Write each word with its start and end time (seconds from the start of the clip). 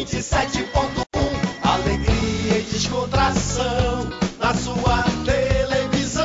97.1, 0.00 1.04
alegria 1.62 2.58
e 2.58 2.62
descontração 2.72 4.08
na 4.38 4.54
sua 4.54 5.04
televisão. 5.26 6.24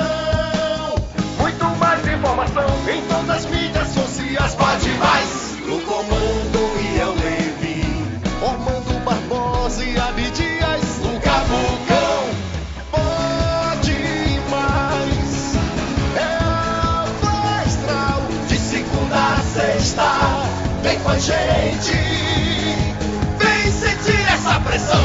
Muito 1.38 1.66
mais 1.78 2.08
informação 2.08 2.64
em 2.90 3.02
todas 3.02 3.30
as 3.30 3.46
mídias 3.48 3.90
sociais. 3.90 4.56
Pode 4.56 4.90
mais 4.92 5.58
no 5.68 5.82
comando 5.82 6.60
e 6.80 7.00
eu. 7.00 7.16
Ormando 8.48 9.04
Barbosa 9.04 9.84
e 9.84 10.00
Abdias, 10.00 11.00
o 11.04 11.20
Cabucão. 11.20 12.30
Pode 12.92 14.40
mais. 14.50 15.56
É 16.16 16.38
a 16.42 17.62
Astral 17.66 18.22
de 18.48 18.58
segunda 18.58 19.16
a 19.16 19.42
sexta. 19.42 20.04
Vem 20.82 20.98
com 21.00 21.10
a 21.10 21.20
gente. 21.20 22.05
Pressão. 24.76 25.02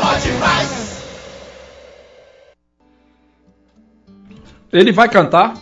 Pode 0.00 0.28
mais. 0.40 1.02
Ele 4.72 4.92
vai 4.92 5.06
cantar? 5.10 5.54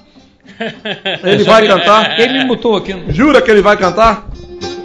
Ele 1.24 1.42
vai 1.42 1.66
cantar? 1.66 2.20
Ele 2.20 2.38
me 2.38 2.44
mutou 2.44 2.76
aqui. 2.76 2.94
Jura 3.08 3.42
que 3.42 3.50
ele 3.50 3.62
vai 3.62 3.76
cantar? 3.76 4.28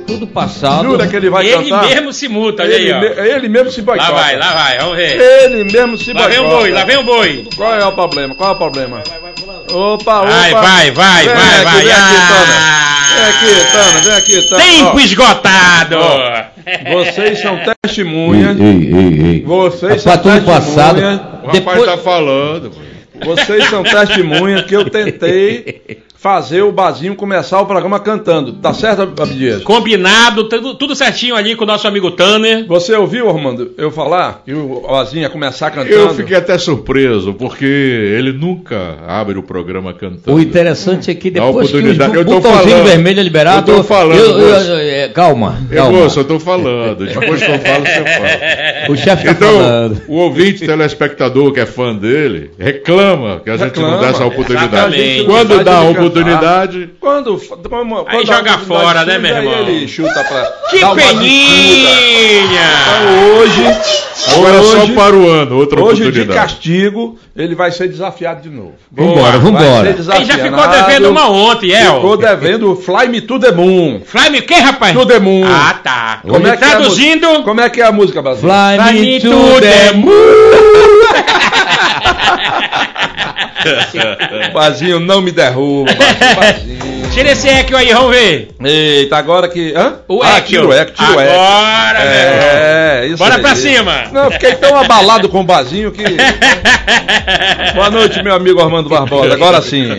Tudo 0.08 0.26
passado. 0.26 0.86
Jura 0.86 1.06
que 1.08 1.16
ele 1.16 1.30
vai 1.30 1.46
Ele 1.48 1.70
cantar? 1.70 1.88
mesmo 1.88 2.12
se 2.12 2.28
muta, 2.28 2.64
olha 2.64 2.76
aí, 2.78 2.82
ele, 2.82 2.94
ó. 2.94 3.00
me- 3.00 3.30
ele 3.30 3.48
mesmo 3.48 3.70
se 3.70 3.84
boicota. 3.84 4.12
Lá 4.12 4.18
vai, 4.20 4.36
lá 4.38 4.54
vai, 4.56 4.78
vamos 4.80 4.96
ver. 4.98 5.22
Ele 5.22 5.64
mesmo 5.66 5.98
se 6.00 6.14
Lá 6.14 6.28
vem 6.28 6.40
o 6.40 6.42
boicota. 6.46 6.62
boi, 6.62 6.72
lá 6.72 6.84
vem 6.84 6.98
o 6.98 7.04
boi. 7.04 7.48
Qual 7.56 7.76
é 7.76 7.86
o 7.86 7.92
problema? 7.92 8.34
Qual 8.34 8.50
é 8.50 8.54
o 8.54 8.58
problema? 8.58 9.04
Opa, 9.74 10.22
opa. 10.22 10.26
Vai, 10.30 10.52
vai, 10.52 10.92
vai, 10.92 11.26
Vem 11.26 11.36
vai, 11.36 11.54
aqui, 11.56 11.64
vai. 11.64 11.84
Vem 11.84 11.92
aqui, 11.92 12.16
Tana. 12.28 12.56
Ah! 12.60 13.06
Vem 13.16 13.26
aqui, 13.26 13.72
Tana, 13.72 14.00
vem 14.02 14.14
aqui, 14.14 14.42
Tana. 14.50 14.64
Tempo 14.64 14.92
Ó, 14.96 15.00
esgotado. 15.00 15.98
Vocês 16.92 17.42
são 17.42 17.60
testemunhas. 17.84 18.60
Ei, 18.60 18.66
ei, 18.66 19.26
ei. 19.34 19.44
Vocês 19.46 20.04
Pra 20.04 20.14
são 20.22 20.42
passado. 20.44 20.96
testemunhas. 20.96 21.20
O 21.20 21.46
rapaz 21.48 21.52
Depois- 21.54 21.86
tá 21.86 21.98
falando. 21.98 22.72
Vocês 23.26 23.70
são 23.70 23.84
testemunhas 23.84 24.62
que 24.64 24.76
eu 24.76 24.90
tentei 24.90 26.00
fazer 26.22 26.62
o 26.64 26.72
Bazinho 26.72 27.16
começar 27.16 27.62
o 27.62 27.66
programa 27.66 27.98
cantando. 27.98 28.52
Tá 28.54 28.74
certo, 28.74 29.04
Abdias? 29.04 29.64
Combinado, 29.64 30.50
tudo, 30.50 30.76
tudo 30.76 30.94
certinho 30.94 31.34
ali 31.34 31.56
com 31.56 31.64
o 31.64 31.68
nosso 31.68 31.88
amigo 31.88 32.12
Tanner. 32.12 32.66
Você 32.68 32.94
ouviu, 32.94 33.30
Armando, 33.30 33.72
eu 33.78 33.90
falar 33.90 34.42
que 34.44 34.54
o 34.54 34.82
Bazinho 34.82 35.22
ia 35.22 35.30
começar 35.30 35.72
cantando? 35.72 35.94
Eu 35.94 36.14
fiquei 36.14 36.36
até 36.36 36.58
surpreso, 36.58 37.34
porque 37.34 37.64
ele 37.66 38.34
nunca 38.34 38.98
abre 39.08 39.38
o 39.40 39.44
programa 39.44 39.94
cantando. 39.94 40.36
O 40.36 40.42
interessante 40.42 41.10
é 41.10 41.16
que 41.16 41.32
depois 41.32 41.70
que 41.70 41.78
o 41.78 41.80
oportunidade. 41.80 42.14
Eu 42.16 42.26
tô 42.26 42.32
botãozinho 42.34 42.70
falando. 42.70 42.86
vermelho 42.88 43.20
é 43.22 43.24
liberado. 43.24 43.72
Eu 43.72 43.78
tô 43.78 43.84
falando, 43.84 44.20
eu- 44.20 44.40
eu- 44.40 44.78
é, 44.78 45.08
calma, 45.08 45.58
É, 45.72 45.76
calma. 45.78 46.00
moço, 46.00 46.20
eu 46.20 46.26
tô 46.26 46.38
falando. 46.40 47.06
Depois 47.06 47.42
que 47.42 47.50
eu 47.50 47.60
falo, 47.60 47.86
você 47.86 48.04
fala. 48.04 48.92
O 48.92 48.96
chefe 48.98 49.24
tá 49.26 49.32
Então, 49.32 49.54
falando. 49.54 50.02
o 50.08 50.16
ouvinte 50.16 50.66
telespectador 50.66 51.54
que 51.54 51.62
é 51.62 51.66
fã 51.66 51.96
dele 51.96 52.52
reclama 52.60 53.40
que 53.42 53.50
a 53.50 53.56
gente 53.56 53.80
não 53.80 53.86
Reclama. 53.92 54.02
dá 54.02 54.10
essa 54.10 54.26
oportunidade. 54.26 54.76
Exatamente. 54.76 55.24
Quando 55.24 55.48
dá 55.48 55.56
a 55.56 55.64
cantar. 55.64 56.09
Oportunidade, 56.10 56.90
Quando, 57.00 57.38
quando, 57.70 57.96
Aí 57.98 58.06
quando 58.06 58.28
joga 58.28 58.58
fora, 58.60 59.06
né, 59.06 59.18
meu 59.18 59.36
aí 59.36 59.46
irmão? 59.46 59.60
ele 59.68 59.88
chuta 59.88 60.24
pra. 60.24 60.44
Que 60.70 60.80
peninha! 60.80 62.60
Então 62.82 63.38
hoje, 63.40 63.64
agora 64.36 64.62
hoje, 64.62 64.88
só 64.88 64.94
para 64.94 65.16
o 65.16 65.28
ano, 65.30 65.58
outra 65.58 65.80
hoje 65.82 66.02
de 66.02 66.08
oportunidade. 66.10 66.40
castigo, 66.40 67.18
ele 67.36 67.56
vai 67.56 67.72
ser 67.72 67.88
desafiado 67.88 68.42
de 68.42 68.50
novo. 68.50 68.74
Vambora, 68.92 69.32
Vai 69.32 69.40
vambora. 69.40 69.90
Ele 69.90 70.04
já 70.26 70.38
ficou 70.38 70.68
devendo 70.68 71.10
uma 71.10 71.30
ontem, 71.30 71.72
El. 71.72 71.96
Ficou 71.96 72.18
devendo 72.18 72.72
o 72.72 72.76
Fly 72.76 73.08
Me 73.08 73.22
to 73.22 73.40
the 73.40 73.52
Moon. 73.52 74.02
Fly 74.06 74.30
me 74.30 74.40
o 74.40 74.42
quê, 74.44 74.56
rapaz? 74.56 74.94
To 74.94 75.06
the 75.06 75.20
Moon. 75.20 75.44
Ah, 75.46 75.76
tá. 75.84 76.20
Como 76.28 76.46
é 76.48 76.58
que 76.58 76.64
é 76.64 76.68
a 76.68 76.72
Traduzindo. 76.72 77.28
música? 77.28 77.44
Como 77.44 77.62
é 77.62 77.70
que 77.70 77.82
é 77.82 77.86
a 77.86 77.92
música, 77.92 78.22
Brasil? 78.22 78.42
Fly, 78.50 78.78
Fly 78.90 79.00
me 79.02 79.20
to 79.20 79.30
to 79.30 79.62
the 79.62 79.70
the 79.70 79.94
Bazinho, 84.54 85.00
não 85.00 85.22
me 85.22 85.32
derruba. 85.32 85.92
Bazinho. 86.36 86.90
Tira 87.12 87.32
esse 87.32 87.50
eco 87.50 87.76
aí, 87.76 87.92
vamos 87.92 88.12
ver. 88.12 88.50
Eita, 88.64 89.18
agora 89.18 89.48
que. 89.48 89.74
Hã? 89.76 89.96
O 90.08 90.22
ah, 90.22 90.38
eco. 90.38 90.48
tira 90.48 90.68
o 90.68 90.74
eco, 90.74 90.92
tira 90.92 91.12
o 91.12 91.20
eco. 91.20 91.34
Agora. 91.34 92.00
É, 92.04 93.08
isso 93.08 93.18
Bora 93.18 93.36
aí. 93.36 93.42
pra 93.42 93.56
cima. 93.56 94.04
Não, 94.12 94.26
eu 94.26 94.32
fiquei 94.32 94.54
tão 94.56 94.78
abalado 94.78 95.28
com 95.28 95.42
o 95.42 95.44
Bazinho 95.44 95.92
que. 95.92 96.04
Boa 97.74 97.90
noite, 97.90 98.22
meu 98.22 98.34
amigo 98.34 98.62
Armando 98.62 98.90
Barbosa. 98.90 99.34
Agora 99.34 99.62
sim. 99.62 99.90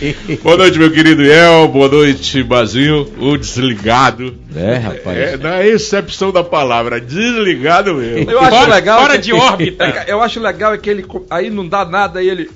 Boa 0.42 0.56
noite, 0.56 0.78
meu 0.78 0.90
querido 0.92 1.22
El. 1.24 1.68
Boa 1.68 1.88
noite, 1.88 2.42
Bazinho. 2.42 3.10
O 3.18 3.36
desligado. 3.36 4.34
É, 4.54 4.74
rapaz. 4.76 5.16
É, 5.18 5.36
na 5.36 5.66
excepção 5.66 6.30
da 6.32 6.44
palavra, 6.44 7.00
desligado 7.00 7.94
mesmo. 7.94 8.30
Eu 8.30 8.38
acho 8.40 8.50
Fora- 8.50 8.74
legal. 8.74 9.00
fora 9.00 9.14
que- 9.16 9.22
de 9.22 9.32
órbita. 9.32 9.92
Que 10.04 10.10
Eu 10.10 10.22
acho 10.22 10.40
legal 10.40 10.72
é 10.74 10.78
que 10.78 10.88
ele. 10.88 11.04
Aí 11.30 11.50
não 11.50 11.66
dá 11.66 11.84
nada 11.84 12.22
e 12.22 12.28
ele. 12.28 12.50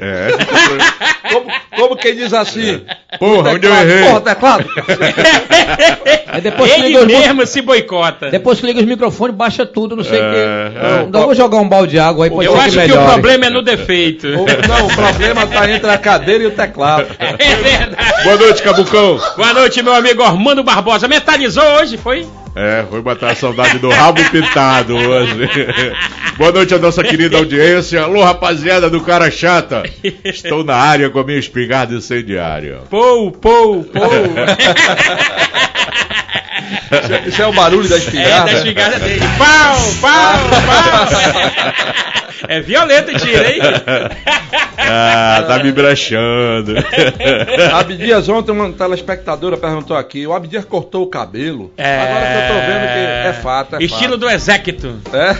É. 0.00 0.28
Como, 1.28 1.46
como 1.76 1.96
quem 1.96 2.16
diz 2.16 2.32
assim? 2.32 2.80
Porra, 3.18 3.50
onde 3.50 3.66
eu 3.66 3.74
errei? 3.74 4.04
Porra, 4.08 4.20
teclado. 4.22 4.64
Aí 6.26 6.40
depois 6.40 6.72
que 6.72 6.80
Ele 6.80 6.88
liga 6.88 7.04
mesmo 7.06 7.46
se 7.46 7.60
boicota. 7.60 8.30
Depois 8.30 8.58
que 8.60 8.66
liga 8.66 8.80
os 8.80 8.86
microfones, 8.86 9.36
baixa 9.36 9.66
tudo, 9.66 9.94
não 9.94 10.04
sei 10.04 10.18
o 10.20 10.22
É, 10.24 10.30
quê. 10.30 10.38
é. 10.38 11.06
Não, 11.10 11.22
vou 11.24 11.34
jogar 11.34 11.58
um 11.58 11.68
balde 11.68 11.92
de 11.92 11.98
água 11.98 12.24
aí, 12.24 12.30
pode 12.30 12.46
Eu 12.46 12.58
acho 12.58 12.70
que 12.70 12.76
o 12.76 12.80
melhore. 12.80 13.12
problema 13.12 13.46
é 13.46 13.50
no 13.50 13.60
defeito. 13.62 14.26
O- 14.26 14.46
não, 14.68 14.86
o 14.86 14.94
problema 14.94 15.46
tá 15.46 15.70
entre 15.70 15.90
a 15.90 15.98
cadeira 15.98 16.44
e 16.44 16.46
o 16.46 16.50
teclado. 16.50 17.06
É 17.18 17.54
verdade. 17.56 18.24
Boa 18.24 18.36
noite, 18.36 18.62
Cabucão. 18.62 19.20
Boa 19.36 19.52
noite, 19.52 19.82
meu 19.82 19.94
amigo 19.94 20.22
Armando 20.22 20.62
Barbosa. 20.62 21.06
Metalizou 21.08 21.62
hoje, 21.80 21.96
foi? 21.96 22.26
É, 22.60 22.84
foi 22.90 23.00
matar 23.02 23.30
a 23.30 23.34
saudade 23.36 23.78
do 23.78 23.88
rabo 23.88 24.20
pintado 24.30 24.96
hoje. 24.96 25.48
Boa 26.36 26.50
noite 26.50 26.74
à 26.74 26.78
nossa 26.78 27.04
querida 27.04 27.38
audiência. 27.38 28.02
Alô, 28.02 28.24
rapaziada 28.24 28.90
do 28.90 29.00
cara 29.00 29.30
chata. 29.30 29.84
Estou 30.24 30.64
na 30.64 30.74
área 30.74 31.08
com 31.08 31.20
a 31.20 31.24
minha 31.24 31.38
espingarda 31.38 31.94
incendiária. 31.94 32.80
Pou, 32.90 33.30
pou, 33.30 33.84
pou. 33.84 34.10
Isso 37.26 37.42
é 37.42 37.46
o 37.46 37.52
barulho 37.52 37.88
da 37.88 37.96
É, 37.96 37.98
espingarda. 37.98 38.44
da 38.52 38.52
espingarda 38.58 38.98
dele. 38.98 39.20
Pau, 39.38 39.76
pau, 40.00 40.38
pau. 40.66 42.08
É 42.48 42.60
violento 42.60 43.10
o 43.10 43.18
tiro, 43.18 43.44
hein? 43.44 43.58
Ah, 44.78 45.44
tá 45.46 45.58
me 45.62 45.72
brechando. 45.72 46.72
Abdias, 47.74 48.28
ontem 48.28 48.52
uma 48.52 48.72
telespectadora 48.72 49.56
perguntou 49.56 49.96
aqui, 49.96 50.24
o 50.26 50.32
Abdias 50.32 50.64
cortou 50.64 51.02
o 51.02 51.06
cabelo. 51.08 51.72
É. 51.76 51.98
Agora 52.00 52.26
que 52.26 52.36
eu 52.38 52.48
tô 52.48 52.60
vendo 52.60 52.92
que 52.92 53.28
é 53.28 53.32
fato, 53.42 53.76
é 53.76 53.82
Estilo 53.82 54.16
do 54.16 54.30
exéquito. 54.30 55.00
fato. 55.04 55.16
É? 55.16 55.34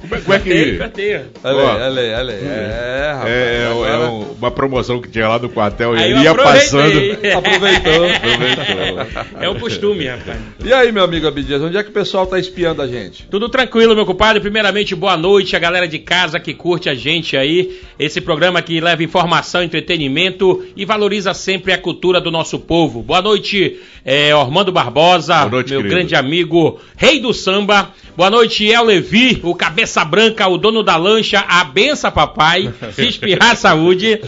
Como 0.00 0.14
é, 0.14 0.20
como 0.20 0.34
é 0.34 0.38
que. 0.38 0.76
Cortei. 0.78 1.20
Olha 1.42 1.56
Ó. 1.56 1.70
aí, 1.76 1.82
olha 1.82 2.02
aí, 2.02 2.14
olha 2.14 2.34
aí. 2.34 2.44
É, 2.44 3.12
rapaz. 3.12 3.30
É, 3.30 3.32
é, 3.32 3.62
é 3.62 3.66
agora 3.70 4.10
uma 4.10 4.50
promoção 4.50 5.00
que 5.00 5.08
tinha 5.08 5.28
lá 5.28 5.38
no 5.38 5.48
quartel 5.48 5.96
e 5.96 6.02
Aí 6.02 6.10
ele 6.12 6.20
ia 6.22 6.30
aproveitei. 6.32 7.16
passando. 7.16 7.38
Aproveitou. 7.38 8.10
Aproveitou. 8.16 9.24
É 9.40 9.48
o 9.48 9.54
costume, 9.58 10.06
rapaz. 10.06 10.38
E 10.62 10.72
aí, 10.72 10.92
meu 10.92 11.02
amigo 11.04 11.26
Abdias, 11.26 11.62
onde 11.62 11.76
é 11.78 11.82
que 11.82 11.88
o 11.88 11.92
pessoal 11.92 12.26
tá 12.26 12.38
espiando 12.38 12.82
a 12.82 12.86
gente? 12.86 13.26
Tudo 13.30 13.48
tranquilo, 13.48 13.94
meu 13.94 14.04
compadre. 14.04 14.40
Primeiramente, 14.40 14.94
boa 14.94 15.16
noite 15.16 15.56
a 15.56 15.58
galera 15.58 15.88
de 15.88 15.98
casa 15.98 16.38
que 16.38 16.52
curte 16.52 16.88
a 16.88 16.94
gente 16.94 17.36
aí. 17.36 17.80
Esse 17.98 18.20
programa 18.20 18.60
que 18.60 18.78
leva 18.80 19.02
informação, 19.02 19.62
entretenimento 19.62 20.62
e 20.76 20.84
valoriza 20.84 21.32
sempre 21.32 21.72
a 21.72 21.78
cultura 21.78 22.20
do 22.20 22.30
nosso 22.30 22.58
povo. 22.58 23.02
Boa 23.02 23.22
noite, 23.22 23.80
eh, 24.04 24.34
Ormando 24.34 24.70
Barbosa, 24.70 25.34
Boa 25.38 25.50
noite, 25.50 25.70
meu 25.70 25.78
querido. 25.80 25.94
grande 25.94 26.14
amigo, 26.14 26.78
rei 26.96 27.18
do 27.20 27.32
samba. 27.32 27.90
Boa 28.16 28.28
noite, 28.28 28.66
El 28.66 28.84
Levi, 28.84 29.40
o 29.42 29.54
cabeça 29.54 30.04
branca, 30.04 30.46
o 30.46 30.58
dono 30.58 30.82
da 30.82 30.96
lancha, 30.96 31.42
a 31.48 31.64
benção, 31.64 32.10
papai. 32.12 32.70
Se 32.92 33.06
espirrar, 33.08 33.56
saúde. 33.56 34.20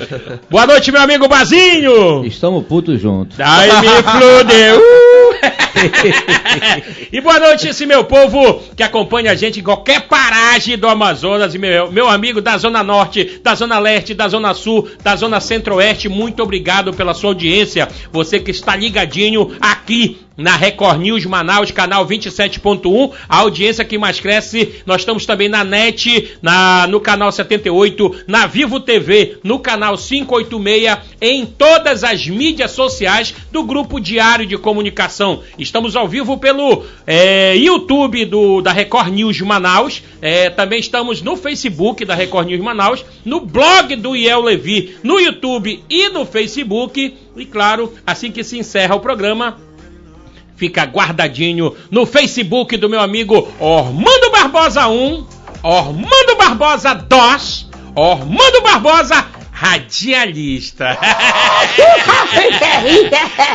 Boa 0.48 0.66
noite, 0.66 0.90
meu 0.90 1.02
amigo 1.02 1.28
Bazinho. 1.28 2.24
Estamos 2.24 2.64
putos 2.64 2.98
juntos. 3.00 3.36
Dai 3.36 3.68
me 3.82 4.02
fludeu. 4.02 4.80
e 7.12 7.20
boa 7.20 7.38
noite, 7.38 7.68
esse 7.68 7.86
meu 7.86 8.04
povo 8.04 8.62
que 8.76 8.82
acompanha 8.82 9.32
a 9.32 9.34
gente 9.34 9.60
em 9.60 9.62
qualquer 9.62 10.02
paragem 10.02 10.76
do 10.76 10.88
Amazonas. 10.88 11.54
E 11.54 11.58
meu, 11.58 11.90
meu 11.90 12.08
amigo 12.08 12.40
da 12.40 12.56
Zona 12.58 12.82
Norte, 12.82 13.40
da 13.42 13.54
Zona 13.54 13.78
Leste, 13.78 14.14
da 14.14 14.28
Zona 14.28 14.54
Sul, 14.54 14.88
da 15.02 15.16
Zona 15.16 15.40
Centro-Oeste, 15.40 16.08
muito 16.08 16.42
obrigado 16.42 16.92
pela 16.92 17.14
sua 17.14 17.30
audiência. 17.30 17.88
Você 18.12 18.38
que 18.38 18.50
está 18.50 18.76
ligadinho 18.76 19.56
aqui 19.60 20.18
na 20.36 20.56
Record 20.56 21.00
News 21.00 21.24
Manaus, 21.26 21.70
canal 21.70 22.06
27.1, 22.06 23.12
a 23.28 23.38
audiência 23.38 23.84
que 23.84 23.98
mais 23.98 24.20
cresce. 24.20 24.82
Nós 24.86 25.02
estamos 25.02 25.26
também 25.26 25.48
na 25.48 25.64
NET, 25.64 26.36
na, 26.40 26.86
no 26.86 27.00
canal 27.00 27.30
78, 27.30 28.24
na 28.26 28.46
Vivo 28.46 28.80
TV, 28.80 29.38
no 29.42 29.58
canal 29.58 29.96
586, 29.96 30.98
em 31.20 31.46
todas 31.46 32.04
as 32.04 32.26
mídias 32.26 32.72
sociais 32.72 33.34
do 33.50 33.62
Grupo 33.62 34.00
Diário 34.00 34.46
de 34.46 34.56
Comunicação. 34.56 35.42
Estamos 35.62 35.94
ao 35.94 36.08
vivo 36.08 36.36
pelo 36.36 36.84
é, 37.06 37.54
YouTube 37.56 38.24
do, 38.24 38.60
da 38.60 38.72
Record 38.72 39.08
News 39.08 39.40
Manaus, 39.40 40.02
é, 40.20 40.50
também 40.50 40.80
estamos 40.80 41.22
no 41.22 41.36
Facebook 41.36 42.04
da 42.04 42.14
Record 42.14 42.48
News 42.48 42.60
Manaus, 42.60 43.04
no 43.24 43.40
blog 43.40 43.94
do 43.96 44.16
Iel 44.16 44.42
Levi, 44.42 44.96
no 45.02 45.20
YouTube 45.20 45.82
e 45.88 46.08
no 46.08 46.26
Facebook. 46.26 47.16
E 47.36 47.46
claro, 47.46 47.92
assim 48.06 48.30
que 48.30 48.42
se 48.42 48.58
encerra 48.58 48.96
o 48.96 49.00
programa, 49.00 49.56
fica 50.56 50.84
guardadinho 50.84 51.74
no 51.90 52.04
Facebook 52.04 52.76
do 52.76 52.88
meu 52.88 53.00
amigo 53.00 53.48
Ormando 53.60 54.30
Barbosa 54.30 54.88
1, 54.88 55.26
Ormando 55.62 56.36
Barbosa 56.36 56.92
2, 56.94 57.70
Ormando 57.94 58.62
Barbosa 58.62 59.41
Radialista. 59.62 60.98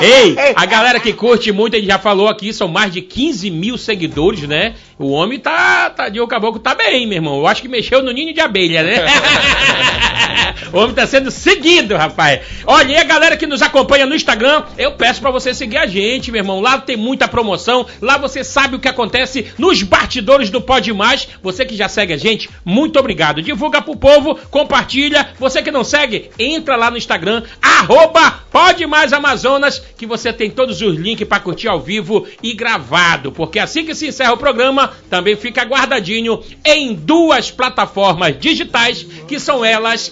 Ei, 0.02 0.38
a 0.56 0.66
galera 0.66 1.02
que 1.02 1.12
curte 1.12 1.52
muito, 1.52 1.76
a 1.76 1.80
gente 1.80 1.90
já 1.90 2.00
falou 2.00 2.30
aqui, 2.30 2.54
são 2.54 2.70
mais 2.70 2.94
de 2.94 3.02
15 3.02 3.52
mil 3.52 3.78
seguidores, 3.78 4.44
né? 4.44 4.76
O 4.98 5.12
homem 5.12 5.38
tá, 5.38 5.90
tá 5.90 6.08
de 6.08 6.22
o 6.22 6.28
caboclo 6.28 6.62
tá 6.62 6.74
bem, 6.74 7.06
meu 7.06 7.18
irmão. 7.18 7.40
Eu 7.40 7.48
acho 7.48 7.62
que 7.62 7.68
mexeu 7.68 8.02
no 8.02 8.14
ninho 8.14 8.34
de 8.34 8.40
abelha, 8.40 8.84
né? 8.84 8.96
o 10.72 10.78
homem 10.78 10.96
tá 10.96 11.06
sendo 11.08 11.32
seguido, 11.32 11.96
rapaz. 11.96 12.42
Olha, 12.66 12.94
e 12.94 12.98
a 12.98 13.04
galera 13.04 13.38
que 13.38 13.48
nos 13.48 13.62
acompanha 13.62 14.06
no 14.06 14.16
Instagram, 14.16 14.64
eu 14.78 14.94
peço 14.94 15.22
pra 15.22 15.32
você 15.32 15.54
seguir 15.54 15.78
a 15.78 15.88
gente, 15.88 16.32
meu 16.32 16.40
irmão. 16.40 16.60
Lá 16.60 16.80
tem 16.80 16.98
muita 16.98 17.28
promoção, 17.28 17.86
lá 18.02 18.18
você 18.18 18.44
sabe 18.44 18.76
o 18.76 18.80
que 18.80 18.88
acontece 18.88 19.48
nos 19.58 19.84
bastidores 19.84 20.50
do 20.50 20.62
Pode 20.62 20.92
Mais. 20.94 21.28
Você 21.42 21.66
que 21.66 21.76
já 21.76 21.88
segue 21.88 22.14
a 22.14 22.18
gente, 22.18 22.50
muito 22.64 23.00
obrigado. 23.00 23.42
Divulga 23.42 23.82
pro 23.82 23.96
povo, 23.96 24.36
compartilha. 24.50 25.30
Você 25.40 25.62
que 25.62 25.72
não 25.72 25.84
segue, 25.84 26.30
entra 26.38 26.76
lá 26.76 26.92
no 26.92 26.98
Instagram, 26.98 27.44
arroba 27.62 28.32
Pode 28.52 28.86
Mais 28.86 29.14
Amazonas, 29.14 29.82
que 29.98 30.06
você 30.06 30.34
tem 30.34 30.50
todos 30.50 30.82
os 30.82 30.96
links 30.96 31.28
pra 31.28 31.40
curtir 31.40 31.68
ao 31.68 31.80
vivo 31.80 32.28
e 32.42 32.54
gravado. 32.54 33.32
Porque 33.32 33.60
assim 33.60 33.86
que 33.86 33.96
se 33.96 34.08
encerra 34.08 34.34
o 34.34 34.38
programa, 34.38 34.92
também 35.10 35.36
fica 35.36 35.64
guardadinho 35.64 36.42
em 36.66 36.94
duas 36.94 37.52
plataformas 37.52 38.38
digitais, 38.40 39.04
que 39.28 39.40
são 39.40 39.64
elas 39.64 40.12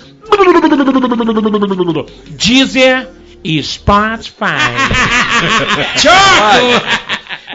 Deezer 2.29 3.09
e 3.43 3.61
Spotify. 3.61 4.55
Choco! 6.01 7.04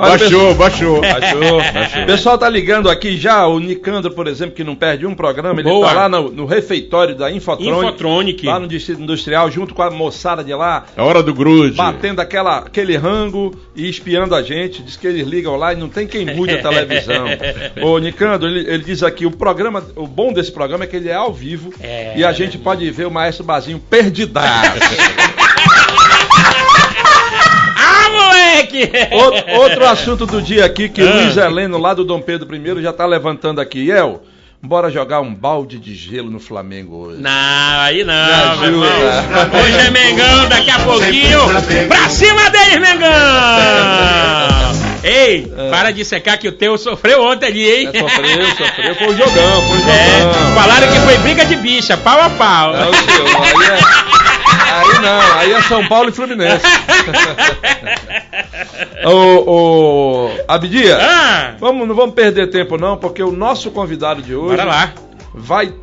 Olha, 0.01 0.19
Baixou, 0.19 0.55
baixou. 0.57 1.01
Baixou. 1.01 1.59
O 2.03 2.07
pessoal 2.07 2.39
tá 2.39 2.49
ligando 2.49 2.89
aqui 2.89 3.17
já, 3.17 3.47
o 3.47 3.59
Nicandro, 3.61 4.11
por 4.13 4.27
exemplo, 4.27 4.55
que 4.55 4.65
não 4.65 4.75
perde 4.75 5.07
um 5.07 5.15
programa, 5.15 5.61
ele 5.61 5.69
Boa. 5.69 5.87
tá 5.89 5.93
lá 5.95 6.09
no, 6.09 6.31
no 6.31 6.47
refeitório 6.47 7.15
da 7.15 7.31
Infotronic, 7.31 7.79
Infotronic. 7.79 8.47
lá 8.47 8.59
no 8.59 8.67
Distrito 8.67 9.03
Industrial, 9.03 9.51
junto 9.51 9.75
com 9.75 9.83
a 9.83 9.91
moçada 9.91 10.43
de 10.43 10.55
lá, 10.55 10.87
É 10.97 11.03
hora 11.03 11.23
do 11.23 11.35
grude. 11.35 11.77
batendo 11.77 12.21
aquela, 12.21 12.59
aquele 12.59 12.97
rango 12.97 13.55
e 13.77 13.89
espiando 13.89 14.35
a 14.35 14.43
gente. 14.43 14.83
Diz 14.83 14.97
que 14.97 15.07
eles 15.07 15.27
ligam 15.27 15.57
lá 15.57 15.73
e 15.73 15.77
não 15.77 15.89
tem 15.89 16.07
quem 16.07 16.25
mude 16.25 16.55
a 16.55 16.63
televisão. 16.63 17.27
Ô, 17.83 17.99
Nicandro, 17.99 18.49
ele, 18.49 18.61
ele 18.61 18.83
diz 18.85 19.03
aqui, 19.03 19.27
o 19.27 19.31
programa, 19.31 19.85
o 19.97 20.07
bom 20.07 20.33
desse 20.33 20.51
programa 20.53 20.85
é 20.85 20.87
que 20.87 20.97
ele 20.97 21.09
é 21.09 21.15
ao 21.15 21.33
vivo 21.33 21.73
É. 21.81 22.15
e 22.17 22.25
a 22.25 22.33
gente 22.33 22.57
pode 22.59 22.91
ver 22.91 23.07
o 23.07 23.11
Maestro 23.11 23.45
Bazinho 23.45 23.79
perdidaço. 23.79 24.79
moleque! 28.51 28.91
Outro, 29.13 29.53
outro 29.55 29.87
assunto 29.89 30.27
do 30.27 30.43
dia 30.43 30.65
aqui 30.65 30.89
que 30.89 31.03
Ah. 31.03 31.05
Luiz 31.15 31.37
Heleno, 31.37 31.79
lá 31.79 31.95
do 31.95 32.05
Dom 32.05 32.21
Pedro 32.21 32.49
I, 32.55 32.83
já 32.83 32.93
tá 32.93 33.07
levantando 33.07 33.61
aqui. 33.61 33.91
El, 33.91 34.23
bora 34.63 34.91
jogar 34.91 35.21
um 35.21 35.35
balde 35.35 35.79
de 35.79 35.95
gelo 35.95 36.31
no 36.31 36.41
Flamengo 36.41 36.97
hoje. 37.07 37.21
Não, 37.23 37.31
aí 37.81 38.05
não, 38.05 38.15
Me 38.15 38.33
ajuda. 38.67 38.87
Hoje 39.63 39.77
é 39.87 39.91
Mengão, 39.91 40.49
daqui 40.49 40.71
a 40.71 40.79
pouquinho. 40.81 41.39
Pra 41.89 42.09
cima 42.09 42.51
deles, 42.51 42.79
Mengão! 42.81 43.11
Ei, 45.03 45.51
para 45.71 45.93
de 45.93 46.05
secar 46.05 46.37
que 46.37 46.47
o 46.47 46.53
teu 46.53 46.77
sofreu 46.77 47.23
ontem 47.25 47.47
ali, 47.47 47.71
hein? 47.71 47.89
É, 47.91 47.99
sofreu, 48.01 48.47
sofreu. 48.55 48.95
Foi 48.97 49.07
um 49.09 49.17
jogão, 49.17 49.63
foi 49.63 49.79
um 49.79 49.81
É, 49.89 50.21
jogão. 50.21 50.55
falaram 50.55 50.93
que 50.93 51.01
foi 51.01 51.17
briga 51.19 51.47
de 51.47 51.57
bicha, 51.57 51.97
pau 51.97 52.21
a 52.21 52.29
pau. 52.29 52.73
Não, 52.75 52.93
senhor, 52.93 53.43
aí, 53.43 53.71
é, 53.71 53.79
aí 54.71 55.03
não, 55.03 55.39
aí 55.39 55.53
é 55.53 55.63
São 55.63 55.87
Paulo 55.89 56.09
e 56.09 56.13
Fluminense. 56.13 56.65
ô, 59.05 59.51
ô, 59.51 60.31
Abdias, 60.49 60.99
Ah, 61.01 61.57
vamos, 61.59 61.87
não 61.87 61.95
vamos 61.95 62.15
perder 62.15 62.49
tempo 62.51 62.77
não, 62.77 62.97
porque 62.97 63.23
o 63.23 63.33
nosso 63.33 63.71
convidado 63.71 64.23
de 64.23 64.35
hoje 64.35 64.63
vai 65.35 65.75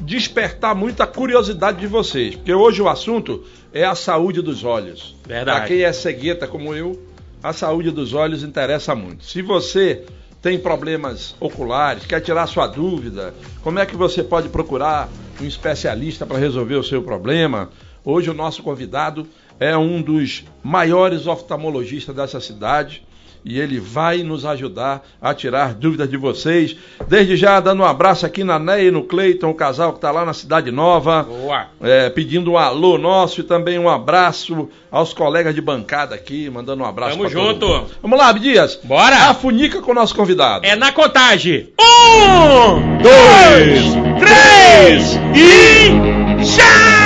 despertar 0.00 0.74
muita 0.74 1.06
curiosidade 1.06 1.78
de 1.78 1.86
vocês. 1.86 2.34
Porque 2.34 2.52
hoje 2.52 2.80
o 2.80 2.88
assunto 2.88 3.44
é 3.72 3.84
a 3.84 3.94
saúde 3.94 4.40
dos 4.40 4.64
olhos. 4.64 5.14
Verdade. 5.26 5.58
Para 5.58 5.66
quem 5.68 5.82
é 5.82 5.92
cegueta 5.92 6.46
como 6.46 6.74
eu, 6.74 6.98
a 7.42 7.52
saúde 7.52 7.90
dos 7.90 8.14
olhos 8.14 8.42
interessa 8.42 8.94
muito. 8.94 9.24
Se 9.24 9.42
você 9.42 10.04
tem 10.40 10.58
problemas 10.58 11.34
oculares, 11.40 12.06
quer 12.06 12.20
tirar 12.20 12.46
sua 12.46 12.66
dúvida, 12.66 13.34
como 13.62 13.78
é 13.78 13.86
que 13.86 13.96
você 13.96 14.22
pode 14.22 14.48
procurar 14.48 15.08
um 15.40 15.44
especialista 15.44 16.24
para 16.24 16.38
resolver 16.38 16.76
o 16.76 16.84
seu 16.84 17.02
problema? 17.02 17.68
Hoje 18.06 18.30
o 18.30 18.34
nosso 18.34 18.62
convidado 18.62 19.26
é 19.58 19.76
um 19.76 20.00
dos 20.00 20.44
maiores 20.62 21.26
oftalmologistas 21.26 22.14
dessa 22.14 22.40
cidade 22.40 23.02
e 23.44 23.58
ele 23.58 23.80
vai 23.80 24.22
nos 24.22 24.44
ajudar 24.44 25.04
a 25.20 25.34
tirar 25.34 25.74
dúvidas 25.74 26.08
de 26.08 26.16
vocês. 26.16 26.76
Desde 27.08 27.36
já, 27.36 27.58
dando 27.58 27.82
um 27.82 27.84
abraço 27.84 28.24
aqui 28.24 28.44
na 28.44 28.60
Neia 28.60 28.88
e 28.88 28.90
no 28.92 29.02
Cleiton, 29.02 29.50
o 29.50 29.54
casal 29.54 29.90
que 29.90 29.98
está 29.98 30.12
lá 30.12 30.24
na 30.24 30.32
Cidade 30.32 30.70
Nova, 30.70 31.24
Boa. 31.24 31.66
é, 31.80 32.08
pedindo 32.08 32.52
um 32.52 32.58
alô 32.58 32.96
nosso 32.96 33.40
e 33.40 33.44
também 33.44 33.76
um 33.76 33.88
abraço 33.88 34.68
aos 34.88 35.12
colegas 35.12 35.52
de 35.52 35.60
bancada 35.60 36.14
aqui, 36.14 36.48
mandando 36.48 36.84
um 36.84 36.86
abraço 36.86 37.16
Tamo 37.16 37.28
junto. 37.28 37.86
Vamos 38.00 38.18
lá, 38.18 38.28
Abdias. 38.28 38.78
Bora. 38.84 39.30
A 39.30 39.34
funica 39.34 39.82
com 39.82 39.90
o 39.90 39.94
nosso 39.94 40.14
convidado. 40.14 40.64
É 40.64 40.76
na 40.76 40.92
contagem. 40.92 41.70
Um, 41.80 42.98
dois, 42.98 43.94
três 44.20 45.18
e 45.34 46.44
já! 46.44 47.05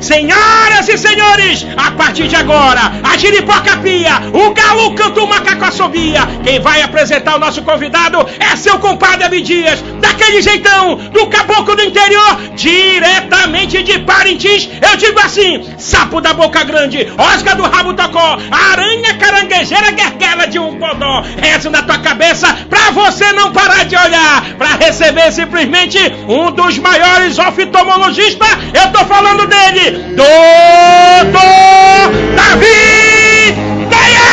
senhoras 0.00 0.88
e 0.88 0.98
senhores, 0.98 1.66
a 1.76 1.90
partir 1.92 2.28
de 2.28 2.36
agora, 2.36 2.92
a 3.02 3.16
giripoca 3.16 3.76
pia, 3.78 4.22
o 4.32 4.52
galo 4.52 4.94
canta 4.94 5.20
o 5.20 5.28
macaco 5.28 5.64
assobia. 5.64 6.20
Quem 6.42 6.60
vai 6.60 6.82
apresentar 6.82 7.36
o 7.36 7.38
nosso 7.38 7.62
convidado 7.62 8.26
é 8.38 8.56
seu 8.56 8.78
compadre 8.78 9.24
Abidias, 9.24 9.82
daquele 10.00 10.42
jeitão, 10.42 10.96
do 10.96 11.26
caboclo 11.26 11.76
do 11.76 11.82
interior, 11.82 12.36
diretamente 12.54 13.82
de 13.82 13.98
Parintins. 14.00 14.68
Eu 14.90 14.96
digo 14.96 15.18
assim, 15.20 15.62
sapo 15.78 16.20
da 16.20 16.32
boca 16.32 16.62
grande, 16.64 17.10
osga 17.16 17.54
do 17.54 17.62
rabo 17.62 17.94
tocó, 17.94 18.38
aranha 18.50 19.14
caranguejeira 19.14 19.90
guerguela 19.92 20.46
de 20.46 20.58
um 20.58 20.78
podó. 20.78 21.22
Rezo 21.36 21.70
na 21.70 21.82
tua 21.82 21.98
cabeça 21.98 22.46
pra 22.68 22.90
você 22.90 23.32
não 23.32 23.52
parar 23.52 23.84
de 23.84 23.96
olhar, 23.96 24.44
pra 24.56 24.76
receber 24.76 25.32
simplesmente 25.32 25.98
um 26.28 26.50
dos 26.50 26.78
maiores 26.78 27.38
oftalmologistas. 27.38 28.48
Eu 28.74 28.92
tô 28.92 29.04
falando 29.06 29.46
dele, 29.46 29.73
Doutor 29.74 30.22
Davi 32.36 33.50
Deia! 33.90 34.30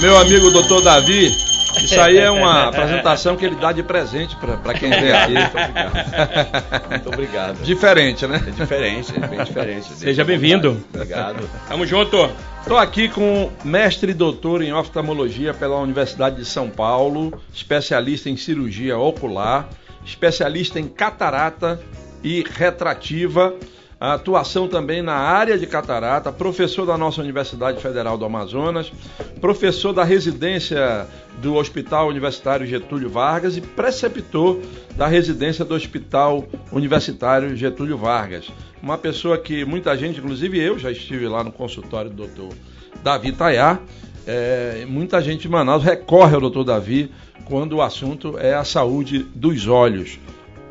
Meu 0.00 0.16
amigo 0.16 0.50
doutor 0.50 0.80
Davi, 0.80 1.36
isso 1.80 2.00
aí 2.00 2.18
é 2.18 2.30
uma 2.30 2.68
apresentação 2.68 3.36
que 3.36 3.44
ele 3.44 3.56
dá 3.56 3.72
de 3.72 3.82
presente 3.82 4.36
para 4.36 4.74
quem 4.74 4.90
vem 4.90 5.12
aqui. 5.12 5.34
Muito 6.90 7.08
obrigado. 7.08 7.62
Diferente, 7.62 8.26
né? 8.26 8.42
É 8.46 8.50
diferente, 8.50 9.12
é 9.16 9.26
bem 9.26 9.44
diferente. 9.44 9.92
Seja 9.92 10.24
bem-vindo. 10.24 10.82
Obrigado. 10.92 11.48
Tamo 11.68 11.86
junto. 11.86 12.30
Estou 12.60 12.78
aqui 12.78 13.08
com 13.08 13.50
mestre 13.64 14.12
e 14.12 14.14
doutor 14.14 14.62
em 14.62 14.72
oftalmologia 14.72 15.52
pela 15.52 15.78
Universidade 15.78 16.36
de 16.36 16.44
São 16.44 16.70
Paulo, 16.70 17.40
especialista 17.52 18.30
em 18.30 18.36
cirurgia 18.36 18.96
ocular, 18.96 19.68
especialista 20.04 20.78
em 20.78 20.86
catarata 20.86 21.80
e 22.22 22.44
retrativa, 22.56 23.54
atuação 24.02 24.66
também 24.66 25.00
na 25.00 25.14
área 25.14 25.56
de 25.56 25.64
catarata, 25.64 26.32
professor 26.32 26.84
da 26.84 26.98
nossa 26.98 27.20
Universidade 27.20 27.80
Federal 27.80 28.18
do 28.18 28.24
Amazonas, 28.24 28.92
professor 29.40 29.92
da 29.92 30.02
residência 30.02 31.06
do 31.40 31.54
Hospital 31.54 32.08
Universitário 32.08 32.66
Getúlio 32.66 33.08
Vargas 33.08 33.56
e 33.56 33.60
preceptor 33.60 34.58
da 34.96 35.06
residência 35.06 35.64
do 35.64 35.74
Hospital 35.74 36.44
Universitário 36.72 37.56
Getúlio 37.56 37.96
Vargas. 37.96 38.50
Uma 38.82 38.98
pessoa 38.98 39.38
que 39.38 39.64
muita 39.64 39.96
gente, 39.96 40.18
inclusive 40.18 40.58
eu, 40.58 40.78
já 40.80 40.90
estive 40.90 41.28
lá 41.28 41.44
no 41.44 41.52
consultório 41.52 42.10
do 42.10 42.26
doutor 42.26 42.56
Davi 43.04 43.30
Tayá. 43.30 43.78
É, 44.26 44.84
muita 44.88 45.22
gente 45.22 45.42
de 45.42 45.48
Manaus 45.48 45.84
recorre 45.84 46.34
ao 46.34 46.40
doutor 46.40 46.64
Davi 46.64 47.08
quando 47.44 47.74
o 47.74 47.82
assunto 47.82 48.36
é 48.36 48.54
a 48.54 48.64
saúde 48.64 49.20
dos 49.34 49.68
olhos. 49.68 50.18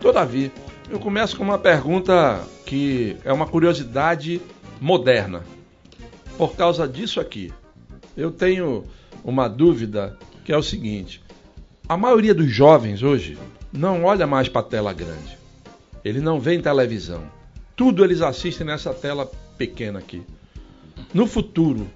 Doutor 0.02 0.20
Davi, 0.20 0.52
eu 0.92 1.00
começo 1.00 1.38
com 1.38 1.44
uma 1.44 1.58
pergunta 1.58 2.46
que 2.66 3.16
é 3.24 3.32
uma 3.32 3.48
curiosidade 3.48 4.42
moderna. 4.80 5.42
Por 6.38 6.54
causa 6.56 6.86
disso 6.86 7.22
aqui, 7.22 7.54
eu 8.18 8.30
tenho 8.30 8.84
uma 9.24 9.48
dúvida 9.48 10.18
que 10.44 10.52
é 10.52 10.58
o 10.58 10.62
seguinte: 10.62 11.24
a 11.88 11.96
maioria 11.96 12.34
dos 12.34 12.52
jovens 12.52 13.02
hoje 13.02 13.38
não 13.72 14.04
olha 14.04 14.28
mais 14.28 14.50
para 14.50 14.60
a 14.60 14.66
tela 14.66 14.92
grande. 14.92 15.38
Ele 16.04 16.20
não 16.20 16.42
vê 16.42 16.60
televisão. 16.60 17.24
Tudo 17.74 18.04
eles 18.04 18.22
assistem 18.22 18.68
nessa 18.68 18.94
tela 18.94 19.32
pequena 19.58 20.00
aqui. 20.00 20.22
No 21.14 21.26
futuro, 21.26 21.88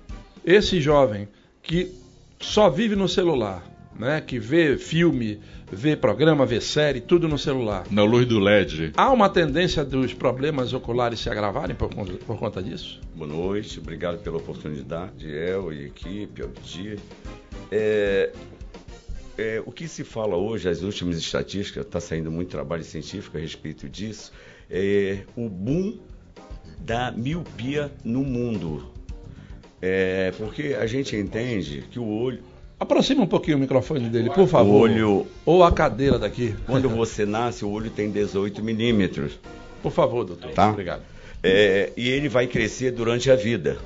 esse 0.46 0.80
jovem 0.80 1.28
que 1.62 1.94
só 2.40 2.70
vive 2.70 2.96
no 2.96 3.10
celular, 3.10 3.62
né, 4.00 4.22
que 4.22 4.40
vê 4.40 4.78
filme, 4.78 5.42
vê 5.76 5.96
programa, 5.96 6.46
vê 6.46 6.62
série, 6.62 7.02
tudo 7.02 7.28
no 7.28 7.38
celular. 7.38 7.84
Na 7.92 8.04
luz 8.04 8.26
do 8.26 8.40
LED. 8.40 8.94
Há 8.96 9.12
uma 9.12 9.30
tendência 9.30 9.84
dos 9.84 10.14
problemas 10.14 10.74
oculares 10.74 11.20
se 11.20 11.30
agravarem 11.30 11.76
por, 11.76 11.94
conta- 11.94 12.14
por 12.26 12.38
conta 12.40 12.64
disso? 12.64 13.02
Boa 13.14 13.28
noite, 13.28 13.80
obrigado 13.80 14.20
pela 14.24 14.38
oportunidade, 14.38 15.28
El 15.30 15.74
e 15.74 15.86
equipe, 15.86 16.42
Aldir. 16.42 16.98
É, 17.72 18.32
é, 19.38 19.62
o 19.66 19.72
que 19.72 19.88
se 19.88 20.04
fala 20.04 20.36
hoje, 20.38 20.70
as 20.70 20.82
últimas 20.82 21.18
estatísticas, 21.18 21.86
está 21.86 22.00
saindo 22.00 22.32
muito 22.32 22.50
trabalho 22.50 22.84
científico 22.84 23.38
a 23.38 23.40
respeito 23.40 23.90
disso, 23.90 24.32
é 24.70 25.20
o 25.36 25.50
boom 25.50 26.00
da 26.80 27.12
miopia 27.12 27.92
no 28.04 28.24
mundo. 28.24 28.92
É, 29.82 30.32
porque 30.38 30.76
a 30.80 30.88
gente 30.88 31.16
entende 31.16 31.84
que 31.92 32.00
o 32.00 32.08
olho, 32.08 32.42
Aproxima 32.80 33.24
um 33.24 33.28
pouquinho 33.28 33.58
o 33.58 33.60
microfone 33.60 34.10
dele, 34.10 34.30
por 34.30 34.48
favor. 34.48 34.74
o 34.74 34.78
olho, 34.80 35.28
Ou 35.46 35.64
a 35.64 35.72
cadeira 35.72 36.20
daqui. 36.20 36.54
quando 36.66 36.90
você 36.90 37.26
nasce, 37.26 37.64
o 37.64 37.70
olho 37.70 37.90
tem 37.90 38.12
18 38.12 38.62
milímetros. 38.62 39.40
Por 39.82 39.92
favor, 39.92 40.26
doutor. 40.26 40.52
Tá. 40.52 40.72
Obrigado. 40.72 41.02
É, 41.42 41.92
e 41.96 42.10
ele 42.10 42.28
vai 42.28 42.48
crescer 42.48 42.92
durante 42.92 43.32
a 43.32 43.36
vida. 43.36 43.78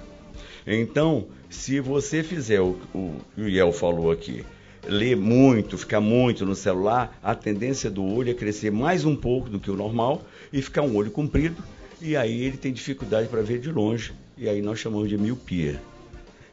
Então, 0.65 1.27
se 1.50 1.79
você 1.79 2.24
fizer 2.24 2.62
o 2.62 2.74
que 2.74 3.41
o 3.41 3.48
Iel 3.48 3.72
falou 3.72 4.12
aqui, 4.12 4.43
ler 4.88 5.15
muito, 5.15 5.77
ficar 5.77 6.00
muito 6.00 6.46
no 6.46 6.55
celular, 6.55 7.17
a 7.22 7.36
tendência 7.36 7.89
do 7.89 8.03
olho 8.03 8.31
é 8.31 8.34
crescer 8.34 8.72
mais 8.72 9.05
um 9.05 9.15
pouco 9.15 9.50
do 9.50 9.60
que 9.60 9.69
o 9.69 9.75
normal 9.75 10.24
e 10.51 10.62
ficar 10.62 10.81
um 10.81 10.96
olho 10.96 11.12
comprido, 11.12 11.62
e 12.01 12.15
aí 12.15 12.43
ele 12.43 12.58
tem 12.58 12.72
dificuldade 12.72 13.27
para 13.27 13.41
ver 13.41 13.60
de 13.60 13.72
longe, 13.72 14.13
e 14.38 14.48
aí 14.48 14.62
nós 14.62 14.79
chamamos 14.79 15.10
de 15.10 15.17
miopia. 15.17 15.79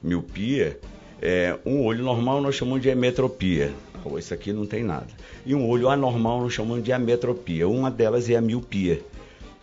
Miopia 0.02 0.78
é 1.20 1.56
um 1.64 1.82
olho 1.84 2.04
normal 2.04 2.40
nós 2.40 2.54
chamamos 2.54 2.82
de 2.82 2.88
emetropia. 2.88 3.72
Ah, 3.94 4.18
Isso 4.18 4.32
aqui 4.34 4.52
não 4.52 4.66
tem 4.66 4.82
nada. 4.84 5.08
E 5.44 5.54
um 5.54 5.66
olho 5.68 5.88
anormal 5.88 6.40
nós 6.42 6.52
chamamos 6.52 6.84
de 6.84 6.92
ametropia. 6.92 7.68
Uma 7.68 7.90
delas 7.90 8.28
é 8.30 8.36
a 8.36 8.40
miopia 8.40 9.00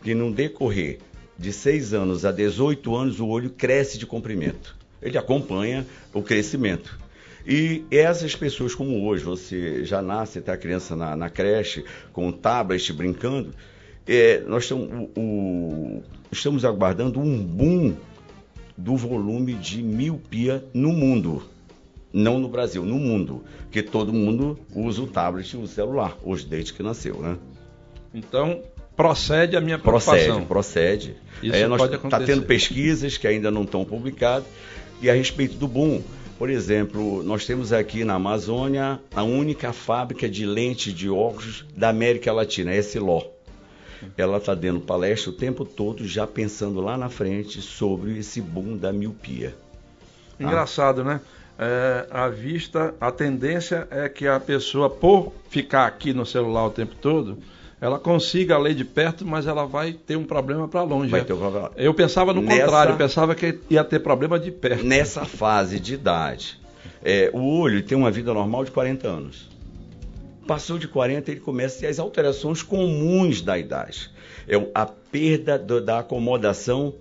que 0.03 0.13
no 0.13 0.31
decorrer 0.33 0.99
de 1.37 1.51
6 1.53 1.93
anos 1.93 2.25
a 2.25 2.31
18 2.31 2.95
anos 2.95 3.19
o 3.19 3.27
olho 3.27 3.49
cresce 3.49 3.97
de 3.97 4.05
comprimento. 4.05 4.75
Ele 5.01 5.17
acompanha 5.17 5.85
o 6.13 6.21
crescimento. 6.21 6.97
E 7.45 7.83
essas 7.91 8.35
pessoas, 8.35 8.73
como 8.73 9.05
hoje, 9.05 9.23
você 9.23 9.83
já 9.83 10.01
nasce, 10.01 10.39
está 10.39 10.53
a 10.53 10.57
criança 10.57 10.95
na, 10.95 11.15
na 11.15 11.29
creche, 11.29 11.83
com 12.13 12.31
tablet 12.31 12.93
brincando, 12.93 13.51
é, 14.07 14.41
nós 14.47 14.69
o- 14.71 15.09
o- 15.17 16.03
estamos 16.31 16.63
aguardando 16.63 17.19
um 17.19 17.37
boom 17.43 17.95
do 18.77 18.95
volume 18.95 19.53
de 19.53 19.81
miopia 19.81 20.63
no 20.73 20.91
mundo. 20.91 21.43
Não 22.11 22.39
no 22.39 22.47
Brasil, 22.47 22.83
no 22.85 22.95
mundo. 22.99 23.43
Porque 23.63 23.81
todo 23.81 24.13
mundo 24.13 24.57
usa 24.75 25.01
o 25.01 25.07
tablet 25.07 25.51
e 25.53 25.57
o 25.57 25.67
celular, 25.67 26.17
hoje 26.23 26.45
desde 26.45 26.73
que 26.73 26.83
nasceu, 26.83 27.15
né? 27.19 27.37
Então, 28.13 28.61
procede 28.95 29.55
a 29.57 29.61
minha 29.61 29.79
Procede, 29.79 30.17
preocupação. 30.25 30.45
procede. 30.47 31.15
Isso 31.41 31.55
É, 31.55 31.67
nós 31.67 31.79
pode 31.81 31.95
Está 31.95 32.07
acontecer. 32.07 32.31
tendo 32.33 32.45
pesquisas 32.45 33.17
que 33.17 33.27
ainda 33.27 33.49
não 33.49 33.63
estão 33.63 33.83
publicadas. 33.83 34.45
E 35.01 35.09
a 35.09 35.13
respeito 35.13 35.55
do 35.57 35.67
boom, 35.67 36.01
por 36.37 36.49
exemplo, 36.49 37.23
nós 37.23 37.45
temos 37.45 37.73
aqui 37.73 38.03
na 38.03 38.13
Amazônia 38.13 38.99
a 39.15 39.23
única 39.23 39.73
fábrica 39.73 40.29
de 40.29 40.45
lente 40.45 40.93
de 40.93 41.09
óculos 41.09 41.65
da 41.75 41.89
América 41.89 42.31
Latina, 42.31 42.71
a 42.71 42.75
Essilor. 42.75 43.27
Ela 44.17 44.37
está 44.37 44.53
dando 44.53 44.79
palestra 44.79 45.29
o 45.29 45.33
tempo 45.33 45.65
todo, 45.65 46.07
já 46.07 46.25
pensando 46.27 46.81
lá 46.81 46.97
na 46.97 47.09
frente 47.09 47.61
sobre 47.61 48.17
esse 48.19 48.41
boom 48.41 48.77
da 48.77 48.91
miopia. 48.93 49.55
Engraçado, 50.39 51.03
né? 51.03 51.21
É, 51.57 52.07
a 52.09 52.27
vista, 52.29 52.95
a 52.99 53.11
tendência 53.11 53.87
é 53.91 54.09
que 54.09 54.27
a 54.27 54.39
pessoa, 54.39 54.89
por 54.89 55.31
ficar 55.49 55.85
aqui 55.85 56.11
no 56.13 56.25
celular 56.25 56.65
o 56.65 56.71
tempo 56.71 56.95
todo, 56.95 57.37
ela 57.79 57.99
consiga 57.99 58.57
ler 58.57 58.73
de 58.73 58.83
perto, 58.83 59.25
mas 59.25 59.45
ela 59.45 59.65
vai 59.65 59.93
ter 59.93 60.15
um 60.15 60.23
problema 60.23 60.67
para 60.67 60.81
longe. 60.83 61.11
Vai 61.11 61.23
ter 61.23 61.33
um 61.33 61.37
problema. 61.37 61.71
Eu 61.75 61.93
pensava 61.93 62.33
no 62.33 62.41
Nessa- 62.41 62.61
contrário, 62.65 62.93
eu 62.93 62.97
pensava 62.97 63.35
que 63.35 63.59
ia 63.69 63.83
ter 63.83 63.99
problema 63.99 64.39
de 64.39 64.51
perto. 64.51 64.83
Nessa 64.83 65.25
fase 65.25 65.79
de 65.79 65.93
idade, 65.93 66.59
é, 67.03 67.29
o 67.33 67.59
olho 67.59 67.83
tem 67.83 67.97
uma 67.97 68.09
vida 68.09 68.33
normal 68.33 68.65
de 68.65 68.71
40 68.71 69.07
anos. 69.07 69.49
Passou 70.47 70.77
de 70.77 70.87
40, 70.87 71.31
ele 71.31 71.39
começa 71.39 71.87
as 71.87 71.99
alterações 71.99 72.61
comuns 72.61 73.41
da 73.41 73.57
idade. 73.57 74.09
É 74.47 74.55
a 74.75 74.85
perda 74.85 75.57
do- 75.57 75.79
da 75.81 75.99
acomodação 75.99 76.95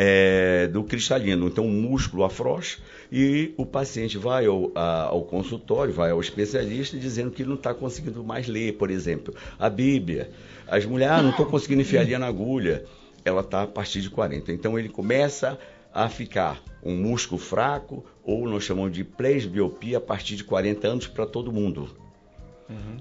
é, 0.00 0.68
do 0.68 0.84
cristalino. 0.84 1.48
Então, 1.48 1.66
o 1.66 1.70
músculo 1.70 2.22
afrouxa 2.22 2.78
e 3.10 3.52
o 3.56 3.66
paciente 3.66 4.16
vai 4.16 4.46
ao, 4.46 4.70
a- 4.74 5.04
ao 5.06 5.22
consultório, 5.24 5.92
vai 5.92 6.12
ao 6.12 6.20
especialista 6.20 6.96
dizendo 6.96 7.32
que 7.32 7.42
não 7.44 7.54
está 7.54 7.74
conseguindo 7.74 8.22
mais 8.22 8.46
ler, 8.46 8.74
por 8.74 8.90
exemplo, 8.90 9.34
a 9.58 9.68
Bíblia. 9.68 10.30
As 10.68 10.84
mulheres, 10.84 11.14
ah, 11.16 11.22
não 11.22 11.30
estou 11.30 11.46
conseguindo 11.46 11.80
enfiar 11.82 12.02
ali 12.02 12.16
na 12.16 12.26
agulha. 12.28 12.84
Ela 13.24 13.40
está 13.40 13.62
a 13.62 13.66
partir 13.66 14.00
de 14.00 14.08
40. 14.10 14.52
Então, 14.52 14.78
ele 14.78 14.88
começa 14.88 15.58
a 15.92 16.08
ficar 16.08 16.62
um 16.80 16.94
músculo 16.94 17.40
fraco, 17.40 18.04
ou 18.22 18.46
nós 18.48 18.62
chamamos 18.62 18.92
de 18.92 19.02
presbiopia 19.02 19.98
a 19.98 20.00
partir 20.00 20.36
de 20.36 20.44
40 20.44 20.86
anos 20.86 21.06
para 21.08 21.26
todo 21.26 21.50
mundo. 21.52 21.88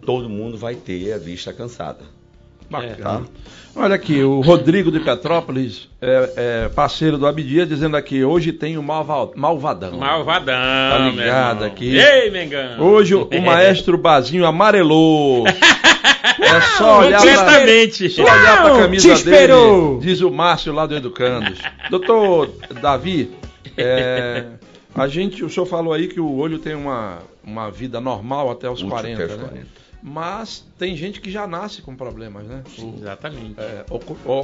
Todo 0.05 0.29
mundo 0.29 0.57
vai 0.57 0.75
ter 0.75 1.13
a 1.13 1.17
vista 1.17 1.51
cansada. 1.53 2.00
Bacana. 2.69 3.24
Olha 3.75 3.95
aqui, 3.95 4.21
o 4.24 4.41
Rodrigo 4.41 4.91
de 4.91 5.00
Petrópolis, 5.00 5.88
é, 6.01 6.33
é 6.65 6.69
parceiro 6.69 7.17
do 7.17 7.25
Abdias, 7.25 7.67
dizendo 7.67 7.95
aqui, 7.95 8.24
hoje 8.25 8.51
tem 8.51 8.77
o 8.77 8.83
Malva- 8.83 9.31
Malvadão. 9.36 9.97
Malvadão. 9.97 10.55
Tá 10.55 10.97
ligado 11.09 11.63
aqui. 11.63 11.95
Ei, 11.97 12.29
Mengão. 12.29 12.79
Hoje 12.81 13.15
o, 13.15 13.24
o 13.24 13.41
maestro 13.41 13.97
Bazinho 13.97 14.45
amarelou. 14.45 15.45
É 16.39 16.62
só 16.77 17.00
olhar 17.00 17.21
pra, 17.21 17.36
Completamente. 17.36 18.09
só 18.09 18.21
olhar 18.21 18.62
pra 18.62 18.77
camisa 18.77 19.24
dele, 19.24 19.53
diz 20.01 20.21
o 20.21 20.29
Márcio 20.29 20.71
lá 20.71 20.86
do 20.86 20.95
Educandos. 20.95 21.57
Doutor 21.89 22.50
Davi, 22.81 23.31
é, 23.75 24.45
a 24.93 25.07
gente, 25.07 25.43
o 25.43 25.50
senhor 25.50 25.65
falou 25.65 25.93
aí 25.93 26.07
que 26.07 26.19
o 26.19 26.36
olho 26.38 26.59
tem 26.59 26.75
uma, 26.75 27.19
uma 27.48 27.72
vida 27.72 28.01
normal 28.01 28.51
até 28.51 28.70
os 28.70 28.80
Útil 28.82 28.89
40, 28.92 29.24
até 29.24 29.34
os 29.34 29.39
né? 29.42 29.48
40. 29.48 29.68
Mas 30.04 30.63
tem 30.77 30.96
gente 30.96 31.20
que 31.22 31.32
já 31.32 31.48
nasce 31.48 31.82
com 31.82 31.96
problemas, 31.96 32.46
né? 32.46 32.62
O- 32.77 32.96
Exatamente. 33.00 33.56
é, 33.58 33.84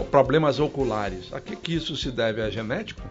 problemas 0.10 0.60
oculares. 0.60 1.31
A 1.31 1.39
que, 1.39 1.55
que 1.55 1.75
isso 1.75 1.95
se 1.95 2.10
deve? 2.10 2.41
É 2.41 2.50
genético? 2.50 3.01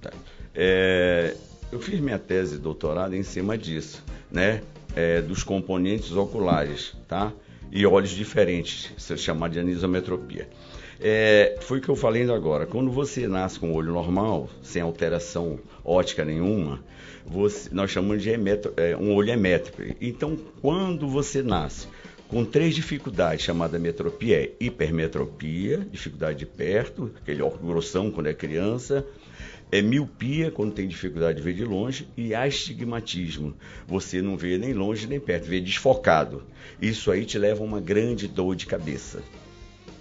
Tá. 0.00 0.10
É, 0.54 1.34
eu 1.70 1.78
fiz 1.80 2.00
minha 2.00 2.18
tese 2.18 2.56
de 2.56 2.62
doutorado 2.62 3.14
em 3.14 3.22
cima 3.22 3.58
disso, 3.58 4.02
né? 4.30 4.62
É, 4.96 5.20
dos 5.20 5.42
componentes 5.42 6.12
oculares, 6.12 6.94
tá? 7.06 7.32
E 7.70 7.84
olhos 7.86 8.10
diferentes, 8.10 8.90
isso 8.96 9.12
é 9.12 9.16
chamado 9.16 9.52
de 9.52 9.60
anisometropia. 9.60 10.48
É, 11.00 11.56
foi 11.60 11.78
o 11.78 11.80
que 11.80 11.88
eu 11.88 11.96
falei 11.96 12.22
ainda 12.22 12.34
agora. 12.34 12.66
Quando 12.66 12.90
você 12.90 13.28
nasce 13.28 13.58
com 13.58 13.70
o 13.70 13.74
olho 13.74 13.92
normal, 13.92 14.48
sem 14.62 14.82
alteração 14.82 15.58
ótica 15.84 16.24
nenhuma, 16.24 16.82
você- 17.30 17.68
nós 17.72 17.90
chamamos 17.90 18.22
de 18.22 18.30
emetro- 18.30 18.72
é, 18.76 18.96
um 18.96 19.14
olho 19.14 19.30
emétrico. 19.30 19.82
Então, 20.00 20.36
quando 20.60 21.08
você 21.08 21.42
nasce 21.42 21.86
com 22.28 22.44
três 22.44 22.74
dificuldades, 22.74 23.44
chamada 23.44 23.78
metropia, 23.78 24.42
é 24.42 24.52
hipermetropia, 24.60 25.86
dificuldade 25.90 26.40
de 26.40 26.46
perto, 26.46 27.10
aquele 27.20 27.42
óculos 27.42 27.66
grossão 27.66 28.10
quando 28.10 28.26
é 28.28 28.34
criança, 28.34 29.04
é 29.72 29.80
miopia, 29.80 30.50
quando 30.50 30.72
tem 30.72 30.88
dificuldade 30.88 31.38
de 31.38 31.44
ver 31.44 31.54
de 31.54 31.64
longe, 31.64 32.08
e 32.16 32.34
astigmatismo. 32.34 33.54
Você 33.86 34.20
não 34.20 34.36
vê 34.36 34.58
nem 34.58 34.72
longe 34.72 35.06
nem 35.06 35.20
perto, 35.20 35.44
vê 35.44 35.60
desfocado. 35.60 36.42
Isso 36.82 37.10
aí 37.10 37.24
te 37.24 37.38
leva 37.38 37.62
a 37.62 37.64
uma 37.64 37.80
grande 37.80 38.26
dor 38.26 38.56
de 38.56 38.66
cabeça. 38.66 39.22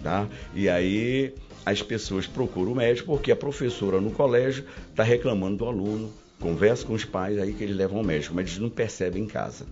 Tá? 0.02 0.28
E 0.56 0.70
aí 0.70 1.34
as 1.66 1.82
pessoas 1.82 2.26
procuram 2.26 2.72
o 2.72 2.76
médico 2.76 3.08
porque 3.08 3.32
a 3.32 3.36
professora 3.36 4.00
no 4.00 4.12
colégio 4.12 4.64
está 4.90 5.04
reclamando 5.04 5.58
do 5.58 5.66
aluno, 5.66 6.12
conversa 6.40 6.86
com 6.86 6.94
os 6.94 7.06
pais 7.06 7.38
aí 7.38 7.54
que 7.54 7.64
eles 7.64 7.76
levam 7.76 8.00
ao 8.00 8.04
médico, 8.04 8.34
mas 8.34 8.48
eles 8.48 8.60
não 8.60 8.70
percebem 8.70 9.24
em 9.24 9.28
casa. 9.28 9.66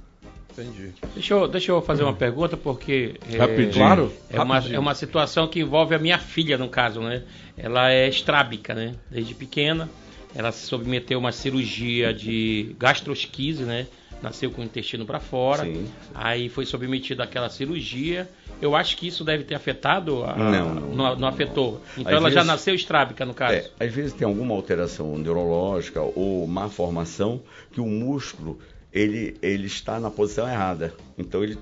Entendi. 0.51 0.91
Deixa 1.13 1.33
eu, 1.35 1.47
deixa 1.47 1.71
eu 1.71 1.81
fazer 1.81 2.03
uma 2.03 2.13
pergunta, 2.13 2.57
porque. 2.57 3.15
é, 3.31 3.37
Rapidinho. 3.37 3.73
Claro. 3.73 4.13
É 4.29 4.41
uma, 4.41 4.57
é 4.57 4.79
uma 4.79 4.95
situação 4.95 5.47
que 5.47 5.59
envolve 5.59 5.93
a 5.93 5.99
minha 5.99 6.17
filha, 6.17 6.57
no 6.57 6.67
caso, 6.67 6.99
né? 6.99 7.23
Ela 7.55 7.91
é 7.91 8.09
estrábica, 8.09 8.73
né? 8.73 8.95
Desde 9.09 9.35
pequena. 9.35 9.87
Ela 10.33 10.51
se 10.51 10.65
submeteu 10.65 11.17
a 11.17 11.21
uma 11.21 11.31
cirurgia 11.31 12.13
de 12.13 12.75
gastrosquise, 12.79 13.63
né? 13.63 13.87
Nasceu 14.21 14.49
com 14.51 14.61
o 14.61 14.65
intestino 14.65 15.05
para 15.05 15.19
fora. 15.19 15.63
Sim. 15.63 15.87
Aí 16.13 16.49
foi 16.49 16.65
submetida 16.65 17.23
àquela 17.23 17.49
cirurgia. 17.49 18.27
Eu 18.61 18.75
acho 18.75 18.97
que 18.97 19.07
isso 19.07 19.23
deve 19.23 19.43
ter 19.43 19.53
afetado. 19.55 20.23
A, 20.23 20.35
Não, 20.35 20.73
não. 20.73 21.15
não. 21.15 21.27
afetou. 21.27 21.81
Então 21.97 22.07
Às 22.11 22.17
ela 22.17 22.29
já 22.29 22.35
vezes- 22.41 22.47
nasceu 22.47 22.73
estrábica, 22.75 23.25
no 23.25 23.33
caso. 23.33 23.53
É, 23.53 23.85
às 23.85 23.93
vezes 23.93 24.13
tem 24.13 24.25
alguma 24.27 24.55
alteração 24.55 25.17
neurológica 25.17 26.01
ou 26.01 26.47
má 26.47 26.67
formação 26.67 27.41
que 27.71 27.79
o 27.79 27.85
músculo 27.85 28.57
ele, 28.91 29.37
ele 29.41 29.67
está 29.67 29.99
na 29.99 30.09
posição 30.09 30.47
errada. 30.49 30.93
Então 31.17 31.43
ele 31.43 31.57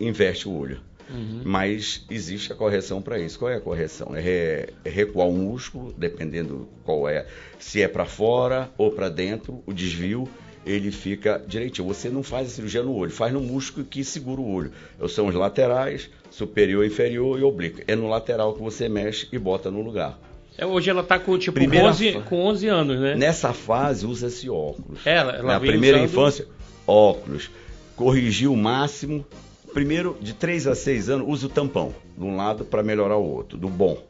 inverte 0.00 0.48
o 0.48 0.52
olho. 0.56 0.80
Mas 1.44 2.04
existe 2.08 2.52
a 2.52 2.56
correção 2.56 3.02
para 3.02 3.18
isso. 3.18 3.38
Qual 3.38 3.50
é 3.50 3.56
a 3.56 3.60
correção? 3.60 4.12
É, 4.14 4.68
é 4.84 4.88
recuar 4.88 5.26
o 5.28 5.32
músculo, 5.32 5.92
dependendo 5.98 6.68
qual 6.84 7.08
é, 7.08 7.26
se 7.58 7.82
é 7.82 7.88
para 7.88 8.04
fora 8.06 8.70
ou 8.78 8.92
para 8.92 9.08
dentro, 9.08 9.60
o 9.66 9.72
desvio, 9.72 10.28
ele 10.64 10.90
fica 10.90 11.42
direitinho. 11.46 11.86
Você 11.88 12.08
não 12.08 12.22
faz 12.22 12.48
a 12.48 12.50
cirurgia 12.50 12.82
no 12.82 12.94
olho, 12.94 13.10
faz 13.10 13.32
no 13.32 13.40
músculo 13.40 13.84
que 13.86 14.04
segura 14.04 14.40
o 14.40 14.52
olho. 14.52 14.72
São 15.08 15.26
os 15.28 15.34
laterais, 15.34 16.10
superior, 16.30 16.84
inferior 16.84 17.38
e 17.38 17.42
oblíquo. 17.42 17.80
É 17.86 17.94
no 17.96 18.08
lateral 18.08 18.54
que 18.54 18.60
você 18.62 18.88
mexe 18.88 19.26
e 19.32 19.38
bota 19.38 19.70
no 19.70 19.80
lugar. 19.80 20.18
É, 20.58 20.66
hoje 20.66 20.90
ela 20.90 21.02
tá 21.02 21.18
com 21.18 21.38
tipo 21.38 21.54
Primeira 21.54 21.86
11, 21.88 22.12
fa- 22.12 22.20
com 22.22 22.44
11 22.44 22.66
anos, 22.68 23.00
né? 23.00 23.14
Nessa 23.14 23.52
fase 23.52 24.04
usa-se 24.06 24.50
óculos. 24.50 25.00
Ela- 25.06 25.32
ela 25.36 25.52
Na 25.54 25.60
primeira 25.60 25.96
usando- 25.98 26.08
infância, 26.10 26.46
óculos. 26.86 27.50
Corrigir 27.96 28.50
o 28.50 28.56
máximo. 28.56 29.24
Primeiro, 29.72 30.18
de 30.20 30.34
3 30.34 30.66
a 30.66 30.74
6 30.74 31.08
anos, 31.08 31.26
usa 31.28 31.46
o 31.46 31.48
tampão. 31.48 31.94
De 32.18 32.24
um 32.24 32.36
lado 32.36 32.64
para 32.64 32.82
melhorar 32.82 33.16
o 33.16 33.24
outro, 33.24 33.56
do 33.56 33.68
bom. 33.68 34.02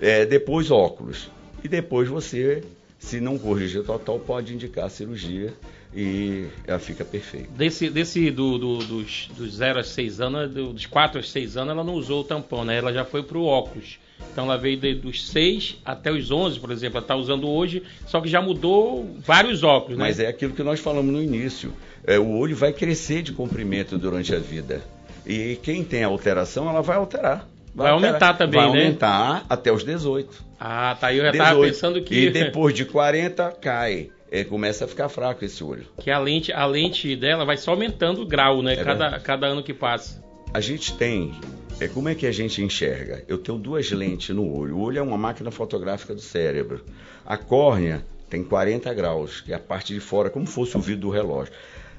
É, 0.00 0.26
depois, 0.26 0.70
óculos. 0.70 1.30
E 1.62 1.68
depois 1.68 2.08
você, 2.08 2.62
se 2.98 3.20
não 3.20 3.38
corrigir 3.38 3.82
total, 3.84 4.18
pode 4.18 4.52
indicar 4.54 4.86
a 4.86 4.90
cirurgia 4.90 5.54
e 5.94 6.46
ela 6.66 6.78
fica 6.78 7.04
perfeita. 7.04 7.48
Desse, 7.56 7.88
desse 7.90 8.30
do, 8.30 8.58
do- 8.58 8.78
dos, 8.78 9.28
dos 9.36 9.54
0 9.54 9.80
a 9.80 9.82
6 9.82 10.20
anos, 10.20 10.50
do- 10.50 10.72
dos 10.72 10.86
4 10.86 11.20
a 11.20 11.22
6 11.22 11.56
anos, 11.56 11.72
ela 11.72 11.84
não 11.84 11.94
usou 11.94 12.20
o 12.20 12.24
tampão, 12.24 12.64
né? 12.64 12.76
Ela 12.78 12.92
já 12.92 13.04
foi 13.04 13.22
pro 13.22 13.42
óculos. 13.44 13.98
Então 14.32 14.44
ela 14.44 14.58
veio 14.58 14.76
de- 14.76 14.94
dos 14.94 15.28
6 15.30 15.78
até 15.84 16.10
os 16.12 16.30
11, 16.30 16.58
por 16.60 16.70
exemplo. 16.70 16.98
Ela 16.98 17.06
tá 17.06 17.16
usando 17.16 17.48
hoje, 17.48 17.82
só 18.06 18.20
que 18.20 18.28
já 18.28 18.42
mudou 18.42 19.16
vários 19.24 19.62
óculos, 19.62 19.96
né? 19.98 20.04
Mas 20.04 20.18
é 20.20 20.26
aquilo 20.28 20.52
que 20.52 20.62
nós 20.62 20.78
falamos 20.80 21.12
no 21.12 21.22
início. 21.22 21.72
É, 22.04 22.18
o 22.18 22.36
olho 22.36 22.54
vai 22.56 22.72
crescer 22.72 23.22
de 23.22 23.32
comprimento 23.32 23.96
durante 23.98 24.34
a 24.34 24.38
vida. 24.38 24.82
E 25.26 25.58
quem 25.62 25.84
tem 25.84 26.04
alteração, 26.04 26.68
ela 26.68 26.80
vai 26.82 26.96
alterar. 26.96 27.48
Vai 27.74 27.90
aumentar 27.92 28.34
também, 28.34 28.60
vai 28.60 28.72
né? 28.72 28.78
aumentar 28.84 29.46
até 29.48 29.70
os 29.70 29.84
18. 29.84 30.42
Ah, 30.58 30.96
tá. 30.98 31.14
Eu 31.14 31.22
já 31.24 31.32
tava 31.32 31.50
18. 31.50 31.72
pensando 31.72 32.02
que, 32.02 32.14
E 32.14 32.30
depois 32.30 32.74
de 32.74 32.84
40, 32.84 33.52
cai. 33.60 34.10
É, 34.30 34.44
começa 34.44 34.84
a 34.84 34.88
ficar 34.88 35.08
fraco 35.08 35.44
esse 35.44 35.64
olho. 35.64 35.86
que 35.98 36.10
a, 36.10 36.18
lente, 36.18 36.52
a 36.52 36.66
lente 36.66 37.16
dela 37.16 37.44
vai 37.44 37.56
só 37.56 37.70
aumentando 37.70 38.22
o 38.22 38.26
grau, 38.26 38.62
né? 38.62 38.74
É 38.74 38.76
cada, 38.76 38.94
verdade. 38.94 39.24
cada 39.24 39.46
ano 39.46 39.62
que 39.62 39.72
passa. 39.72 40.22
A 40.52 40.60
gente 40.60 40.96
tem. 40.96 41.34
É, 41.80 41.88
como 41.88 42.08
é 42.08 42.14
que 42.14 42.26
a 42.26 42.32
gente 42.32 42.62
enxerga? 42.62 43.24
Eu 43.28 43.38
tenho 43.38 43.58
duas 43.58 43.90
lentes 43.90 44.34
no 44.34 44.52
olho. 44.52 44.76
O 44.76 44.80
olho 44.80 44.98
é 44.98 45.02
uma 45.02 45.16
máquina 45.16 45.50
fotográfica 45.50 46.14
do 46.14 46.20
cérebro. 46.20 46.84
A 47.24 47.36
córnea 47.36 48.04
tem 48.28 48.44
40 48.44 48.92
graus, 48.94 49.40
que 49.40 49.52
é 49.52 49.56
a 49.56 49.60
parte 49.60 49.94
de 49.94 50.00
fora, 50.00 50.28
como 50.28 50.46
fosse 50.46 50.76
o 50.76 50.80
vidro 50.80 51.02
do 51.02 51.10
relógio. 51.10 51.52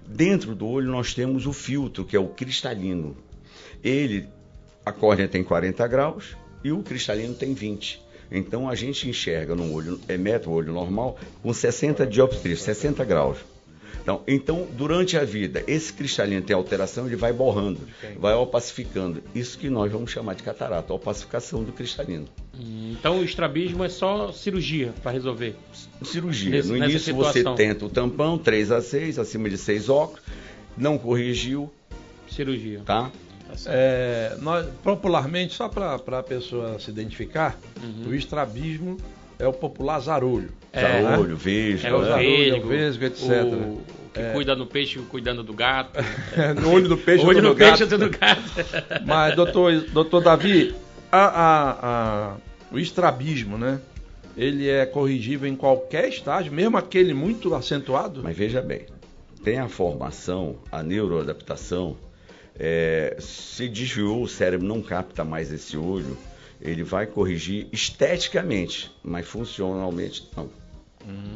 Dentro 0.05 0.55
do 0.55 0.67
olho 0.67 0.91
nós 0.91 1.13
temos 1.13 1.45
o 1.45 1.53
filtro, 1.53 2.03
que 2.05 2.15
é 2.15 2.19
o 2.19 2.27
cristalino. 2.27 3.15
Ele, 3.83 4.27
a 4.86 4.91
córnea 4.91 5.27
tem 5.27 5.43
40 5.43 5.88
graus 5.88 6.36
e 6.63 6.71
o 6.71 6.83
cristalino 6.83 7.33
tem 7.33 7.53
20. 7.53 8.01
Então 8.31 8.69
a 8.69 8.75
gente 8.75 9.09
enxerga 9.09 9.55
no 9.55 9.74
olho, 9.74 10.00
é 10.07 10.17
meta 10.17 10.50
o 10.50 10.53
olho 10.53 10.71
normal, 10.74 11.17
com 11.41 11.51
60 11.53 12.05
dioptrias, 12.05 12.62
60 12.62 13.03
graus. 13.03 13.38
Então, 14.01 14.21
então, 14.27 14.67
durante 14.77 15.17
a 15.17 15.25
vida, 15.25 15.63
esse 15.67 15.91
cristalino 15.93 16.41
tem 16.41 16.55
alteração, 16.55 17.05
ele 17.05 17.15
vai 17.17 17.33
borrando, 17.33 17.79
vai 18.17 18.33
opacificando. 18.33 19.21
Isso 19.36 19.57
que 19.57 19.69
nós 19.69 19.91
vamos 19.91 20.09
chamar 20.09 20.33
de 20.36 20.41
catarata, 20.41 20.93
opacificação 20.93 21.63
do 21.63 21.71
cristalino. 21.74 22.25
Hum, 22.57 22.95
Então 22.98 23.19
o 23.19 23.24
estrabismo 23.24 23.83
é 23.83 23.89
só 23.89 24.31
cirurgia 24.31 24.93
para 25.03 25.12
resolver. 25.12 25.53
Cirurgia. 26.01 26.50
Nesse- 26.51 26.69
no 26.69 26.77
início 26.77 27.13
você 27.13 27.43
tenta 27.55 27.86
o 27.86 27.89
tampão, 27.89 28.37
3 28.37 28.72
a 28.72 28.81
6, 28.81 29.20
acima 29.20 29.50
de 29.50 29.57
6 29.57 29.89
óculos, 29.89 30.24
não 30.77 30.98
corrigiu, 30.98 31.70
Cirurgia. 32.27 32.81
tá? 32.85 33.11
É, 33.66 34.35
nós, 34.42 34.66
popularmente, 34.83 35.53
só 35.53 35.68
para 35.70 35.96
a 35.96 36.24
pessoa 36.24 36.79
se 36.79 36.90
identificar, 36.92 37.57
o 38.07 38.14
estrabismo 38.14 38.98
é 39.38 39.48
o 39.48 39.53
popular 39.53 40.00
zarolho. 40.00 40.50
É. 40.72 41.01
Zarolho, 41.01 41.35
veja. 41.35 41.88
É 41.88 41.94
o 41.94 42.03
Zarolho, 42.03 42.25
vesgo, 42.27 42.66
o 42.66 42.70
vesgo, 42.70 43.05
etc. 43.05 43.22
O, 43.29 43.55
o 43.55 43.83
que 44.14 44.20
É. 44.20 44.33
cuida 44.33 44.55
no 44.55 44.66
peixe, 44.66 45.00
cuidando 45.09 45.44
do 45.44 45.53
gato. 45.53 46.00
no 46.62 46.72
olho 46.74 46.88
do 46.88 46.98
peixe, 46.98 47.24
o 47.24 47.27
olho 47.27 47.42
do 47.42 47.55
gato. 47.55 47.77
peixe, 47.79 47.98
do 47.98 48.09
gato. 48.09 48.42
Mas, 49.05 49.35
doutor, 49.35 49.81
doutor 49.92 50.22
Davi, 50.22 50.75
a- 51.12 51.18
a- 51.27 51.77
a- 51.81 52.38
o 52.72 52.77
estrabismo, 52.77 53.57
né? 53.57 53.79
Ele 54.38 54.70
é 54.70 54.85
corrigível 54.85 55.50
em 55.50 55.55
qualquer 55.55 56.07
estágio, 56.07 56.51
mesmo 56.53 56.77
aquele 56.77 57.14
muito 57.14 57.53
acentuado? 57.55 58.22
Mas 58.24 58.38
veja 58.38 58.62
bem, 58.62 58.85
tem 59.44 59.57
a 59.59 59.68
formação, 59.68 60.55
a 60.72 60.81
neuroadaptação. 60.83 61.98
É, 62.59 63.15
se 63.19 63.69
desviou, 63.69 64.22
o 64.24 64.27
cérebro 64.27 64.67
não 64.67 64.81
capta 64.81 65.24
mais 65.24 65.51
esse 65.51 65.77
olho, 65.77 66.17
ele 66.61 66.83
vai 66.83 67.07
corrigir 67.07 67.67
esteticamente, 67.72 68.91
mas 69.01 69.25
funcionalmente 69.25 70.27
não. 70.35 70.50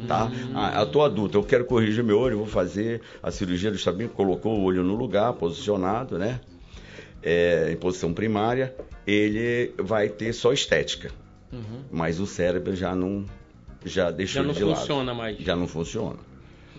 Tá? 0.06 0.30
Ah, 0.54 0.80
eu 0.80 0.86
tô 0.86 1.02
adulto, 1.02 1.38
eu 1.38 1.42
quero 1.42 1.64
corrigir 1.64 2.04
meu 2.04 2.18
olho, 2.18 2.36
vou 2.36 2.46
fazer 2.46 3.00
a 3.22 3.30
cirurgia 3.30 3.70
do 3.70 3.76
estabilo, 3.76 4.10
colocou 4.10 4.58
o 4.60 4.62
olho 4.62 4.84
no 4.84 4.94
lugar, 4.94 5.32
posicionado, 5.32 6.18
né? 6.18 6.40
É, 7.22 7.70
em 7.72 7.76
posição 7.76 8.12
primária, 8.12 8.74
ele 9.06 9.72
vai 9.78 10.10
ter 10.10 10.32
só 10.34 10.52
estética, 10.52 11.10
mas 11.90 12.20
o 12.20 12.26
cérebro 12.26 12.76
já 12.76 12.94
não 12.94 13.24
já 13.84 14.10
deixou 14.10 14.42
Já 14.42 14.46
não 14.46 14.54
de 14.54 14.64
lado. 14.64 14.78
funciona 14.80 15.14
mais. 15.14 15.38
Já 15.38 15.56
não 15.56 15.66
funciona. 15.66 16.18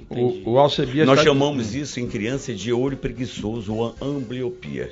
O, 0.10 0.52
o 0.52 0.60
Alcebias 0.60 1.08
Nós 1.08 1.20
tá- 1.20 1.24
chamamos 1.24 1.74
isso 1.74 2.00
em 2.00 2.08
criança 2.08 2.54
de 2.54 2.72
olho 2.72 2.98
preguiçoso 2.98 3.74
ou 3.74 3.96
ambliopia. 4.02 4.92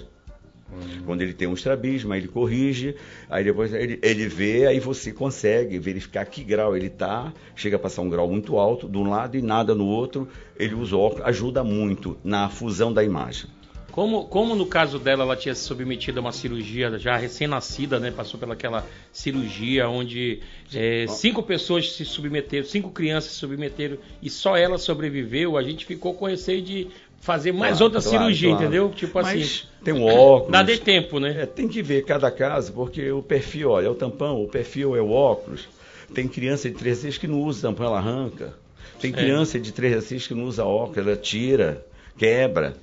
Quando 1.05 1.21
ele 1.21 1.33
tem 1.33 1.47
um 1.47 1.53
estrabismo, 1.53 2.13
aí 2.13 2.21
ele 2.21 2.27
corrige, 2.27 2.95
aí 3.29 3.43
depois 3.43 3.71
ele, 3.73 3.99
ele 4.01 4.27
vê, 4.27 4.65
aí 4.65 4.79
você 4.79 5.11
consegue 5.11 5.77
verificar 5.77 6.25
que 6.25 6.43
grau 6.43 6.75
ele 6.75 6.87
está, 6.87 7.31
chega 7.55 7.75
a 7.75 7.79
passar 7.79 8.01
um 8.01 8.09
grau 8.09 8.27
muito 8.27 8.57
alto 8.57 8.89
de 8.89 8.97
um 8.97 9.07
lado 9.07 9.37
e 9.37 9.41
nada 9.41 9.75
no 9.75 9.85
outro, 9.85 10.27
ele 10.57 10.73
usa 10.73 10.95
óculos, 10.95 11.27
ajuda 11.27 11.63
muito 11.63 12.17
na 12.23 12.49
fusão 12.49 12.91
da 12.91 13.03
imagem. 13.03 13.49
Como, 13.93 14.25
como 14.25 14.55
no 14.55 14.65
caso 14.65 14.97
dela, 14.97 15.21
ela 15.23 15.35
tinha 15.35 15.53
se 15.53 15.61
submetido 15.61 16.17
a 16.19 16.21
uma 16.21 16.31
cirurgia 16.31 16.97
já 16.97 17.15
recém-nascida, 17.15 17.99
né? 17.99 18.09
Passou 18.09 18.39
pelaquela 18.39 18.83
cirurgia 19.11 19.87
onde 19.87 20.39
é, 20.73 21.05
cinco 21.07 21.43
pessoas 21.43 21.91
se 21.93 22.03
submeteram, 22.03 22.65
cinco 22.65 22.89
crianças 22.89 23.33
se 23.33 23.37
submeteram 23.37 23.97
e 24.19 24.31
só 24.31 24.57
ela 24.57 24.79
sobreviveu, 24.79 25.55
a 25.57 25.61
gente 25.61 25.85
ficou 25.85 26.15
com 26.15 26.25
receio 26.25 26.63
de 26.63 26.87
fazer 27.21 27.51
mais 27.51 27.77
Claro, 27.77 27.83
outra 27.85 28.01
claro, 28.01 28.17
cirurgia, 28.17 28.49
claro. 28.49 28.63
entendeu? 28.63 28.89
Tipo 28.89 29.21
Mas 29.21 29.41
assim. 29.41 29.61
tem 29.83 29.93
um 29.93 30.05
óculos. 30.05 30.51
Nada 30.51 30.73
de 30.73 30.81
tempo, 30.81 31.19
né? 31.19 31.43
É, 31.43 31.45
tem 31.45 31.67
que 31.67 31.83
ver 31.83 32.03
cada 32.03 32.31
caso, 32.31 32.73
porque 32.73 33.11
o 33.11 33.21
perfil, 33.21 33.69
olha, 33.69 33.85
é 33.85 33.89
o 33.91 33.95
tampão, 33.95 34.41
o 34.43 34.47
perfil 34.47 34.95
é 34.95 35.01
o 35.01 35.11
óculos. 35.11 35.67
Tem 36.15 36.27
criança 36.27 36.67
de 36.67 36.75
3 36.75 36.97
a 36.97 37.01
6 37.03 37.17
que 37.19 37.27
não 37.27 37.41
usa 37.43 37.67
tampão, 37.69 37.85
ela 37.85 37.99
arranca. 37.99 38.55
Tem 38.99 39.11
É. 39.11 39.13
criança 39.13 39.59
de 39.59 39.71
3 39.71 39.97
a 39.97 40.01
6 40.01 40.25
que 40.25 40.33
não 40.33 40.45
usa 40.45 40.65
óculos, 40.65 40.97
ela 40.97 41.15
tira, 41.15 41.85
quebra. 42.17 42.75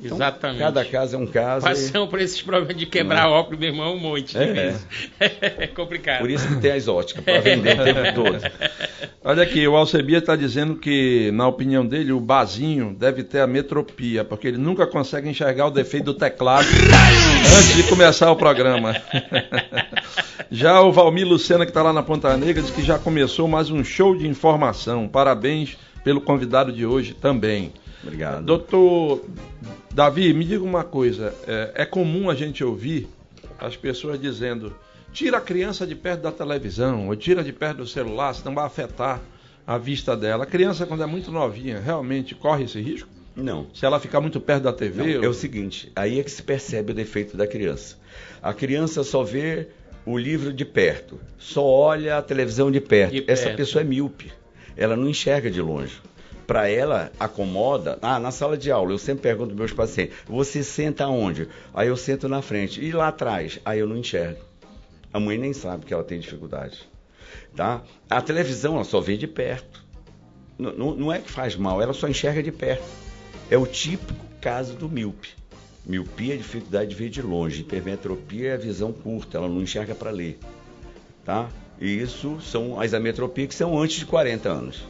Então, 0.00 0.16
Exatamente. 0.16 0.58
Cada 0.58 0.84
caso 0.84 1.14
é 1.14 1.18
um 1.18 1.26
caso. 1.26 1.66
e- 1.66 1.68
Passamos 1.68 2.08
por 2.10 2.20
esses 2.20 2.42
problemas 2.42 2.76
de 2.76 2.86
quebrar 2.86 3.28
óculos, 3.28 3.60
meu 3.60 3.68
irmão, 3.68 3.94
um 3.94 4.00
monte 4.00 4.32
de 4.32 4.38
É. 4.38 4.74
É 5.58 5.66
complicado. 5.68 6.20
Por 6.20 6.30
isso 6.30 6.48
que 6.48 6.56
tem 6.60 6.72
as 6.72 6.88
óticas, 6.88 7.22
para 7.24 7.40
vender 7.40 7.80
o 7.80 7.84
tempo 7.84 8.14
todo. 8.14 8.40
Olha 9.24 9.44
aqui, 9.44 9.66
o 9.68 9.76
Alcebias 9.76 10.22
está 10.22 10.34
dizendo 10.34 10.74
que, 10.74 11.30
na 11.32 11.46
opinião 11.46 11.86
dele, 11.86 12.10
o 12.10 12.18
Bazinho 12.18 12.96
deve 12.98 13.22
ter 13.22 13.38
a 13.40 13.46
metropia, 13.46 14.24
porque 14.24 14.48
ele 14.48 14.58
nunca 14.58 14.84
consegue 14.88 15.28
enxergar 15.28 15.66
o 15.66 15.70
defeito 15.70 16.06
do 16.06 16.14
teclado 16.14 16.66
antes 17.56 17.76
de 17.76 17.84
começar 17.84 18.30
o 18.32 18.36
programa. 18.36 18.96
já 20.50 20.80
o 20.80 20.90
Valmir 20.90 21.26
Lucena, 21.26 21.64
que 21.64 21.70
está 21.70 21.82
lá 21.82 21.92
na 21.92 22.02
Ponta 22.02 22.36
Negra, 22.36 22.60
diz 22.62 22.70
que 22.72 22.82
já 22.82 22.98
começou 22.98 23.46
mais 23.46 23.70
um 23.70 23.84
show 23.84 24.16
de 24.16 24.26
informação. 24.26 25.06
Parabéns 25.06 25.76
pelo 26.02 26.20
convidado 26.20 26.72
de 26.72 26.84
hoje 26.84 27.14
também. 27.14 27.72
Obrigado. 28.02 28.44
Doutor 28.44 29.24
Davi, 29.92 30.32
me 30.34 30.44
diga 30.44 30.64
uma 30.64 30.84
coisa. 30.84 31.34
É, 31.46 31.72
é 31.82 31.86
comum 31.86 32.28
a 32.30 32.34
gente 32.34 32.62
ouvir 32.64 33.08
as 33.58 33.76
pessoas 33.76 34.20
dizendo: 34.20 34.74
tira 35.12 35.38
a 35.38 35.40
criança 35.40 35.86
de 35.86 35.94
perto 35.94 36.22
da 36.22 36.32
televisão, 36.32 37.08
ou 37.08 37.16
tira 37.16 37.42
de 37.44 37.52
perto 37.52 37.78
do 37.78 37.86
celular, 37.86 38.34
senão 38.34 38.54
vai 38.54 38.64
afetar 38.66 39.20
a 39.66 39.78
vista 39.78 40.16
dela. 40.16 40.44
A 40.44 40.46
criança, 40.46 40.86
quando 40.86 41.02
é 41.02 41.06
muito 41.06 41.30
novinha, 41.30 41.78
realmente 41.80 42.34
corre 42.34 42.64
esse 42.64 42.80
risco? 42.80 43.08
Não. 43.34 43.68
Se 43.72 43.86
ela 43.86 43.98
ficar 44.00 44.20
muito 44.20 44.40
perto 44.40 44.64
da 44.64 44.72
TV? 44.72 45.14
Não, 45.14 45.18
ou- 45.20 45.24
é 45.24 45.28
o 45.28 45.32
seguinte, 45.34 45.90
aí 45.96 46.18
é 46.20 46.22
que 46.22 46.30
se 46.30 46.42
percebe 46.42 46.92
o 46.92 46.94
defeito 46.94 47.36
da 47.36 47.46
criança. 47.46 47.96
A 48.42 48.52
criança 48.52 49.02
só 49.04 49.22
vê 49.22 49.68
o 50.04 50.18
livro 50.18 50.52
de 50.52 50.64
perto, 50.64 51.18
só 51.38 51.64
olha 51.64 52.18
a 52.18 52.22
televisão 52.22 52.70
de 52.70 52.80
perto. 52.80 53.12
De 53.12 53.24
Essa 53.26 53.44
perto. 53.44 53.56
pessoa 53.56 53.80
é 53.80 53.84
míope, 53.84 54.30
ela 54.76 54.96
não 54.96 55.08
enxerga 55.08 55.50
de 55.50 55.62
longe. 55.62 55.94
Para 56.46 56.68
ela, 56.68 57.12
acomoda. 57.18 57.98
Ah, 58.02 58.18
na 58.18 58.30
sala 58.30 58.56
de 58.56 58.70
aula, 58.70 58.92
eu 58.92 58.98
sempre 58.98 59.22
pergunto 59.22 59.50
aos 59.50 59.58
meus 59.58 59.72
pacientes: 59.72 60.16
você 60.26 60.62
senta 60.62 61.06
onde? 61.06 61.48
Aí 61.72 61.88
eu 61.88 61.96
sento 61.96 62.28
na 62.28 62.42
frente. 62.42 62.84
E 62.84 62.92
lá 62.92 63.08
atrás? 63.08 63.58
Aí 63.64 63.78
eu 63.78 63.86
não 63.86 63.96
enxergo. 63.96 64.40
A 65.12 65.20
mãe 65.20 65.38
nem 65.38 65.52
sabe 65.52 65.86
que 65.86 65.92
ela 65.94 66.04
tem 66.04 66.18
dificuldade. 66.18 66.88
Tá? 67.54 67.82
A 68.08 68.20
televisão, 68.20 68.74
ela 68.76 68.84
só 68.84 69.00
vê 69.00 69.16
de 69.16 69.26
perto. 69.26 69.84
N- 70.58 70.70
n- 70.70 70.96
não 70.96 71.12
é 71.12 71.18
que 71.18 71.30
faz 71.30 71.54
mal, 71.56 71.80
ela 71.82 71.92
só 71.92 72.08
enxerga 72.08 72.42
de 72.42 72.50
perto. 72.52 72.84
É 73.50 73.56
o 73.58 73.66
típico 73.66 74.24
caso 74.40 74.74
do 74.74 74.88
míope. 74.88 75.30
Miopia 75.84 76.34
é 76.34 76.36
dificuldade 76.36 76.90
de 76.90 76.96
ver 76.96 77.08
de 77.10 77.20
longe. 77.20 77.60
Hipermetropia 77.62 78.50
é 78.50 78.54
a 78.54 78.58
visão 78.58 78.92
curta, 78.92 79.36
ela 79.38 79.48
não 79.48 79.60
enxerga 79.62 79.94
para 79.94 80.10
ler. 80.10 80.38
Tá? 81.24 81.48
E 81.80 81.86
isso 82.00 82.40
são 82.40 82.80
as 82.80 82.94
ametropias 82.94 83.48
que 83.48 83.54
são 83.54 83.78
antes 83.78 83.96
de 83.98 84.06
40 84.06 84.48
anos. 84.48 84.84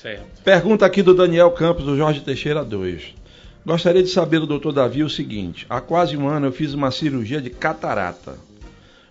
Certo. 0.00 0.42
Pergunta 0.42 0.84
aqui 0.84 1.02
do 1.02 1.14
Daniel 1.14 1.50
Campos, 1.52 1.84
do 1.84 1.96
Jorge 1.96 2.20
Teixeira 2.20 2.62
2. 2.62 3.14
Gostaria 3.64 4.02
de 4.02 4.10
saber 4.10 4.40
do 4.40 4.46
doutor 4.46 4.72
Davi 4.72 5.02
o 5.02 5.08
seguinte: 5.08 5.64
há 5.70 5.80
quase 5.80 6.16
um 6.18 6.28
ano 6.28 6.46
eu 6.46 6.52
fiz 6.52 6.74
uma 6.74 6.90
cirurgia 6.90 7.40
de 7.40 7.48
catarata. 7.48 8.38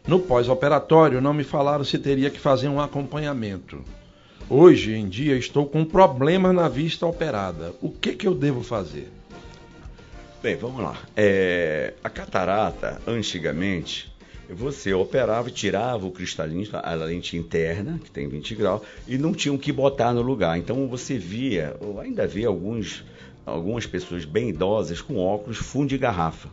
No 0.08 0.19
pós-operatório 0.19 1.19
não 1.19 1.34
me 1.34 1.43
falaram 1.43 1.84
se 1.84 1.98
teria 1.98 2.30
que 2.30 2.39
fazer 2.39 2.67
um 2.67 2.80
acompanhamento. 2.80 3.84
Hoje 4.48 4.93
em 4.93 5.10
dia 5.10 5.36
estou 5.36 5.65
com 5.65 5.84
problemas 5.84 6.54
na 6.54 6.69
vista 6.69 7.08
operada. 7.08 7.74
O 7.82 7.89
que, 7.89 8.13
que 8.13 8.28
eu 8.28 8.36
devo 8.36 8.62
fazer? 8.62 9.12
Bem, 10.43 10.56
vamos 10.56 10.84
lá. 10.84 10.95
É, 11.17 11.95
a 12.04 12.10
catarata, 12.12 13.02
antigamente, 13.08 14.14
você 14.49 14.93
operava, 14.93 15.49
tirava 15.49 16.05
o 16.05 16.12
cristalino, 16.12 16.67
a 16.71 16.93
lente 16.93 17.38
interna, 17.38 17.99
que 18.03 18.12
tem 18.12 18.27
20 18.27 18.55
graus, 18.55 18.81
e 19.08 19.17
não 19.17 19.34
tinha 19.34 19.53
o 19.53 19.60
que 19.60 19.71
botar 19.71 20.13
no 20.13 20.21
lugar. 20.21 20.58
Então 20.58 20.88
você 20.88 21.17
via, 21.17 21.75
ou 21.79 21.99
ainda 21.99 22.27
via 22.27 22.47
alguns, 22.47 23.03
algumas 23.45 23.86
pessoas 23.86 24.25
bem 24.25 24.49
idosas 24.49 25.01
com 25.01 25.17
óculos 25.17 25.58
fundo 25.58 25.89
de 25.89 25.97
garrafa. 25.97 26.49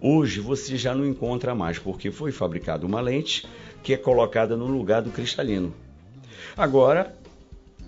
Hoje 0.00 0.40
você 0.40 0.76
já 0.76 0.94
não 0.94 1.04
encontra 1.04 1.54
mais, 1.54 1.78
porque 1.78 2.10
foi 2.10 2.32
fabricada 2.32 2.86
uma 2.86 3.00
lente 3.00 3.46
que 3.82 3.92
é 3.92 3.96
colocada 3.96 4.56
no 4.56 4.66
lugar 4.66 5.02
do 5.02 5.10
cristalino. 5.10 5.74
Agora, 6.56 7.14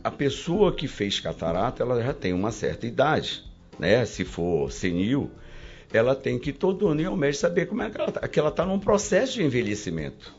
a 0.05 0.11
pessoa 0.11 0.73
que 0.75 0.87
fez 0.87 1.21
catarata, 1.21 1.83
ela 1.83 2.03
já 2.03 2.13
tem 2.13 2.33
uma 2.33 2.51
certa 2.51 2.87
idade, 2.87 3.45
né? 3.79 4.05
Se 4.05 4.25
for 4.25 4.71
senil, 4.71 5.31
ela 5.93 6.15
tem 6.15 6.39
que 6.39 6.53
todo 6.53 6.89
ano 6.89 7.01
ir 7.01 7.07
ao 7.07 7.17
médico 7.17 7.41
saber 7.41 7.67
como 7.67 7.83
é 7.83 7.91
que 7.91 8.01
ela 8.01 8.09
está. 8.09 8.29
Que 8.29 8.39
ela 8.39 8.49
está 8.49 8.65
num 8.65 8.79
processo 8.79 9.35
de 9.35 9.45
envelhecimento. 9.45 10.35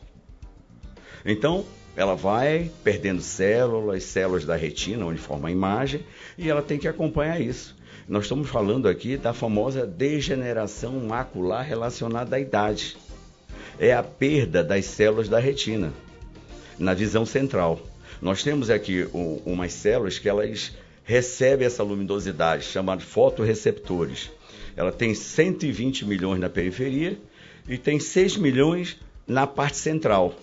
Então, 1.24 1.64
ela 1.96 2.14
vai 2.14 2.70
perdendo 2.82 3.22
células, 3.22 4.02
células 4.04 4.44
da 4.44 4.56
retina, 4.56 5.06
onde 5.06 5.18
forma 5.18 5.48
a 5.48 5.52
imagem, 5.52 6.04
e 6.36 6.50
ela 6.50 6.60
tem 6.60 6.78
que 6.78 6.88
acompanhar 6.88 7.40
isso. 7.40 7.76
Nós 8.08 8.24
estamos 8.24 8.48
falando 8.48 8.88
aqui 8.88 9.16
da 9.16 9.32
famosa 9.32 9.86
degeneração 9.86 10.92
macular 11.00 11.64
relacionada 11.64 12.36
à 12.36 12.40
idade. 12.40 12.96
É 13.78 13.94
a 13.94 14.02
perda 14.02 14.62
das 14.62 14.84
células 14.84 15.28
da 15.28 15.38
retina 15.38 15.92
na 16.78 16.92
visão 16.92 17.24
central. 17.24 17.80
Nós 18.20 18.42
temos 18.42 18.70
aqui 18.70 19.08
um, 19.14 19.40
umas 19.46 19.72
células 19.72 20.18
que 20.18 20.28
elas 20.28 20.72
recebem 21.04 21.66
essa 21.66 21.82
luminosidade, 21.82 22.64
chamadas 22.64 23.04
fotoreceptores. 23.04 24.30
Ela 24.76 24.92
tem 24.92 25.14
120 25.14 26.04
milhões 26.04 26.40
na 26.40 26.48
periferia 26.48 27.18
e 27.68 27.78
tem 27.78 27.98
6 27.98 28.36
milhões 28.36 28.98
na 29.26 29.46
parte 29.46 29.76
central. 29.76 30.34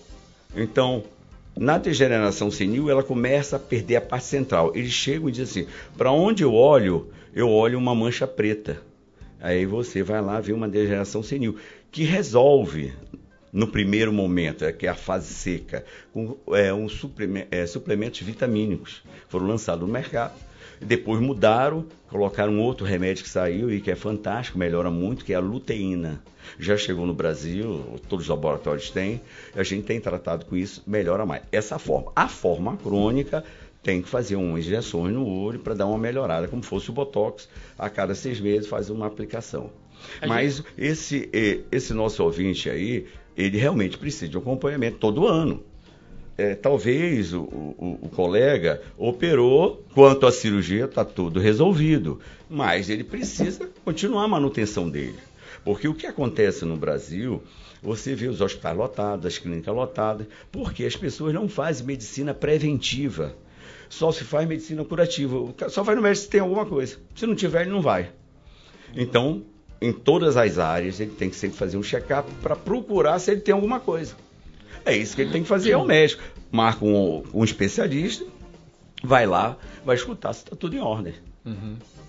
Então, 0.54 1.04
na 1.56 1.78
degeneração 1.78 2.50
senil, 2.50 2.90
ela 2.90 3.02
começa 3.02 3.56
a 3.56 3.58
perder 3.58 3.96
a 3.96 4.00
parte 4.00 4.26
central. 4.26 4.72
Eles 4.74 4.92
chegam 4.92 5.28
e 5.28 5.32
dizem 5.32 5.64
assim: 5.64 5.72
para 5.96 6.10
onde 6.10 6.42
eu 6.42 6.54
olho, 6.54 7.10
eu 7.34 7.48
olho 7.48 7.78
uma 7.78 7.94
mancha 7.94 8.26
preta. 8.26 8.82
Aí 9.40 9.66
você 9.66 10.02
vai 10.02 10.20
lá 10.20 10.40
ver 10.40 10.52
uma 10.52 10.68
degeneração 10.68 11.22
senil, 11.22 11.56
que 11.90 12.04
resolve 12.04 12.92
no 13.52 13.66
primeiro 13.66 14.12
momento, 14.12 14.64
é 14.64 14.72
que 14.72 14.86
é 14.86 14.90
a 14.90 14.94
fase 14.94 15.34
seca, 15.34 15.84
com 16.12 16.38
é, 16.52 16.72
um 16.72 16.88
suplemento, 16.88 17.48
é, 17.50 17.66
suplementos 17.66 18.20
vitamínicos. 18.20 19.02
Foram 19.28 19.46
lançados 19.46 19.86
no 19.86 19.92
mercado. 19.92 20.32
Depois 20.82 21.20
mudaram, 21.20 21.86
colocaram 22.08 22.58
outro 22.60 22.84
remédio 22.84 23.22
que 23.22 23.30
saiu 23.30 23.72
e 23.72 23.80
que 23.80 23.90
é 23.90 23.94
fantástico, 23.94 24.58
melhora 24.58 24.90
muito, 24.90 25.24
que 25.24 25.32
é 25.32 25.36
a 25.36 25.40
luteína. 25.40 26.22
Já 26.58 26.76
chegou 26.76 27.06
no 27.06 27.14
Brasil, 27.14 27.98
todos 28.08 28.24
os 28.24 28.28
laboratórios 28.28 28.90
têm, 28.90 29.20
a 29.54 29.62
gente 29.62 29.84
tem 29.84 30.00
tratado 30.00 30.44
com 30.44 30.56
isso, 30.56 30.82
melhora 30.86 31.24
mais. 31.24 31.42
Essa 31.52 31.78
forma. 31.78 32.10
A 32.16 32.28
forma 32.28 32.76
crônica 32.76 33.44
tem 33.82 34.02
que 34.02 34.08
fazer 34.08 34.36
umas 34.36 34.66
injeções 34.66 35.12
no 35.12 35.26
olho 35.26 35.58
para 35.58 35.74
dar 35.74 35.86
uma 35.86 35.98
melhorada, 35.98 36.48
como 36.48 36.62
fosse 36.62 36.90
o 36.90 36.92
Botox, 36.92 37.48
a 37.78 37.88
cada 37.88 38.14
seis 38.14 38.40
meses 38.40 38.68
faz 38.68 38.90
uma 38.90 39.06
aplicação. 39.06 39.70
A 40.20 40.26
Mas 40.26 40.62
esse, 40.76 41.28
eh, 41.32 41.60
esse 41.70 41.92
nosso 41.92 42.22
ouvinte 42.22 42.68
aí, 42.68 43.06
ele 43.36 43.56
realmente 43.56 43.98
precisa 43.98 44.28
de 44.28 44.36
um 44.36 44.40
acompanhamento 44.40 44.98
todo 44.98 45.26
ano. 45.26 45.62
É, 46.38 46.54
talvez 46.54 47.34
o, 47.34 47.42
o- 47.42 47.98
o 48.02 48.08
colega 48.08 48.80
operou, 48.96 49.84
quanto 49.94 50.26
à 50.26 50.32
cirurgia 50.32 50.86
está 50.86 51.04
tudo 51.04 51.38
resolvido, 51.38 52.18
mas 52.48 52.88
ele 52.88 53.04
precisa 53.04 53.68
continuar 53.84 54.24
a 54.24 54.28
manutenção 54.28 54.88
dele. 54.88 55.18
Porque 55.64 55.86
o 55.86 55.94
que 55.94 56.06
acontece 56.06 56.64
no 56.64 56.76
Brasil, 56.76 57.42
você 57.82 58.14
vê 58.14 58.28
os 58.28 58.40
hospitais 58.40 58.76
lotados, 58.76 59.26
as 59.26 59.38
clínicas 59.38 59.74
lotadas, 59.74 60.26
porque 60.50 60.84
as 60.84 60.96
pessoas 60.96 61.34
não 61.34 61.48
fazem 61.48 61.86
medicina 61.86 62.32
preventiva. 62.32 63.34
Só 63.88 64.10
se 64.10 64.24
faz 64.24 64.48
medicina 64.48 64.82
curativa. 64.84 65.36
Só 65.68 65.82
vai 65.82 65.94
no 65.94 66.00
médico 66.02 66.24
se 66.24 66.30
tem 66.30 66.40
alguma 66.40 66.64
coisa. 66.64 66.96
Se 67.14 67.26
não 67.26 67.34
tiver, 67.34 67.60
ele 67.62 67.70
não 67.70 67.82
vai. 67.82 68.10
Então, 68.96 69.42
em 69.80 69.92
todas 69.92 70.36
as 70.36 70.58
áreas, 70.58 70.98
ele 70.98 71.10
tem 71.10 71.28
que 71.28 71.36
sempre 71.36 71.58
fazer 71.58 71.76
um 71.76 71.82
check-up 71.82 72.28
para 72.42 72.56
procurar 72.56 73.18
se 73.18 73.30
ele 73.30 73.40
tem 73.42 73.54
alguma 73.54 73.78
coisa. 73.78 74.14
É 74.84 74.96
isso 74.96 75.14
que 75.16 75.22
ele 75.22 75.30
tem 75.30 75.42
que 75.42 75.48
fazer, 75.48 75.70
é 75.72 75.76
o 75.76 75.84
médico. 75.84 76.22
Marca 76.50 76.84
um, 76.84 77.22
um 77.32 77.44
especialista, 77.44 78.24
vai 79.02 79.26
lá, 79.26 79.56
vai 79.84 79.96
escutar 79.96 80.32
se 80.32 80.44
está 80.44 80.54
tudo 80.56 80.76
em 80.76 80.80
ordem. 80.80 81.14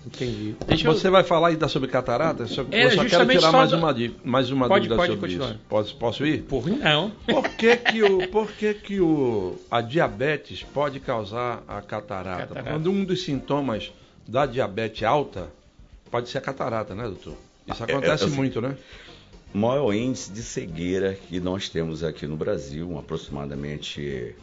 Entendi. 0.06 0.54
Deixa 0.66 0.86
eu... 0.86 0.92
Você 0.92 1.08
vai 1.08 1.24
falar 1.24 1.48
ainda 1.48 1.66
sobre 1.66 1.88
catarata? 1.88 2.46
Só, 2.46 2.64
É, 2.70 2.84
eu 2.84 2.90
só 2.90 3.04
quero 3.06 3.26
tirar 3.26 3.40
só 3.50 3.52
mais 3.52 3.70
da- 3.70 3.76
uma, 3.78 3.94
mais 4.22 4.50
uma 4.50 4.68
Pode- 4.68 4.88
dúvida 4.88 4.96
pode 4.96 5.12
sobre 5.14 5.28
continuar. 5.28 5.50
isso. 5.52 5.60
Posso, 5.68 5.96
posso 5.96 6.26
ir? 6.26 6.42
Por 6.42 6.68
não. 6.68 7.10
Por 7.26 7.48
que 7.48 7.76
que, 7.76 8.02
o, 8.02 8.28
por 8.28 8.52
que, 8.52 8.74
que 8.74 9.00
o, 9.00 9.56
a 9.70 9.80
diabetes 9.80 10.62
pode 10.62 11.00
causar 11.00 11.62
a 11.66 11.80
catarata? 11.80 12.42
Catarata. 12.48 12.70
Quando 12.70 12.90
um 12.90 13.02
dos 13.04 13.24
sintomas 13.24 13.90
da 14.28 14.44
diabetes 14.44 15.02
alta 15.02 15.48
pode 16.10 16.28
ser 16.28 16.38
a 16.38 16.42
catarata, 16.42 16.94
né, 16.94 17.04
doutor? 17.04 17.34
Isso 17.66 17.82
Ah, 17.82 17.86
é- 17.88 17.92
acontece 17.92 18.24
é- 18.24 18.28
muito, 18.28 18.60
né? 18.60 18.76
Maior 19.54 19.94
índice 19.94 20.32
de 20.32 20.42
cegueira 20.42 21.14
que 21.14 21.38
nós 21.38 21.68
temos 21.68 22.02
aqui 22.02 22.26
no 22.26 22.36
Brasil, 22.36 22.98
aproximadamente, 22.98 24.34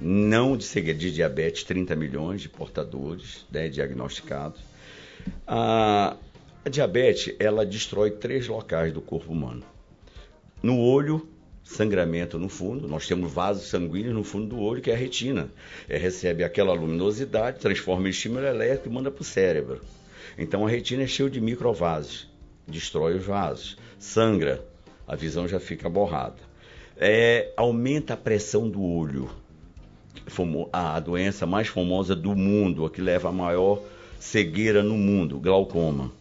não 0.00 0.56
de 0.56 0.64
cegueira, 0.64 0.98
de 0.98 1.12
diabetes, 1.12 1.62
30 1.62 1.94
milhões 1.94 2.40
de 2.40 2.48
portadores 2.48 3.46
né, 3.52 3.68
diagnosticados. 3.68 4.60
A, 5.46 6.16
a 6.64 6.68
diabetes, 6.68 7.36
ela 7.38 7.64
destrói 7.64 8.10
três 8.10 8.48
locais 8.48 8.92
do 8.92 9.00
corpo 9.00 9.32
humano. 9.32 9.62
No 10.60 10.80
olho, 10.80 11.28
sangramento 11.62 12.36
no 12.36 12.48
fundo, 12.48 12.88
nós 12.88 13.06
temos 13.06 13.32
vasos 13.32 13.68
sanguíneos 13.68 14.12
no 14.12 14.24
fundo 14.24 14.56
do 14.56 14.58
olho, 14.58 14.82
que 14.82 14.90
é 14.90 14.94
a 14.94 14.98
retina. 14.98 15.52
É, 15.88 15.96
recebe 15.96 16.42
aquela 16.42 16.72
luminosidade, 16.72 17.60
transforma 17.60 18.08
em 18.08 18.10
estímulo 18.10 18.44
elétrico 18.44 18.88
e 18.88 18.92
manda 18.92 19.08
para 19.08 19.22
o 19.22 19.24
cérebro. 19.24 19.80
Então 20.36 20.66
a 20.66 20.68
retina 20.68 21.04
é 21.04 21.06
cheia 21.06 21.30
de 21.30 21.40
microvasos, 21.40 22.26
destrói 22.68 23.16
os 23.16 23.24
vasos, 23.24 23.76
sangra, 23.98 24.64
a 25.06 25.16
visão 25.16 25.48
já 25.48 25.58
fica 25.58 25.88
borrada. 25.88 26.36
É, 26.96 27.52
aumenta 27.56 28.14
a 28.14 28.16
pressão 28.16 28.68
do 28.68 28.82
olho, 28.82 29.30
a 30.72 31.00
doença 31.00 31.46
mais 31.46 31.68
famosa 31.68 32.14
do 32.14 32.34
mundo, 32.34 32.84
a 32.84 32.90
que 32.90 33.00
leva 33.00 33.28
a 33.28 33.32
maior 33.32 33.82
cegueira 34.18 34.82
no 34.82 34.96
mundo, 34.96 35.38
glaucoma, 35.38 36.12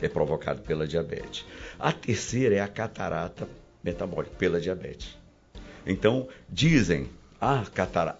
é 0.00 0.08
provocado 0.08 0.62
pela 0.62 0.86
diabetes. 0.86 1.44
A 1.78 1.92
terceira 1.92 2.56
é 2.56 2.60
a 2.60 2.68
catarata 2.68 3.48
metabólica, 3.82 4.34
pela 4.36 4.60
diabetes. 4.60 5.16
Então, 5.86 6.28
dizem, 6.48 7.08
a, 7.40 7.62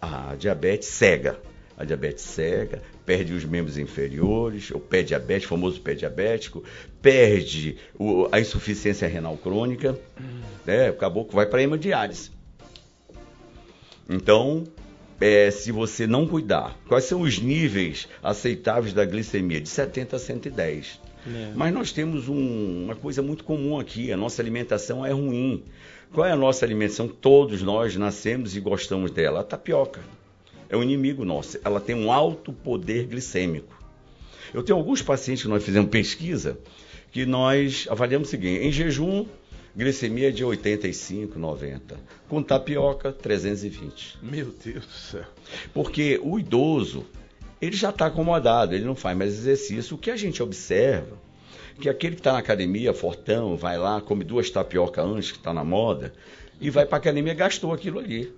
a 0.00 0.34
diabetes 0.36 0.88
cega. 0.88 1.40
A 1.76 1.84
diabetes 1.84 2.22
cega, 2.22 2.82
perde 3.04 3.32
os 3.34 3.44
membros 3.44 3.76
inferiores, 3.78 4.70
o 4.70 4.78
pé 4.80 5.02
diabético, 5.02 5.50
famoso 5.50 5.80
pé 5.80 5.94
diabético, 5.94 6.64
perde 7.02 7.76
o- 7.98 8.28
a 8.32 8.40
insuficiência 8.40 9.06
renal 9.08 9.36
crônica, 9.36 9.98
né? 10.64 10.88
acabou 10.88 11.24
que 11.24 11.34
vai 11.34 11.46
para 11.46 11.62
hemodiálise. 11.62 12.30
Então, 14.08 14.64
é, 15.20 15.50
se 15.50 15.72
você 15.72 16.06
não 16.06 16.26
cuidar, 16.26 16.76
quais 16.88 17.04
são 17.04 17.20
os 17.22 17.38
níveis 17.38 18.08
aceitáveis 18.22 18.92
da 18.92 19.04
glicemia? 19.04 19.60
De 19.60 19.68
70 19.68 20.16
a 20.16 20.18
110. 20.18 21.00
É. 21.26 21.52
Mas 21.54 21.72
nós 21.72 21.90
temos 21.92 22.28
um- 22.28 22.84
uma 22.84 22.94
coisa 22.94 23.22
muito 23.22 23.44
comum 23.44 23.78
aqui: 23.78 24.12
a 24.12 24.16
nossa 24.16 24.42
alimentação 24.42 25.04
é 25.06 25.12
ruim. 25.12 25.62
Qual 26.12 26.26
é 26.26 26.32
a 26.32 26.36
nossa 26.36 26.64
alimentação? 26.64 27.08
Todos 27.08 27.62
nós 27.62 27.96
nascemos 27.96 28.54
e 28.54 28.60
gostamos 28.60 29.10
dela. 29.10 29.40
A 29.40 29.44
tapioca 29.44 30.00
é 30.68 30.76
um 30.76 30.82
inimigo 30.82 31.24
nosso. 31.24 31.58
Ela 31.64 31.80
tem 31.80 31.94
um 31.94 32.10
alto 32.10 32.52
poder 32.52 33.06
glicêmico. 33.06 33.82
Eu 34.52 34.62
tenho 34.62 34.78
alguns 34.78 35.02
pacientes 35.02 35.42
que 35.42 35.48
nós 35.48 35.64
fizemos 35.64 35.90
pesquisa 35.90 36.58
que 37.14 37.24
nós 37.24 37.86
avaliamos 37.88 38.26
o 38.26 38.30
seguinte: 38.32 38.66
em 38.66 38.72
jejum, 38.72 39.24
glicemia 39.76 40.32
de 40.32 40.44
85, 40.44 41.38
90. 41.38 41.96
Com 42.28 42.42
tapioca, 42.42 43.12
320. 43.12 44.18
Meu 44.20 44.46
Deus 44.46 44.84
do 44.84 44.92
céu. 44.92 45.24
Porque 45.72 46.20
o 46.20 46.40
idoso, 46.40 47.06
ele 47.62 47.76
já 47.76 47.90
está 47.90 48.06
acomodado, 48.06 48.74
ele 48.74 48.84
não 48.84 48.96
faz 48.96 49.16
mais 49.16 49.32
exercício. 49.32 49.94
O 49.94 49.98
que 49.98 50.10
a 50.10 50.16
gente 50.16 50.42
observa, 50.42 51.16
que 51.80 51.88
aquele 51.88 52.16
que 52.16 52.20
está 52.20 52.32
na 52.32 52.40
academia, 52.40 52.92
fortão, 52.92 53.56
vai 53.56 53.78
lá, 53.78 54.00
come 54.00 54.24
duas 54.24 54.50
tapioca 54.50 55.00
antes, 55.00 55.30
que 55.30 55.38
está 55.38 55.54
na 55.54 55.62
moda, 55.62 56.12
e 56.60 56.68
vai 56.68 56.84
para 56.84 56.96
a 56.96 56.98
academia, 56.98 57.32
gastou 57.32 57.72
aquilo 57.72 58.00
ali. 58.00 58.34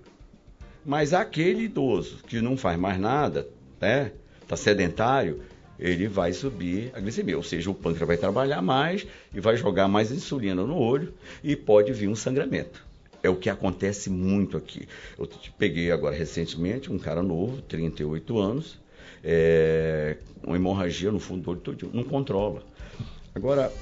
Mas 0.87 1.13
aquele 1.13 1.65
idoso 1.65 2.19
que 2.29 2.41
não 2.41 2.57
faz 2.57 2.79
mais 2.79 2.97
nada, 2.97 3.49
né? 3.81 4.13
Tá 4.47 4.57
sedentário, 4.57 5.43
ele 5.81 6.07
vai 6.07 6.33
subir 6.33 6.93
a 6.95 7.01
glicemia, 7.01 7.37
ou 7.37 7.43
seja, 7.43 7.69
o 7.69 7.75
pâncreas 7.75 8.07
vai 8.07 8.17
trabalhar 8.17 8.63
mais 8.63 9.05
e 9.35 9.41
vai 9.41 9.57
jogar 9.57 9.89
mais 9.89 10.13
insulina 10.13 10.63
no 10.63 10.79
olho 10.79 11.13
e 11.43 11.57
pode 11.57 11.93
vir 11.93 12.09
um 12.09 12.15
sangramento. 12.15 12.87
É 13.21 13.29
o 13.29 13.35
que 13.35 13.51
acontece 13.51 14.09
muito 14.09 14.57
aqui. 14.57 14.87
Eu 15.19 15.29
peguei 15.59 15.91
agora 15.91 16.15
recentemente 16.15 16.93
um 16.93 16.99
cara 16.99 17.21
novo, 17.21 17.61
38 17.63 18.39
anos, 18.39 18.79
é, 19.25 20.19
uma 20.45 20.55
hemorragia 20.55 21.11
no 21.11 21.19
fundo 21.19 21.43
do 21.43 21.51
olho 21.51 21.61
todo, 21.61 21.91
não 21.93 22.05
controla. 22.05 22.63
Agora, 23.35 23.73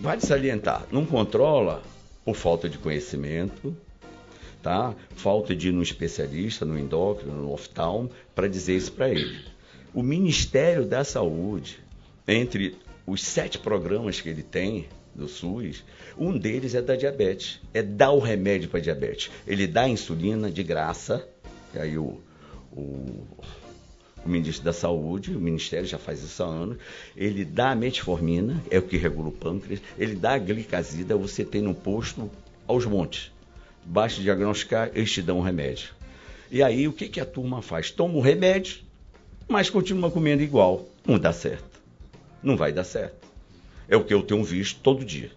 vale 0.00 0.20
salientar, 0.20 0.84
não 0.90 1.06
controla 1.06 1.80
por 2.24 2.34
falta 2.34 2.68
de 2.68 2.76
conhecimento, 2.76 3.72
tá? 4.62 4.94
Falta 5.10 5.54
de 5.54 5.68
ir 5.68 5.72
no 5.72 5.82
especialista, 5.82 6.64
no 6.64 6.78
endócrino, 6.78 7.34
no 7.34 7.52
oftalmo, 7.52 8.10
para 8.34 8.48
dizer 8.48 8.76
isso 8.76 8.92
para 8.92 9.08
ele. 9.08 9.38
O 9.92 10.02
Ministério 10.02 10.84
da 10.84 11.02
Saúde, 11.04 11.78
entre 12.26 12.76
os 13.06 13.22
sete 13.22 13.58
programas 13.58 14.20
que 14.20 14.28
ele 14.28 14.42
tem 14.42 14.86
do 15.14 15.26
SUS, 15.26 15.84
um 16.16 16.38
deles 16.38 16.74
é 16.74 16.82
da 16.82 16.94
diabetes, 16.94 17.60
é 17.74 17.82
dar 17.82 18.12
o 18.12 18.20
remédio 18.20 18.68
para 18.68 18.80
diabetes. 18.80 19.30
Ele 19.46 19.66
dá 19.66 19.88
insulina 19.88 20.50
de 20.50 20.62
graça, 20.62 21.26
e 21.74 21.78
aí 21.78 21.98
o, 21.98 22.20
o, 22.72 23.26
o 24.24 24.28
ministro 24.28 24.64
da 24.64 24.72
Saúde, 24.72 25.34
o 25.34 25.40
Ministério 25.40 25.86
já 25.86 25.98
faz 25.98 26.22
isso 26.22 26.42
há 26.42 26.46
anos, 26.46 26.78
ele 27.16 27.44
dá 27.44 27.72
a 27.72 27.76
metformina, 27.76 28.62
é 28.70 28.78
o 28.78 28.82
que 28.82 28.96
regula 28.96 29.28
o 29.28 29.32
pâncreas, 29.32 29.80
ele 29.98 30.14
dá 30.14 30.34
a 30.34 30.38
glicazida, 30.38 31.16
você 31.16 31.44
tem 31.44 31.62
no 31.62 31.74
posto 31.74 32.30
aos 32.66 32.86
montes. 32.86 33.32
Basta 33.84 34.20
diagnosticar, 34.20 34.90
eles 34.94 35.10
te 35.10 35.22
dão 35.22 35.38
um 35.38 35.42
remédio. 35.42 35.90
E 36.50 36.62
aí 36.62 36.86
o 36.88 36.92
que, 36.92 37.08
que 37.08 37.20
a 37.20 37.24
turma 37.24 37.62
faz? 37.62 37.90
Toma 37.90 38.14
o 38.14 38.20
remédio, 38.20 38.78
mas 39.48 39.70
continua 39.70 40.10
comendo 40.10 40.42
igual. 40.42 40.86
Não 41.06 41.18
dá 41.18 41.32
certo. 41.32 41.80
Não 42.42 42.56
vai 42.56 42.72
dar 42.72 42.84
certo. 42.84 43.28
É 43.88 43.96
o 43.96 44.04
que 44.04 44.14
eu 44.14 44.22
tenho 44.22 44.42
visto 44.44 44.80
todo 44.80 45.04
dia. 45.04 45.30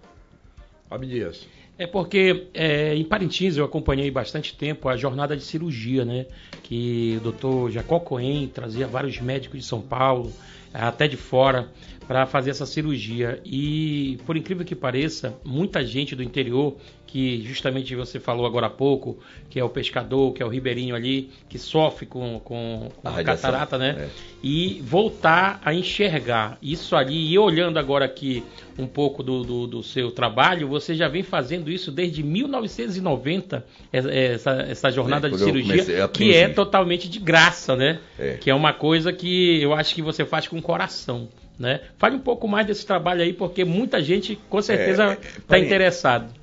Fábio 0.90 1.10
Dias. 1.10 1.48
É 1.78 1.88
porque 1.88 2.48
é, 2.54 2.94
em 2.96 3.04
Parintins 3.04 3.58
eu 3.58 3.66
acompanhei 3.66 4.10
bastante 4.12 4.56
tempo 4.56 4.88
a 4.88 4.96
jornada 4.96 5.36
de 5.36 5.44
cirurgia, 5.44 6.06
né? 6.06 6.28
Que 6.62 7.16
o 7.18 7.22
doutor 7.22 7.72
Jacó 7.72 8.00
Cohen 8.00 8.48
trazia 8.48 8.86
vários 8.86 9.20
médicos 9.20 9.60
de 9.60 9.66
São 9.66 9.82
Paulo, 9.82 10.32
até 10.74 11.08
de 11.08 11.18
fora, 11.18 11.70
para 12.08 12.26
fazer 12.26 12.50
essa 12.52 12.66
cirurgia. 12.66 13.40
E, 13.46 14.18
por 14.26 14.36
incrível 14.36 14.66
que 14.66 14.76
pareça, 14.76 15.34
muita 15.44 15.86
gente 15.86 16.16
do 16.16 16.24
interior, 16.24 16.76
que 17.08 17.42
justamente 17.46 17.96
você 17.96 18.20
falou 18.20 18.44
agora 18.46 18.66
há 18.66 18.70
pouco, 18.72 19.20
que 19.50 19.60
é 19.60 19.64
o 19.64 19.70
pescador, 19.70 20.34
que 20.34 20.42
é 20.42 20.46
o 20.46 20.50
ribeirinho 20.50 20.96
ali, 20.96 21.30
que 21.48 21.60
sofre 21.60 22.08
com, 22.08 22.40
com, 22.44 22.90
com 22.96 23.08
A 23.08 23.20
a 23.20 23.24
catarata, 23.24 23.78
né? 23.78 23.96
é. 24.00 24.10
e 24.42 24.82
voltar 24.84 25.62
a 25.64 25.74
enxergar 25.76 26.58
isso 26.60 26.96
ali. 26.96 27.32
E 27.32 27.38
olhando 27.38 27.78
agora 27.78 28.04
aqui 28.06 28.44
um 28.80 28.88
pouco 28.88 29.22
do, 29.22 29.44
do, 29.44 29.68
do 29.68 29.84
seu 29.84 30.10
trabalho, 30.10 30.68
você 30.68 30.96
já 30.96 31.08
vem 31.08 31.22
fazendo 31.22 31.70
isso 31.70 31.92
desde 31.92 32.24
1990, 32.24 33.64
é- 33.92 34.34
essa, 34.34 34.52
essa 34.68 34.92
jornada 34.92 35.28
É, 35.28 35.32
de 35.32 35.38
cirurgia, 35.38 36.08
que 36.08 36.34
é 36.34 36.50
totalmente 36.50 37.08
de 37.08 37.20
graça, 37.20 37.76
né? 37.76 38.00
É. 38.18 38.38
Que 38.42 38.50
é 38.50 38.56
uma 38.56 38.74
coisa 38.74 39.14
que 39.14 39.62
eu 39.62 39.72
acho 39.74 39.94
que 39.94 40.02
você 40.02 40.26
faz 40.26 40.48
com 40.48 40.60
coração. 40.64 41.30
Né? 41.60 41.82
Fale 42.00 42.16
um 42.16 42.20
pouco 42.20 42.48
mais 42.48 42.66
desse 42.66 42.84
trabalho 42.84 43.22
aí, 43.22 43.32
porque 43.32 43.64
muita 43.64 44.02
gente 44.02 44.36
com 44.50 44.60
certeza 44.60 45.04
É, 45.04 45.08
é, 45.10 45.12
está 45.14 45.42
Paulinho, 45.48 45.68
interessado. 45.68 46.34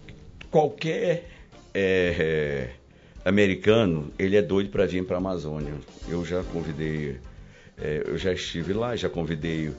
Qualquer 0.52 1.28
é, 1.74 2.14
é, 2.18 2.70
americano, 3.24 4.12
ele 4.18 4.36
é 4.36 4.42
doido 4.42 4.70
para 4.70 4.86
vir 4.86 5.04
para 5.04 5.16
a 5.16 5.18
Amazônia. 5.18 5.74
Eu 6.08 6.24
já 6.24 6.42
convidei, 6.44 7.18
é, 7.76 8.04
eu 8.06 8.16
já 8.16 8.32
estive 8.32 8.72
lá, 8.72 8.94
já 8.94 9.08
convidei 9.08 9.72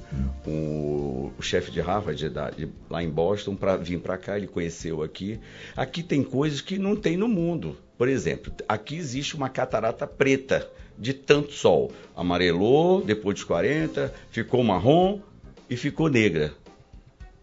o, 0.46 1.32
o 1.38 1.42
chefe 1.42 1.72
de 1.72 1.80
Harvard 1.80 2.30
da- 2.30 2.50
de- 2.50 2.68
lá 2.90 3.02
em 3.02 3.10
Boston 3.10 3.56
para 3.56 3.78
vir 3.78 4.00
para 4.00 4.18
cá, 4.18 4.38
ele 4.38 4.48
conheceu 4.48 5.02
aqui. 5.02 5.40
Aqui 5.78 6.04
tem 6.04 6.24
coisas 6.24 6.60
que 6.62 6.78
não 6.78 6.96
tem 6.96 7.16
no 7.18 7.28
mundo. 7.28 7.78
Por 7.98 8.08
exemplo, 8.10 8.52
aqui 8.68 8.96
existe 8.96 9.36
uma 9.36 9.48
catarata 9.50 10.06
preta 10.08 10.68
de 11.02 11.16
tanto 11.16 11.52
sol. 11.52 11.92
Amarelou 12.16 13.04
depois 13.04 13.34
dos 13.34 13.44
40, 13.44 14.14
ficou 14.30 14.64
marrom 14.64 15.20
e 15.68 15.76
ficou 15.76 16.08
negra. 16.08 16.54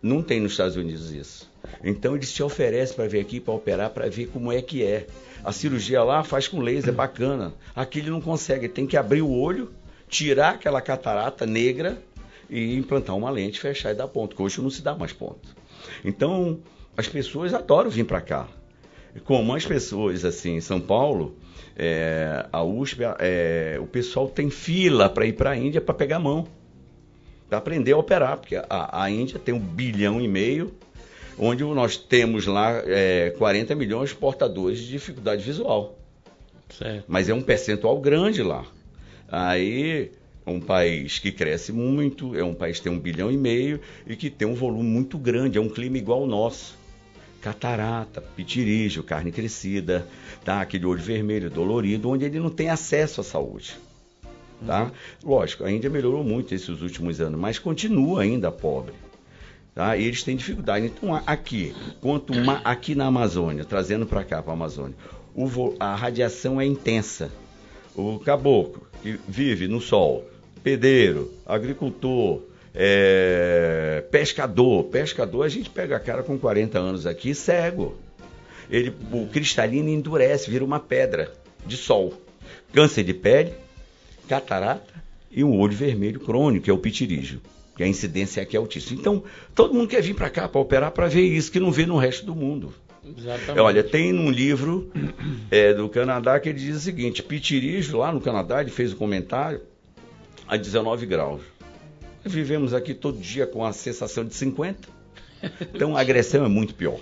Não 0.00 0.22
tem 0.22 0.38
nos 0.38 0.52
Estados 0.52 0.76
Unidos 0.76 1.10
isso. 1.10 1.50
Então 1.82 2.14
eles 2.14 2.32
te 2.32 2.40
oferecem 2.40 2.94
para 2.94 3.08
vir 3.08 3.18
aqui 3.18 3.40
para 3.40 3.52
operar 3.52 3.90
para 3.90 4.08
ver 4.08 4.28
como 4.28 4.52
é 4.52 4.62
que 4.62 4.84
é. 4.84 5.08
A 5.42 5.50
cirurgia 5.50 6.04
lá 6.04 6.22
faz 6.22 6.46
com 6.46 6.60
laser, 6.60 6.94
bacana. 6.94 7.52
Aqui 7.74 7.98
ele 7.98 8.10
não 8.10 8.20
consegue, 8.20 8.68
tem 8.68 8.86
que 8.86 8.96
abrir 8.96 9.22
o 9.22 9.30
olho, 9.30 9.72
tirar 10.08 10.50
aquela 10.50 10.80
catarata 10.80 11.44
negra 11.44 12.00
e 12.48 12.76
implantar 12.76 13.16
uma 13.16 13.28
lente, 13.28 13.58
fechar 13.58 13.90
e 13.90 13.94
dar 13.94 14.06
ponto. 14.06 14.36
Que 14.36 14.42
hoje 14.42 14.60
não 14.60 14.70
se 14.70 14.82
dá 14.82 14.94
mais 14.94 15.12
ponto. 15.12 15.56
Então 16.04 16.60
as 16.96 17.08
pessoas 17.08 17.52
adoram 17.52 17.90
vir 17.90 18.04
para 18.04 18.20
cá. 18.20 18.48
Como 19.24 19.52
as 19.52 19.66
pessoas 19.66 20.24
assim 20.24 20.54
em 20.54 20.60
São 20.60 20.80
Paulo, 20.80 21.36
é, 21.78 22.46
a 22.52 22.62
USP, 22.62 23.02
é, 23.20 23.78
o 23.80 23.86
pessoal 23.86 24.28
tem 24.28 24.50
fila 24.50 25.08
para 25.08 25.24
ir 25.24 25.34
para 25.34 25.50
a 25.50 25.56
Índia 25.56 25.80
para 25.80 25.94
pegar 25.94 26.16
a 26.16 26.20
mão 26.20 26.46
para 27.48 27.58
aprender 27.58 27.92
a 27.92 27.96
operar, 27.96 28.36
porque 28.36 28.56
a, 28.56 29.02
a 29.02 29.10
Índia 29.10 29.38
tem 29.38 29.54
um 29.54 29.58
bilhão 29.58 30.20
e 30.20 30.28
meio, 30.28 30.72
onde 31.38 31.64
nós 31.64 31.96
temos 31.96 32.46
lá 32.46 32.82
é, 32.84 33.30
40 33.38 33.74
milhões 33.74 34.10
de 34.10 34.16
portadores 34.16 34.78
de 34.80 34.88
dificuldade 34.88 35.42
visual. 35.42 35.98
Certo. 36.68 37.04
Mas 37.08 37.28
é 37.28 37.34
um 37.34 37.40
percentual 37.40 37.98
grande 38.00 38.42
lá. 38.42 38.66
Aí 39.26 40.10
é 40.44 40.50
um 40.50 40.60
país 40.60 41.18
que 41.18 41.32
cresce 41.32 41.72
muito, 41.72 42.36
é 42.36 42.44
um 42.44 42.54
país 42.54 42.78
que 42.78 42.84
tem 42.84 42.92
um 42.92 43.00
bilhão 43.00 43.30
e 43.30 43.36
meio 43.36 43.80
e 44.06 44.14
que 44.14 44.28
tem 44.28 44.46
um 44.46 44.54
volume 44.54 44.88
muito 44.88 45.16
grande, 45.16 45.56
é 45.56 45.60
um 45.60 45.68
clima 45.68 45.96
igual 45.96 46.20
ao 46.20 46.26
nosso. 46.26 46.76
Catarata, 47.40 48.20
pitirígio, 48.20 49.02
carne 49.02 49.30
crescida, 49.30 50.06
tá? 50.44 50.60
aquele 50.60 50.84
olho 50.86 51.00
vermelho 51.00 51.48
dolorido, 51.48 52.10
onde 52.10 52.24
ele 52.24 52.40
não 52.40 52.50
tem 52.50 52.68
acesso 52.68 53.20
à 53.20 53.24
saúde. 53.24 53.76
Tá? 54.66 54.90
Lógico, 55.22 55.64
a 55.64 55.70
Índia 55.70 55.88
melhorou 55.88 56.24
muito 56.24 56.52
esses 56.54 56.82
últimos 56.82 57.20
anos, 57.20 57.38
mas 57.38 57.58
continua 57.58 58.22
ainda 58.22 58.50
pobre. 58.50 58.94
Tá? 59.74 59.96
E 59.96 60.04
eles 60.04 60.24
têm 60.24 60.34
dificuldade. 60.36 60.86
Então, 60.86 61.14
aqui, 61.24 61.72
quanto 62.00 62.34
ma- 62.34 62.60
aqui 62.64 62.96
na 62.96 63.06
Amazônia, 63.06 63.64
trazendo 63.64 64.04
para 64.04 64.24
cá, 64.24 64.42
para 64.42 64.52
a 64.52 64.54
Amazônia, 64.54 64.96
o 65.34 65.48
a 65.78 65.94
radiação 65.94 66.60
é 66.60 66.66
intensa. 66.66 67.30
O 67.94 68.18
caboclo 68.18 68.82
que 69.00 69.18
vive 69.28 69.68
no 69.68 69.80
sol, 69.80 70.28
pedreiro, 70.64 71.32
agricultor, 71.46 72.42
é, 72.80 74.04
pescador. 74.08 74.84
Pescador, 74.84 75.42
a 75.42 75.48
gente 75.48 75.68
pega 75.68 75.96
a 75.96 76.00
cara 76.00 76.22
com 76.22 76.38
40 76.38 76.78
anos 76.78 77.06
aqui, 77.06 77.34
cego. 77.34 77.96
Ele, 78.70 78.94
o 79.10 79.26
cristalino 79.26 79.88
endurece, 79.88 80.48
vira 80.48 80.64
uma 80.64 80.78
pedra 80.78 81.32
de 81.66 81.76
sol. 81.76 82.14
Câncer 82.72 83.02
de 83.02 83.12
pele, 83.12 83.52
catarata 84.28 84.94
e 85.28 85.42
um 85.42 85.58
olho 85.58 85.76
vermelho 85.76 86.20
crônico, 86.20 86.66
que 86.66 86.70
é 86.70 86.72
o 86.72 86.78
pitirígio, 86.78 87.40
que 87.76 87.82
a 87.82 87.86
incidência 87.86 88.42
aqui 88.42 88.56
é 88.56 88.60
altíssima. 88.60 89.00
Então, 89.00 89.24
todo 89.54 89.74
mundo 89.74 89.88
quer 89.88 90.02
vir 90.02 90.14
para 90.14 90.30
cá 90.30 90.48
para 90.48 90.60
operar 90.60 90.92
para 90.92 91.08
ver 91.08 91.22
isso 91.22 91.50
que 91.50 91.58
não 91.58 91.72
vê 91.72 91.84
no 91.84 91.96
resto 91.96 92.24
do 92.24 92.34
mundo. 92.34 92.72
Exatamente. 93.04 93.58
Olha, 93.58 93.82
tem 93.82 94.12
num 94.12 94.30
livro 94.30 94.92
é, 95.50 95.74
do 95.74 95.88
Canadá 95.88 96.38
que 96.38 96.50
ele 96.50 96.58
diz 96.60 96.76
o 96.76 96.80
seguinte: 96.80 97.22
pitirígio, 97.22 97.98
lá 97.98 98.12
no 98.12 98.20
Canadá, 98.20 98.60
ele 98.60 98.70
fez 98.70 98.92
um 98.92 98.96
comentário 98.96 99.62
a 100.46 100.56
19 100.56 101.06
graus. 101.06 101.40
Vivemos 102.28 102.74
aqui 102.74 102.94
todo 102.94 103.18
dia 103.18 103.46
com 103.46 103.64
a 103.64 103.72
sensação 103.72 104.24
de 104.24 104.34
50. 104.34 104.88
Então 105.74 105.96
a 105.96 106.00
agressão 106.00 106.44
é 106.44 106.48
muito 106.48 106.74
pior. 106.74 106.98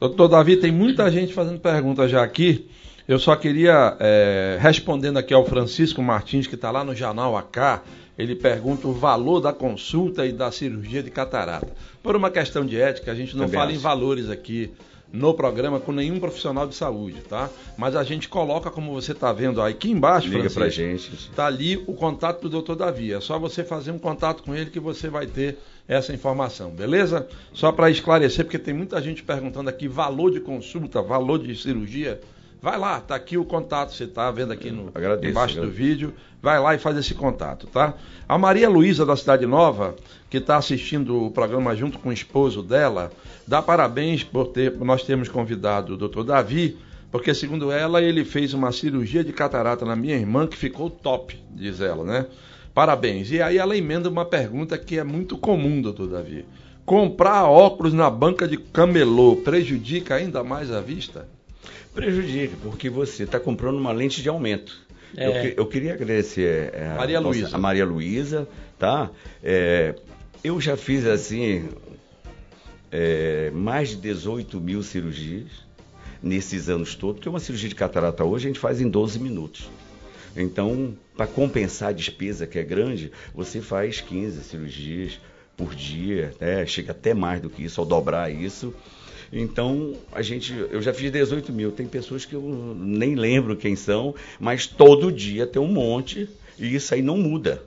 Doutor 0.00 0.28
Davi, 0.28 0.56
tem 0.56 0.70
muita 0.70 1.10
gente 1.10 1.32
fazendo 1.32 1.58
pergunta 1.60 2.08
já 2.08 2.22
aqui. 2.22 2.68
Eu 3.08 3.18
só 3.18 3.36
queria, 3.36 3.96
é, 4.00 4.58
respondendo 4.60 5.16
aqui 5.18 5.32
ao 5.32 5.46
Francisco 5.46 6.02
Martins, 6.02 6.46
que 6.46 6.56
está 6.56 6.70
lá 6.70 6.82
no 6.82 6.94
Jornal 6.94 7.36
AK, 7.36 7.82
ele 8.18 8.34
pergunta 8.34 8.88
o 8.88 8.92
valor 8.92 9.40
da 9.40 9.52
consulta 9.52 10.26
e 10.26 10.32
da 10.32 10.50
cirurgia 10.50 11.02
de 11.02 11.10
catarata. 11.10 11.68
Por 12.02 12.16
uma 12.16 12.30
questão 12.30 12.66
de 12.66 12.80
ética, 12.80 13.12
a 13.12 13.14
gente 13.14 13.36
não 13.36 13.44
Também 13.44 13.60
fala 13.60 13.70
em 13.70 13.74
acho. 13.74 13.82
valores 13.82 14.28
aqui 14.28 14.72
no 15.16 15.32
programa 15.34 15.80
com 15.80 15.92
nenhum 15.92 16.20
profissional 16.20 16.66
de 16.66 16.74
saúde, 16.74 17.22
tá? 17.22 17.48
Mas 17.76 17.96
a 17.96 18.04
gente 18.04 18.28
coloca, 18.28 18.70
como 18.70 18.92
você 18.92 19.12
está 19.12 19.32
vendo 19.32 19.62
aí, 19.62 19.72
aqui 19.72 19.90
embaixo, 19.90 20.28
Liga 20.28 20.50
Francisco, 20.50 20.60
pra 20.60 20.68
gente. 20.68 21.14
Está 21.14 21.46
ali 21.46 21.82
o 21.86 21.94
contato 21.94 22.48
do 22.48 22.62
Dr. 22.62 22.74
Davi. 22.74 23.12
É 23.12 23.20
só 23.20 23.38
você 23.38 23.64
fazer 23.64 23.90
um 23.90 23.98
contato 23.98 24.42
com 24.42 24.54
ele 24.54 24.70
que 24.70 24.78
você 24.78 25.08
vai 25.08 25.26
ter 25.26 25.58
essa 25.88 26.12
informação, 26.12 26.70
beleza? 26.70 27.26
Só 27.52 27.72
para 27.72 27.90
esclarecer, 27.90 28.44
porque 28.44 28.58
tem 28.58 28.74
muita 28.74 29.00
gente 29.00 29.22
perguntando 29.22 29.70
aqui 29.70 29.88
valor 29.88 30.30
de 30.30 30.40
consulta, 30.40 31.00
valor 31.00 31.38
de 31.38 31.56
cirurgia. 31.56 32.20
Vai 32.66 32.80
lá, 32.80 33.00
tá 33.00 33.14
aqui 33.14 33.38
o 33.38 33.44
contato, 33.44 33.92
você 33.92 34.08
tá 34.08 34.28
vendo 34.28 34.52
aqui 34.52 34.72
no 34.72 34.90
Agradeço, 34.92 35.30
embaixo 35.30 35.54
do 35.54 35.60
agradeço. 35.60 35.84
vídeo. 35.84 36.14
Vai 36.42 36.58
lá 36.58 36.74
e 36.74 36.78
faz 36.78 36.96
esse 36.96 37.14
contato, 37.14 37.68
tá? 37.68 37.94
A 38.28 38.36
Maria 38.36 38.68
Luísa 38.68 39.06
da 39.06 39.14
Cidade 39.14 39.46
Nova, 39.46 39.94
que 40.28 40.38
está 40.38 40.56
assistindo 40.56 41.26
o 41.26 41.30
programa 41.30 41.76
junto 41.76 41.96
com 42.00 42.08
o 42.08 42.12
esposo 42.12 42.64
dela, 42.64 43.12
dá 43.46 43.62
parabéns 43.62 44.24
por 44.24 44.48
ter 44.48 44.76
nós 44.78 45.04
temos 45.04 45.28
convidado 45.28 45.94
o 45.94 46.08
Dr. 46.08 46.24
Davi 46.24 46.76
Porque, 47.08 47.32
segundo 47.34 47.70
ela, 47.70 48.02
ele 48.02 48.24
fez 48.24 48.52
uma 48.52 48.72
cirurgia 48.72 49.22
de 49.22 49.32
catarata 49.32 49.84
na 49.84 49.94
minha 49.94 50.16
irmã 50.16 50.44
que 50.44 50.56
ficou 50.56 50.90
top, 50.90 51.40
diz 51.54 51.80
ela, 51.80 52.02
né? 52.02 52.26
Parabéns. 52.74 53.30
E 53.30 53.40
aí 53.40 53.58
ela 53.58 53.76
emenda 53.76 54.08
uma 54.08 54.24
pergunta 54.24 54.76
que 54.76 54.98
é 54.98 55.04
muito 55.04 55.38
comum, 55.38 55.80
doutor 55.80 56.08
Davi. 56.08 56.44
Comprar 56.84 57.44
óculos 57.44 57.92
na 57.92 58.10
banca 58.10 58.48
de 58.48 58.56
camelô 58.56 59.36
prejudica 59.36 60.16
ainda 60.16 60.42
mais 60.42 60.72
a 60.72 60.80
vista? 60.80 61.28
Prejudica, 61.96 62.56
porque 62.62 62.88
você 62.90 63.24
está 63.24 63.40
comprando 63.40 63.76
uma 63.78 63.90
lente 63.90 64.22
de 64.22 64.28
aumento. 64.28 64.84
É. 65.16 65.48
Eu, 65.48 65.54
eu 65.56 65.66
queria 65.66 65.94
agradecer 65.94 66.70
é, 66.74 66.90
a, 66.92 66.94
Maria 66.96 67.20
nossa- 67.20 67.38
Luísa. 67.40 67.56
a 67.56 67.58
Maria 67.58 67.84
Luísa, 67.86 68.48
tá? 68.78 69.10
É, 69.42 69.94
eu 70.44 70.60
já 70.60 70.76
fiz 70.76 71.06
assim 71.06 71.68
é, 72.92 73.50
mais 73.54 73.88
de 73.90 73.96
18 73.96 74.60
mil 74.60 74.82
cirurgias 74.82 75.48
nesses 76.22 76.68
anos 76.68 76.94
todos, 76.94 77.16
porque 77.16 77.28
uma 77.28 77.40
cirurgia 77.40 77.68
de 77.68 77.74
catarata 77.74 78.24
hoje 78.24 78.46
a 78.46 78.48
gente 78.48 78.60
faz 78.60 78.80
em 78.80 78.88
12 78.88 79.18
minutos. 79.18 79.70
Então, 80.36 80.94
para 81.16 81.26
compensar 81.26 81.88
a 81.88 81.92
despesa 81.92 82.46
que 82.46 82.58
é 82.58 82.62
grande, 82.62 83.10
você 83.34 83.62
faz 83.62 84.02
15 84.02 84.42
cirurgias 84.44 85.18
por 85.56 85.74
dia, 85.74 86.34
né? 86.38 86.66
chega 86.66 86.90
até 86.92 87.14
mais 87.14 87.40
do 87.40 87.48
que 87.48 87.64
isso, 87.64 87.80
ao 87.80 87.86
dobrar 87.86 88.30
isso. 88.30 88.74
Então, 89.32 89.94
a 90.12 90.22
gente, 90.22 90.52
eu 90.70 90.80
já 90.80 90.94
fiz 90.94 91.10
18 91.10 91.52
mil. 91.52 91.72
Tem 91.72 91.86
pessoas 91.86 92.24
que 92.24 92.34
eu 92.34 92.42
nem 92.78 93.14
lembro 93.14 93.56
quem 93.56 93.74
são, 93.74 94.14
mas 94.38 94.66
todo 94.66 95.10
dia 95.10 95.46
tem 95.46 95.60
um 95.60 95.66
monte 95.72 96.28
e 96.58 96.74
isso 96.74 96.94
aí 96.94 97.02
não 97.02 97.16
muda. 97.16 97.62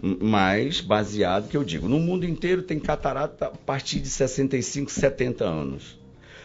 Mas, 0.00 0.80
baseado 0.80 1.48
que 1.48 1.56
eu 1.56 1.64
digo, 1.64 1.88
no 1.88 1.98
mundo 1.98 2.24
inteiro 2.24 2.62
tem 2.62 2.78
catarata 2.78 3.46
a 3.46 3.50
partir 3.50 4.00
de 4.00 4.08
65, 4.08 4.90
70 4.90 5.44
anos. 5.44 5.98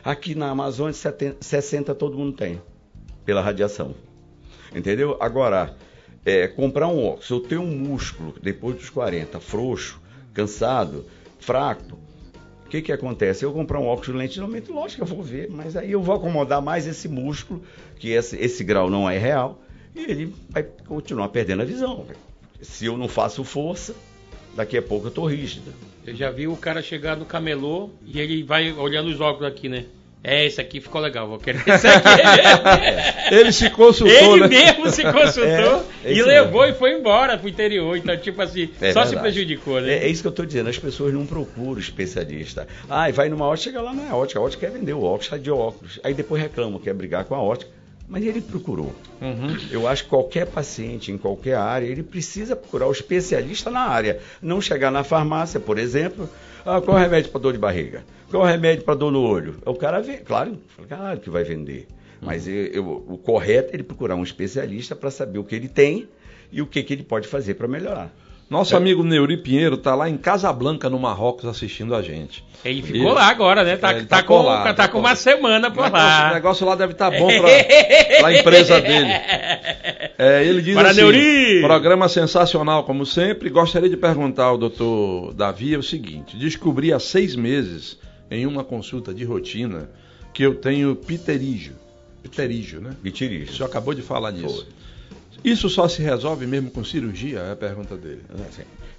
Aqui 0.03 0.33
na 0.33 0.49
Amazônia, 0.49 0.93
70, 0.93 1.37
60 1.39 1.95
todo 1.95 2.17
mundo 2.17 2.35
tem, 2.35 2.61
pela 3.23 3.41
radiação. 3.41 3.95
Entendeu? 4.75 5.15
Agora, 5.19 5.77
é, 6.25 6.47
comprar 6.47 6.87
um 6.87 7.05
óculos, 7.05 7.29
eu 7.29 7.39
tenho 7.39 7.61
um 7.61 7.77
músculo 7.77 8.33
depois 8.41 8.75
dos 8.75 8.89
40, 8.89 9.39
frouxo, 9.39 10.01
cansado, 10.33 11.05
fraco. 11.39 11.99
Que 12.73 12.81
que 12.81 12.91
acontece? 12.91 13.45
Eu 13.45 13.53
comprar 13.53 13.79
um 13.79 13.85
óculos 13.85 14.07
de 14.07 14.13
lente 14.13 14.33
de 14.33 14.41
aumento, 14.41 14.73
lógico 14.73 15.05
que 15.05 15.11
eu 15.11 15.15
vou 15.15 15.23
ver, 15.23 15.47
mas 15.47 15.77
aí 15.77 15.91
eu 15.91 16.01
vou 16.01 16.15
acomodar 16.15 16.59
mais 16.59 16.87
esse 16.87 17.07
músculo, 17.07 17.61
que 17.99 18.09
esse, 18.09 18.35
esse 18.35 18.63
grau 18.63 18.89
não 18.89 19.07
é 19.07 19.15
real, 19.15 19.61
e 19.93 19.99
ele 19.99 20.33
vai 20.49 20.63
continuar 20.63 21.29
perdendo 21.29 21.61
a 21.61 21.65
visão. 21.65 22.03
Se 22.63 22.87
eu 22.87 22.97
não 22.97 23.07
faço 23.07 23.43
força, 23.43 23.93
daqui 24.55 24.75
a 24.75 24.81
pouco 24.81 25.05
eu 25.05 25.11
tô 25.11 25.23
rígido. 25.27 25.71
Eu 26.03 26.15
já 26.15 26.31
vi 26.31 26.47
o 26.47 26.57
cara 26.57 26.81
chegar 26.81 27.15
no 27.15 27.25
camelô 27.25 27.91
e 28.07 28.19
ele 28.19 28.41
vai 28.41 28.73
olhando 28.73 29.09
os 29.09 29.21
óculos 29.21 29.47
aqui, 29.53 29.69
né? 29.69 29.85
É, 30.23 30.45
esse 30.45 30.61
aqui 30.61 30.79
ficou 30.79 31.01
legal, 31.01 31.27
vou 31.27 31.37
querer 31.37 31.61
esse 31.67 31.85
aqui. 31.85 32.07
Ele 33.35 33.51
se 33.51 33.69
consultou, 33.69 34.37
Ele 34.37 34.47
né? 34.47 34.47
mesmo 34.47 34.89
se 34.89 35.03
consultou 35.03 35.85
É, 36.03 36.13
e 36.13 36.21
levou 36.23 36.61
mesmo. 36.61 36.75
e 36.75 36.79
foi 36.79 36.93
embora 36.97 37.37
pro 37.37 37.49
interior. 37.49 37.97
Então, 37.97 38.15
tipo 38.17 38.41
assim, 38.41 38.69
É 38.81 38.93
só 38.93 39.01
se 39.03 39.09
verdade. 39.11 39.19
prejudicou, 39.21 39.81
né? 39.81 39.93
É, 39.95 40.05
é 40.05 40.07
isso 40.07 40.21
que 40.21 40.27
eu 40.27 40.31
estou 40.31 40.45
dizendo, 40.45 40.69
as 40.69 40.77
pessoas 40.77 41.13
não 41.13 41.25
procuram 41.25 41.79
especialista. 41.79 42.67
Ah, 42.89 43.09
e 43.09 43.11
vai 43.11 43.27
numa 43.27 43.45
ótica, 43.45 43.71
chega 43.71 43.81
lá 43.81 43.93
não 43.93 44.07
é 44.09 44.13
ótica, 44.13 44.39
a 44.39 44.43
ótica 44.43 44.65
quer 44.67 44.77
vender 44.77 44.93
o 44.93 45.03
óculos, 45.03 45.25
está 45.25 45.37
de 45.37 45.51
óculos. 45.51 45.99
Aí 46.03 46.13
depois 46.13 46.41
reclama, 46.41 46.79
quer 46.79 46.93
brigar 46.93 47.25
com 47.25 47.35
a 47.35 47.41
ótica. 47.41 47.69
Mas 48.07 48.23
ele 48.25 48.41
procurou. 48.41 48.93
Uhum. 49.21 49.57
Eu 49.71 49.87
acho 49.87 50.03
que 50.03 50.09
qualquer 50.09 50.45
paciente 50.45 51.09
em 51.11 51.17
qualquer 51.17 51.55
área, 51.55 51.85
ele 51.85 52.03
precisa 52.03 52.53
procurar 52.55 52.87
o 52.87 52.91
especialista 52.91 53.71
na 53.71 53.79
área. 53.81 54.19
Não 54.41 54.61
chegar 54.61 54.91
na 54.91 55.03
farmácia, 55.05 55.57
por 55.59 55.79
exemplo, 55.79 56.29
ah, 56.65 56.81
qual 56.81 56.97
é 56.97 57.01
o 57.01 57.03
remédio 57.03 57.31
para 57.31 57.41
dor 57.41 57.53
de 57.53 57.59
barriga? 57.59 58.03
Qual 58.29 58.43
é 58.43 58.49
o 58.49 58.51
remédio 58.51 58.83
para 58.83 58.95
dor 58.95 59.11
no 59.11 59.21
olho? 59.21 59.55
O 59.65 59.75
cara 59.75 60.01
vê, 60.01 60.17
claro, 60.17 60.57
claro 60.87 61.19
que 61.19 61.29
vai 61.29 61.43
vender. 61.43 61.87
Mas 62.21 62.47
eu- 62.47 62.53
eu- 62.67 63.05
o 63.07 63.17
correto 63.17 63.71
é 63.71 63.75
ele 63.75 63.83
procurar 63.83 64.15
um 64.15 64.23
especialista 64.23 64.95
para 64.95 65.11
saber 65.11 65.39
o 65.39 65.43
que 65.43 65.55
ele 65.55 65.67
tem 65.67 66.07
e 66.51 66.61
o 66.61 66.65
que, 66.67 66.81
que 66.81 66.93
ele 66.93 67.03
pode 67.03 67.27
fazer 67.27 67.55
para 67.55 67.67
melhorar. 67.67 68.13
Nosso 68.53 68.77
amigo 68.77 69.03
Neuri 69.03 69.35
Pinheiro 69.37 69.75
tá 69.77 69.95
lá 69.95 70.07
em 70.07 70.15
Casablanca, 70.15 70.87
no 70.89 70.99
Marrocos, 70.99 71.45
assistindo 71.45 71.95
a 71.95 72.01
gente. 72.03 72.43
Ele 72.63 72.81
ficou 72.83 73.01
Ele- 73.01 73.11
lá 73.15 73.27
agora, 73.27 73.63
né? 73.63 73.75
Tá, 73.77 73.91
É, 73.91 74.01
tá 74.01 74.17
tá 74.17 74.23
com, 74.23 74.41
lá, 74.43 74.63
tá 74.63 74.73
tá 74.75 74.87
com 74.87 74.99
uma 74.99 75.09
lá. 75.09 75.15
semana 75.15 75.69
O 75.69 75.71
por 75.71 75.83
negócio, 75.83 76.05
o 76.05 76.07
lá. 76.27 76.33
negócio 76.35 76.65
lá 76.67 76.75
deve 76.75 76.93
estar 76.93 77.09
bom 77.11 77.27
para 77.27 77.47
a 78.27 78.33
empresa 78.39 78.79
dele. 78.79 79.09
É, 80.17 80.43
ele 80.45 80.61
diz 80.61 80.75
Para 80.75 80.91
assim, 80.91 81.01
Neuri! 81.01 81.61
programa 81.61 82.07
sensacional 82.07 82.83
como 82.83 83.05
sempre. 83.05 83.49
Gostaria 83.49 83.89
de 83.89 83.97
perguntar 83.97 84.45
ao 84.45 84.57
doutor 84.57 85.33
Davi 85.33 85.75
o 85.75 85.83
seguinte: 85.83 86.37
descobri 86.37 86.93
há 86.93 86.99
seis 86.99 87.35
meses, 87.35 87.97
em 88.29 88.45
uma 88.45 88.63
consulta 88.63 89.13
de 89.13 89.23
rotina, 89.25 89.89
que 90.33 90.43
eu 90.43 90.55
tenho 90.55 90.95
pterígio. 90.95 91.73
Pterígio, 92.23 92.79
né? 92.79 92.91
O 92.99 93.03
Vitirijo. 93.03 93.51
senhor 93.53 93.65
acabou 93.67 93.93
de 93.93 94.01
falar 94.01 94.31
nisso. 94.31 94.65
Isso 95.43 95.69
só 95.69 95.87
se 95.87 96.01
resolve 96.01 96.47
mesmo 96.47 96.71
com 96.71 96.83
cirurgia? 96.83 97.39
É 97.39 97.51
a 97.51 97.55
pergunta 97.55 97.97
dele. 97.97 98.23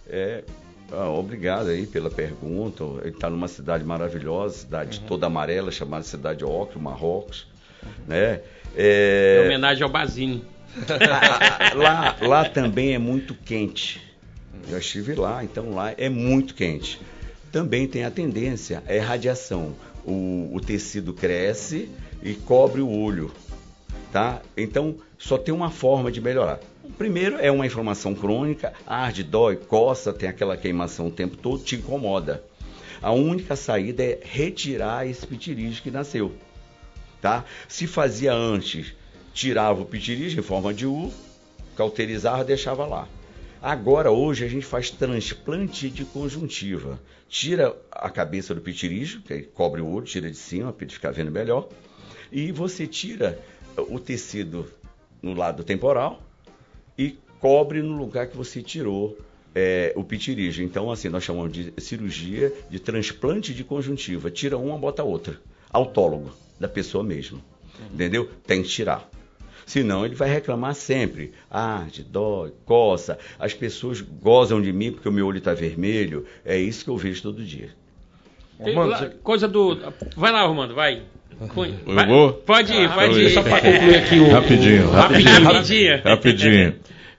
É, 0.07 0.45
ah, 0.93 1.09
obrigado 1.09 1.69
aí 1.69 1.87
pela 1.87 2.11
pergunta. 2.11 2.85
Ele 3.03 3.11
está 3.11 3.31
numa 3.31 3.49
cidade 3.49 3.85
maravilhosa, 3.85 4.59
cidade 4.59 5.01
toda 5.01 5.27
amarela, 5.27 5.71
chamada 5.71 6.05
Cidade 6.05 6.45
Ocre, 6.45 6.79
Marrocos. 6.79 7.47
Né? 8.07 8.37
Em 8.37 8.77
É, 8.77 9.43
homenagem 9.45 9.83
ao 9.83 9.89
Bazinho. 9.89 10.45
lá, 11.77 12.17
lá 12.21 12.49
também 12.49 12.95
é 12.95 12.99
muito 12.99 13.35
quente. 13.35 14.03
Já 14.69 14.79
estive 14.79 15.15
lá, 15.15 15.45
então 15.45 15.75
lá 15.75 15.95
é 15.97 16.09
muito 16.09 16.55
quente. 16.55 17.01
Também 17.53 17.87
tem 17.87 18.05
a 18.05 18.11
tendência, 18.11 18.83
é 18.87 18.99
radiação. 18.99 19.75
O, 20.05 20.51
o 20.53 20.61
tecido 20.61 21.15
cresce 21.15 21.89
e 22.23 22.35
cobre 22.35 22.81
o 22.81 22.91
olho, 22.91 23.31
tá? 24.13 24.43
Então 24.57 24.97
só 25.19 25.39
tem 25.39 25.55
uma 25.55 25.71
forma 25.71 26.11
de 26.11 26.21
melhorar. 26.21 26.61
Primeiro 26.99 27.39
é 27.39 27.51
uma 27.51 27.67
inflamação 27.67 28.15
crônica, 28.15 28.73
arde, 28.87 29.23
dói, 29.23 29.57
coça, 29.57 30.13
tem 30.13 30.29
aquela 30.29 30.57
queimação 30.57 31.09
o 31.09 31.11
tempo 31.11 31.37
todo, 31.37 31.63
te 31.63 31.77
incomoda. 31.77 32.45
A 33.01 33.13
única 33.13 33.57
saída 33.57 34.03
é 34.03 34.19
retirar 34.23 35.07
esse 35.07 35.27
pitirígio 35.27 35.83
que 35.83 35.91
nasceu 35.91 36.33
tá? 37.25 37.43
Se 37.67 37.87
fazia 37.87 38.35
antes, 38.35 38.93
tirava 39.33 39.81
o 39.81 39.87
pitirígio 39.87 40.41
em 40.41 40.43
forma 40.43 40.75
de 40.75 40.87
U, 40.87 41.11
cauterizava, 41.75 42.45
deixava 42.45 42.85
lá. 42.85 43.09
Agora, 43.63 44.11
hoje, 44.11 44.45
a 44.45 44.49
gente 44.49 44.67
faz 44.67 44.91
transplante 44.91 45.89
de 45.89 46.05
conjuntiva. 46.05 47.01
Tira 47.27 47.75
a 47.91 48.11
cabeça 48.11 48.55
do 48.55 48.61
pitirígio, 48.61 49.23
que 49.23 49.41
cobre 49.41 49.81
o 49.81 49.89
olho, 49.89 50.05
tira 50.05 50.31
de 50.31 50.37
cima 50.37 50.71
para 50.71 50.85
ele 50.85 50.93
ficar 50.93 51.13
vendo 51.13 51.31
melhor. 51.31 51.67
E 52.31 52.53
você 52.53 52.87
tira 52.87 53.41
o 53.75 53.99
tecido 53.99 54.71
no 55.25 55.35
lado 55.35 55.65
temporal 55.65 56.23
e 56.99 57.17
cobre 57.41 57.83
no 57.83 57.97
lugar 57.97 58.27
que 58.29 58.37
você 58.37 58.63
tirou 58.63 59.19
é, 59.55 59.93
o 59.97 60.05
pitirígio. 60.05 60.65
Então, 60.65 60.91
assim, 60.91 61.09
nós 61.09 61.25
chamamos 61.25 61.53
de 61.53 61.73
cirurgia 61.79 62.53
de 62.71 62.79
transplante 62.79 63.55
de 63.55 63.65
conjuntiva. 63.65 64.31
Tira 64.31 64.59
uma, 64.59 64.77
bota 64.79 65.03
outra. 65.03 65.39
Autólogo, 65.71 66.31
da 66.59 66.69
pessoa 66.69 67.03
mesmo. 67.03 67.41
Entendeu? 67.93 68.29
Tem 68.47 68.63
que 68.63 68.69
tirar. 68.69 69.09
Senão 69.67 70.05
ele 70.05 70.15
vai 70.15 70.29
reclamar 70.29 70.75
sempre. 70.75 71.33
Arde, 71.51 72.03
dói, 72.05 72.53
coça. 72.67 73.19
As 73.39 73.55
pessoas 73.55 74.01
gozam 74.01 74.61
de 74.61 74.73
mim 74.73 74.93
porque 74.93 75.09
o 75.09 75.13
meu 75.13 75.27
olho 75.27 75.39
está 75.39 75.55
vermelho. 75.55 76.27
É 76.45 76.59
isso 76.59 76.85
que 76.85 76.91
eu 76.91 76.97
vejo 76.97 77.23
todo 77.23 77.43
dia. 77.43 77.71
Tem 78.59 78.75
Romano, 78.75 78.91
lá- 78.91 78.99
você- 78.99 79.09
Coisa 79.23 79.49
do. 79.49 79.77
Vai 80.17 80.31
lá, 80.31 80.47
Romano, 80.47 80.75
vai. 80.75 81.03
Cunha. 81.49 81.75
Eu 81.87 82.07
vou? 82.07 82.33
Pode 82.33 82.73
ir, 82.73 82.89
pode 82.93 83.15
eu- 83.15 83.23
ir. 83.29 83.31
só 83.31 83.43
pra 83.43 83.61
concluir 83.61 83.97
aqui 83.97 84.19
o- 84.21 84.31
Rapidinho, 84.31 84.91
Rapidinho, 84.91 85.41
rapidinho. 85.43 86.01
rapidinho. 86.05 86.75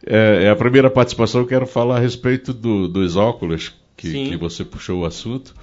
É, 0.07 0.43
é 0.45 0.49
a 0.49 0.55
primeira 0.55 0.89
participação, 0.89 1.41
eu 1.41 1.47
quero 1.47 1.65
falar 1.65 1.97
a 1.97 1.99
respeito 1.99 2.53
do- 2.53 2.87
dos 2.87 3.15
óculos, 3.15 3.73
que, 3.97 4.11
que 4.29 4.37
você 4.37 4.63
puxou 4.63 4.99
o 5.01 5.05
assunto, 5.05 5.53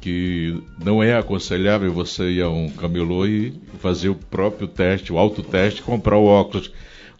que 0.00 0.60
não 0.84 1.02
é 1.02 1.14
aconselhável 1.16 1.92
você 1.92 2.30
ir 2.30 2.42
a 2.42 2.48
um 2.50 2.68
camelô 2.68 3.26
e 3.26 3.54
fazer 3.80 4.08
o 4.08 4.14
próprio 4.14 4.66
teste, 4.68 5.12
o 5.12 5.18
autoteste, 5.18 5.82
comprar 5.82 6.18
o 6.18 6.24
óculos. 6.26 6.70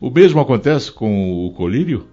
O 0.01 0.11
mesmo 0.11 0.41
acontece 0.41 0.91
com 0.93 1.47
o 1.47 1.51
colírio? 1.53 2.07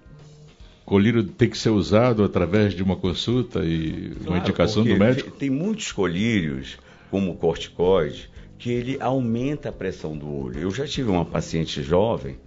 O 0.85 0.89
colírio 0.91 1.23
tem 1.23 1.49
que 1.49 1.57
ser 1.57 1.69
usado 1.71 2.23
através 2.23 2.73
de 2.73 2.83
uma 2.83 2.95
consulta 2.95 3.59
e 3.63 4.11
uma 4.17 4.25
Claro, 4.25 4.41
indicação 4.43 4.83
do 4.83 4.95
médico? 4.97 5.31
Tem 5.31 5.49
muitos 5.49 5.91
colírios, 5.91 6.77
como 7.11 7.31
o 7.31 7.35
corticoide, 7.35 8.29
que 8.57 8.71
ele 8.71 8.97
aumenta 8.99 9.69
a 9.69 9.71
pressão 9.71 10.17
do 10.17 10.33
olho. 10.33 10.59
Eu 10.59 10.71
já 10.71 10.87
tive 10.87 11.09
uma 11.11 11.25
paciente 11.25 11.83
jovem 11.83 12.37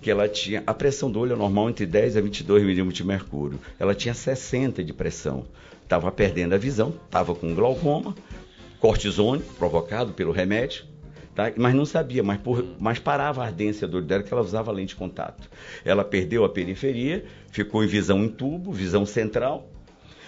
que 0.00 0.10
ela 0.10 0.28
tinha 0.28 0.62
a 0.66 0.74
pressão 0.74 1.10
do 1.10 1.18
olho 1.20 1.32
é 1.32 1.36
normal 1.36 1.70
entre 1.70 1.86
10 1.86 2.16
a 2.16 2.20
22 2.20 2.62
milímetros 2.64 2.96
de 2.98 3.04
mercúrio. 3.04 3.58
Ela 3.78 3.94
tinha 3.94 4.12
60 4.12 4.82
de 4.84 4.92
pressão. 4.92 5.44
Estava 5.82 6.10
perdendo 6.10 6.54
a 6.54 6.58
visão, 6.58 6.94
estava 7.06 7.34
com 7.34 7.54
glaucoma, 7.54 8.14
cortisone 8.80 9.42
provocado 9.58 10.12
pelo 10.12 10.32
remédio, 10.32 10.84
tá? 11.34 11.52
mas 11.56 11.72
não 11.74 11.84
sabia, 11.84 12.22
mas, 12.22 12.40
por- 12.40 12.66
mas 12.80 12.98
parava 12.98 13.42
a 13.42 13.46
ardência 13.46 13.86
do 13.86 13.98
olho 13.98 14.06
dela 14.06 14.22
que 14.24 14.32
ela 14.32 14.42
usava 14.42 14.72
lente 14.72 14.88
de 14.88 14.96
contato. 14.96 15.48
Ela 15.84 16.02
perdeu 16.02 16.44
a 16.44 16.48
periferia, 16.48 17.24
ficou 17.52 17.84
em 17.84 17.86
visão 17.86 18.24
em 18.24 18.28
tubo, 18.28 18.72
visão 18.72 19.06
central, 19.06 19.70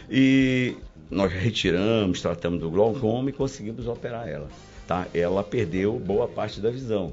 e 0.09 0.77
nós 1.11 1.33
retiramos, 1.33 2.21
tratamos 2.21 2.61
do 2.61 2.71
glaucoma 2.71 3.31
e 3.31 3.33
conseguimos 3.33 3.87
operar 3.87 4.29
ela. 4.29 4.49
tá? 4.87 5.07
Ela 5.15 5.43
perdeu 5.43 5.93
boa 5.99 6.27
parte 6.29 6.61
da 6.61 6.71
visão, 6.71 7.13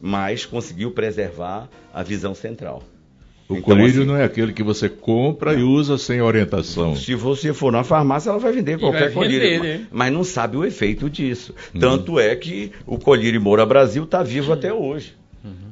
mas 0.00 0.44
conseguiu 0.44 0.90
preservar 0.90 1.68
a 1.94 2.02
visão 2.02 2.34
central. 2.34 2.82
O 3.48 3.54
Então, 3.54 3.62
colírio 3.76 4.00
assim, 4.02 4.04
não 4.10 4.16
é 4.16 4.24
aquele 4.24 4.52
que 4.52 4.62
você 4.62 4.88
compra 4.88 5.54
e 5.54 5.62
usa 5.62 5.96
sem 5.96 6.20
orientação. 6.20 6.96
Se 6.96 7.14
você 7.14 7.54
for 7.54 7.70
na 7.70 7.84
farmácia, 7.84 8.28
ela 8.30 8.40
vai 8.40 8.50
vender 8.52 8.76
qualquer 8.78 9.04
vai 9.04 9.12
colírio, 9.12 9.40
vender, 9.40 9.58
mas, 9.60 9.80
né? 9.80 9.86
mas 9.92 10.12
não 10.12 10.24
sabe 10.24 10.56
o 10.56 10.64
efeito 10.64 11.08
disso. 11.08 11.54
Uhum. 11.72 11.80
Tanto 11.80 12.18
é 12.18 12.34
que 12.34 12.72
o 12.84 12.98
colírio 12.98 13.40
Moura 13.40 13.64
Brasil 13.64 14.02
está 14.02 14.20
vivo 14.22 14.52
até 14.52 14.72
Uhum. 14.72 14.84
hoje. 14.88 15.14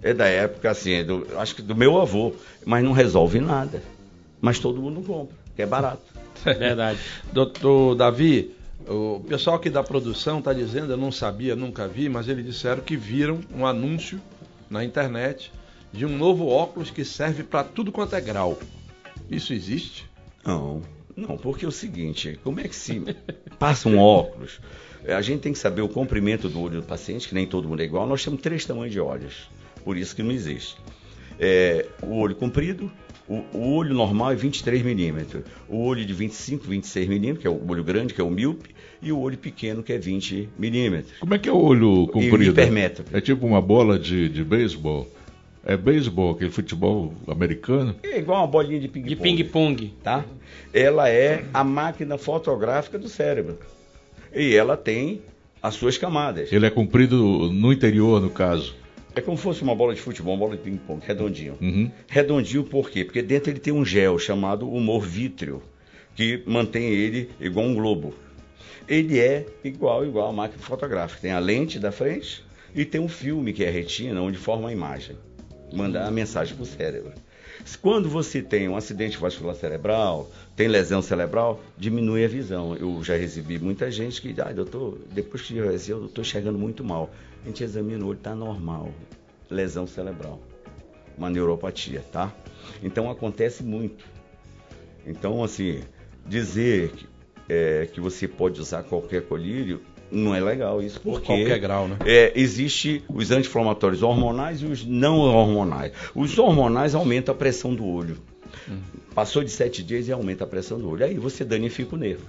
É 0.02 0.14
da 0.14 0.26
época, 0.26 0.70
assim, 0.70 0.92
é 0.92 1.02
do- 1.02 1.26
acho 1.36 1.56
que 1.56 1.62
do 1.62 1.74
meu 1.74 2.00
avô, 2.00 2.32
mas 2.64 2.84
não 2.84 2.92
resolve 2.92 3.40
nada. 3.40 3.82
Mas 4.40 4.60
todo 4.60 4.80
mundo 4.80 5.00
compra, 5.00 5.34
que 5.56 5.62
é 5.62 5.66
barato. 5.66 6.13
Verdade. 6.42 6.98
Doutor 7.32 7.94
Davi, 7.94 8.54
o 8.86 9.20
pessoal 9.20 9.56
aqui 9.56 9.70
da 9.70 9.82
produção 9.82 10.38
está 10.38 10.52
dizendo, 10.52 10.92
eu 10.92 10.96
não 10.96 11.12
sabia, 11.12 11.56
nunca 11.56 11.88
vi, 11.88 12.08
mas 12.08 12.28
eles 12.28 12.44
disseram 12.44 12.82
que 12.82 12.96
viram 12.96 13.40
um 13.54 13.66
anúncio 13.66 14.20
na 14.68 14.84
internet 14.84 15.52
de 15.92 16.04
um 16.04 16.16
novo 16.16 16.48
óculos 16.48 16.90
que 16.90 17.04
serve 17.04 17.42
para 17.44 17.62
tudo 17.62 17.92
quanto 17.92 18.16
é 18.16 18.20
grau. 18.20 18.58
Isso 19.30 19.52
existe? 19.52 20.10
Não, 20.44 20.82
não, 21.16 21.36
porque 21.36 21.64
é 21.64 21.68
o 21.68 21.72
seguinte, 21.72 22.38
como 22.42 22.60
é 22.60 22.64
que 22.64 22.74
se 22.74 23.02
passa 23.58 23.88
um 23.88 23.98
óculos? 23.98 24.60
A 25.06 25.22
gente 25.22 25.40
tem 25.40 25.52
que 25.52 25.58
saber 25.58 25.82
o 25.82 25.88
comprimento 25.88 26.48
do 26.48 26.60
olho 26.60 26.80
do 26.80 26.86
paciente, 26.86 27.28
que 27.28 27.34
nem 27.34 27.46
todo 27.46 27.68
mundo 27.68 27.80
é 27.80 27.84
igual. 27.84 28.06
Nós 28.06 28.24
temos 28.24 28.40
três 28.40 28.64
tamanhos 28.64 28.92
de 28.92 29.00
olhos, 29.00 29.48
por 29.84 29.96
isso 29.96 30.16
que 30.16 30.22
não 30.22 30.32
existe. 30.32 30.76
É, 31.38 31.86
o 32.02 32.16
olho 32.16 32.34
comprido, 32.34 32.90
o, 33.28 33.42
o 33.56 33.74
olho 33.74 33.94
normal 33.94 34.32
é 34.32 34.34
23 34.34 34.82
milímetros, 34.82 35.44
o 35.68 35.84
olho 35.84 36.04
de 36.04 36.12
25, 36.12 36.66
26 36.66 37.08
milímetros, 37.08 37.40
que 37.40 37.46
é 37.46 37.50
o 37.50 37.70
olho 37.70 37.82
grande, 37.82 38.12
que 38.12 38.20
é 38.20 38.24
o 38.24 38.30
míope, 38.30 38.74
e 39.00 39.12
o 39.12 39.18
olho 39.18 39.36
pequeno, 39.38 39.82
que 39.82 39.92
é 39.92 39.98
20 39.98 40.48
milímetros. 40.58 41.18
Como 41.18 41.34
é 41.34 41.38
que 41.38 41.48
é 41.48 41.52
o 41.52 41.58
olho 41.58 42.06
comprido? 42.08 42.50
hipermétrope. 42.50 43.14
É 43.14 43.20
tipo 43.20 43.46
uma 43.46 43.60
bola 43.60 43.98
de, 43.98 44.28
de 44.28 44.44
beisebol. 44.44 45.08
É 45.66 45.76
beisebol, 45.76 46.32
aquele 46.32 46.50
futebol 46.50 47.14
americano. 47.26 47.96
É 48.02 48.18
igual 48.18 48.40
uma 48.42 48.46
bolinha 48.46 48.78
de 48.78 48.88
ping-pong. 48.88 49.08
De 49.08 49.16
ping-pong. 49.16 49.94
tá? 50.02 50.24
Ela 50.72 51.08
é 51.08 51.44
a 51.54 51.64
máquina 51.64 52.18
fotográfica 52.18 52.98
do 52.98 53.08
cérebro. 53.08 53.58
E 54.34 54.54
ela 54.54 54.76
tem 54.76 55.22
as 55.62 55.74
suas 55.74 55.96
camadas. 55.96 56.52
Ele 56.52 56.66
é 56.66 56.70
comprido 56.70 57.50
no 57.50 57.72
interior, 57.72 58.20
no 58.20 58.28
caso. 58.28 58.74
É 59.16 59.20
como 59.20 59.36
se 59.36 59.42
fosse 59.42 59.62
uma 59.62 59.74
bola 59.74 59.94
de 59.94 60.00
futebol, 60.00 60.34
uma 60.34 60.40
bola 60.40 60.56
de 60.56 60.62
ping-pong, 60.62 61.04
redondinho. 61.06 61.56
Uhum. 61.60 61.90
Redondinho 62.08 62.64
por 62.64 62.90
quê? 62.90 63.04
Porque 63.04 63.22
dentro 63.22 63.50
ele 63.50 63.60
tem 63.60 63.72
um 63.72 63.84
gel 63.84 64.18
chamado 64.18 64.68
humor 64.68 65.02
vítreo, 65.02 65.62
que 66.16 66.42
mantém 66.46 66.88
ele 66.88 67.30
igual 67.38 67.66
um 67.66 67.74
globo. 67.74 68.14
Ele 68.88 69.18
é 69.20 69.46
igual, 69.62 70.04
igual 70.04 70.28
a 70.28 70.32
máquina 70.32 70.62
fotográfica. 70.62 71.20
Tem 71.20 71.30
a 71.30 71.38
lente 71.38 71.78
da 71.78 71.92
frente 71.92 72.44
e 72.74 72.84
tem 72.84 73.00
um 73.00 73.08
filme, 73.08 73.52
que 73.52 73.64
é 73.64 73.68
a 73.68 73.70
retina, 73.70 74.20
onde 74.20 74.36
forma 74.36 74.68
a 74.68 74.72
imagem. 74.72 75.16
Mandar 75.72 76.06
a 76.06 76.10
mensagem 76.10 76.54
para 76.54 76.62
o 76.62 76.66
cérebro. 76.66 77.12
Quando 77.80 78.08
você 78.08 78.42
tem 78.42 78.68
um 78.68 78.76
acidente 78.76 79.18
vascular 79.18 79.54
cerebral, 79.54 80.30
tem 80.56 80.68
lesão 80.68 81.00
cerebral, 81.02 81.60
diminui 81.76 82.24
a 82.24 82.28
visão. 82.28 82.76
Eu 82.76 83.02
já 83.02 83.16
recebi 83.16 83.58
muita 83.58 83.90
gente 83.90 84.20
que, 84.20 84.34
ah, 84.40 84.52
doutor, 84.52 84.98
depois 85.10 85.42
que 85.42 85.56
eu 85.56 85.64
eu 85.66 86.06
estou 86.06 86.22
enxergando 86.22 86.58
muito 86.58 86.82
mal. 86.82 87.10
A 87.42 87.46
gente 87.46 87.62
examina 87.62 88.04
o 88.04 88.08
olho, 88.08 88.16
está 88.16 88.34
normal. 88.34 88.90
Lesão 89.50 89.86
cerebral. 89.86 90.40
Uma 91.16 91.30
neuropatia, 91.30 92.02
tá? 92.10 92.32
Então 92.82 93.10
acontece 93.10 93.62
muito. 93.62 94.04
Então, 95.06 95.44
assim, 95.44 95.82
dizer 96.26 96.90
que, 96.90 97.06
é, 97.48 97.86
que 97.86 98.00
você 98.00 98.26
pode 98.26 98.60
usar 98.60 98.82
qualquer 98.82 99.22
colírio 99.22 99.82
não 100.14 100.34
é 100.34 100.40
legal 100.40 100.82
isso, 100.82 101.00
Por 101.00 101.14
porque 101.14 101.26
qualquer 101.26 101.58
grau, 101.58 101.88
né? 101.88 101.96
é, 102.06 102.32
existe 102.34 103.02
os 103.08 103.30
anti-inflamatórios 103.30 104.02
hormonais 104.02 104.62
e 104.62 104.66
os 104.66 104.84
não 104.84 105.18
hormonais. 105.18 105.92
Os 106.14 106.38
hormonais 106.38 106.94
aumentam 106.94 107.34
a 107.34 107.36
pressão 107.36 107.74
do 107.74 107.86
olho. 107.86 108.16
Passou 109.14 109.44
de 109.44 109.50
sete 109.50 109.82
dias 109.82 110.08
e 110.08 110.12
aumenta 110.12 110.44
a 110.44 110.46
pressão 110.46 110.78
do 110.78 110.88
olho. 110.88 111.04
Aí 111.04 111.14
você 111.18 111.44
danifica 111.44 111.94
o 111.94 111.98
nervo. 111.98 112.24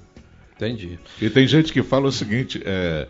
Entendi. 0.55 0.99
E 1.21 1.29
tem 1.29 1.47
gente 1.47 1.71
que 1.71 1.83
fala 1.83 2.07
o 2.07 2.11
seguinte: 2.11 2.61
é, 2.65 3.07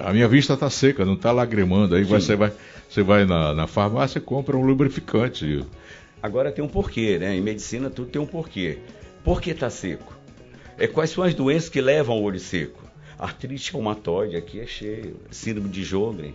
a 0.00 0.12
minha 0.12 0.28
vista 0.28 0.54
está 0.54 0.70
seca, 0.70 1.04
não 1.04 1.14
está 1.14 1.32
lagrimando. 1.32 1.94
Aí 1.94 2.04
você 2.04 2.34
vai, 2.36 2.52
você 2.88 3.02
vai 3.02 3.24
na, 3.24 3.54
na 3.54 3.66
farmácia 3.66 4.18
e 4.18 4.22
compra 4.22 4.56
um 4.56 4.62
lubrificante. 4.62 5.64
Agora 6.22 6.52
tem 6.52 6.64
um 6.64 6.68
porquê, 6.68 7.18
né? 7.18 7.34
Em 7.36 7.40
medicina 7.40 7.90
tudo 7.90 8.08
tem 8.08 8.20
um 8.20 8.26
porquê. 8.26 8.78
Por 9.24 9.40
que 9.40 9.50
está 9.50 9.68
seco? 9.68 10.16
É, 10.78 10.86
quais 10.86 11.10
são 11.10 11.22
as 11.22 11.34
doenças 11.34 11.68
que 11.68 11.80
levam 11.80 12.16
ao 12.16 12.22
olho 12.22 12.40
seco? 12.40 12.81
Artrite 13.22 13.70
reumatoide, 13.72 14.36
aqui 14.36 14.58
é 14.58 14.66
cheio. 14.66 15.16
Síndrome 15.30 15.68
de 15.68 15.84
Jogren, 15.84 16.34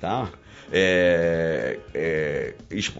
tá? 0.00 0.28
É, 0.72 1.78
é, 1.94 2.54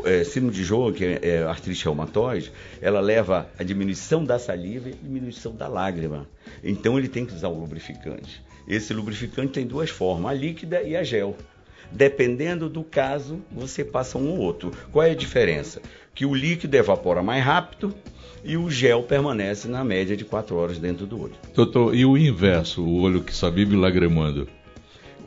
é, 0.04 0.22
síndrome 0.22 0.54
de 0.54 0.62
Jogren, 0.62 0.94
que 0.94 1.04
é, 1.04 1.30
é 1.30 1.42
artrite 1.42 1.82
reumatoide, 1.82 2.52
ela 2.80 3.00
leva 3.00 3.50
a 3.58 3.64
diminuição 3.64 4.24
da 4.24 4.38
saliva 4.38 4.90
e 4.90 4.92
diminuição 4.92 5.52
da 5.52 5.66
lágrima. 5.66 6.28
Então 6.62 6.96
ele 6.96 7.08
tem 7.08 7.26
que 7.26 7.34
usar 7.34 7.48
o 7.48 7.58
lubrificante. 7.58 8.40
Esse 8.68 8.94
lubrificante 8.94 9.54
tem 9.54 9.66
duas 9.66 9.90
formas, 9.90 10.30
a 10.30 10.34
líquida 10.34 10.80
e 10.82 10.96
a 10.96 11.02
gel. 11.02 11.36
Dependendo 11.90 12.68
do 12.68 12.84
caso, 12.84 13.42
você 13.50 13.84
passa 13.84 14.18
um 14.18 14.30
ou 14.30 14.38
outro. 14.38 14.70
Qual 14.92 15.04
é 15.04 15.10
a 15.10 15.16
diferença? 15.16 15.82
Que 16.14 16.24
o 16.24 16.32
líquido 16.32 16.76
evapora 16.76 17.24
mais 17.24 17.44
rápido 17.44 17.92
e 18.46 18.56
o 18.56 18.70
gel 18.70 19.02
permanece 19.02 19.66
na 19.66 19.82
média 19.82 20.16
de 20.16 20.24
4 20.24 20.54
horas 20.56 20.78
dentro 20.78 21.04
do 21.04 21.20
olho. 21.20 21.34
Doutor, 21.52 21.94
e 21.94 22.06
o 22.06 22.16
inverso, 22.16 22.82
o 22.82 23.00
olho 23.00 23.22
que 23.22 23.34
só 23.34 23.50
vive 23.50 23.74
lagrimando? 23.74 24.48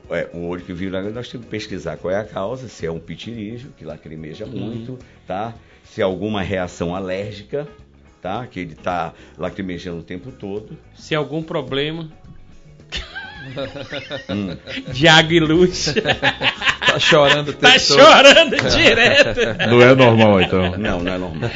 É, 0.10 0.30
o 0.34 0.48
olho 0.48 0.64
que 0.64 0.74
vive 0.74 0.90
lá, 0.90 1.02
nós 1.02 1.30
temos 1.30 1.46
que 1.46 1.52
pesquisar 1.52 1.98
qual 1.98 2.12
é 2.12 2.18
a 2.18 2.24
causa, 2.24 2.68
se 2.68 2.86
é 2.86 2.92
um 2.92 3.00
pitirígio, 3.00 3.72
que 3.78 3.86
lacrimeja 3.86 4.46
muito, 4.46 4.98
tá? 5.28 5.54
Se 5.84 6.02
é 6.02 6.04
alguma 6.04 6.42
reação 6.42 6.96
alérgica, 6.96 7.68
tá? 8.22 8.48
Que 8.48 8.62
ele 8.62 8.74
está 8.74 9.14
lacrimejando 9.38 10.00
o 10.00 10.04
tempo 10.04 10.32
todo. 10.32 10.78
Se 10.96 11.14
algum 11.14 11.44
problema. 11.44 12.10
de 14.93 15.08
água 15.08 15.34
e 15.34 15.39
luz. 15.39 15.93
Tá 16.89 16.97
chorando 17.00 17.50
o 17.50 17.54
tá 17.54 17.74
todo. 17.74 17.80
chorando 17.82 18.56
direto. 18.76 19.39
Não 19.70 19.80
é 19.80 19.93
normal, 19.93 20.41
então. 20.41 20.72
Não, 20.76 21.00
não 21.04 21.14
é 21.14 21.18
normal. 21.20 21.50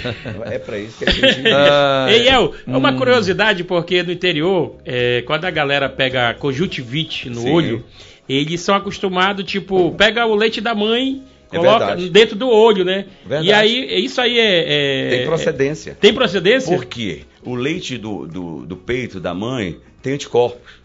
É 0.45 0.59
para 0.59 0.77
isso 0.77 0.99
que 0.99 1.09
a 1.09 1.11
gente... 1.11 1.47
Ah, 1.51 2.05
Ei, 2.07 2.27
El, 2.27 2.53
uma 2.67 2.91
hum. 2.91 2.97
curiosidade, 2.97 3.63
porque 3.63 4.03
no 4.03 4.11
interior, 4.11 4.75
é, 4.85 5.23
quando 5.25 5.45
a 5.45 5.49
galera 5.49 5.89
pega 5.89 6.35
conjuntivite 6.35 7.31
no 7.31 7.41
Sim. 7.41 7.51
olho, 7.51 7.83
eles 8.29 8.61
são 8.61 8.75
acostumados, 8.75 9.43
tipo, 9.45 9.91
pega 9.93 10.23
o 10.27 10.35
leite 10.35 10.61
da 10.61 10.75
mãe, 10.75 11.23
É 11.51 11.57
coloca 11.57 11.79
verdade. 11.87 12.09
dentro 12.11 12.35
do 12.35 12.47
olho, 12.47 12.85
né? 12.85 13.05
Verdade. 13.25 13.47
E 13.47 13.53
aí, 13.53 14.05
isso 14.05 14.21
aí 14.21 14.37
é. 14.37 14.65
é- 14.67 15.09
Tem 15.17 15.25
procedência. 15.25 15.97
Tem 15.99 16.13
procedência? 16.13 16.75
Por 16.77 16.85
quê? 16.85 17.21
O 17.43 17.55
leite 17.55 17.97
do, 17.97 18.27
do, 18.27 18.65
do 18.67 18.77
peito 18.77 19.19
da 19.19 19.33
mãe 19.33 19.77
tem 20.01 20.13
anticorpos. 20.13 20.82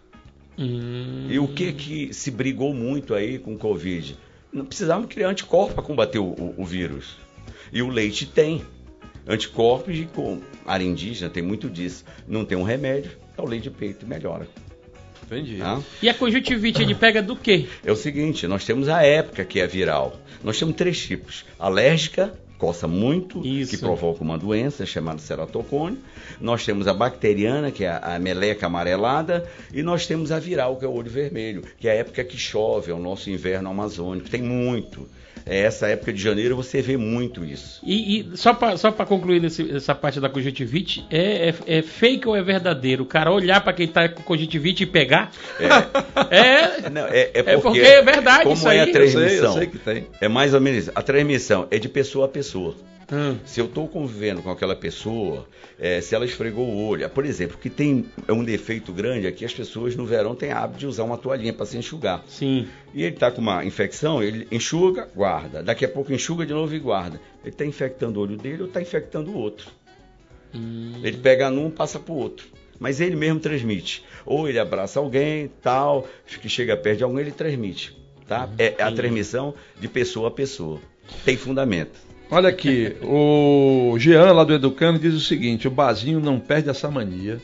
Hum, 0.58 1.26
E 1.30 1.38
o 1.38 1.46
que 1.48 1.72
que 1.72 2.12
se 2.14 2.30
brigou 2.30 2.74
muito 2.74 3.14
aí 3.14 3.38
com 3.38 3.54
o 3.54 3.58
Covid? 3.58 4.16
Não 4.52 4.64
precisava 4.64 5.06
criar 5.06 5.28
anticorpos 5.28 5.74
para 5.74 5.82
combater 5.84 6.18
o, 6.18 6.24
o- 6.26 6.54
o 6.58 6.64
vírus. 6.64 7.16
E 7.72 7.80
o 7.82 7.88
leite 7.88 8.26
tem. 8.26 8.62
Anticorpos 9.26 9.94
e 9.96 10.06
com 10.06 10.40
área 10.66 10.84
indígena 10.84 11.30
tem 11.30 11.42
muito 11.42 11.68
disso. 11.68 12.04
Não 12.26 12.44
tem 12.44 12.56
um 12.56 12.62
remédio, 12.62 13.10
é 13.36 13.42
o 13.42 13.46
leite 13.46 13.64
de 13.64 13.70
peito 13.70 14.06
melhora. 14.06 14.48
Entendi. 15.26 15.58
tá? 15.58 15.78
E 16.02 16.08
a 16.08 16.14
conjuntivite 16.14 16.80
ele 16.80 16.94
pega 16.94 17.20
do 17.22 17.36
quê? 17.36 17.66
É 17.84 17.92
o 17.92 17.96
seguinte, 17.96 18.46
nós 18.46 18.64
temos 18.64 18.88
a 18.88 19.02
época 19.02 19.44
que 19.44 19.60
é 19.60 19.66
viral. 19.66 20.16
Nós 20.42 20.58
temos 20.58 20.74
três 20.74 20.98
tipos. 20.98 21.44
Alérgica, 21.58 22.32
coça 22.56 22.88
muito, 22.88 23.46
Isso. 23.46 23.70
que 23.72 23.76
provoca 23.76 24.24
uma 24.24 24.38
doença 24.38 24.86
chamada 24.86 25.18
ceratocone. 25.18 25.98
Nós 26.40 26.64
temos 26.64 26.86
a 26.88 26.94
bacteriana, 26.94 27.70
que 27.70 27.84
é 27.84 27.88
a, 27.88 28.16
a 28.16 28.18
meleca 28.18 28.66
amarelada. 28.66 29.46
E 29.72 29.82
nós 29.82 30.06
temos 30.06 30.30
a 30.32 30.38
viral, 30.38 30.76
que 30.76 30.84
é 30.84 30.88
o 30.88 30.92
olho 30.92 31.10
vermelho, 31.10 31.62
que 31.78 31.88
é 31.88 31.92
a 31.92 31.94
época 31.94 32.22
que 32.24 32.36
chove, 32.38 32.90
é 32.90 32.94
o 32.94 32.98
nosso 32.98 33.30
inverno 33.30 33.70
amazônico. 33.70 34.28
Tem 34.30 34.42
muito. 34.42 35.08
É 35.50 35.60
essa 35.60 35.86
época 35.86 36.12
de 36.12 36.20
janeiro 36.20 36.54
você 36.56 36.82
vê 36.82 36.98
muito 36.98 37.42
isso. 37.42 37.80
E, 37.82 38.20
e 38.32 38.36
só 38.36 38.52
para 38.52 39.06
concluir 39.06 39.40
nesse- 39.40 39.74
essa 39.74 39.94
parte 39.94 40.20
da 40.20 40.28
conjuntivite, 40.28 41.06
é, 41.10 41.48
é, 41.66 41.78
é 41.78 41.82
fake 41.82 42.28
ou 42.28 42.36
é 42.36 42.42
verdadeiro? 42.42 43.04
O 43.04 43.06
cara 43.06 43.32
olhar 43.32 43.62
para 43.62 43.72
quem 43.72 43.88
tá 43.88 44.10
com 44.10 44.22
conjuntivite 44.24 44.82
e 44.82 44.86
pegar? 44.86 45.30
É. 46.30 46.90
Não, 46.90 47.06
é, 47.06 47.30
É 47.32 47.56
porque 47.56 47.80
é 47.80 48.02
verdade 48.02 48.42
como 48.42 48.54
isso 48.54 48.68
é 48.68 48.72
aí. 48.72 48.80
a 48.80 48.82
Eu 48.82 48.86
Eu 48.88 48.92
sei, 48.92 48.92
transmissão? 49.12 49.46
eu 49.46 49.52
sei 49.58 49.66
que 49.68 49.78
tem. 49.78 50.06
É 50.20 50.28
mais 50.28 50.52
ou 50.52 50.60
menos 50.60 50.82
isso. 50.82 50.92
A 50.94 51.00
transmissão 51.02 51.66
é 51.70 51.78
de 51.78 51.88
pessoa 51.88 52.26
a 52.26 52.28
pessoa. 52.28 52.74
Hum. 53.10 53.38
Se 53.44 53.58
eu 53.58 53.64
estou 53.64 53.88
convivendo 53.88 54.42
com 54.42 54.50
aquela 54.50 54.76
pessoa, 54.76 55.48
é, 55.78 56.00
se 56.00 56.14
ela 56.14 56.26
esfregou 56.26 56.66
o 56.66 56.86
olho, 56.86 57.08
por 57.08 57.24
exemplo, 57.24 57.56
que 57.56 57.70
tem 57.70 58.04
é 58.26 58.32
um 58.32 58.44
defeito 58.44 58.92
grande 58.92 59.26
aqui, 59.26 59.44
as 59.44 59.54
pessoas 59.54 59.96
no 59.96 60.04
verão 60.04 60.34
têm 60.34 60.52
hábito 60.52 60.80
de 60.80 60.86
usar 60.86 61.04
uma 61.04 61.16
toalhinha 61.16 61.52
para 61.52 61.64
se 61.64 61.78
enxugar. 61.78 62.22
Sim. 62.28 62.68
E 62.92 63.02
ele 63.02 63.14
está 63.14 63.30
com 63.30 63.40
uma 63.40 63.64
infecção, 63.64 64.22
ele 64.22 64.46
enxuga, 64.52 65.08
guarda. 65.14 65.62
Daqui 65.62 65.84
a 65.84 65.88
pouco 65.88 66.12
enxuga 66.12 66.44
de 66.44 66.52
novo 66.52 66.74
e 66.74 66.78
guarda. 66.78 67.18
Ele 67.42 67.50
está 67.50 67.64
infectando 67.64 68.20
o 68.20 68.22
olho 68.22 68.36
dele 68.36 68.62
ou 68.62 68.68
está 68.68 68.80
infectando 68.82 69.30
o 69.30 69.36
outro. 69.36 69.70
Hum. 70.54 71.00
Ele 71.02 71.16
pega 71.16 71.50
num, 71.50 71.70
passa 71.70 71.98
para 71.98 72.12
o 72.12 72.16
outro. 72.16 72.46
mas 72.78 73.00
ele 73.00 73.16
mesmo 73.16 73.40
transmite. 73.40 74.04
Ou 74.24 74.48
ele 74.48 74.58
abraça 74.58 75.00
alguém, 75.00 75.50
tal, 75.62 76.06
que 76.26 76.48
chega 76.48 76.76
perto 76.76 76.98
de 76.98 77.04
alguém, 77.04 77.20
ele 77.20 77.32
transmite. 77.32 77.96
Tá? 78.26 78.48
É 78.58 78.74
a 78.82 78.92
transmissão 78.92 79.54
de 79.80 79.88
pessoa 79.88 80.28
a 80.28 80.30
pessoa. 80.30 80.78
Tem 81.24 81.36
fundamento. 81.36 82.07
Olha 82.30 82.50
aqui, 82.50 82.94
o 83.02 83.94
Jean 83.98 84.32
lá 84.32 84.44
do 84.44 84.52
Educando 84.52 84.98
diz 84.98 85.14
o 85.14 85.20
seguinte: 85.20 85.66
o 85.66 85.70
Bazinho 85.70 86.20
não 86.20 86.38
perde 86.38 86.68
essa 86.68 86.90
mania 86.90 87.40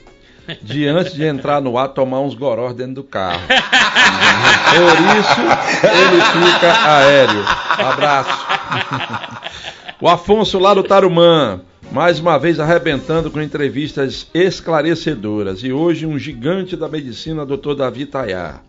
de 0.62 0.86
antes 0.86 1.14
de 1.14 1.24
entrar 1.24 1.60
no 1.60 1.78
ar 1.78 1.88
tomar 1.88 2.20
uns 2.20 2.34
gorós 2.34 2.74
dentro 2.74 2.94
do 2.94 3.04
carro. 3.04 3.40
Por 3.48 4.94
isso 5.18 5.40
ele 5.88 6.20
fica 6.20 6.72
aéreo. 6.86 7.44
Abraço. 7.78 8.46
O 10.00 10.08
Afonso 10.08 10.58
lá 10.58 10.74
do 10.74 10.82
Tarumã, 10.82 11.62
mais 11.90 12.18
uma 12.18 12.38
vez 12.38 12.60
arrebentando 12.60 13.30
com 13.30 13.40
entrevistas 13.40 14.26
esclarecedoras. 14.34 15.62
E 15.62 15.72
hoje 15.72 16.04
um 16.04 16.18
gigante 16.18 16.76
da 16.76 16.88
medicina, 16.88 17.46
Dr. 17.46 17.74
Davi 17.74 18.04
Tayar. 18.04 18.62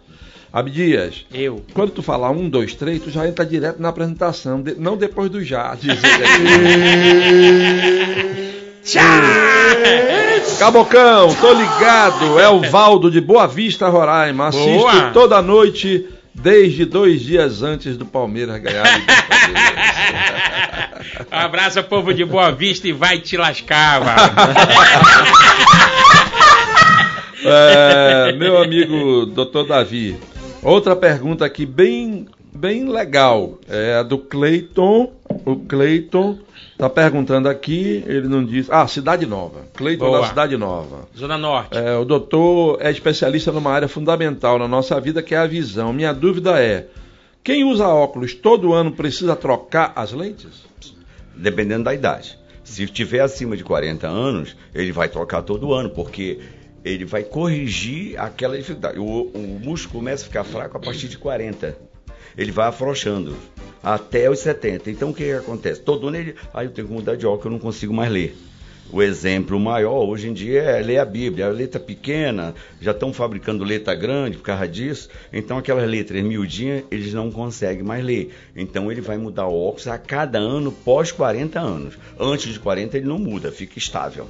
Abdias, 0.55 1.25
Eu. 1.33 1.65
quando 1.73 1.91
tu 1.91 2.01
falar 2.01 2.29
um, 2.31 2.47
dois, 2.49 2.73
três, 2.73 3.01
tu 3.01 3.11
já 3.11 3.27
entra 3.27 3.45
direto 3.45 3.81
na 3.81 3.89
apresentação, 3.89 4.61
de- 4.61 4.75
não 4.75 4.95
depois 4.95 5.29
do 5.29 5.43
já. 5.43 5.75
Ele. 5.83 5.91
Cabocão, 10.57 11.33
tô 11.35 11.51
ligado, 11.53 12.39
é 12.39 12.47
o 12.47 12.61
Valdo 12.61 13.11
de 13.11 13.19
Boa 13.19 13.45
Vista, 13.47 13.89
Roraima. 13.89 14.47
Assisto 14.47 14.69
Boa. 14.77 15.09
toda 15.11 15.41
noite, 15.41 16.05
desde 16.33 16.85
dois 16.85 17.21
dias 17.21 17.61
antes 17.61 17.97
do 17.97 18.05
Palmeiras 18.05 18.61
ganhar. 18.61 18.85
a 18.85 18.97
Libertadores. 18.97 19.55
Abraça, 21.31 21.83
povo 21.83 22.13
de 22.13 22.23
Boa 22.23 22.51
Vista 22.51 22.87
e 22.87 22.93
vai 22.93 23.17
te 23.19 23.35
lascar, 23.35 23.99
mano. 24.01 24.21
É, 27.47 28.31
meu 28.33 28.57
amigo 28.61 29.25
Dr. 29.27 29.67
Davi, 29.67 30.15
outra 30.70 30.95
pergunta 30.95 31.45
aqui 31.45 31.66
bem, 31.66 32.28
bem 32.53 32.89
legal. 32.89 33.59
É 33.68 33.95
a 33.95 34.03
do 34.03 34.18
Cleiton. 34.18 35.13
O 35.45 35.55
Cleiton 35.57 36.39
tá 36.78 36.89
perguntando 36.89 37.47
aqui, 37.47 38.03
ele 38.07 38.28
não 38.28 38.43
diz. 38.43 38.70
Ah, 38.70 38.88
Cidade 38.88 39.26
Nova. 39.26 39.61
Cleiton 39.74 40.11
da 40.11 40.28
Cidade 40.28 40.57
Nova. 40.57 41.07
Zona 41.18 41.38
Norte. 41.38 41.78
É, 41.78 41.95
o 41.95 42.05
doutor 42.05 42.78
é 42.82 42.91
especialista 42.91 43.51
numa 43.51 43.72
área 43.72 43.88
fundamental 43.88 44.59
na 44.59 44.68
nossa 44.68 44.99
vida, 44.99 45.22
que 45.22 45.36
é 45.36 45.38
a 45.38 45.47
visão. 45.47 45.93
Minha 45.93 46.13
dúvida 46.13 46.61
é: 46.61 46.88
quem 47.43 47.63
usa 47.63 47.88
óculos 47.88 48.34
todo 48.34 48.74
ano 48.74 48.91
precisa 48.91 49.36
trocar 49.36 49.93
as 49.95 50.11
lentes? 50.11 50.66
dependendo 51.36 51.84
da 51.84 51.93
idade. 51.93 52.38
Se 52.63 52.86
tiver 52.88 53.20
acima 53.20 53.55
de 53.55 53.63
40 53.63 54.07
anos, 54.07 54.55
ele 54.74 54.91
vai 54.91 55.07
trocar 55.07 55.43
todo 55.43 55.74
ano, 55.74 55.89
porque 55.89 56.39
ele 56.86 57.03
vai 57.03 57.23
corrigir 57.23 58.17
aquela 58.19 58.55
dificuldade. 58.55 58.99
O, 58.99 59.31
o 59.33 59.59
músculo 59.61 59.99
começa 59.99 60.23
a 60.23 60.27
ficar 60.27 60.43
fraco 60.43 60.77
a 60.77 60.79
partir 60.79 61.07
de 61.07 61.17
40. 61.17 61.75
Ele 62.38 62.51
vai 62.51 62.67
afrouxando 62.67 63.36
até 63.81 64.29
os 64.29 64.39
70. 64.39 64.91
Então 64.91 65.09
o 65.09 65.13
que, 65.13 65.23
que 65.23 65.31
acontece? 65.31 65.81
Todo 65.81 66.07
ano 66.07 66.17
ele. 66.17 66.36
Ah, 66.53 66.63
eu 66.63 66.69
tenho 66.69 66.88
que 66.88 66.93
mudar 66.93 67.15
de 67.15 67.25
óculos, 67.25 67.45
eu 67.45 67.51
não 67.51 67.59
consigo 67.59 67.91
mais 67.91 68.11
ler. 68.11 68.38
O 68.91 69.01
exemplo 69.01 69.59
maior 69.59 70.07
hoje 70.07 70.29
em 70.29 70.33
dia 70.33 70.61
é 70.61 70.79
ler 70.79 70.99
a 70.99 71.05
Bíblia. 71.05 71.47
A 71.47 71.49
letra 71.49 71.79
pequena, 71.79 72.53
já 72.79 72.91
estão 72.91 73.11
fabricando 73.11 73.63
letra 73.63 73.95
grande 73.95 74.38
por 74.38 74.43
causa 74.43 74.67
disso. 74.67 75.09
Então 75.33 75.57
aquelas 75.57 75.89
letras 75.89 76.23
miudinhas, 76.23 76.83
eles 76.91 77.15
não 77.15 77.31
conseguem 77.31 77.83
mais 77.83 78.05
ler. 78.05 78.31
Então 78.55 78.91
ele 78.91 79.01
vai 79.01 79.17
mudar 79.17 79.47
o 79.47 79.59
óculos 79.59 79.88
a 79.88 79.97
cada 79.97 80.38
ano 80.38 80.71
pós 80.71 81.11
40 81.11 81.59
anos. 81.59 81.97
Antes 82.19 82.53
de 82.53 82.59
40 82.59 82.95
ele 82.95 83.07
não 83.07 83.17
muda, 83.17 83.51
fica 83.51 83.79
estável. 83.79 84.27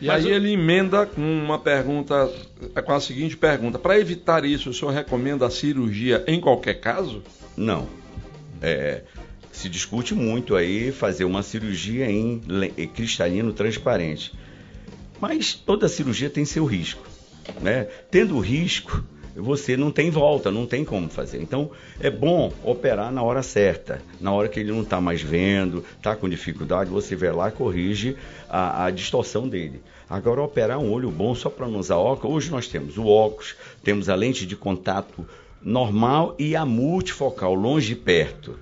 E 0.00 0.06
Mas 0.06 0.24
aí 0.24 0.30
o- 0.32 0.34
ele 0.34 0.52
emenda 0.52 1.04
com 1.06 1.20
uma 1.20 1.58
pergunta, 1.58 2.30
com 2.84 2.92
a 2.92 3.00
seguinte 3.00 3.36
pergunta: 3.36 3.78
para 3.78 3.98
evitar 3.98 4.44
isso, 4.44 4.70
o 4.70 4.74
senhor 4.74 4.92
recomenda 4.92 5.46
a 5.46 5.50
cirurgia 5.50 6.22
em 6.26 6.40
qualquer 6.40 6.74
caso? 6.74 7.22
Não. 7.56 7.88
É, 8.62 9.02
se 9.52 9.68
discute 9.68 10.14
muito 10.14 10.54
aí 10.54 10.92
fazer 10.92 11.24
uma 11.24 11.42
cirurgia 11.42 12.08
em 12.10 12.40
cristalino 12.94 13.52
transparente. 13.52 14.32
Mas 15.20 15.52
toda 15.54 15.88
cirurgia 15.88 16.30
tem 16.30 16.44
seu 16.44 16.64
risco. 16.64 17.04
Né? 17.60 17.88
Tendo 18.10 18.38
risco, 18.38 19.02
você 19.40 19.76
não 19.76 19.90
tem 19.90 20.10
volta, 20.10 20.50
não 20.50 20.66
tem 20.66 20.84
como 20.84 21.08
fazer. 21.08 21.40
Então 21.40 21.70
é 22.00 22.10
bom 22.10 22.52
operar 22.62 23.12
na 23.12 23.22
hora 23.22 23.42
certa, 23.42 24.02
na 24.20 24.32
hora 24.32 24.48
que 24.48 24.60
ele 24.60 24.72
não 24.72 24.82
está 24.82 25.00
mais 25.00 25.22
vendo, 25.22 25.84
está 25.96 26.16
com 26.16 26.28
dificuldade, 26.28 26.90
você 26.90 27.16
vai 27.16 27.32
lá 27.32 27.48
e 27.48 27.52
corrige 27.52 28.16
a, 28.48 28.86
a 28.86 28.90
distorção 28.90 29.48
dele. 29.48 29.80
Agora, 30.08 30.42
operar 30.42 30.78
um 30.78 30.90
olho 30.90 31.10
bom 31.10 31.34
só 31.34 31.50
para 31.50 31.68
não 31.68 31.78
usar 31.78 31.96
óculos, 31.96 32.36
hoje 32.36 32.50
nós 32.50 32.66
temos 32.66 32.96
o 32.96 33.06
óculos, 33.06 33.54
temos 33.84 34.08
a 34.08 34.14
lente 34.14 34.46
de 34.46 34.56
contato 34.56 35.26
normal 35.62 36.34
e 36.38 36.56
a 36.56 36.64
multifocal, 36.64 37.54
longe 37.54 37.92
e 37.92 37.96
perto. 37.96 38.58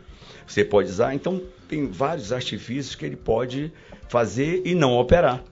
Você 0.47 0.65
pode 0.65 0.91
usar, 0.91 1.15
então 1.15 1.41
tem 1.69 1.87
vários 1.87 2.33
artifícios 2.33 2.95
que 2.95 3.05
ele 3.05 3.17
pode 3.17 3.73
fazer 4.09 4.63
e 4.65 4.75
não 4.75 4.97
operar 4.97 5.43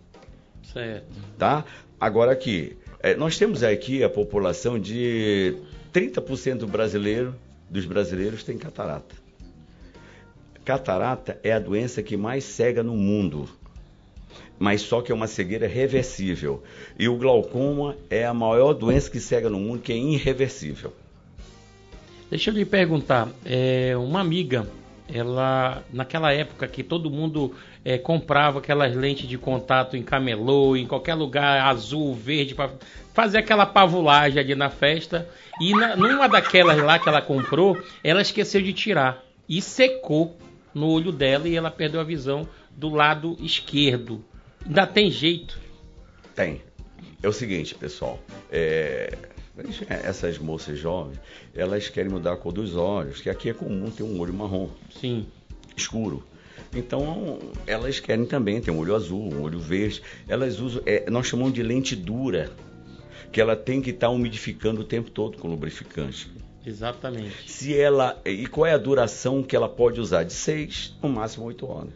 Certo. 0.72 1.07
tá? 1.39 1.64
Agora 2.01 2.33
aqui, 2.33 2.77
eh, 3.11 3.16
nós 3.16 3.38
temos 3.38 3.62
aqui 3.62 4.02
a 4.02 4.09
população 4.09 4.78
de 4.78 5.57
30% 5.92 6.57
do 6.59 6.66
brasileiro, 6.66 7.34
dos 7.68 7.84
brasileiros 7.84 8.42
tem 8.42 8.59
catarata. 8.59 9.14
Catarata 10.64 11.38
é 11.42 11.52
a 11.52 11.59
doença 11.59 12.02
que 12.02 12.16
mais 12.16 12.44
cega 12.44 12.82
no 12.82 12.96
mundo. 12.96 13.48
Mas 14.59 14.80
só 14.80 15.02
que 15.02 15.12
é 15.12 15.14
uma 15.14 15.26
cegueira 15.26 15.66
reversível. 15.66 16.62
E 16.98 17.07
o 17.09 17.16
glaucoma 17.16 17.96
é 18.09 18.24
a 18.24 18.32
maior 18.32 18.72
doença 18.72 19.11
que 19.11 19.20
cega 19.20 19.50
no 19.50 19.59
mundo, 19.59 19.82
que 19.82 19.92
é 19.92 19.96
irreversível. 19.96 20.92
Deixa 22.30 22.50
eu 22.50 22.55
lhe 22.55 22.64
perguntar, 22.64 23.28
é, 23.44 23.94
uma 23.96 24.20
amiga, 24.20 24.66
ela 25.12 25.84
naquela 25.92 26.32
época 26.32 26.66
que 26.66 26.82
todo 26.82 27.11
mundo 27.11 27.55
é, 27.85 27.99
comprava 27.99 28.59
aquelas 28.61 28.97
lentes 28.97 29.28
de 29.28 29.37
contato 29.37 29.97
em 29.97 30.03
camelô, 30.03 30.76
em 30.76 30.87
qualquer 30.87 31.14
lugar 31.14 31.66
azul, 31.66 32.14
verde, 32.14 32.55
para 32.55 32.70
fazer 33.12 33.39
aquela 33.39 33.66
pavulagem 33.66 34.41
ali 34.41 34.55
na 34.55 34.70
festa, 34.70 35.28
e 35.61 35.72
na, 35.72 35.95
numa 35.95 36.28
daquelas 36.28 36.82
lá 36.82 36.99
que 36.99 37.09
ela 37.09 37.20
comprou, 37.20 37.76
ela 38.03 38.22
esqueceu 38.22 38.62
de 38.62 38.72
tirar 38.72 39.22
e 39.49 39.61
secou 39.61 40.37
no 40.72 40.89
olho 40.89 41.12
dela 41.12 41.47
e 41.47 41.55
ela 41.55 41.70
perdeu 41.70 42.01
a 42.01 42.05
visão 42.05 42.49
do 42.70 42.89
lado 42.89 43.37
esquerdo. 43.41 44.24
Ainda 44.64 44.87
tem 44.87 45.11
jeito. 45.11 45.61
Tem. 46.35 46.62
É 47.22 47.28
o 47.28 47.32
seguinte, 47.32 47.74
pessoal. 47.74 48.18
é, 48.51 49.16
essas 49.89 50.39
moças 50.39 50.78
jovens, 50.78 51.20
elas 51.55 51.89
querem 51.89 52.11
mudar 52.11 52.32
a 52.32 52.37
cor 52.37 52.53
dos 52.53 52.74
olhos, 52.74 53.20
que 53.20 53.30
aqui 53.30 53.49
é 53.49 53.55
comum 53.55 53.91
ter 53.91 54.03
um 54.03 54.18
olho 54.18 54.35
marrom. 54.35 54.68
Sim. 55.01 55.26
escuro. 55.76 56.24
Então, 56.74 57.38
elas 57.66 58.00
querem 58.00 58.24
também 58.24 58.61
ter 58.61 58.70
um 58.70 58.78
olho 58.78 58.94
azul, 58.94 59.32
um 59.32 59.42
olho 59.42 59.59
verde. 59.59 60.02
Elas 60.28 60.61
usam, 60.61 60.82
é, 60.84 61.09
nós 61.11 61.26
chamamos 61.26 61.52
de 61.52 61.62
lente 61.62 61.94
dura, 61.94 62.50
que 63.30 63.40
ela 63.40 63.55
tem 63.57 63.80
que 63.80 63.90
estar 63.90 64.11
umidificando 64.11 64.80
o 64.80 64.84
tempo 64.84 65.11
todo 65.11 65.38
com 65.38 65.48
lubrificante. 65.48 66.30
Exatamente. 66.66 67.50
Se 67.50 67.78
ela 67.78 68.20
e 68.24 68.46
qual 68.46 68.66
é 68.66 68.72
a 68.72 68.78
duração 68.78 69.42
que 69.42 69.55
ela 69.55 69.68
pode 69.68 70.00
usar? 70.00 70.24
De 70.24 70.32
6, 70.32 70.96
no 71.02 71.09
máximo 71.09 71.44
8 71.46 71.66
horas. 71.66 71.92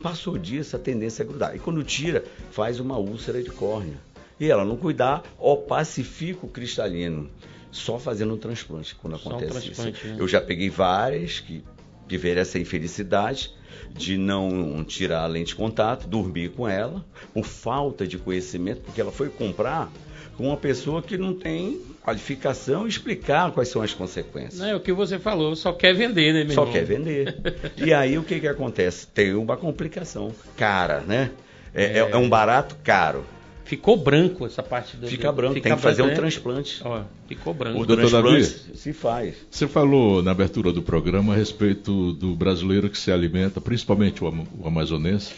Passou 0.00 0.38
disso, 0.38 0.76
a 0.76 0.78
tendência 0.78 1.22
é 1.22 1.26
grudar. 1.26 1.56
E 1.56 1.58
quando 1.58 1.82
tira, 1.82 2.24
faz 2.50 2.78
uma 2.78 2.96
úlcera 2.98 3.42
de 3.42 3.50
córnea. 3.50 3.96
E 4.38 4.48
ela 4.48 4.64
não 4.64 4.76
cuidar, 4.76 5.22
opacifica 5.38 6.46
o 6.46 6.48
cristalino. 6.48 7.30
Só 7.72 7.98
fazendo 7.98 8.34
um 8.34 8.38
transplante 8.38 8.94
quando 8.94 9.18
Só 9.18 9.28
um 9.28 9.32
acontece 9.32 9.70
transplante, 9.70 9.98
isso. 9.98 10.06
né? 10.08 10.16
Eu 10.18 10.28
já 10.28 10.40
peguei 10.40 10.70
várias 10.70 11.40
que 11.40 11.64
tiveram 12.08 12.40
essa 12.42 12.58
infelicidade 12.58 13.50
de 13.94 14.16
não 14.16 14.82
tirar 14.84 15.22
a 15.22 15.26
lente 15.26 15.48
de 15.48 15.54
contato, 15.54 16.06
dormir 16.06 16.50
com 16.50 16.68
ela, 16.68 17.04
por 17.32 17.44
falta 17.44 18.06
de 18.06 18.18
conhecimento, 18.18 18.80
porque 18.82 19.00
ela 19.00 19.12
foi 19.12 19.28
comprar 19.28 19.90
com 20.36 20.48
uma 20.48 20.56
pessoa 20.56 21.00
que 21.02 21.16
não 21.16 21.32
tem 21.34 21.80
qualificação 22.02 22.84
e 22.86 22.88
explicar 22.90 23.50
quais 23.52 23.68
são 23.68 23.80
as 23.82 23.94
consequências. 23.94 24.58
Não 24.60 24.66
é 24.66 24.74
o 24.76 24.80
que 24.80 24.92
você 24.92 25.18
falou, 25.18 25.56
só 25.56 25.72
quer 25.72 25.94
vender, 25.94 26.32
né, 26.34 26.44
meu 26.44 26.52
Só 26.54 26.62
irmão? 26.62 26.72
quer 26.74 26.84
vender. 26.84 27.36
E 27.76 27.92
aí 27.92 28.18
o 28.18 28.22
que, 28.22 28.38
que 28.40 28.48
acontece? 28.48 29.06
Tem 29.06 29.34
uma 29.34 29.56
complicação 29.56 30.32
cara, 30.56 31.00
né? 31.00 31.30
É, 31.74 31.98
é- 32.00 32.10
é 32.10 32.16
um 32.16 32.28
barato 32.28 32.76
caro. 32.84 33.24
Ficou 33.66 33.96
branco 33.96 34.46
essa 34.46 34.62
parte 34.62 34.96
do 34.96 35.08
Fica 35.08 35.32
branco, 35.32 35.60
tem 35.60 35.74
que 35.74 35.82
fazer 35.82 36.02
um 36.02 36.06
né? 36.06 36.14
transplante. 36.14 36.80
Ó, 36.84 37.02
ficou 37.26 37.52
branco. 37.52 37.80
O 37.80 37.84
Doutor 37.84 38.08
transplante 38.08 38.78
se 38.78 38.92
faz. 38.92 39.34
Você 39.50 39.66
falou 39.66 40.22
na 40.22 40.30
abertura 40.30 40.72
do 40.72 40.80
programa 40.80 41.34
a 41.34 41.36
respeito 41.36 42.12
do 42.12 42.36
brasileiro 42.36 42.88
que 42.88 42.96
se 42.96 43.10
alimenta, 43.10 43.60
principalmente 43.60 44.22
o, 44.22 44.46
o 44.60 44.68
amazonense, 44.68 45.34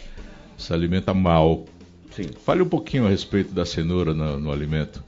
se 0.55 0.71
alimenta 0.71 1.11
mal. 1.11 1.65
Sim. 2.11 2.29
Fale 2.45 2.61
um 2.61 2.69
pouquinho 2.69 3.07
a 3.07 3.09
respeito 3.09 3.51
da 3.51 3.65
cenoura 3.65 4.13
no, 4.13 4.39
no 4.39 4.51
alimento. 4.51 5.03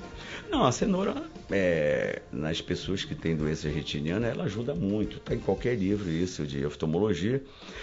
Não, 0.50 0.66
a 0.66 0.72
cenoura, 0.72 1.14
é, 1.52 2.22
nas 2.32 2.62
pessoas 2.62 3.04
que 3.04 3.16
têm 3.16 3.36
doença 3.36 3.70
retiniana, 3.70 4.28
ela 4.28 4.44
ajuda 4.46 4.74
muito. 4.74 5.18
Está 5.18 5.34
em 5.34 5.40
qualquer 5.40 5.76
livro 5.76 6.10
isso 6.10 6.46
de 6.46 6.66
oftalmologia. 6.66 7.42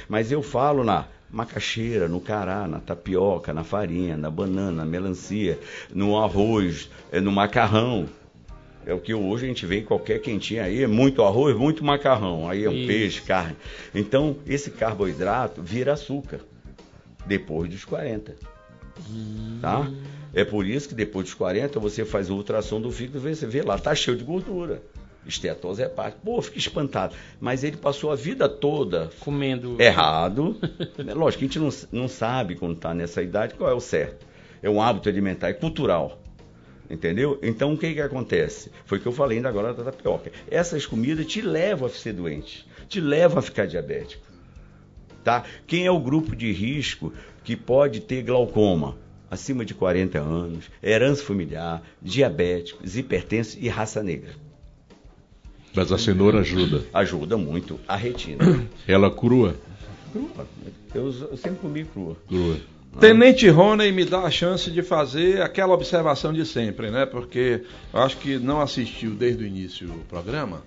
Mas 0.09 0.33
eu 0.33 0.43
falo 0.43 0.85
na 0.85 1.07
macaxeira, 1.31 2.09
no 2.09 2.21
cará, 2.21 2.67
na 2.67 2.81
tapioca, 2.81 3.53
na 3.53 3.65
farinha, 3.65 4.17
na 4.17 4.31
banana, 4.31 4.73
na 4.73 4.85
melancia, 4.85 5.59
no 5.95 6.19
arroz, 6.19 6.91
é, 7.13 7.21
no 7.21 7.31
macarrão. 7.31 8.09
É 8.87 8.95
o 8.95 9.01
que 9.01 9.13
hoje 9.13 9.45
a 9.45 9.49
gente 9.49 9.67
vê 9.67 9.81
em 9.81 9.85
qualquer 9.85 10.19
quentinha 10.21 10.65
aí, 10.65 10.83
é 10.83 10.87
muito 10.87 11.23
arroz, 11.23 11.55
muito 11.55 11.85
macarrão. 11.85 12.49
Aí 12.49 12.65
é 12.65 12.71
um 12.71 12.87
peixe, 12.87 13.21
carne. 13.21 13.57
Então, 13.95 14.37
esse 14.47 14.71
carboidrato 14.71 15.63
vira 15.63 15.93
açúcar 15.93 16.41
depois 17.27 17.69
dos 17.69 17.85
40. 17.85 18.35
Tá? 19.61 19.91
É 20.33 20.45
por 20.45 20.67
isso 20.67 20.89
que 20.89 20.95
depois 20.95 21.27
dos 21.27 21.35
40 21.35 21.81
você 21.81 22.05
faz 22.05 22.31
o 22.31 22.35
ultrassom 22.35 22.81
do 22.81 22.91
fígado 22.91 23.29
e 23.29 23.35
você 23.35 23.47
vê 23.47 23.63
lá, 23.63 23.79
tá 23.79 23.95
cheio 23.95 24.17
de 24.17 24.25
gordura. 24.25 24.83
Estetose 25.27 25.83
hepática. 25.83 26.21
Pô, 26.25 26.41
fica 26.41 26.59
espantado. 26.59 27.15
Mas 27.41 27.63
ele 27.63 27.77
passou 27.77 28.11
a 28.11 28.17
vida 28.17 28.49
toda 28.49 29.11
Comendo. 29.21 29.81
errado. 29.81 30.57
É 31.07 31.15
Lógico, 31.15 31.45
a 31.45 31.47
gente 31.47 31.59
não, 31.59 31.69
não 31.93 32.09
sabe 32.09 32.55
quando 32.57 32.75
está 32.75 32.95
nessa 32.95 33.23
idade 33.23 33.55
qual 33.55 33.71
é 33.71 33.75
o 33.75 33.81
certo. 33.81 34.27
É 34.63 34.71
um 34.71 34.81
hábito 34.81 35.09
alimentar, 35.09 35.49
é 35.49 35.53
cultural. 35.53 36.21
Entendeu? 36.91 37.39
Então 37.43 37.75
o 37.75 37.79
que, 37.79 37.93
que 37.93 38.01
acontece? 38.01 38.71
Foi 38.87 38.99
o 38.99 39.01
que 39.01 39.07
eu 39.07 39.13
falei 39.13 39.37
ainda 39.37 39.49
agora 39.49 39.75
da 39.75 39.85
tapioca. 39.85 40.33
Essas 40.51 40.87
comidas 40.87 41.27
te 41.27 41.43
levam 41.43 41.87
a 41.87 41.91
ser 41.91 42.15
doente, 42.15 42.67
te 42.89 43.01
levam 43.01 43.39
a 43.39 43.43
ficar 43.43 43.67
diabético. 43.67 44.27
Tá? 45.23 45.45
Quem 45.67 45.85
é 45.85 45.91
o 45.91 46.01
grupo 46.01 46.35
de 46.35 46.51
risco 46.53 47.13
que 47.49 47.57
pode 47.57 48.01
ter 48.01 48.23
glaucoma? 48.23 48.95
Acima 49.31 49.65
de 49.65 49.73
40 49.73 50.19
anos, 50.19 50.67
herança 50.83 51.25
familiar, 51.25 51.83
diabéticos, 52.03 52.95
hipertensos 52.95 53.57
e 53.59 53.71
raça 53.71 54.03
negra. 54.03 54.33
Mas 55.75 55.91
a 55.91 55.97
cenoura 55.97 56.41
ajuda. 56.41 56.85
Ajuda 56.93 57.39
muito 57.39 57.81
a 57.89 57.97
retina. 57.97 58.45
Ela 58.87 59.11
crua. 59.11 59.57
crua. 60.13 60.47
Eu, 60.95 61.05
eu 61.07 61.37
sempre 61.39 61.61
comi 61.61 61.87
crua. 61.87 62.19
Crua. 62.29 62.59
Tenente 63.01 63.49
Rony 63.49 63.93
me 63.93 64.05
dá 64.05 64.21
a 64.25 64.31
chance 64.31 64.71
de 64.71 64.83
fazer 64.83 65.41
aquela 65.41 65.73
observação 65.73 66.35
de 66.35 66.45
sempre, 66.45 66.91
né? 66.91 67.07
Porque 67.07 67.63
eu 67.95 68.01
acho 68.01 68.19
que 68.19 68.39
não 68.39 68.61
assistiu 68.61 69.13
desde 69.15 69.43
o 69.43 69.47
início 69.47 69.89
o 69.89 70.05
programa 70.05 70.63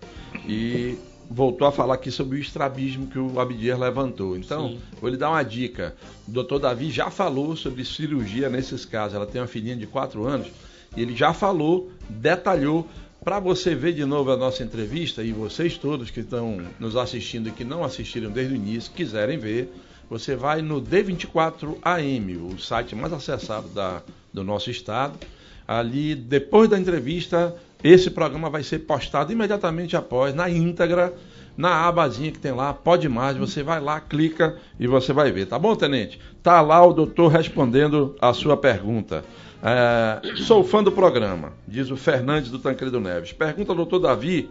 e 0.47 0.97
voltou 1.33 1.65
a 1.65 1.71
falar 1.71 1.93
aqui 1.93 2.11
sobre 2.11 2.37
o 2.37 2.41
estrabismo 2.41 3.07
que 3.07 3.17
o 3.17 3.39
Abdias 3.39 3.79
levantou. 3.79 4.35
Então, 4.35 4.69
Sim. 4.69 4.79
vou 4.99 5.09
lhe 5.09 5.17
dar 5.17 5.29
uma 5.29 5.43
dica. 5.43 5.95
O 6.27 6.31
doutor 6.31 6.59
Davi 6.59 6.91
já 6.91 7.09
falou 7.09 7.55
sobre 7.55 7.85
cirurgia 7.85 8.49
nesses 8.49 8.83
casos. 8.83 9.15
Ela 9.15 9.25
tem 9.25 9.39
uma 9.39 9.47
filhinha 9.47 9.75
de 9.75 9.87
4 9.87 10.25
anos 10.25 10.47
e 10.95 11.01
ele 11.01 11.15
já 11.15 11.33
falou, 11.33 11.89
detalhou. 12.09 12.87
Para 13.23 13.39
você 13.39 13.75
ver 13.75 13.93
de 13.93 14.03
novo 14.03 14.31
a 14.31 14.37
nossa 14.37 14.63
entrevista 14.63 15.23
e 15.23 15.31
vocês 15.31 15.77
todos 15.77 16.09
que 16.09 16.21
estão 16.21 16.59
nos 16.79 16.95
assistindo 16.95 17.49
e 17.49 17.51
que 17.51 17.63
não 17.63 17.83
assistiram 17.83 18.31
desde 18.31 18.53
o 18.53 18.55
início, 18.55 18.91
quiserem 18.91 19.37
ver, 19.37 19.71
você 20.09 20.35
vai 20.35 20.63
no 20.63 20.81
D24 20.81 21.77
AM, 21.83 22.35
o 22.37 22.57
site 22.57 22.95
mais 22.95 23.13
acessado 23.13 23.69
da, 23.69 24.01
do 24.33 24.43
nosso 24.43 24.71
estado. 24.71 25.19
Ali, 25.67 26.15
depois 26.15 26.67
da 26.67 26.79
entrevista, 26.79 27.55
esse 27.83 28.09
programa 28.09 28.49
vai 28.49 28.63
ser 28.63 28.79
postado 28.79 29.31
imediatamente 29.31 29.95
após, 29.95 30.33
na 30.33 30.49
íntegra, 30.49 31.13
na 31.57 31.87
abazinha 31.87 32.31
que 32.31 32.39
tem 32.39 32.51
lá, 32.51 32.73
Pode 32.73 33.09
Mais. 33.09 33.37
Você 33.37 33.63
vai 33.63 33.79
lá, 33.79 33.99
clica 33.99 34.57
e 34.79 34.87
você 34.87 35.11
vai 35.13 35.31
ver. 35.31 35.47
Tá 35.47 35.59
bom, 35.59 35.75
tenente? 35.75 36.19
Tá 36.41 36.61
lá 36.61 36.85
o 36.85 36.93
doutor 36.93 37.29
respondendo 37.29 38.15
a 38.21 38.33
sua 38.33 38.55
pergunta. 38.55 39.23
É, 39.63 40.35
sou 40.37 40.63
fã 40.63 40.83
do 40.83 40.91
programa, 40.91 41.53
diz 41.67 41.91
o 41.91 41.97
Fernandes 41.97 42.49
do 42.49 42.57
Tancredo 42.57 42.99
Neves. 42.99 43.31
Pergunta 43.31 43.71
ao 43.71 43.75
doutor 43.75 43.99
Davi 43.99 44.49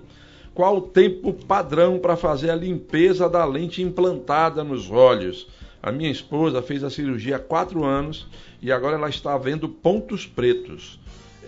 qual 0.55 0.77
o 0.77 0.83
tempo 0.83 1.33
padrão 1.33 1.99
para 1.99 2.17
fazer 2.17 2.51
a 2.51 2.55
limpeza 2.55 3.29
da 3.29 3.45
lente 3.45 3.83
implantada 3.83 4.63
nos 4.63 4.91
olhos. 4.91 5.49
A 5.83 5.91
minha 5.91 6.11
esposa 6.11 6.61
fez 6.61 6.85
a 6.85 6.91
cirurgia 6.91 7.37
há 7.37 7.39
quatro 7.41 7.85
anos 7.85 8.29
e 8.61 8.71
agora 8.71 8.97
ela 8.97 9.09
está 9.09 9.37
vendo 9.37 9.69
pontos 9.69 10.27
pretos. 10.27 11.00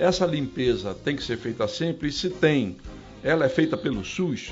Essa 0.03 0.27
limpeza 0.27 0.95
tem 0.95 1.15
que 1.15 1.23
ser 1.23 1.37
feita 1.39 1.69
sempre? 1.69 2.09
E 2.09 2.13
se 2.13 2.29
tem, 2.29 2.77
ela 3.23 3.45
é 3.45 3.49
feita 3.49 3.77
pelo 3.77 4.05
SUS? 4.05 4.51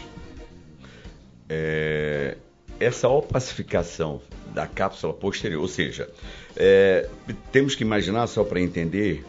É, 1.49 2.37
essa 2.79 3.09
opacificação 3.09 4.23
da 4.55 4.69
cápsula 4.69 5.13
posterior, 5.13 5.61
ou 5.61 5.67
seja, 5.67 6.09
é, 6.57 7.09
temos 7.51 7.75
que 7.75 7.83
imaginar, 7.83 8.29
só 8.29 8.45
para 8.45 8.61
entender, 8.61 9.25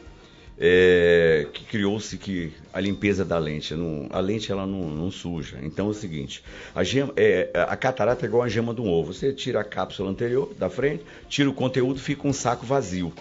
é, 0.60 1.48
que 1.52 1.64
criou-se 1.66 2.16
que 2.20 2.54
a 2.72 2.80
limpeza 2.80 3.26
da 3.26 3.40
lente, 3.40 3.74
não- 3.74 4.08
a 4.12 4.20
lente 4.20 4.52
ela 4.52 4.68
não, 4.68 4.92
não 4.92 5.10
suja. 5.10 5.58
Então 5.64 5.88
é 5.88 5.90
o 5.90 5.94
seguinte, 5.94 6.44
a, 6.76 6.84
gema- 6.84 7.14
é, 7.18 7.50
a 7.68 7.76
catarata 7.76 8.26
é 8.26 8.28
igual 8.28 8.44
a 8.44 8.48
gema 8.48 8.76
de 8.76 8.82
um 8.82 8.88
ovo. 8.88 9.12
Você 9.12 9.34
tira 9.34 9.62
a 9.62 9.64
cápsula 9.64 10.12
anterior 10.12 10.54
da 10.54 10.70
frente, 10.70 11.04
tira 11.28 11.50
o 11.50 11.54
conteúdo, 11.54 12.00
fica 12.00 12.28
um 12.28 12.34
saco 12.34 12.64
vazio. 12.64 13.12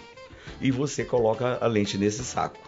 E 0.61 0.70
você 0.70 1.03
coloca 1.03 1.57
a 1.62 1.66
lente 1.66 1.96
nesse 1.96 2.22
saco. 2.22 2.59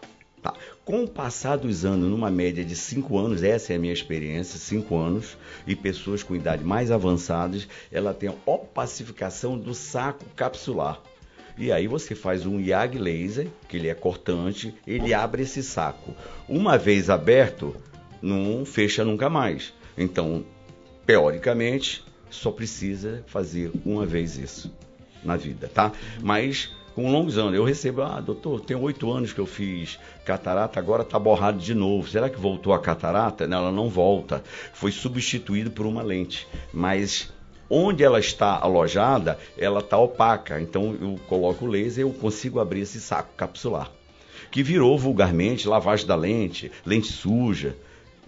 Tá. 0.43 0.53
Com 0.85 1.05
o 1.05 1.09
passar 1.09 1.57
dos 1.57 1.85
anos, 1.85 2.11
numa 2.11 2.29
média 2.29 2.65
de 2.65 2.75
5 2.75 3.17
anos, 3.17 3.45
essa 3.45 3.73
é 3.73 3.77
a 3.77 3.79
minha 3.79 3.93
experiência, 3.93 4.59
5 4.59 4.97
anos, 4.97 5.39
e 5.67 5.77
pessoas 5.77 6.25
com 6.25 6.35
idade 6.35 6.65
mais 6.65 6.91
avançadas, 6.91 7.69
ela 7.93 8.13
tem 8.13 8.35
opacificação 8.45 9.57
do 9.57 9.73
saco 9.73 10.25
capsular. 10.35 11.01
E 11.57 11.71
aí 11.71 11.87
você 11.87 12.17
faz 12.17 12.45
um 12.45 12.59
IAG 12.59 12.99
laser, 12.99 13.47
que 13.69 13.77
ele 13.77 13.89
é 13.89 13.95
cortante, 13.95 14.75
ele 14.85 15.15
abre 15.15 15.43
esse 15.43 15.63
saco. 15.63 16.13
Uma 16.49 16.77
vez 16.77 17.09
aberto, 17.09 17.77
não 18.21 18.65
fecha 18.65 19.05
nunca 19.05 19.31
mais. 19.31 19.73
Então, 19.97 20.45
teoricamente, 21.07 22.05
só 22.31 22.51
precisa 22.51 23.23
fazer 23.29 23.71
uma 23.85 24.05
vez 24.05 24.37
isso 24.39 24.73
na 25.23 25.37
vida, 25.37 25.71
tá? 25.73 25.93
Mas 26.21 26.73
com 26.95 27.11
longos 27.11 27.39
anos, 27.39 27.55
eu 27.55 27.65
recebo, 27.65 28.03
ah, 28.03 28.21
doutor, 28.21 28.61
tem 28.61 28.77
oito 28.77 29.11
anos 29.11 29.33
que 29.33 29.39
eu 29.41 29.47
fiz 29.47 29.99
catarata, 30.25 30.79
agora 30.79 31.03
tá 31.05 31.19
borrado 31.19 31.59
de 31.59 31.75
novo. 31.75 32.09
Será 32.09 32.29
que 32.29 32.39
voltou 32.39 32.73
a 32.73 32.79
catarata? 32.79 33.47
Não, 33.47 33.59
ela 33.59 33.73
não 33.73 33.89
volta. 33.89 34.43
Foi 34.73 34.91
substituído 34.93 35.71
por 35.71 35.87
uma 35.87 36.03
lente. 36.03 36.47
Mas 36.73 37.33
onde 37.69 38.05
ela 38.05 38.21
está 38.21 38.59
alojada, 38.59 39.39
ela 39.57 39.81
está 39.81 39.97
opaca. 39.99 40.61
Então 40.61 40.97
eu 41.01 41.19
coloco 41.29 41.65
o 41.65 41.69
laser 41.69 42.05
e 42.05 42.09
eu 42.09 42.13
consigo 42.13 42.61
abrir 42.61 42.81
esse 42.81 43.01
saco 43.01 43.31
capsular. 43.37 43.91
Que 44.51 44.63
virou 44.63 44.99
vulgarmente 44.99 45.67
lavagem 45.67 46.07
da 46.07 46.15
lente, 46.15 46.71
lente 46.85 47.07
suja. 47.11 47.75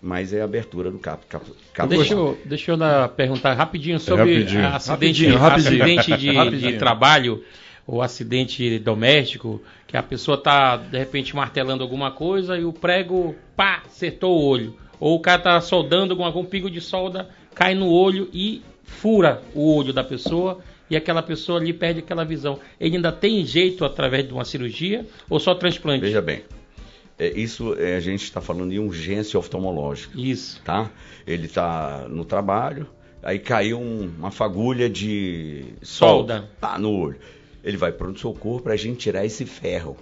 Mas 0.01 0.35
é 0.35 0.43
a 0.43 0.45
abertura 0.45 0.91
do 0.91 0.99
cap, 0.99 1.25
cap, 1.27 1.47
cap 1.73 1.89
Deixa 1.89 2.13
eu, 2.13 2.39
deixa 2.45 2.73
eu 2.73 2.79
perguntar 3.17 3.55
rapidinho 3.55 3.99
sobre 3.99 4.35
rapidinho. 4.35 4.67
acidente, 4.67 4.91
Rapidinho, 4.91 5.39
rapidinho. 5.39 5.83
acidente 5.83 6.17
de, 6.19 6.33
Rapidinho. 6.35 6.73
de 6.73 6.79
trabalho 6.79 7.43
ou 7.87 8.01
acidente 8.03 8.79
doméstico, 8.79 9.61
que 9.87 9.97
a 9.97 10.03
pessoa 10.03 10.37
tá 10.39 10.77
de 10.77 10.99
repente 10.99 11.35
martelando 11.37 11.83
alguma 11.83 12.11
coisa 12.11 12.57
e 12.57 12.65
o 12.65 12.73
prego, 12.73 13.35
pá, 13.57 13.83
acertou 13.87 14.37
o 14.39 14.45
olho. 14.47 14.77
Ou 14.99 15.17
o 15.17 15.21
cara 15.21 15.43
tá 15.43 15.61
soldando 15.61 16.17
com 16.17 16.25
algum 16.25 16.45
pingo 16.45 16.71
de 16.71 16.81
solda, 16.81 17.29
cai 17.55 17.75
no 17.75 17.89
olho 17.91 18.29
e 18.33 18.63
fura 18.85 19.43
o 19.55 19.75
olho 19.77 19.93
da 19.93 20.03
pessoa 20.05 20.61
e 20.89 20.97
aquela 20.97 21.23
pessoa 21.23 21.59
ali 21.59 21.73
perde 21.73 22.01
aquela 22.01 22.25
visão. 22.25 22.59
Ele 22.81 22.97
ainda 22.97 23.13
tem 23.13 23.45
jeito 23.45 23.85
através 23.85 24.27
de 24.27 24.33
uma 24.33 24.45
cirurgia 24.45 25.07
ou 25.29 25.39
só 25.39 25.55
transplante? 25.55 26.01
Veja 26.01 26.23
bem, 26.23 26.43
é, 27.19 27.39
isso 27.39 27.75
é, 27.79 27.97
a 27.97 28.01
gente 28.01 28.23
está 28.25 28.41
falando 28.41 28.71
de 28.71 28.79
urgência 28.79 29.39
oftalmológica. 29.39 30.19
Isso. 30.19 30.61
tá? 30.65 30.91
Ele 31.27 31.47
está 31.47 32.07
no 32.09 32.25
trabalho, 32.25 32.87
aí 33.23 33.39
caiu 33.39 33.79
um- 33.81 34.11
uma 34.19 34.31
fagulha 34.31 34.89
de 34.89 35.65
Solda. 35.83 36.49
tá 36.61 36.79
no 36.79 36.91
olho. 36.93 37.17
Ele 37.65 37.77
vai 37.77 37.91
para 37.93 38.09
o 38.09 38.17
socorro 38.19 38.61
para 38.61 38.75
a 38.75 38.77
gente 38.77 38.99
tirar 38.99 39.25
esse 39.25 39.45
ferro. 39.47 39.97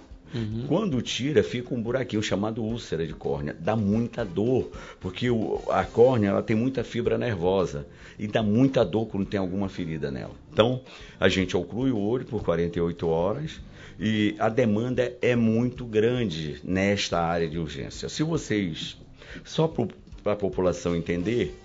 Quando 0.67 0.99
tira, 0.99 1.43
fica 1.43 1.75
um 1.75 1.81
buraquinho 1.81 2.23
chamado 2.23 2.63
úlcera 2.63 3.05
de 3.05 3.13
córnea. 3.13 3.55
Dá 3.59 3.75
muita 3.75 4.25
dor, 4.25 4.71
porque 4.99 5.29
o- 5.29 5.61
a 5.69 5.83
córnea 5.83 6.29
ela 6.29 6.41
tem 6.41 6.55
muita 6.55 6.83
fibra 6.83 7.19
nervosa 7.19 7.85
e 8.17 8.25
dá 8.25 8.41
muita 8.41 8.83
dor 8.83 9.05
quando 9.05 9.27
tem 9.27 9.39
alguma 9.39 9.69
ferida 9.69 10.09
nela. 10.09 10.33
Então, 10.51 10.81
a 11.19 11.29
gente 11.29 11.55
oclui 11.55 11.91
o 11.91 11.99
olho 11.99 12.25
por 12.25 12.43
48 12.43 13.07
horas 13.07 13.61
e 13.99 14.35
a 14.39 14.49
demanda 14.49 15.15
é 15.21 15.35
muito 15.35 15.85
grande 15.85 16.59
nesta 16.63 17.19
área 17.21 17.47
de 17.47 17.59
urgência. 17.59 18.09
Se 18.09 18.23
vocês, 18.23 18.97
só 19.45 19.67
para 19.67 20.33
a 20.33 20.35
população 20.35 20.95
entender, 20.95 21.55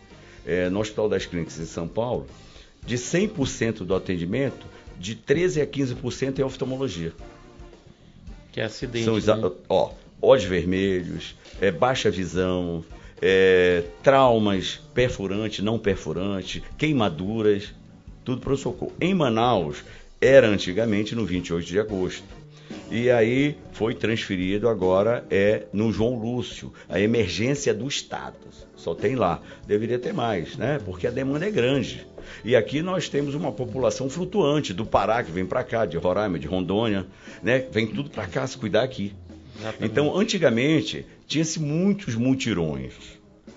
é, 0.44 0.68
no 0.68 0.78
Hospital 0.80 1.08
das 1.08 1.24
Clínicas 1.24 1.58
em 1.58 1.64
São 1.64 1.88
Paulo, 1.88 2.26
de 2.84 2.96
100% 2.98 3.78
do 3.86 3.94
atendimento, 3.94 4.66
de 4.98 5.14
13 5.14 5.60
a 5.60 5.66
15% 5.66 6.38
é 6.38 6.44
oftalmologia. 6.44 7.12
Que 8.52 8.60
é 8.60 8.64
acidente. 8.64 9.04
São 9.04 9.16
exa- 9.16 9.36
né? 9.36 9.50
ó, 9.68 9.92
olhos 10.20 10.44
vermelhos, 10.44 11.36
é, 11.60 11.70
baixa 11.70 12.10
visão, 12.10 12.84
é, 13.22 13.84
traumas 14.02 14.80
perfurante, 14.94 15.62
não 15.62 15.78
perfurante, 15.78 16.62
queimaduras, 16.76 17.72
tudo 18.24 18.40
para 18.40 18.52
o 18.52 18.56
socorro. 18.56 18.92
Em 19.00 19.14
Manaus, 19.14 19.84
era 20.20 20.48
antigamente 20.48 21.14
no 21.14 21.24
28 21.24 21.66
de 21.66 21.78
agosto. 21.78 22.24
E 22.90 23.10
aí 23.10 23.56
foi 23.72 23.94
transferido 23.94 24.68
agora 24.68 25.24
é 25.30 25.64
no 25.72 25.92
João 25.92 26.18
Lúcio, 26.18 26.72
a 26.88 27.00
emergência 27.00 27.74
do 27.74 27.86
Estado. 27.86 28.36
Só 28.76 28.94
tem 28.94 29.14
lá. 29.14 29.42
Deveria 29.66 29.98
ter 29.98 30.12
mais, 30.12 30.56
né? 30.56 30.80
Porque 30.84 31.06
a 31.06 31.10
demanda 31.10 31.46
é 31.46 31.50
grande. 31.50 32.06
E 32.44 32.54
aqui 32.54 32.82
nós 32.82 33.08
temos 33.08 33.34
uma 33.34 33.50
população 33.50 34.08
flutuante 34.08 34.72
do 34.72 34.86
Pará 34.86 35.22
que 35.22 35.32
vem 35.32 35.44
para 35.44 35.64
cá, 35.64 35.84
de 35.84 35.96
Roraima, 35.96 36.38
de 36.38 36.46
Rondônia, 36.46 37.06
né? 37.42 37.66
Vem 37.70 37.86
tudo 37.86 38.08
para 38.08 38.26
cá 38.26 38.46
se 38.46 38.56
cuidar 38.56 38.82
aqui. 38.82 39.12
Então, 39.80 40.16
antigamente, 40.16 41.04
tinha-se 41.26 41.60
muitos 41.60 42.14
mutirões. 42.14 42.94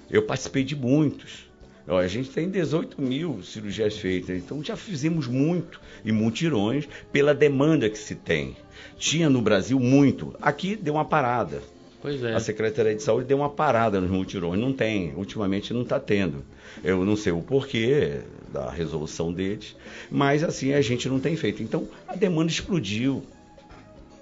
Eu 0.10 0.24
participei 0.24 0.64
de 0.64 0.76
muitos. 0.76 1.51
Ó, 1.88 1.98
a 1.98 2.08
gente 2.08 2.30
tem 2.30 2.50
18 2.50 3.02
mil 3.02 3.42
cirurgias 3.44 3.98
feitas, 3.98 4.38
então 4.38 4.64
já 4.64 4.76
fizemos 4.76 5.28
muito 5.28 5.82
e 6.06 6.12
mutirões 6.12 6.88
pela 7.12 7.34
demanda 7.34 7.90
que 7.90 7.98
se 7.98 8.16
tem. 8.16 8.56
Tinha 8.98 9.30
no 9.30 9.42
Brasil 9.42 9.80
muito. 9.80 10.36
Aqui 10.42 10.76
deu 10.76 10.94
uma 10.94 11.06
parada. 11.06 11.62
Pois 12.02 12.24
é. 12.24 12.34
A 12.34 12.40
Secretaria 12.40 12.96
de 12.96 13.04
Saúde 13.04 13.28
deu 13.28 13.38
uma 13.38 13.50
parada 13.50 14.02
nos 14.02 14.10
mutirões. 14.10 14.60
Não 14.60 14.74
tem, 14.74 15.14
ultimamente 15.16 15.74
não 15.74 15.84
está 15.84 16.00
tendo. 16.00 16.44
Eu 16.84 17.06
não 17.06 17.16
sei 17.16 17.32
o 17.32 17.42
porquê 17.42 18.22
da 18.52 18.70
resolução 18.70 19.32
deles, 19.32 19.76
mas 20.10 20.44
assim 20.44 20.74
a 20.74 20.82
gente 20.82 21.08
não 21.08 21.20
tem 21.20 21.36
feito. 21.36 21.62
Então 21.62 21.88
a 22.08 22.16
demanda 22.16 22.52
explodiu. 22.52 23.24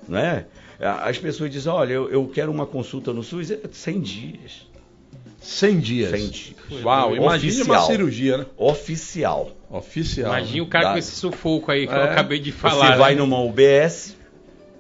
Né? 0.07 0.45
As 0.79 1.17
pessoas 1.17 1.51
dizem, 1.51 1.71
olha, 1.71 1.93
eu, 1.93 2.09
eu 2.09 2.27
quero 2.27 2.51
uma 2.51 2.65
consulta 2.65 3.13
no 3.13 3.23
SUS, 3.23 3.51
é 3.51 3.59
100 3.71 4.01
dias. 4.01 4.68
100 5.49 5.79
dias. 5.79 6.11
100 6.11 6.27
dias. 6.29 6.55
Uau, 6.83 7.15
imagine 7.15 7.63
uma 7.63 7.81
cirurgia, 7.81 8.37
né? 8.39 8.45
Oficial. 8.57 9.51
Oficial. 9.69 10.27
Imagina 10.31 10.63
o 10.63 10.67
cara 10.67 10.85
Dá- 10.85 10.91
com 10.93 10.97
esse 10.99 11.11
sufoco 11.11 11.71
aí 11.71 11.87
que 11.87 11.93
eu 11.93 11.97
É. 12.01 12.11
acabei 12.11 12.39
de 12.39 12.51
falar. 12.51 12.91
Você 12.93 12.97
vai 12.97 13.13
né? 13.13 13.19
numa 13.21 13.39
UBS, 13.41 14.15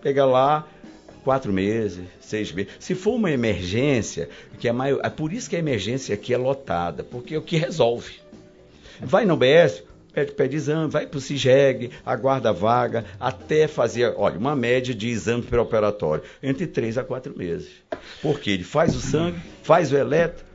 pega 0.01 0.25
lá 0.25 0.67
quatro 1.23 1.51
meses, 1.51 2.03
seis 2.19 2.51
meses. 2.51 2.71
Se 2.79 2.95
for 2.95 3.15
uma 3.15 3.29
emergência, 3.31 4.29
que 4.59 4.67
é 4.67 4.71
maior, 4.71 4.99
é 5.03 5.09
por 5.09 5.33
isso 5.33 5.49
que 5.49 5.55
a 5.55 5.59
emergência 5.59 6.13
aqui 6.13 6.33
é 6.33 6.37
lotada, 6.37 7.03
porque 7.03 7.35
é 7.35 7.37
o 7.37 7.41
que 7.41 7.57
resolve. 7.57 8.13
Vai 9.01 9.25
na 9.25 9.33
UBS, 9.33 9.83
pede, 10.13 10.31
pede 10.33 10.55
exame, 10.55 10.89
vai 10.89 11.05
para 11.07 11.17
o 11.17 11.21
CIGEG, 11.21 11.91
aguarda 12.05 12.49
a 12.49 12.53
vaga, 12.53 13.05
até 13.19 13.67
fazer, 13.67 14.13
olha, 14.17 14.37
uma 14.37 14.55
média 14.55 14.93
de 14.93 15.07
exame 15.07 15.41
pré-operatório, 15.43 16.23
entre 16.43 16.67
três 16.67 16.97
a 16.97 17.03
quatro 17.03 17.37
meses. 17.37 17.69
Porque 18.21 18.49
ele 18.51 18.63
faz 18.63 18.95
o 18.95 18.99
sangue, 19.01 19.39
faz 19.63 19.91
o 19.91 19.97
eletro, 19.97 20.48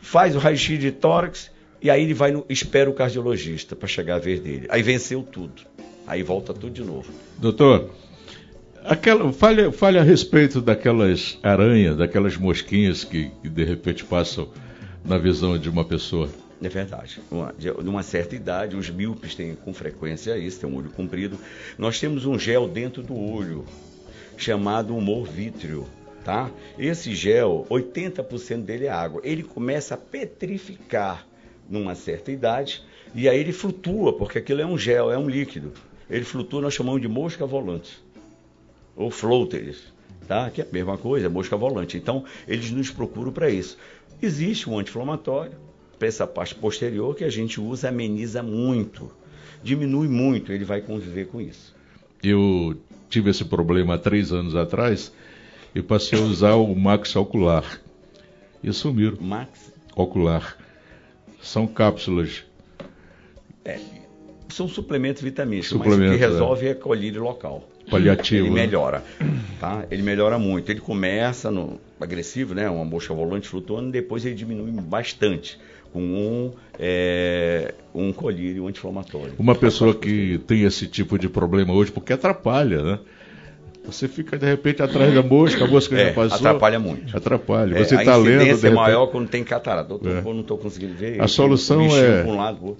faz 0.00 0.34
o 0.34 0.38
raio-x 0.38 0.78
de 0.78 0.90
tórax, 0.90 1.50
e 1.82 1.90
aí 1.90 2.02
ele 2.02 2.14
vai 2.14 2.30
no, 2.30 2.44
espera 2.48 2.90
o 2.90 2.92
cardiologista 2.92 3.74
para 3.74 3.88
chegar 3.88 4.16
a 4.16 4.18
vez 4.18 4.40
dele. 4.40 4.66
Aí 4.70 4.82
venceu 4.82 5.22
tudo. 5.22 5.62
Aí 6.06 6.22
volta 6.22 6.52
tudo 6.52 6.70
de 6.70 6.82
novo. 6.82 7.10
Doutor, 7.38 7.90
aquela, 8.84 9.32
fale, 9.32 9.70
fale 9.72 9.98
a 9.98 10.02
respeito 10.02 10.60
daquelas 10.60 11.38
aranhas, 11.42 11.96
daquelas 11.96 12.36
mosquinhas 12.36 13.04
que, 13.04 13.30
que 13.42 13.48
de 13.48 13.64
repente 13.64 14.04
passam 14.04 14.48
na 15.04 15.16
visão 15.18 15.58
de 15.58 15.68
uma 15.68 15.84
pessoa. 15.84 16.28
É 16.62 16.68
verdade. 16.68 17.20
Uma, 17.30 17.54
de, 17.56 17.70
uma 17.70 18.02
certa 18.02 18.34
idade, 18.34 18.76
os 18.76 18.90
míopes 18.90 19.34
têm 19.34 19.54
com 19.54 19.72
frequência 19.72 20.36
isso, 20.36 20.60
tem 20.60 20.68
um 20.68 20.76
olho 20.76 20.90
comprido. 20.90 21.38
Nós 21.78 21.98
temos 21.98 22.26
um 22.26 22.38
gel 22.38 22.68
dentro 22.68 23.02
do 23.02 23.16
olho, 23.18 23.64
chamado 24.36 24.94
humor 24.94 25.26
vítreo, 25.26 25.86
tá? 26.24 26.50
Esse 26.78 27.14
gel, 27.14 27.66
80% 27.70 28.62
dele 28.62 28.86
é 28.86 28.90
água. 28.90 29.20
Ele 29.24 29.42
começa 29.42 29.94
a 29.94 29.98
petrificar 29.98 31.26
numa 31.68 31.94
certa 31.94 32.30
idade 32.32 32.82
e 33.14 33.28
aí 33.28 33.38
ele 33.38 33.52
flutua, 33.52 34.12
porque 34.12 34.38
aquilo 34.38 34.60
é 34.60 34.66
um 34.66 34.78
gel, 34.78 35.10
é 35.10 35.18
um 35.18 35.28
líquido. 35.28 35.72
Ele 36.08 36.24
flutua, 36.24 36.60
nós 36.60 36.74
chamamos 36.74 37.00
de 37.00 37.08
mosca 37.08 37.46
volante 37.46 38.02
ou 38.96 39.10
floaters, 39.10 39.92
tá? 40.26 40.50
Que 40.50 40.60
é 40.60 40.64
a 40.64 40.72
mesma 40.72 40.98
coisa, 40.98 41.26
é 41.26 41.28
mosca 41.28 41.56
volante. 41.56 41.96
Então, 41.96 42.24
eles 42.46 42.70
nos 42.70 42.90
procuram 42.90 43.32
para 43.32 43.48
isso. 43.48 43.78
Existe 44.20 44.68
um 44.68 44.78
anti-inflamatório 44.78 45.52
para 45.98 46.08
essa 46.08 46.26
parte 46.26 46.54
posterior 46.54 47.14
que 47.14 47.24
a 47.24 47.30
gente 47.30 47.60
usa, 47.60 47.88
ameniza 47.88 48.42
muito, 48.42 49.10
diminui 49.62 50.08
muito, 50.08 50.52
ele 50.52 50.64
vai 50.64 50.80
conviver 50.80 51.28
com 51.28 51.40
isso. 51.40 51.74
Eu 52.22 52.76
tive 53.08 53.30
esse 53.30 53.44
problema 53.44 53.94
há 53.94 53.98
três 53.98 54.32
anos 54.32 54.54
atrás 54.54 55.12
e 55.74 55.82
passei 55.82 56.18
a 56.18 56.22
usar 56.22 56.54
o 56.54 56.74
Max 56.74 57.14
Ocular. 57.16 57.80
E 58.62 58.72
sumiram. 58.72 59.16
Max, 59.20 59.72
Ocular. 59.96 60.56
São 61.40 61.66
cápsulas. 61.66 62.44
são 64.50 64.68
suplementos 64.68 65.22
vitamínicos, 65.22 65.72
mas 65.72 65.80
o 65.80 65.84
Suplementos, 65.84 66.18
que 66.18 66.24
resolve 66.24 66.68
é, 66.68 66.74
colírio 66.74 67.22
local. 67.22 67.66
Paliativo, 67.90 68.46
Ele 68.46 68.54
né? 68.54 68.66
melhora, 68.66 69.02
tá? 69.58 69.84
Ele 69.90 70.02
melhora 70.02 70.38
muito. 70.38 70.70
Ele 70.70 70.80
começa 70.80 71.50
no 71.50 71.80
agressivo, 71.98 72.54
né? 72.54 72.68
Uma 72.68 72.84
mosca 72.84 73.12
volante 73.12 73.48
flutuando, 73.48 73.90
depois 73.90 74.24
ele 74.24 74.34
diminui 74.34 74.70
bastante 74.70 75.58
com 75.92 76.00
um, 76.00 76.52
é, 76.78 77.74
um 77.94 78.12
colírio 78.12 78.66
anti-inflamatório. 78.68 79.34
Uma 79.38 79.54
pessoa 79.54 79.94
que 79.94 80.38
tem 80.46 80.62
esse 80.62 80.86
tipo 80.86 81.18
de 81.18 81.28
problema 81.28 81.72
hoje, 81.72 81.90
porque 81.90 82.12
atrapalha, 82.12 82.82
né? 82.82 82.98
Você 83.90 84.08
fica 84.08 84.38
de 84.38 84.46
repente 84.46 84.82
atrás 84.82 85.12
da 85.14 85.22
mosca, 85.22 85.64
a 85.64 85.68
mosca 85.68 85.96
É, 85.98 86.06
já 86.08 86.12
passou. 86.12 86.36
atrapalha 86.38 86.78
muito. 86.78 87.16
Atrapalha. 87.16 87.76
É, 87.78 87.84
Você 87.84 87.96
a 87.96 87.98
está 88.00 88.16
lendo. 88.16 88.28
de 88.44 88.50
incidência 88.50 88.68
é 88.68 88.70
maior 88.70 89.06
quando 89.08 89.28
tem 89.28 89.42
catarata. 89.44 89.88
Doutor, 89.88 90.10
É. 90.10 90.18
eu 90.20 90.34
não 90.34 90.40
estou 90.40 90.56
conseguindo 90.58 90.94
ver. 90.94 91.20
A 91.20 91.26
solução 91.28 91.82
é- 91.96 92.24
um 92.24 92.36
lado. 92.36 92.76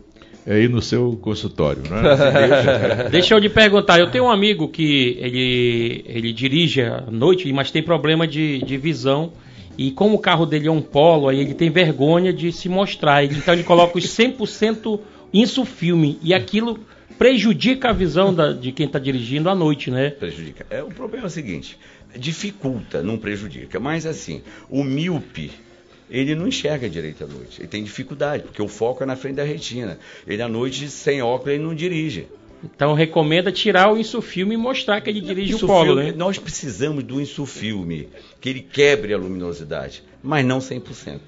É 0.47 0.59
ir 0.59 0.71
no 0.71 0.81
seu 0.81 1.19
consultório, 1.21 1.83
né? 1.83 2.01
Deixa 3.11 3.35
eu 3.35 3.39
lhe 3.39 3.49
perguntar, 3.51 3.99
eu 4.01 4.11
tenho 4.11 4.25
um 4.25 4.31
amigo 4.31 4.69
que 4.69 5.19
ele, 5.21 6.03
ele 6.07 6.33
dirige 6.33 6.81
à 6.83 7.05
noite, 7.11 7.53
mas 7.53 7.71
tem 7.71 7.83
problema 7.83 8.27
de, 8.27 8.59
de 8.65 8.77
visão. 8.79 9.33
E 9.77 9.91
como 9.91 10.17
o 10.17 10.19
carro 10.19 10.47
dele 10.47 10.67
é 10.67 10.71
um 10.71 10.81
polo, 10.81 11.29
aí 11.29 11.41
ele 11.41 11.53
tem 11.55 11.71
vergonha 11.71 12.33
de 12.33 12.51
se 12.53 12.69
mostrar. 12.71 13.23
Então 13.25 13.53
ele 13.55 13.63
coloca 13.63 13.99
os 13.99 14.05
100% 14.07 14.99
insufilme. 15.33 16.19
E 16.23 16.33
aquilo 16.35 16.79
prejudica 17.21 17.91
a 17.91 17.93
visão 17.93 18.33
da- 18.33 18.51
de 18.51 18.73
quem 18.73 18.87
está 18.87 18.99
dirigindo 18.99 19.51
à 19.51 19.55
noite, 19.55 19.91
né? 19.91 20.09
Prejudica. 20.09 20.65
É, 20.71 20.83
o 20.83 20.89
problema 20.89 21.27
é 21.27 21.29
o 21.29 21.31
seguinte: 21.31 21.79
dificulta, 22.17 23.03
não 23.03 23.19
prejudica. 23.19 23.79
Mas 23.79 24.07
assim, 24.07 24.41
o 24.71 24.83
míope. 24.83 25.51
Ele 26.11 26.35
não 26.35 26.49
enxerga 26.49 26.89
direito 26.89 27.23
à 27.23 27.27
noite. 27.27 27.61
Ele 27.61 27.69
tem 27.69 27.85
dificuldade, 27.85 28.43
porque 28.45 28.61
o 28.61 28.67
foco 28.67 29.03
é 29.05 29.07
na 29.07 29.15
frente 29.15 29.37
da 29.37 29.45
retina. 29.45 29.97
Ele 30.27 30.43
à 30.43 30.49
noite, 30.49 30.89
sem 30.89 31.23
óculos, 31.23 31.55
ele 31.55 31.63
não 31.63 31.73
dirige. 31.75 32.27
Então 32.65 32.95
recomenda 32.95 33.53
tirar 33.53 33.93
o 33.93 33.97
insufilme 33.99 34.55
e 34.55 34.57
mostrar 34.57 35.01
que 35.03 35.09
ele 35.09 35.21
dirige 35.21 35.55
o 35.55 35.59
polo, 35.67 35.95
né? 35.95 36.13
Nós 36.17 36.37
precisamos 36.39 37.05
do 37.05 37.21
insufilme, 37.21 38.09
que 38.41 38.49
ele 38.49 38.61
quebre 38.61 39.15
a 39.15 39.19
luminosidade, 39.19 40.03
mas 40.23 40.45
não 40.45 40.59
100%. 40.59 41.19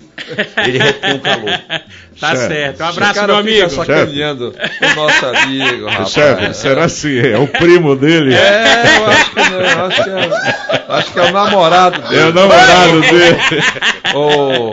Ele 0.66 0.78
retém 0.78 1.14
o 1.14 1.20
calor. 1.20 1.50
Tá 2.20 2.36
Certo. 2.36 2.52
certo. 2.52 2.80
Um 2.80 2.84
o 2.84 2.88
abraço, 2.88 3.14
cara 3.14 3.26
meu 3.32 3.36
amigo. 3.40 3.70
fica 3.70 3.84
sacaneando 3.84 4.54
o 4.54 4.94
nosso 4.94 5.26
amigo, 5.26 5.86
rapaz. 5.86 6.10
Chefe, 6.10 6.54
será 6.54 6.84
assim? 6.84 7.18
É 7.18 7.36
o 7.36 7.48
primo 7.48 7.96
dele? 7.96 8.32
É, 8.32 8.98
eu 8.98 9.06
acho 9.06 9.30
que 9.30 9.40
não. 9.40 9.60
eu 9.60 9.84
Acho 9.86 10.04
que 10.04 10.10
é, 10.10 10.84
acho 10.94 11.12
que 11.14 11.18
é 11.18 11.22
o 11.22 11.32
namorado 11.32 12.00
dele. 12.02 12.20
É 12.22 12.26
o 12.26 12.32
namorado 12.32 13.00
dele. 13.00 13.36
Ô, 14.14 14.72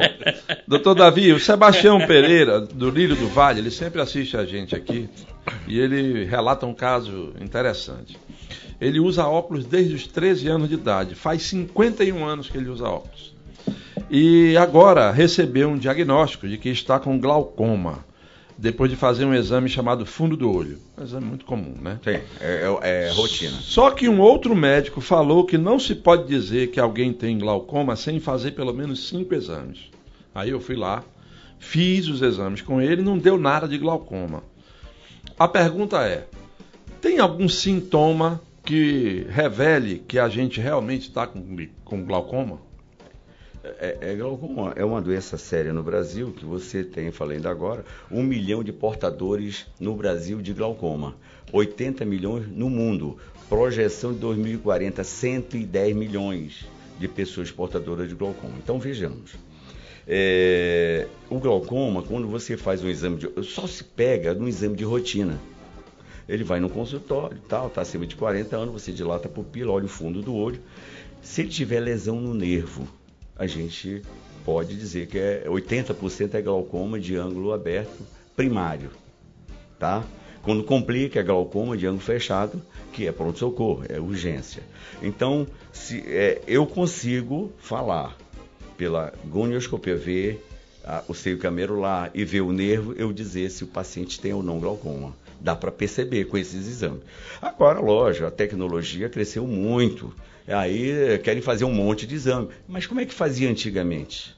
doutor 0.68 0.94
Davi, 0.94 1.34
o 1.34 1.40
Sebastião 1.40 2.00
Pereira, 2.06 2.62
do 2.62 2.92
Lírio 2.92 3.16
do 3.16 3.28
Vale, 3.30 3.62
ele 3.62 3.72
sempre 3.72 4.00
assiste 4.00 4.38
a 4.38 4.46
gente 4.46 4.76
aqui 4.76 5.10
e 5.68 5.80
ele 5.80 6.26
relata 6.26 6.68
um 6.68 6.74
caso 6.74 7.34
interessante. 7.42 8.16
Ele 8.80 9.00
usa 9.00 9.26
óculos 9.26 9.66
desde 9.66 9.96
os 9.96 10.06
13 10.06 10.48
anos 10.50 10.70
de 10.70 10.76
idade, 10.76 11.16
faz 11.16 11.42
51 11.44 12.24
anos 12.24 12.48
que 12.48 12.58
ele 12.58 12.70
usa 12.70 12.84
óculos. 12.86 13.34
E 14.10 14.58
agora 14.58 15.12
recebeu 15.12 15.70
um 15.70 15.78
diagnóstico 15.78 16.48
de 16.48 16.58
que 16.58 16.70
está 16.70 17.00
com 17.00 17.20
glaucoma, 17.20 18.04
depois 18.58 18.90
de 18.90 18.98
fazer 18.98 19.24
um 19.24 19.34
exame 19.34 19.70
chamado 19.70 20.06
fundo 20.06 20.36
do 20.36 20.52
olho. 20.52 20.80
Um 20.98 21.04
exame 21.04 21.26
muito 21.28 21.46
comum, 21.46 21.76
né? 21.80 22.00
Sim, 22.04 22.20
é, 22.42 22.78
é- 22.82 23.08
é 23.08 23.12
rotina. 23.12 23.58
Só 23.62 23.92
que 23.92 24.10
um 24.10 24.20
outro 24.20 24.56
médico 24.56 25.00
falou 25.00 25.46
que 25.46 25.58
não 25.58 25.80
se 25.80 25.94
pode 25.96 26.28
dizer 26.28 26.72
que 26.72 26.80
alguém 26.80 27.14
tem 27.14 27.38
glaucoma 27.38 27.96
sem 27.96 28.20
fazer 28.20 28.52
pelo 28.52 28.74
menos 28.74 29.08
cinco 29.08 29.36
exames. 29.36 29.92
Aí 30.34 30.50
eu 30.50 30.60
fui 30.60 30.76
lá, 30.76 31.04
fiz 31.60 32.08
os 32.08 32.22
exames 32.22 32.62
com 32.62 32.82
ele 32.82 33.02
não 33.02 33.18
deu 33.18 33.38
nada 33.38 33.68
de 33.68 33.78
glaucoma. 33.78 34.44
A 35.38 35.48
pergunta 35.48 36.04
é: 36.04 36.28
tem 37.00 37.20
algum 37.20 37.48
sintoma 37.48 38.42
que 38.66 39.26
revele 39.30 40.04
que 40.08 40.18
a 40.20 40.28
gente 40.28 40.60
realmente 40.60 41.04
está 41.04 41.26
com, 41.28 41.42
com 41.86 42.04
glaucoma? 42.04 42.60
É, 43.64 43.98
é 44.02 44.16
glaucoma 44.16 44.74
é 44.76 44.86
uma 44.86 45.02
doença 45.02 45.38
séria 45.38 45.74
no 45.74 45.84
Brasil 45.84 46.32
que 46.32 46.46
você 46.46 46.82
tem, 46.82 47.12
falei 47.12 47.38
ainda 47.38 47.50
agora, 47.50 47.84
um 48.10 48.24
milhão 48.24 48.64
de 48.64 48.72
portadores 48.72 49.66
no 49.80 49.96
Brasil 49.96 50.42
de 50.42 50.54
glaucoma, 50.54 51.16
80 51.52 52.06
milhões 52.06 52.48
no 52.48 52.70
mundo, 52.70 53.18
projeção 53.50 54.14
de 54.14 54.20
2040, 54.20 55.04
110 55.04 55.96
milhões 55.96 56.66
de 56.98 57.08
pessoas 57.08 57.52
portadoras 57.52 58.08
de 58.08 58.16
glaucoma. 58.16 58.54
Então 58.64 58.80
vejamos. 58.80 59.36
É, 60.08 61.08
o 61.30 61.38
glaucoma, 61.38 62.02
quando 62.02 62.28
você 62.28 62.56
faz 62.56 62.84
um 62.84 62.90
exame 62.90 63.18
de. 63.18 63.44
só 63.44 63.68
se 63.68 63.84
pega 63.84 64.34
no 64.34 64.48
exame 64.48 64.76
de 64.76 64.84
rotina. 64.84 65.40
Ele 66.28 66.44
vai 66.44 66.60
no 66.60 66.70
consultório 66.70 67.40
tal, 67.48 67.68
está 67.68 67.82
acima 67.82 68.06
de 68.06 68.16
40 68.16 68.56
anos, 68.56 68.74
você 68.74 68.92
dilata 68.92 69.28
a 69.28 69.32
pupila, 69.32 69.74
olha 69.74 69.86
o 69.86 69.90
fundo 69.90 70.22
do 70.22 70.34
olho. 70.34 70.62
Se 71.22 71.42
ele 71.42 71.50
tiver 71.50 71.80
lesão 71.80 72.22
no 72.22 72.34
nervo, 72.34 72.88
a 73.40 73.48
gente 73.48 74.04
pode 74.46 74.76
dizer 74.76 75.08
que 75.08 75.18
é 75.18 75.46
80% 75.48 76.36
é 76.36 76.42
glaucoma 76.42 77.00
de 77.00 77.16
ângulo 77.16 77.54
aberto 77.54 78.06
primário, 78.36 78.92
tá? 79.80 80.04
Quando 80.42 80.64
complica 80.64 81.20
é 81.20 81.24
glaucoma 81.24 81.78
de 81.78 81.86
ângulo 81.86 82.02
fechado, 82.02 82.62
que 82.94 83.08
é 83.08 83.12
pronto-socorro, 83.12 83.84
é 83.88 84.00
urgência. 84.00 84.64
Então, 85.02 85.48
se, 85.72 86.04
é, 86.08 86.42
eu 86.48 86.66
consigo 86.66 87.52
falar 87.60 88.18
pela 88.78 89.14
gonioscopia, 89.26 89.96
ver 89.96 90.46
a, 90.84 91.04
o 91.08 91.14
seio 91.14 91.38
camerular 91.38 92.10
e 92.14 92.24
ver 92.24 92.42
o 92.42 92.52
nervo, 92.52 92.94
eu 92.98 93.14
dizer 93.14 93.50
se 93.52 93.64
o 93.64 93.68
paciente 93.68 94.20
tem 94.20 94.34
ou 94.34 94.42
não 94.42 94.60
glaucoma. 94.60 95.16
Dá 95.40 95.56
para 95.56 95.72
perceber 95.72 96.26
com 96.26 96.38
esses 96.38 96.68
exames. 96.68 97.02
Agora, 97.42 97.80
lógico, 97.80 98.26
a 98.26 98.32
tecnologia 98.32 99.08
cresceu 99.08 99.46
muito. 99.46 100.14
Aí 100.50 101.20
querem 101.24 101.42
fazer 101.42 101.66
um 101.66 101.74
monte 101.74 102.08
de 102.08 102.16
exame. 102.16 102.50
Mas 102.68 102.88
como 102.88 103.00
é 103.00 103.06
que 103.06 103.14
fazia 103.14 103.50
antigamente? 103.50 104.36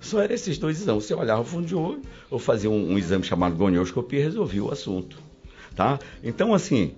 Só 0.00 0.20
eram 0.20 0.34
esses 0.34 0.58
dois 0.58 0.80
exames. 0.80 1.04
Você 1.04 1.14
olhava 1.14 1.40
o 1.40 1.44
fundo 1.44 1.66
de 1.66 1.74
olho, 1.74 2.02
ou 2.30 2.38
fazia 2.38 2.68
um, 2.68 2.92
um 2.92 2.98
exame 2.98 3.24
chamado 3.24 3.54
gonioscopia 3.54 4.20
e 4.20 4.22
resolvia 4.22 4.64
o 4.64 4.70
assunto. 4.70 5.18
Tá? 5.74 5.98
Então, 6.22 6.52
assim, 6.52 6.94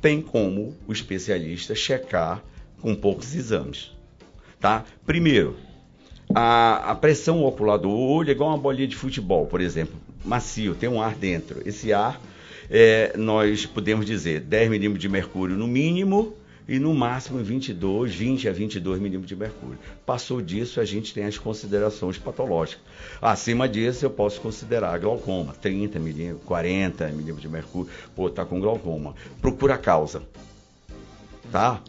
tem 0.00 0.20
como 0.22 0.76
o 0.86 0.92
especialista 0.92 1.74
checar 1.74 2.42
com 2.80 2.94
poucos 2.94 3.34
exames. 3.34 3.90
Tá? 4.60 4.84
Primeiro, 5.04 5.56
a, 6.34 6.92
a, 6.92 6.94
pressão 6.94 7.42
ocular 7.44 7.78
do 7.78 7.90
olho 7.90 8.28
é 8.28 8.32
igual 8.32 8.50
uma 8.50 8.58
bolinha 8.58 8.86
de 8.86 8.96
futebol, 8.96 9.46
por 9.46 9.60
exemplo, 9.60 9.94
macio, 10.24 10.74
tem 10.74 10.88
um 10.88 11.02
ar 11.02 11.14
dentro. 11.14 11.60
Esse 11.66 11.92
ar, 11.92 12.20
é, 12.70 13.14
nós 13.16 13.66
podemos 13.66 14.06
dizer 14.06 14.40
10 14.40 14.70
milímetros 14.70 15.02
de 15.02 15.08
mercúrio 15.08 15.56
no 15.56 15.66
mínimo 15.66 16.34
e 16.66 16.78
no 16.78 16.94
máximo 16.94 17.42
22, 17.42 18.14
20 18.14 18.48
a 18.48 18.52
22 18.52 18.98
milímetros 18.98 19.28
de 19.28 19.36
mercúrio. 19.36 19.78
Passou 20.06 20.40
disso, 20.40 20.80
a 20.80 20.84
gente 20.84 21.12
tem 21.12 21.24
as 21.24 21.36
considerações 21.36 22.16
patológicas. 22.18 22.82
Acima 23.20 23.68
disso, 23.68 24.04
eu 24.04 24.10
posso 24.10 24.40
considerar 24.40 24.98
glaucoma, 24.98 25.54
30 25.60 25.98
milímetros, 25.98 26.44
40 26.44 27.08
milímetros 27.08 27.42
de 27.42 27.48
mercúrio, 27.48 27.90
pô, 28.16 28.30
tá 28.30 28.44
com 28.44 28.60
glaucoma. 28.60 29.14
Procura 29.40 29.74
a 29.74 29.78
causa, 29.78 30.22
tá? 31.52 31.80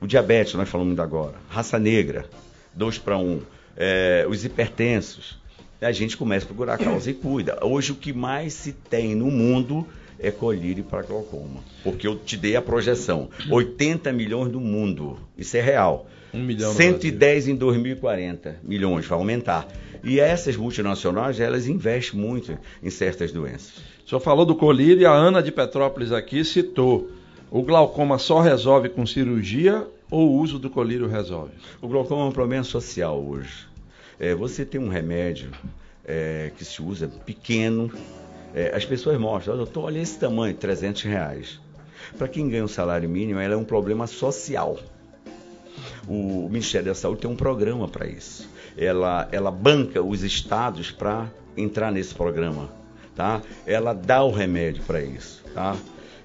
O 0.00 0.06
diabetes, 0.06 0.54
nós 0.54 0.68
falamos 0.68 0.98
agora, 0.98 1.34
raça 1.48 1.78
negra, 1.78 2.26
2 2.74 2.98
para 2.98 3.16
1, 3.16 3.40
é, 3.76 4.26
os 4.28 4.44
hipertensos. 4.44 5.38
A 5.80 5.92
gente 5.92 6.16
começa 6.16 6.44
a 6.44 6.48
procurar 6.48 6.74
a 6.74 6.78
causa 6.78 7.10
e 7.10 7.14
cuida. 7.14 7.58
Hoje, 7.62 7.92
o 7.92 7.94
que 7.94 8.12
mais 8.12 8.54
se 8.54 8.72
tem 8.72 9.14
no 9.14 9.30
mundo 9.30 9.86
é 10.18 10.30
colírio 10.30 10.84
para 10.84 11.02
glaucoma. 11.02 11.60
Porque 11.82 12.06
eu 12.06 12.16
te 12.16 12.36
dei 12.36 12.56
a 12.56 12.62
projeção. 12.62 13.28
80 13.50 14.12
milhões 14.12 14.50
do 14.50 14.60
mundo. 14.60 15.18
Isso 15.36 15.56
é 15.56 15.60
real. 15.60 16.06
Um 16.32 16.42
milhão 16.42 16.70
no 16.70 16.76
110 16.76 17.48
em 17.48 17.56
2040 17.56 18.60
milhões, 18.62 19.06
vai 19.06 19.18
aumentar. 19.18 19.66
E 20.04 20.20
essas 20.20 20.56
multinacionais, 20.56 21.40
elas 21.40 21.66
investem 21.66 22.20
muito 22.20 22.56
em 22.82 22.90
certas 22.90 23.32
doenças. 23.32 23.78
O 24.04 24.08
senhor 24.08 24.20
falou 24.20 24.44
do 24.44 24.54
colírio 24.54 25.02
e 25.02 25.06
a 25.06 25.12
Ana 25.12 25.42
de 25.42 25.50
Petrópolis 25.50 26.12
aqui 26.12 26.44
citou. 26.44 27.10
O 27.50 27.62
glaucoma 27.62 28.18
só 28.18 28.40
resolve 28.40 28.88
com 28.88 29.06
cirurgia 29.06 29.86
ou 30.10 30.30
o 30.30 30.40
uso 30.40 30.58
do 30.58 30.70
colírio 30.70 31.08
resolve? 31.08 31.52
O 31.80 31.88
glaucoma 31.88 32.22
é 32.22 32.26
um 32.26 32.32
problema 32.32 32.64
social 32.64 33.20
hoje. 33.20 33.66
É, 34.18 34.34
você 34.34 34.64
tem 34.64 34.80
um 34.80 34.88
remédio 34.88 35.50
é, 36.04 36.52
que 36.56 36.64
se 36.64 36.80
usa 36.80 37.08
pequeno, 37.08 37.90
é, 38.56 38.74
as 38.74 38.86
pessoas 38.86 39.20
mostram, 39.20 39.54
doutor, 39.54 39.84
olha 39.84 39.98
esse 39.98 40.18
tamanho, 40.18 40.54
300 40.56 41.02
reais. 41.02 41.60
Para 42.16 42.26
quem 42.26 42.48
ganha 42.48 42.64
um 42.64 42.68
salário 42.68 43.06
mínimo, 43.06 43.38
ela 43.38 43.52
é 43.52 43.56
um 43.56 43.64
problema 43.64 44.06
social. 44.06 44.78
O 46.08 46.48
Ministério 46.48 46.86
da 46.86 46.94
Saúde 46.94 47.20
tem 47.20 47.30
um 47.30 47.36
programa 47.36 47.86
para 47.86 48.06
isso. 48.06 48.48
Ela, 48.74 49.28
ela 49.30 49.50
banca 49.50 50.02
os 50.02 50.22
estados 50.22 50.90
para 50.90 51.30
entrar 51.54 51.92
nesse 51.92 52.14
programa, 52.14 52.70
tá? 53.14 53.42
Ela 53.66 53.92
dá 53.92 54.24
o 54.24 54.30
remédio 54.30 54.82
para 54.84 55.02
isso, 55.02 55.44
tá? 55.52 55.76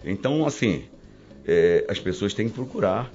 Então, 0.06 0.46
assim, 0.46 0.86
é, 1.46 1.86
as 1.90 2.00
pessoas 2.00 2.34
têm 2.34 2.48
que 2.48 2.56
procurar 2.56 3.12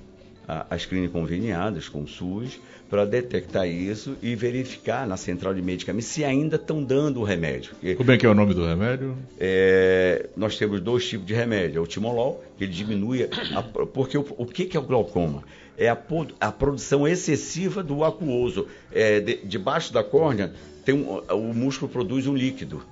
a, 0.47 0.67
as 0.69 0.85
clínicas 0.85 1.13
conveniadas 1.13 1.89
com 1.89 2.03
o 2.03 2.07
SUS 2.07 2.61
para 2.89 3.05
detectar 3.05 3.67
isso 3.69 4.17
e 4.23 4.35
verificar 4.37 5.07
na 5.07 5.17
central 5.17 5.53
de 5.55 5.61
medicamentos 5.61 6.09
se 6.09 6.25
ainda 6.25 6.57
estão 6.57 6.83
dando 6.83 7.21
o 7.21 7.25
remédio. 7.25 7.73
Como 7.97 8.11
é 8.13 8.17
que 8.17 8.25
é 8.25 8.29
o 8.29 8.35
nome 8.35 8.55
do 8.55 8.65
remédio? 8.65 9.17
É, 9.39 10.29
nós 10.37 10.57
temos 10.57 10.81
dois 10.81 11.09
tipos 11.09 11.27
de 11.27 11.35
remédio. 11.35 11.79
É 11.79 11.81
o 11.81 11.87
timolol, 11.87 12.45
que 12.57 12.65
ele 12.65 12.73
diminui... 12.73 13.29
A, 13.55 13.63
porque 13.63 14.17
o, 14.17 14.27
o 14.37 14.47
que, 14.47 14.67
que 14.67 14.77
é 14.77 14.81
o 14.81 14.83
glaucoma? 14.83 15.43
É 15.77 15.89
a, 15.89 15.99
a 16.41 16.53
produção 16.53 17.07
excessiva 17.07 17.83
do 17.83 18.05
aquoso. 18.05 18.67
É, 18.93 19.21
de, 19.21 19.39
debaixo 19.45 19.93
da 19.93 20.05
córnea, 20.05 20.53
tem 20.85 20.95
um, 20.95 21.19
o 21.19 21.53
músculo 21.53 21.91
produz 21.91 22.27
um 22.27 22.35
líquido. 22.35 22.83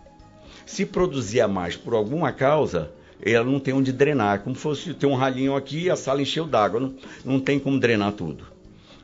Se 0.67 0.85
produzir 0.85 1.41
a 1.41 1.49
mais 1.49 1.77
por 1.77 1.95
alguma 1.95 2.33
causa, 2.33 2.91
ela 3.23 3.45
não 3.45 3.61
tem 3.61 3.73
onde 3.73 3.93
drenar. 3.93 4.35
É 4.35 4.39
como 4.39 4.57
se 4.57 4.63
fosse 4.63 4.93
ter 4.93 5.07
um 5.07 5.15
ralinho 5.15 5.55
aqui 5.55 5.85
e 5.85 5.91
a 5.91 5.97
sala 5.97 6.21
encheu 6.21 6.47
d'água. 6.47 6.81
Não, 6.81 6.95
não 7.25 7.41
tem 7.41 7.61
como 7.61 7.79
drenar 7.79 8.13
tudo. 8.13 8.54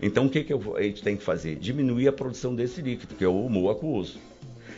Então, 0.02 0.26
o 0.26 0.30
que, 0.30 0.42
que 0.42 0.52
a 0.52 0.82
gente 0.82 1.02
tem 1.02 1.16
que 1.16 1.22
fazer? 1.22 1.56
Diminuir 1.56 2.08
a 2.08 2.12
produção 2.12 2.54
desse 2.54 2.80
líquido, 2.80 3.14
que 3.14 3.24
é 3.24 3.28
o 3.28 3.44
humor 3.44 3.72
aquoso. 3.72 4.18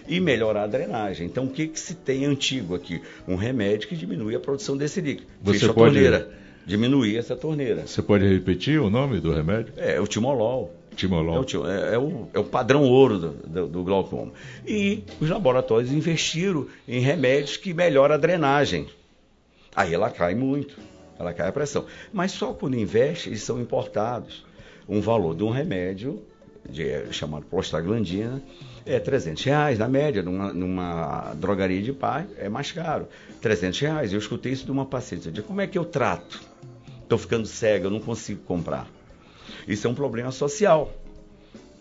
E 0.08 0.18
melhorar 0.18 0.64
a 0.64 0.66
drenagem. 0.66 1.26
Então, 1.26 1.44
o 1.44 1.48
que, 1.48 1.68
que 1.68 1.78
se 1.78 1.94
tem 1.94 2.24
antigo 2.24 2.74
aqui? 2.74 3.00
Um 3.26 3.36
remédio 3.36 3.88
que 3.88 3.96
diminui 3.96 4.34
a 4.34 4.40
produção 4.40 4.76
desse 4.76 5.00
líquido. 5.00 5.28
Você 5.42 5.60
Fecha 5.60 5.72
pode... 5.72 5.98
a 5.98 6.02
torneira. 6.02 6.42
Diminuir 6.64 7.16
essa 7.16 7.36
torneira. 7.36 7.86
Você 7.86 8.02
pode 8.02 8.26
repetir 8.26 8.80
o 8.80 8.88
nome 8.88 9.20
do 9.20 9.32
remédio? 9.32 9.74
É, 9.76 10.00
o 10.00 10.06
timolol. 10.06 10.72
Timolol. 10.94 11.36
É 11.36 11.40
o, 11.40 11.66
é, 11.66 11.94
é, 11.94 11.98
o, 11.98 12.28
é 12.34 12.38
o, 12.38 12.44
padrão 12.44 12.84
ouro 12.84 13.18
do, 13.18 13.30
do, 13.30 13.66
do, 13.66 13.84
glaucoma. 13.84 14.32
E 14.66 15.02
os 15.20 15.28
laboratórios 15.28 15.90
investiram 15.90 16.66
em 16.86 17.00
remédios 17.00 17.56
que 17.56 17.74
melhoram 17.74 18.14
a 18.14 18.18
drenagem. 18.18 18.86
Aí 19.74 19.92
ela 19.92 20.10
cai 20.10 20.34
muito, 20.34 20.76
ela 21.18 21.32
cai 21.32 21.48
a 21.48 21.52
pressão. 21.52 21.86
Mas 22.12 22.32
só 22.32 22.52
quando 22.52 22.76
investe, 22.76 23.28
eles 23.28 23.42
são 23.42 23.60
importados 23.60 24.44
um 24.88 25.00
valor 25.00 25.34
de 25.34 25.44
um 25.44 25.50
remédio 25.50 26.22
de, 26.68 27.12
chamado 27.12 27.44
prostaglandina 27.46 28.42
é 28.84 28.98
300 28.98 29.42
reais 29.44 29.78
na 29.78 29.88
média, 29.88 30.22
numa, 30.22 30.52
numa, 30.52 31.34
drogaria 31.34 31.82
de 31.82 31.92
pai 31.92 32.26
é 32.38 32.48
mais 32.48 32.72
caro, 32.72 33.08
300 33.40 33.80
reais. 33.80 34.12
Eu 34.12 34.18
escutei 34.18 34.52
isso 34.52 34.64
de 34.64 34.70
uma 34.70 34.86
paciente, 34.86 35.26
eu 35.26 35.32
disse, 35.32 35.46
como 35.46 35.60
é 35.60 35.66
que 35.66 35.78
eu 35.78 35.84
trato? 35.84 36.40
Estou 37.02 37.18
ficando 37.18 37.46
cega, 37.46 37.86
eu 37.86 37.90
não 37.90 38.00
consigo 38.00 38.42
comprar. 38.42 38.88
Isso 39.66 39.86
é 39.86 39.90
um 39.90 39.94
problema 39.94 40.30
social, 40.30 40.92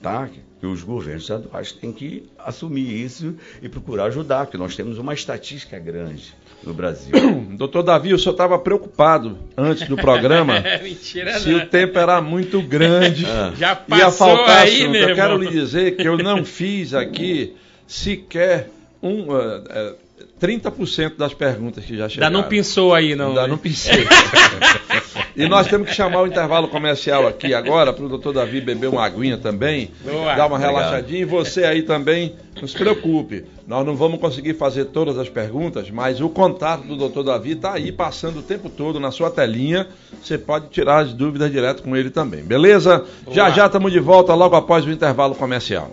tá? 0.01 0.29
Que 0.59 0.67
os 0.67 0.83
governos 0.83 1.23
estaduais 1.23 1.71
têm 1.71 1.91
que 1.91 2.23
assumir 2.37 3.03
isso 3.03 3.35
e 3.61 3.69
procurar 3.69 4.05
ajudar, 4.05 4.45
porque 4.45 4.57
nós 4.57 4.75
temos 4.75 4.97
uma 4.97 5.13
estatística 5.13 5.79
grande 5.79 6.33
no 6.63 6.73
Brasil. 6.73 7.11
Doutor 7.57 7.83
Davi, 7.83 8.13
o 8.13 8.19
senhor 8.19 8.33
estava 8.33 8.57
preocupado 8.59 9.37
antes 9.57 9.87
do 9.87 9.95
programa 9.95 10.63
Mentira, 10.83 11.39
se 11.39 11.49
não. 11.49 11.59
o 11.59 11.65
tempo 11.65 11.97
era 11.97 12.21
muito 12.21 12.61
grande. 12.61 13.25
Ah. 13.31 13.53
Já 13.57 13.69
ia 13.69 13.75
passou 14.05 14.35
faltar 14.35 14.63
aí, 14.63 14.81
assunto. 14.81 14.91
meu 14.91 15.09
Eu 15.09 15.15
quero 15.15 15.37
lhe 15.37 15.49
dizer 15.49 15.95
que 15.95 16.07
eu 16.07 16.17
não 16.17 16.43
fiz 16.43 16.93
aqui 16.93 17.55
sequer 17.87 18.69
um, 19.01 19.31
uh, 19.31 19.59
uh, 19.59 19.95
30% 20.41 21.15
das 21.15 21.33
perguntas 21.33 21.85
que 21.85 21.95
já 21.95 22.09
chegaram. 22.09 22.35
Ainda 22.35 22.41
não 22.41 22.49
pensou 22.49 22.93
aí, 22.93 23.15
não. 23.15 23.29
Ainda 23.29 23.43
né? 23.43 23.47
não 23.47 23.57
pensei. 23.57 24.05
e 25.35 25.47
nós 25.47 25.67
temos 25.67 25.89
que 25.89 25.95
chamar 25.95 26.21
o 26.21 26.27
intervalo 26.27 26.67
comercial 26.67 27.27
aqui 27.27 27.53
agora 27.53 27.93
para 27.93 28.05
o 28.05 28.09
doutor 28.09 28.33
Davi 28.33 28.61
beber 28.61 28.87
uma 28.87 29.05
aguinha 29.05 29.37
também, 29.37 29.91
Boa. 30.03 30.35
dar 30.35 30.47
uma 30.47 30.55
Obrigado. 30.55 30.75
relaxadinha. 30.75 31.21
E 31.21 31.25
você 31.25 31.63
aí 31.63 31.83
também, 31.83 32.35
não 32.59 32.67
se 32.67 32.77
preocupe. 32.77 33.45
Nós 33.67 33.85
não 33.85 33.95
vamos 33.95 34.19
conseguir 34.19 34.55
fazer 34.55 34.85
todas 34.85 35.17
as 35.17 35.29
perguntas, 35.29 35.89
mas 35.89 36.19
o 36.19 36.29
contato 36.29 36.83
do 36.83 36.95
doutor 36.95 37.23
Davi 37.23 37.51
está 37.53 37.73
aí 37.73 37.91
passando 37.91 38.39
o 38.39 38.43
tempo 38.43 38.69
todo 38.69 38.99
na 38.99 39.11
sua 39.11 39.29
telinha. 39.31 39.87
Você 40.21 40.37
pode 40.37 40.69
tirar 40.69 40.99
as 40.99 41.13
dúvidas 41.13 41.51
direto 41.51 41.83
com 41.83 41.95
ele 41.95 42.09
também, 42.09 42.43
beleza? 42.43 43.05
Já 43.31 43.49
já 43.49 43.67
estamos 43.67 43.91
de 43.91 43.99
volta 43.99 44.33
logo 44.33 44.55
após 44.55 44.85
o 44.85 44.91
intervalo 44.91 45.35
comercial. 45.35 45.91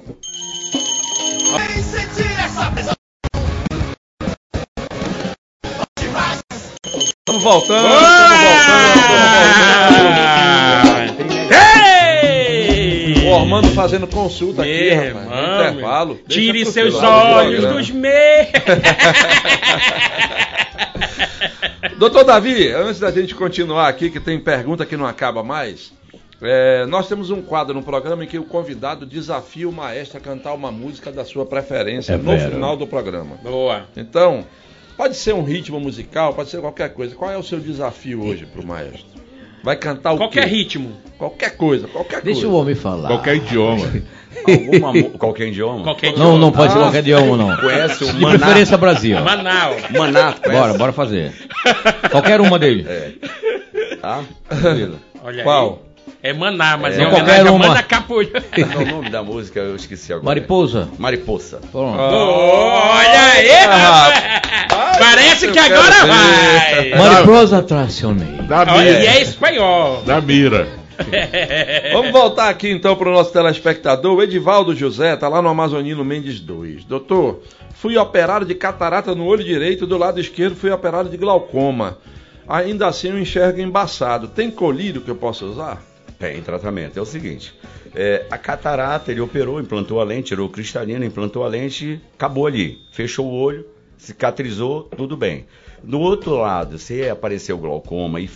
Vem 1.57 2.98
Estamos 7.29 7.45
voltando, 7.45 7.87
estamos 7.89 8.41
voltando, 8.41 9.05
estamos 9.91 10.17
voltando. 10.79 11.53
Ei! 11.53 13.27
O 13.27 13.29
Ormando 13.33 13.69
fazendo 13.75 14.07
consulta 14.07 14.63
aqui, 14.63 14.73
Meu 14.73 14.97
rapaz, 14.97 15.15
no 15.15 15.35
irmão, 15.35 15.69
intervalo. 15.69 16.19
Tire 16.27 16.65
seus 16.65 16.95
do 16.95 17.07
olhos 17.07 17.61
programa. 17.61 17.81
dos 17.83 17.91
meus. 17.91 18.47
Doutor 21.99 22.25
Davi, 22.25 22.73
antes 22.73 22.99
da 22.99 23.11
gente 23.11 23.35
continuar 23.35 23.89
aqui, 23.89 24.09
que 24.09 24.21
tem 24.21 24.41
pergunta 24.41 24.87
que 24.87 24.97
não 24.97 25.05
acaba 25.05 25.45
mais, 25.45 25.93
é, 26.41 26.87
nós 26.87 27.09
temos 27.09 27.31
um 27.31 27.43
quadro 27.43 27.75
no 27.75 27.83
programa 27.83 28.25
em 28.25 28.27
que 28.27 28.39
o 28.39 28.45
convidado 28.45 29.05
desafia 29.05 29.69
o 29.69 29.73
maestro 29.73 30.17
a 30.17 30.21
cantar 30.21 30.55
uma 30.55 30.73
música 30.73 31.13
da 31.13 31.27
sua 31.27 31.45
preferência 31.45 32.15
É 32.15 32.17
no 32.17 32.39
final 32.39 32.75
do 32.75 32.87
programa. 32.87 33.37
Boa. 33.43 33.87
Então, 33.95 34.47
Pode 34.99 35.15
ser 35.17 35.33
um 35.33 35.45
ritmo 35.45 35.79
musical, 35.81 36.35
pode 36.35 36.51
ser 36.51 36.61
qualquer 36.61 36.93
coisa. 36.93 37.15
Qual 37.15 37.31
é 37.31 37.39
o 37.39 37.43
seu 37.43 37.59
desafio 37.61 38.23
hoje 38.23 38.45
pro 38.45 38.67
maestro? 38.67 39.07
Vai 39.63 39.77
cantar 39.77 40.13
o 40.13 40.17
Qualquer 40.19 40.45
quê? 40.45 40.51
ritmo. 40.51 40.93
Qualquer 41.17 41.57
coisa, 41.57 41.89
qualquer 41.89 42.21
Deixa 42.21 42.43
coisa. 42.43 42.55
o 42.57 42.61
homem 42.61 42.75
falar. 42.75 43.09
Qualquer 43.09 43.37
idioma. 43.37 43.87
Alguma, 44.47 45.11
qualquer 45.19 45.49
idioma? 45.49 45.83
Qualquer 45.83 46.17
Não, 46.17 46.37
não 46.39 46.53
pode 46.53 46.73
ser 46.73 46.79
Ah, 46.79 46.83
qualquer 46.83 46.99
idioma, 47.01 47.37
não. 47.37 47.57
Conhece 47.57 48.05
o 48.05 48.13
De 48.13 48.21
Maná? 48.21 48.39
preferência 48.39 48.77
Brasil. 48.77 49.21
Manaus. 49.21 49.83
Maná, 49.91 50.33
conhece? 50.35 50.61
Bora, 50.61 50.75
bora 50.75 50.93
fazer. 50.93 51.33
Qualquer 52.11 52.41
uma 52.41 52.59
dele. 52.59 52.85
É. 52.89 53.13
Tá? 54.01 54.23
Olha 55.25 55.43
Qual? 55.43 55.83
aí. 55.85 55.88
É 56.23 56.33
Maná, 56.33 56.77
mas 56.77 56.99
É. 56.99 57.03
é, 57.03 57.07
Qualquer 57.11 57.47
uma. 57.47 57.69
Mana 57.69 57.83
Capulho. 57.83 58.31
Qual 58.33 58.83
é 58.83 58.85
o 58.85 58.87
nome 58.87 59.11
da 59.11 59.23
música? 59.23 59.61
Eu 59.61 59.77
esqueci 59.77 60.13
agora. 60.13 60.25
Mariposa. 60.27 60.89
Mariposa. 60.99 61.61
Pronto. 61.71 61.99
Olha 61.99 63.23
aí, 63.33 63.51
rapaz. 63.51 64.99
Parece 64.99 65.49
que 65.49 65.59
agora 65.59 66.05
ver. 66.05 66.09
vai. 66.09 66.99
Mariposa 66.99 67.63
mira. 68.85 69.01
e 69.01 69.07
é 69.07 69.23
espanhol. 69.23 70.03
Da 70.05 70.21
mira. 70.21 70.69
Vamos 71.93 72.11
voltar 72.11 72.49
aqui 72.49 72.71
então 72.71 72.97
para 72.97 73.09
o 73.09 73.13
nosso 73.13 73.33
telespectador. 73.33 74.17
O 74.17 74.23
Edivaldo 74.23 74.75
José 74.75 75.15
está 75.15 75.29
lá 75.29 75.41
no 75.41 75.49
Amazonino 75.49 76.05
Mendes 76.05 76.41
2. 76.41 76.85
Doutor, 76.85 77.43
fui 77.75 77.97
operado 77.97 78.45
de 78.45 78.55
catarata 78.55 79.15
no 79.15 79.25
olho 79.25 79.45
direito, 79.45 79.87
do 79.87 79.97
lado 79.97 80.21
esquerdo 80.21 80.57
fui 80.57 80.71
operado 80.71 81.09
de 81.09 81.17
glaucoma. 81.17 81.99
Ainda 82.49 82.87
assim 82.87 83.11
eu 83.11 83.19
enxergo 83.19 83.61
embaçado. 83.61 84.29
Tem 84.29 84.51
colírio 84.51 85.01
que 85.01 85.11
eu 85.11 85.17
possa 85.17 85.45
usar? 85.45 85.83
Tem 86.19 86.43
tratamento. 86.43 86.99
É 86.99 87.03
o 87.03 87.07
seguinte: 87.07 87.55
é, 87.95 88.27
a 88.31 88.37
catarata, 88.37 89.11
ele 89.11 89.21
operou, 89.21 89.61
implantou 89.61 90.01
a 90.01 90.05
lente, 90.05 90.29
tirou 90.29 90.49
o 90.49 90.51
cristalino, 90.51 91.05
implantou 91.05 91.45
a 91.45 91.49
lente, 91.49 92.01
acabou 92.15 92.47
ali. 92.47 92.79
Fechou 92.91 93.27
o 93.27 93.35
olho, 93.35 93.67
cicatrizou, 93.97 94.85
tudo 94.97 95.17
bem. 95.17 95.47
Do 95.83 96.01
outro 96.01 96.37
lado, 96.37 96.79
se 96.79 97.09
apareceu 97.09 97.57
glaucoma 97.57 98.21
e, 98.21 98.29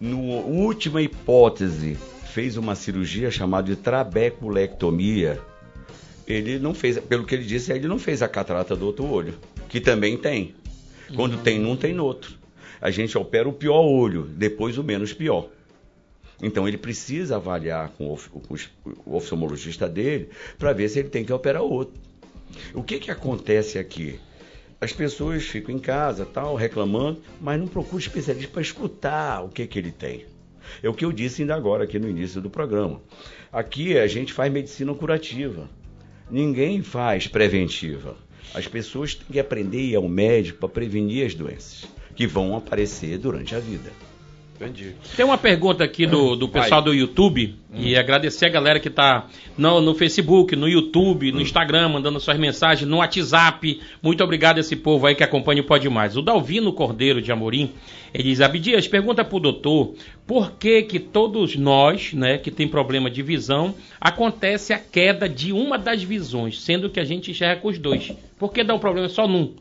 no 0.00 0.18
última 0.18 1.00
hipótese, 1.00 1.96
fez 2.34 2.56
uma 2.56 2.74
cirurgia 2.74 3.30
chamada 3.30 3.68
de 3.68 3.76
trabeculectomia, 3.76 5.40
ele 6.26 6.58
não 6.58 6.74
fez, 6.74 6.98
pelo 6.98 7.24
que 7.24 7.34
ele 7.34 7.44
disse, 7.44 7.72
ele 7.72 7.86
não 7.86 7.98
fez 7.98 8.22
a 8.22 8.28
catarata 8.28 8.74
do 8.74 8.86
outro 8.86 9.06
olho, 9.08 9.34
que 9.68 9.80
também 9.80 10.16
tem. 10.16 10.54
Quando 11.14 11.38
tem 11.38 11.60
num, 11.60 11.76
tem 11.76 11.92
no 11.92 12.04
outro. 12.04 12.34
A 12.80 12.90
gente 12.90 13.16
opera 13.16 13.48
o 13.48 13.52
pior 13.52 13.82
olho, 13.82 14.22
depois 14.22 14.78
o 14.78 14.82
menos 14.82 15.12
pior. 15.12 15.48
Então 16.42 16.66
ele 16.66 16.76
precisa 16.76 17.36
avaliar 17.36 17.90
com 17.90 18.06
o, 18.08 18.18
os- 18.50 18.68
o 19.06 19.16
oftalmologista 19.16 19.88
dele 19.88 20.28
para 20.58 20.72
ver 20.72 20.88
se 20.88 20.98
ele 20.98 21.08
tem 21.08 21.24
que 21.24 21.32
operar 21.32 21.62
outro. 21.62 21.94
O 22.74 22.82
que, 22.82 22.98
que 22.98 23.10
acontece 23.10 23.78
aqui? 23.78 24.18
As 24.80 24.92
pessoas 24.92 25.44
ficam 25.44 25.74
em 25.74 25.78
casa, 25.78 26.26
tal, 26.26 26.54
reclamando, 26.56 27.22
mas 27.40 27.58
não 27.58 27.66
procuram 27.66 27.98
especialista 27.98 28.50
para 28.52 28.60
escutar 28.62 29.42
o 29.44 29.48
que, 29.48 29.66
que 29.66 29.78
ele 29.78 29.90
tem. 29.92 30.26
É 30.82 30.88
o 30.88 30.94
que 30.94 31.04
eu 31.04 31.12
disse 31.12 31.42
ainda 31.42 31.54
agora 31.54 31.84
aqui 31.84 31.98
no 31.98 32.08
início 32.08 32.40
do 32.40 32.50
programa. 32.50 33.00
Aqui 33.52 33.96
a 33.96 34.06
gente 34.06 34.32
faz 34.32 34.52
medicina 34.52 34.92
curativa. 34.94 35.68
Ninguém 36.30 36.82
faz 36.82 37.26
preventiva. 37.26 38.16
As 38.52 38.66
pessoas 38.66 39.14
têm 39.14 39.26
que 39.32 39.40
aprender 39.40 39.78
a 39.78 39.82
ir 39.82 39.96
ao 39.96 40.08
médico 40.08 40.58
para 40.58 40.68
prevenir 40.68 41.26
as 41.26 41.34
doenças 41.34 41.86
que 42.14 42.26
vão 42.26 42.56
aparecer 42.56 43.18
durante 43.18 43.54
a 43.54 43.58
vida. 43.60 43.90
Entendi. 44.64 44.94
Tem 45.16 45.24
uma 45.24 45.36
pergunta 45.36 45.84
aqui 45.84 46.06
do, 46.06 46.34
do 46.34 46.48
pessoal 46.48 46.80
do 46.80 46.94
YouTube 46.94 47.54
e 47.74 47.96
agradecer 47.96 48.46
a 48.46 48.48
galera 48.48 48.80
que 48.80 48.88
tá 48.88 49.26
no, 49.58 49.80
no 49.80 49.94
Facebook, 49.94 50.56
no 50.56 50.68
YouTube, 50.68 51.32
no 51.32 51.40
Instagram, 51.40 51.90
mandando 51.90 52.18
suas 52.20 52.38
mensagens, 52.38 52.88
no 52.88 52.98
WhatsApp. 52.98 53.80
Muito 54.02 54.22
obrigado 54.24 54.58
a 54.58 54.60
esse 54.60 54.76
povo 54.76 55.06
aí 55.06 55.14
que 55.14 55.24
acompanha 55.24 55.60
o 55.60 55.64
Pode 55.64 55.88
Mais. 55.88 56.16
O 56.16 56.22
Dalvino 56.22 56.72
Cordeiro 56.72 57.20
de 57.20 57.30
Amorim, 57.30 57.72
ele 58.12 58.24
diz, 58.24 58.40
Abdias, 58.40 58.88
pergunta 58.88 59.24
pro 59.24 59.40
doutor, 59.40 59.94
por 60.26 60.52
que 60.52 60.82
que 60.82 60.98
todos 60.98 61.56
nós, 61.56 62.12
né, 62.12 62.38
que 62.38 62.50
tem 62.50 62.66
problema 62.66 63.10
de 63.10 63.22
visão, 63.22 63.74
acontece 64.00 64.72
a 64.72 64.78
queda 64.78 65.28
de 65.28 65.52
uma 65.52 65.76
das 65.76 66.02
visões, 66.02 66.60
sendo 66.60 66.88
que 66.88 67.00
a 67.00 67.04
gente 67.04 67.30
enxerga 67.30 67.60
com 67.60 67.68
os 67.68 67.78
dois? 67.78 68.12
Por 68.38 68.52
que 68.52 68.64
dá 68.64 68.74
um 68.74 68.78
problema 68.78 69.08
só 69.08 69.28
num? 69.28 69.54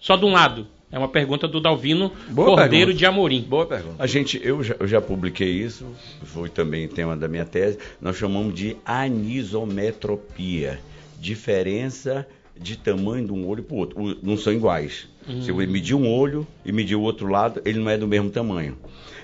Só 0.00 0.16
de 0.16 0.24
um 0.24 0.32
lado? 0.32 0.66
É 0.90 0.98
uma 0.98 1.08
pergunta 1.08 1.46
do 1.46 1.60
Dalvino 1.60 2.10
Boa 2.30 2.48
Cordeiro 2.48 2.70
pergunta. 2.70 2.94
de 2.94 3.06
Amorim. 3.06 3.42
Boa 3.42 3.66
pergunta. 3.66 4.02
A 4.02 4.06
gente, 4.06 4.40
eu 4.42 4.62
já, 4.62 4.74
eu 4.80 4.86
já 4.86 5.00
publiquei 5.00 5.50
isso, 5.50 5.84
foi 6.24 6.48
também 6.48 6.88
tema 6.88 7.16
da 7.16 7.28
minha 7.28 7.44
tese, 7.44 7.78
nós 8.00 8.16
chamamos 8.16 8.54
de 8.54 8.76
anisometropia, 8.86 10.80
diferença 11.20 12.26
de 12.58 12.76
tamanho 12.76 13.26
de 13.26 13.32
um 13.32 13.46
olho 13.46 13.62
para 13.62 13.74
o 13.74 13.78
outro, 13.78 14.18
não 14.22 14.36
são 14.36 14.52
iguais. 14.52 15.08
Se 15.42 15.50
eu 15.50 15.56
medir 15.56 15.94
um 15.94 16.10
olho 16.10 16.46
e 16.64 16.72
medir 16.72 16.96
o 16.96 17.02
outro 17.02 17.26
lado, 17.28 17.60
ele 17.66 17.78
não 17.78 17.90
é 17.90 17.98
do 17.98 18.08
mesmo 18.08 18.30
tamanho. 18.30 18.78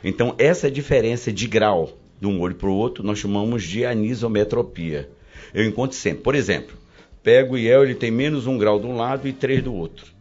Então, 0.04 0.34
essa 0.36 0.70
diferença 0.70 1.32
de 1.32 1.48
grau 1.48 1.96
de 2.20 2.26
um 2.26 2.40
olho 2.40 2.54
para 2.54 2.68
o 2.68 2.74
outro, 2.74 3.02
nós 3.02 3.18
chamamos 3.18 3.62
de 3.62 3.86
anisometropia. 3.86 5.08
Eu 5.54 5.64
encontro 5.64 5.96
sempre, 5.96 6.22
por 6.22 6.34
exemplo, 6.34 6.76
pego 7.22 7.54
o 7.54 7.58
Iel, 7.58 7.84
ele 7.84 7.94
tem 7.94 8.10
menos 8.10 8.46
um 8.46 8.58
grau 8.58 8.78
de 8.78 8.86
um 8.86 8.96
lado 8.96 9.26
e 9.26 9.32
três 9.32 9.62
do 9.62 9.74
outro. 9.74 10.13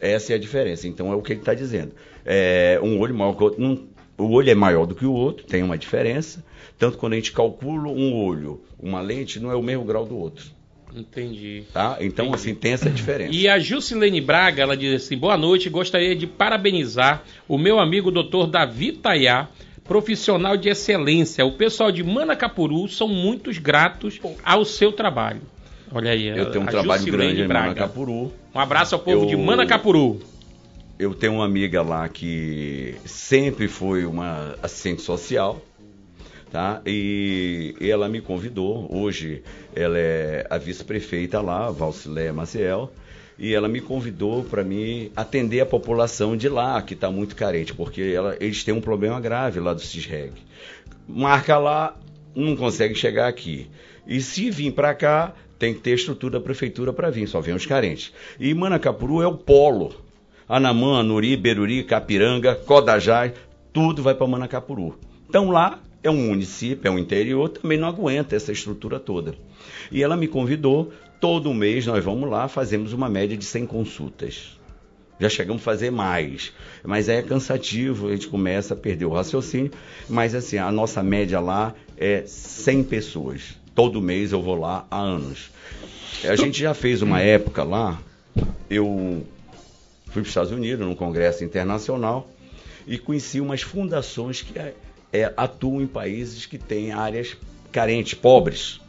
Essa 0.00 0.32
é 0.32 0.36
a 0.36 0.38
diferença. 0.38 0.86
Então 0.88 1.12
é 1.12 1.16
o 1.16 1.22
que 1.22 1.32
ele 1.32 1.40
está 1.40 1.54
dizendo. 1.54 1.92
É, 2.24 2.78
um 2.82 2.98
olho 3.00 3.14
maior 3.14 3.32
que 3.34 3.42
o 3.42 3.44
outro. 3.46 3.60
não- 3.62 3.84
o 4.18 4.30
olho 4.32 4.50
é 4.50 4.54
maior 4.54 4.86
do 4.86 4.94
que 4.94 5.04
o 5.04 5.12
outro, 5.12 5.44
tem 5.44 5.62
uma 5.62 5.76
diferença. 5.76 6.42
Tanto 6.78 6.96
quando 6.96 7.12
a 7.12 7.16
gente 7.16 7.32
calcula 7.32 7.88
um 7.88 8.14
olho, 8.14 8.62
uma 8.78 9.00
lente, 9.00 9.38
não 9.38 9.50
é 9.50 9.54
o 9.54 9.62
mesmo 9.62 9.84
grau 9.84 10.04
do 10.06 10.16
outro. 10.16 10.46
Entendi. 10.94 11.64
Tá? 11.72 11.98
Então, 12.00 12.32
assim, 12.32 12.54
tem 12.54 12.72
essa 12.72 12.88
diferença. 12.88 13.30
E 13.34 13.46
a 13.46 13.58
Jusilene 13.58 14.20
Braga, 14.20 14.62
ela 14.62 14.74
diz 14.76 15.02
assim: 15.04 15.18
boa 15.18 15.36
noite, 15.36 15.68
gostaria 15.68 16.16
de 16.16 16.26
parabenizar 16.26 17.22
o 17.46 17.58
meu 17.58 17.78
amigo 17.78 18.10
Dr. 18.10 18.46
Davi 18.50 18.92
Tayá, 18.92 19.48
profissional 19.84 20.56
de 20.56 20.68
excelência. 20.70 21.44
O 21.44 21.52
pessoal 21.52 21.92
de 21.92 22.02
Manacapuru 22.02 22.88
são 22.88 23.08
muitos 23.08 23.58
gratos 23.58 24.18
ao 24.42 24.64
seu 24.64 24.92
trabalho. 24.92 25.42
Olha 25.92 26.10
aí, 26.10 26.26
Eu 26.28 26.50
tenho 26.50 26.64
um 26.64 26.68
a 26.68 26.70
trabalho 26.70 27.00
Jusilene 27.00 27.24
grande 27.26 27.42
em 27.42 27.46
Braga. 27.46 27.66
Manacapuru. 27.68 28.32
Um 28.56 28.60
abraço 28.60 28.94
ao 28.94 29.02
povo 29.02 29.24
Eu- 29.24 29.26
de 29.26 29.36
Manacapuru. 29.36 30.18
Eu 30.98 31.12
tenho 31.12 31.34
uma 31.34 31.44
amiga 31.44 31.82
lá 31.82 32.08
que 32.08 32.94
sempre 33.04 33.68
foi 33.68 34.06
uma 34.06 34.54
assistente 34.62 35.02
social, 35.02 35.60
tá? 36.50 36.80
E 36.86 37.74
ela 37.78 38.08
me 38.08 38.22
convidou. 38.22 38.88
Hoje 38.90 39.42
ela 39.74 39.98
é 39.98 40.46
a 40.48 40.56
vice-prefeita 40.56 41.42
lá, 41.42 41.70
Valcilé 41.70 42.32
Maciel, 42.32 42.90
e 43.38 43.52
ela 43.52 43.68
me 43.68 43.82
convidou 43.82 44.42
para 44.42 44.64
me 44.64 45.12
atender 45.14 45.60
a 45.60 45.66
população 45.66 46.34
de 46.34 46.48
lá, 46.48 46.80
que 46.80 46.94
está 46.94 47.10
muito 47.10 47.36
carente, 47.36 47.74
porque 47.74 48.00
ela- 48.00 48.38
eles 48.40 48.64
têm 48.64 48.72
um 48.72 48.80
problema 48.80 49.20
grave 49.20 49.60
lá 49.60 49.74
do 49.74 49.82
CISREG. 49.82 50.32
Marca 51.06 51.58
lá, 51.58 51.94
não 52.34 52.56
consegue 52.56 52.94
chegar 52.94 53.28
aqui. 53.28 53.66
E 54.06 54.18
se 54.22 54.50
vir 54.50 54.72
para 54.72 54.94
cá, 54.94 55.34
tem 55.58 55.74
que 55.74 55.80
ter 55.80 55.94
estrutura 55.94 56.38
da 56.38 56.44
prefeitura 56.44 56.92
para 56.92 57.10
vir, 57.10 57.26
só 57.26 57.40
vem 57.40 57.54
os 57.54 57.66
carentes. 57.66 58.12
E 58.38 58.52
Manacapuru 58.54 59.22
é 59.22 59.26
o 59.26 59.36
polo. 59.36 59.94
Anamã, 60.48 61.00
Anuri, 61.00 61.36
Beruri, 61.36 61.82
Capiranga, 61.82 62.54
Codajás, 62.54 63.32
tudo 63.72 64.02
vai 64.02 64.14
para 64.14 64.26
Manacapuru. 64.26 64.98
Então 65.28 65.50
lá 65.50 65.80
é 66.02 66.10
um 66.10 66.28
município, 66.28 66.86
é 66.86 66.90
um 66.90 66.98
interior, 66.98 67.48
também 67.48 67.76
não 67.76 67.88
aguenta 67.88 68.36
essa 68.36 68.52
estrutura 68.52 69.00
toda. 69.00 69.34
E 69.90 70.02
ela 70.02 70.16
me 70.16 70.28
convidou, 70.28 70.92
todo 71.20 71.52
mês 71.52 71.86
nós 71.86 72.04
vamos 72.04 72.30
lá, 72.30 72.46
fazemos 72.46 72.92
uma 72.92 73.08
média 73.08 73.36
de 73.36 73.44
100 73.44 73.66
consultas. 73.66 74.56
Já 75.18 75.28
chegamos 75.28 75.62
a 75.62 75.64
fazer 75.64 75.90
mais, 75.90 76.52
mas 76.84 77.08
é 77.08 77.22
cansativo, 77.22 78.08
a 78.08 78.12
gente 78.12 78.28
começa 78.28 78.74
a 78.74 78.76
perder 78.76 79.06
o 79.06 79.12
raciocínio, 79.12 79.72
mas 80.08 80.34
assim, 80.34 80.58
a 80.58 80.70
nossa 80.70 81.02
média 81.02 81.40
lá 81.40 81.74
é 81.96 82.22
100 82.26 82.84
pessoas. 82.84 83.65
Todo 83.76 84.00
mês 84.00 84.32
eu 84.32 84.40
vou 84.40 84.58
lá 84.58 84.86
há 84.90 84.98
anos. 84.98 85.50
A 86.24 86.34
gente 86.34 86.58
já 86.58 86.72
fez 86.72 87.02
uma 87.02 87.20
época 87.20 87.62
lá, 87.62 88.00
eu 88.70 89.22
fui 90.06 90.12
para 90.14 90.22
os 90.22 90.28
Estados 90.28 90.50
Unidos, 90.50 90.86
num 90.86 90.94
congresso 90.94 91.44
internacional, 91.44 92.26
e 92.86 92.96
conheci 92.96 93.38
umas 93.38 93.60
fundações 93.60 94.40
que 94.40 94.58
é, 94.58 94.74
é, 95.12 95.32
atuam 95.36 95.82
em 95.82 95.86
países 95.86 96.46
que 96.46 96.56
têm 96.56 96.92
áreas 96.92 97.36
carentes, 97.70 98.14
pobres. 98.14 98.80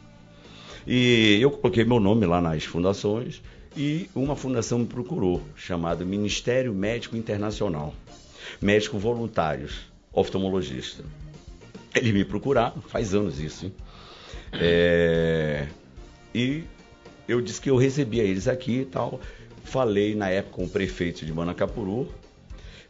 E 0.86 1.36
eu 1.38 1.50
coloquei 1.50 1.84
meu 1.84 2.00
nome 2.00 2.24
lá 2.24 2.40
nas 2.40 2.64
fundações 2.64 3.42
e 3.76 4.08
uma 4.14 4.34
fundação 4.34 4.78
me 4.78 4.86
procurou, 4.86 5.42
chamada 5.54 6.02
Ministério 6.02 6.72
Médico 6.72 7.14
Internacional. 7.14 7.92
Médico 8.58 8.98
voluntários, 8.98 9.80
oftalmologista. 10.10 11.04
Eles 11.94 12.14
me 12.14 12.24
procuraram, 12.24 12.80
faz 12.80 13.12
anos 13.12 13.38
isso, 13.38 13.66
hein? 13.66 13.74
É, 14.52 15.66
e 16.34 16.64
eu 17.28 17.40
disse 17.40 17.60
que 17.60 17.70
eu 17.70 17.76
recebia 17.76 18.22
eles 18.22 18.48
aqui 18.48 18.80
e 18.80 18.84
tal. 18.84 19.20
Falei 19.64 20.14
na 20.14 20.30
época 20.30 20.56
com 20.56 20.64
o 20.64 20.68
prefeito 20.68 21.26
de 21.26 21.32
Manacapuru. 21.32 22.08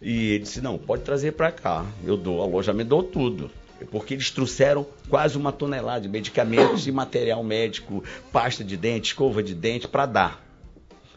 E 0.01 0.33
ele 0.33 0.45
disse: 0.45 0.61
Não, 0.61 0.79
pode 0.79 1.03
trazer 1.03 1.33
para 1.33 1.51
cá. 1.51 1.85
Eu 2.05 2.17
dou 2.17 2.41
alojamento, 2.43 2.89
dou 2.89 3.03
tudo. 3.03 3.51
Porque 3.91 4.15
eles 4.15 4.31
trouxeram 4.31 4.87
quase 5.09 5.37
uma 5.37 5.53
tonelada 5.53 6.01
de 6.01 6.09
medicamentos 6.09 6.87
e 6.87 6.93
material 6.93 7.43
médico, 7.45 8.03
pasta 8.33 8.65
de 8.65 8.77
dente, 8.77 9.09
escova 9.09 9.43
de 9.43 9.55
dente, 9.55 9.87
para 9.87 10.07
dar. 10.07 10.45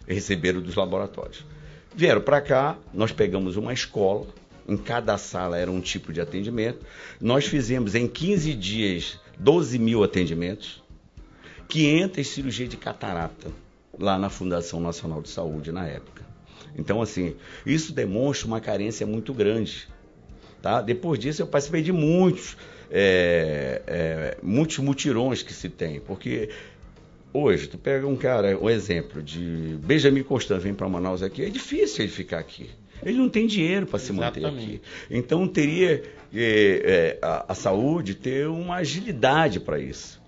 Receberam 0.07 0.61
dos 0.61 0.75
laboratórios. 0.75 1.43
Vieram 1.95 2.21
para 2.21 2.39
cá, 2.39 2.77
nós 2.93 3.11
pegamos 3.11 3.57
uma 3.57 3.73
escola, 3.73 4.27
em 4.67 4.77
cada 4.77 5.17
sala 5.17 5.57
era 5.57 5.71
um 5.71 5.81
tipo 5.81 6.13
de 6.13 6.21
atendimento. 6.21 6.85
Nós 7.19 7.45
fizemos 7.45 7.95
em 7.95 8.07
15 8.07 8.53
dias 8.53 9.19
12 9.41 9.79
mil 9.79 10.03
atendimentos, 10.03 10.83
500 11.67 12.27
cirurgias 12.27 12.69
de 12.69 12.77
catarata, 12.77 13.51
lá 13.97 14.19
na 14.19 14.29
Fundação 14.29 14.79
Nacional 14.79 15.19
de 15.19 15.29
Saúde 15.29 15.71
na 15.71 15.87
época. 15.87 16.23
Então, 16.77 17.01
assim, 17.01 17.35
isso 17.65 17.91
demonstra 17.91 18.47
uma 18.47 18.61
carência 18.61 19.05
muito 19.07 19.33
grande. 19.33 19.87
Tá? 20.61 20.79
Depois 20.79 21.17
disso, 21.17 21.41
eu 21.41 21.47
participei 21.47 21.81
de 21.81 21.91
muitos, 21.91 22.55
é, 22.91 23.81
é, 23.87 24.37
muitos 24.43 24.77
mutirões 24.77 25.41
que 25.41 25.53
se 25.53 25.69
tem, 25.69 25.99
porque 25.99 26.51
hoje, 27.33 27.65
tu 27.65 27.79
pega 27.79 28.05
um 28.05 28.15
cara, 28.15 28.55
um 28.59 28.69
exemplo 28.69 29.23
de 29.23 29.75
Benjamin 29.83 30.21
Constant 30.21 30.61
vem 30.61 30.75
para 30.75 30.87
Manaus 30.87 31.23
aqui, 31.23 31.43
é 31.43 31.49
difícil 31.49 32.05
ele 32.05 32.11
ficar 32.11 32.37
aqui. 32.37 32.69
Ele 33.03 33.17
não 33.17 33.29
tem 33.29 33.47
dinheiro 33.47 33.85
para 33.85 33.99
se 33.99 34.11
manter 34.13 34.45
aqui. 34.45 34.81
Então 35.09 35.47
teria 35.47 36.03
é, 36.33 36.39
é, 37.13 37.17
a, 37.21 37.51
a 37.51 37.55
saúde 37.55 38.15
ter 38.15 38.47
uma 38.47 38.75
agilidade 38.75 39.59
para 39.59 39.79
isso. 39.79 40.21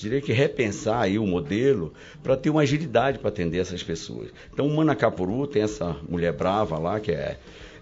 Teria 0.00 0.20
que 0.20 0.32
repensar 0.32 1.02
aí 1.02 1.18
o 1.18 1.26
modelo 1.26 1.92
para 2.22 2.36
ter 2.36 2.50
uma 2.50 2.60
agilidade 2.60 3.18
para 3.18 3.28
atender 3.28 3.58
essas 3.58 3.82
pessoas. 3.82 4.28
Então 4.52 4.66
o 4.66 4.76
Manacapuru 4.76 5.46
tem 5.46 5.62
essa 5.62 5.96
mulher 6.08 6.32
brava 6.32 6.78
lá, 6.78 7.00
que 7.00 7.10
é 7.10 7.36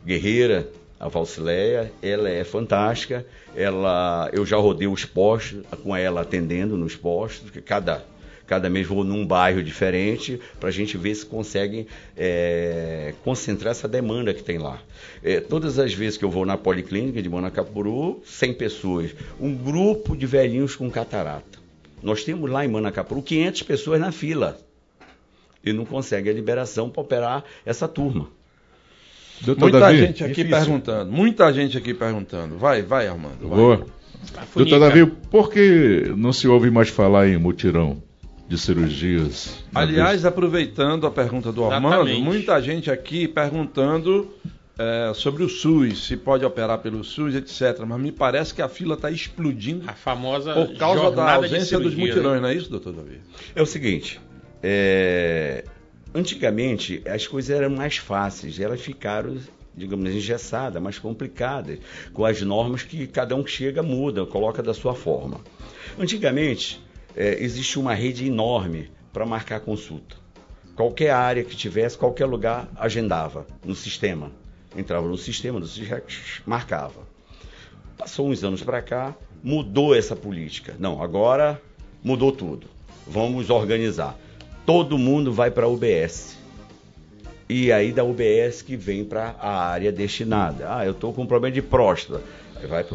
guerreira, 0.04 0.68
a 0.98 1.08
Valcileia, 1.08 1.92
ela 2.02 2.28
é 2.30 2.42
fantástica. 2.42 3.26
Ela, 3.54 4.30
eu 4.32 4.46
já 4.46 4.56
rodei 4.56 4.88
os 4.88 5.04
postos 5.04 5.62
com 5.82 5.94
ela 5.94 6.22
atendendo 6.22 6.76
nos 6.76 6.96
postos, 6.96 7.50
que 7.50 7.60
cada 7.60 8.02
cada 8.46 8.70
mês 8.70 8.86
vou 8.86 9.02
num 9.02 9.26
bairro 9.26 9.62
diferente 9.62 10.40
para 10.60 10.68
a 10.68 10.72
gente 10.72 10.96
ver 10.96 11.14
se 11.14 11.26
consegue 11.26 11.86
é, 12.16 13.12
concentrar 13.24 13.72
essa 13.72 13.88
demanda 13.88 14.32
que 14.32 14.42
tem 14.42 14.58
lá. 14.58 14.80
É, 15.22 15.40
todas 15.40 15.78
as 15.78 15.92
vezes 15.92 16.16
que 16.16 16.24
eu 16.24 16.30
vou 16.30 16.46
na 16.46 16.56
policlínica 16.56 17.20
de 17.20 17.28
Manacapuru, 17.28 18.22
100 18.24 18.54
pessoas, 18.54 19.14
um 19.40 19.54
grupo 19.54 20.16
de 20.16 20.26
velhinhos 20.26 20.76
com 20.76 20.90
catarata. 20.90 21.58
Nós 22.02 22.22
temos 22.22 22.50
lá 22.50 22.64
em 22.64 22.68
Manacapuru 22.68 23.22
500 23.22 23.62
pessoas 23.62 24.00
na 24.00 24.12
fila 24.12 24.58
e 25.64 25.72
não 25.72 25.84
consegue 25.84 26.30
a 26.30 26.32
liberação 26.32 26.88
para 26.88 27.02
operar 27.02 27.44
essa 27.64 27.88
turma. 27.88 28.28
Doutor 29.40 29.64
Muita 29.64 29.80
Davi, 29.80 29.98
gente 29.98 30.24
aqui 30.24 30.44
difícil. 30.44 30.56
perguntando, 30.56 31.12
muita 31.12 31.52
gente 31.52 31.76
aqui 31.76 31.92
perguntando. 31.92 32.56
Vai, 32.56 32.82
vai, 32.82 33.08
Armando. 33.08 33.48
vai. 33.48 33.58
boa. 33.58 33.76
Funica. 33.76 34.46
Doutor 34.54 34.80
Davi, 34.80 35.06
por 35.30 35.50
que 35.50 36.12
não 36.16 36.32
se 36.32 36.48
ouve 36.48 36.70
mais 36.70 36.88
falar 36.88 37.28
em 37.28 37.36
mutirão 37.36 38.02
de 38.48 38.58
cirurgias? 38.58 39.64
Aliás, 39.74 40.24
aproveitando 40.24 41.06
a 41.06 41.10
pergunta 41.10 41.50
do 41.52 41.64
Armando, 41.64 41.94
Exatamente. 41.94 42.22
muita 42.22 42.60
gente 42.62 42.90
aqui 42.90 43.26
perguntando 43.26 44.30
é, 44.78 45.12
sobre 45.14 45.42
o 45.42 45.48
SUS, 45.48 46.06
se 46.06 46.16
pode 46.16 46.44
operar 46.44 46.78
pelo 46.78 47.02
SUS, 47.02 47.34
etc. 47.34 47.84
Mas 47.86 48.00
me 48.00 48.12
parece 48.12 48.54
que 48.54 48.62
a 48.62 48.68
fila 48.68 48.94
está 48.94 49.10
explodindo 49.10 49.88
A 49.88 49.94
famosa 49.94 50.52
por 50.52 50.76
causa 50.76 51.10
da 51.10 51.34
ausência 51.34 51.78
dos 51.78 51.94
mutirões, 51.94 52.36
né? 52.36 52.40
não 52.40 52.48
é 52.48 52.54
isso, 52.54 52.70
doutor 52.70 52.92
Davi? 52.92 53.20
É 53.54 53.62
o 53.62 53.66
seguinte, 53.66 54.20
é, 54.62 55.64
antigamente 56.14 57.02
as 57.06 57.26
coisas 57.26 57.50
eram 57.50 57.70
mais 57.70 57.96
fáceis, 57.96 58.60
elas 58.60 58.80
ficaram, 58.80 59.36
digamos, 59.74 60.10
engessadas, 60.10 60.80
mais 60.80 60.98
complicadas, 60.98 61.78
com 62.12 62.24
as 62.24 62.40
normas 62.42 62.82
que 62.82 63.06
cada 63.06 63.34
um 63.34 63.42
que 63.42 63.50
chega 63.50 63.82
muda, 63.82 64.24
coloca 64.24 64.62
da 64.62 64.74
sua 64.74 64.94
forma. 64.94 65.40
Antigamente 65.98 66.85
é, 67.16 67.42
existia 67.42 67.80
uma 67.80 67.94
rede 67.94 68.26
enorme 68.26 68.90
para 69.12 69.24
marcar 69.24 69.60
consulta. 69.60 70.16
Qualquer 70.76 71.10
área 71.10 71.42
que 71.42 71.56
tivesse, 71.56 71.96
qualquer 71.96 72.26
lugar, 72.26 72.68
agendava 72.76 73.46
no 73.64 73.74
sistema. 73.74 74.30
Entrava 74.76 75.08
no 75.08 75.16
sistema, 75.16 75.58
no 75.58 75.66
sistema 75.66 76.02
marcava. 76.44 77.00
Passou 77.96 78.28
uns 78.28 78.44
anos 78.44 78.62
para 78.62 78.82
cá, 78.82 79.16
mudou 79.42 79.94
essa 79.94 80.14
política. 80.14 80.74
Não, 80.78 81.02
agora 81.02 81.60
mudou 82.04 82.30
tudo. 82.30 82.66
Vamos 83.06 83.48
organizar. 83.48 84.18
Todo 84.66 84.98
mundo 84.98 85.32
vai 85.32 85.50
para 85.50 85.64
a 85.64 85.68
UBS. 85.68 86.36
E 87.48 87.72
aí 87.72 87.92
da 87.92 88.04
UBS 88.04 88.60
que 88.60 88.76
vem 88.76 89.04
para 89.04 89.36
a 89.40 89.66
área 89.68 89.90
destinada. 89.90 90.66
Ah, 90.76 90.84
eu 90.84 90.92
estou 90.92 91.12
com 91.12 91.24
problema 91.24 91.54
de 91.54 91.62
próstata. 91.62 92.20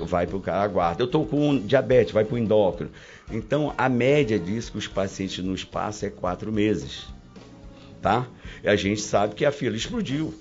Vai, 0.08 0.28
para 0.28 0.38
o 0.38 0.42
cara, 0.42 0.64
aguarda. 0.64 1.02
Eu 1.02 1.06
estou 1.06 1.26
com 1.26 1.58
diabetes, 1.58 2.14
vai 2.14 2.26
para 2.26 2.36
o 2.36 2.38
endócrino. 2.38 2.92
Então, 3.32 3.74
a 3.78 3.88
média 3.88 4.38
disso 4.38 4.74
que 4.74 4.78
os 4.78 4.88
pacientes 4.88 5.44
nos 5.44 5.64
passam 5.64 6.10
é 6.10 6.12
quatro 6.12 6.52
meses. 6.52 7.08
Tá? 8.02 8.28
E 8.64 8.68
a 8.68 8.76
gente 8.76 9.02
sabe 9.02 9.36
que 9.36 9.46
a 9.46 9.52
fila 9.52 9.76
explodiu. 9.76 10.34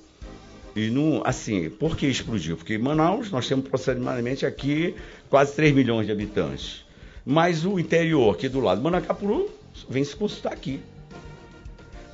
E 0.75 0.91
não, 0.91 1.23
assim, 1.25 1.69
por 1.69 1.97
que 1.97 2.07
explodiu? 2.07 2.57
Porque 2.57 2.75
em 2.75 2.79
Manaus 2.79 3.31
nós 3.31 3.47
temos 3.47 3.67
aproximadamente 3.67 4.47
aqui 4.47 4.95
quase 5.29 5.55
3 5.55 5.75
milhões 5.75 6.07
de 6.07 6.13
habitantes. 6.13 6.85
Mas 7.25 7.65
o 7.65 7.79
interior 7.79 8.35
aqui 8.35 8.49
do 8.49 8.61
lado, 8.61 8.81
Manacapuru, 8.81 9.51
vem 9.89 10.03
se 10.03 10.17
consultar 10.17 10.53
aqui. 10.53 10.81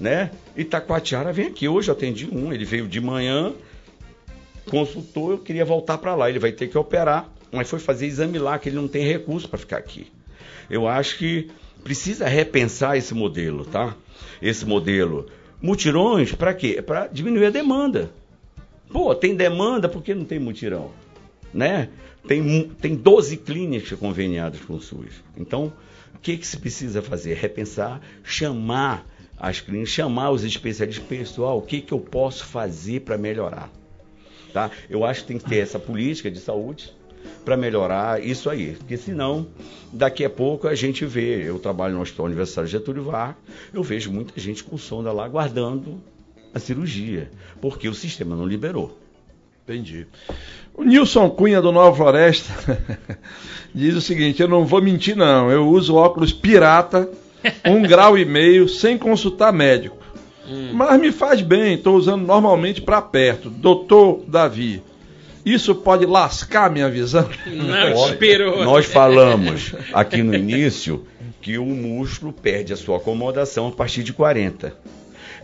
Né? 0.01 0.31
Itacoatiara 0.57 1.33
vem 1.33 1.47
aqui. 1.47 1.68
Hoje 1.68 1.91
eu 1.91 1.95
atendi 1.95 2.29
um, 2.31 2.53
ele 2.53 2.64
veio 2.64 2.87
de 2.87 3.01
manhã, 3.01 3.55
consultou, 4.68 5.31
eu 5.31 5.39
queria 5.39 5.64
voltar 5.64 5.99
para 5.99 6.14
lá. 6.14 6.29
Ele 6.29 6.39
vai 6.39 6.53
ter 6.53 6.68
que 6.68 6.77
operar, 6.77 7.31
mas 7.53 7.68
foi 7.68 7.79
fazer 7.79 8.07
exame 8.07 8.39
lá, 8.39 8.59
que 8.59 8.68
ele 8.68 8.77
não 8.77 8.89
tem 8.89 9.07
recurso 9.07 9.49
para 9.49 9.59
ficar 9.59 9.79
aqui. 9.79 10.07
Eu 10.69 10.89
acho 10.89 11.19
que 11.19 11.49
precisa 11.83 12.27
repensar 12.27 12.97
esse 12.97 13.14
modelo, 13.14 13.64
tá? 13.64 13.95
Esse 14.43 14.67
modelo. 14.67 15.27
Mutirões, 15.61 16.33
para 16.33 16.53
quê? 16.53 16.83
Para 16.83 17.07
diminuir 17.07 17.47
a 17.47 17.51
demanda. 17.51 18.11
Pô, 18.91 19.14
tem 19.14 19.35
demanda, 19.35 19.89
por 19.89 20.03
que 20.03 20.14
não 20.14 20.25
tem 20.25 20.39
mutirão? 20.39 20.91
Né? 21.53 21.89
Tem, 22.27 22.69
tem 22.81 22.95
12 22.95 23.37
clínicas 23.39 23.99
conveniadas 23.99 24.61
com 24.61 24.75
o 24.75 24.81
SUS. 24.81 25.23
Então, 25.37 25.73
o 26.14 26.19
que, 26.19 26.37
que 26.37 26.47
se 26.47 26.57
precisa 26.57 27.01
fazer? 27.01 27.35
Repensar, 27.35 28.01
chamar 28.25 29.07
as 29.39 29.61
clínicas, 29.61 29.91
chamar 29.91 30.31
os 30.31 30.45
especialistas, 30.45 31.05
pessoal, 31.07 31.59
o 31.59 31.62
que, 31.62 31.81
que 31.81 31.93
eu 31.93 32.01
posso 32.01 32.45
fazer 32.45 33.01
para 33.01 33.17
melhorar? 33.17 33.71
Tá? 34.53 34.71
Eu 34.89 35.05
acho 35.05 35.21
que 35.23 35.29
tem 35.29 35.39
que 35.39 35.49
ter 35.49 35.59
essa 35.59 35.79
política 35.79 36.31
de 36.31 36.41
saúde 36.41 36.95
para 37.45 37.57
melhorar 37.57 38.22
isso 38.22 38.51
aí. 38.51 38.72
Porque 38.72 38.97
senão, 38.97 39.47
daqui 39.93 40.24
a 40.24 40.31
pouco 40.31 40.68
a 40.68 40.74
gente 40.74 41.05
vê, 41.05 41.49
eu 41.49 41.59
trabalho 41.59 41.95
no 41.95 42.01
Hospital 42.01 42.27
Universitário 42.27 42.68
Getúlio 42.68 43.05
Vargas, 43.05 43.37
eu 43.72 43.83
vejo 43.83 44.12
muita 44.12 44.39
gente 44.41 44.64
com 44.64 44.77
sonda 44.77 45.12
lá 45.12 45.24
aguardando 45.24 46.01
a 46.55 46.59
cirurgia, 46.59 47.31
porque 47.61 47.89
o 47.89 47.95
sistema 47.95 48.35
não 48.35 48.47
liberou. 48.47 48.99
Entendi. 49.64 50.07
O 50.74 50.85
Nilson 50.85 51.29
Cunha 51.31 51.61
do 51.61 51.72
Nova 51.72 51.97
Floresta 51.97 52.79
diz 53.75 53.96
o 53.96 54.00
seguinte: 54.00 54.41
eu 54.41 54.49
não 54.49 54.64
vou 54.64 54.80
mentir, 54.80 55.17
não. 55.17 55.50
Eu 55.50 55.68
uso 55.68 55.96
óculos 55.96 56.33
pirata, 56.33 57.11
um 57.67 57.83
grau 57.87 58.17
e 58.17 58.25
meio, 58.25 58.68
sem 58.68 58.96
consultar 58.96 59.53
médico. 59.53 59.96
Mas 60.72 61.00
me 61.00 61.11
faz 61.11 61.42
bem, 61.42 61.75
estou 61.75 61.96
usando 61.96 62.25
normalmente 62.25 62.80
para 62.80 63.03
perto. 63.03 63.50
Doutor 63.50 64.22
Davi, 64.29 64.83
isso 65.47 65.75
pode 65.75 66.05
lascar 66.05 66.71
minha 66.71 66.89
visão? 66.91 67.29
Não 67.47 67.95
esperou. 68.11 68.64
Nós 68.64 68.87
falamos 68.87 69.75
aqui 69.93 70.23
no 70.23 70.35
início 70.35 71.07
que 71.41 71.57
o 71.59 71.64
músculo 71.64 72.33
perde 72.33 72.73
a 72.73 72.77
sua 72.77 72.97
acomodação 72.97 73.68
a 73.68 73.73
partir 73.73 74.03
de 74.03 74.13
40. 74.13 74.77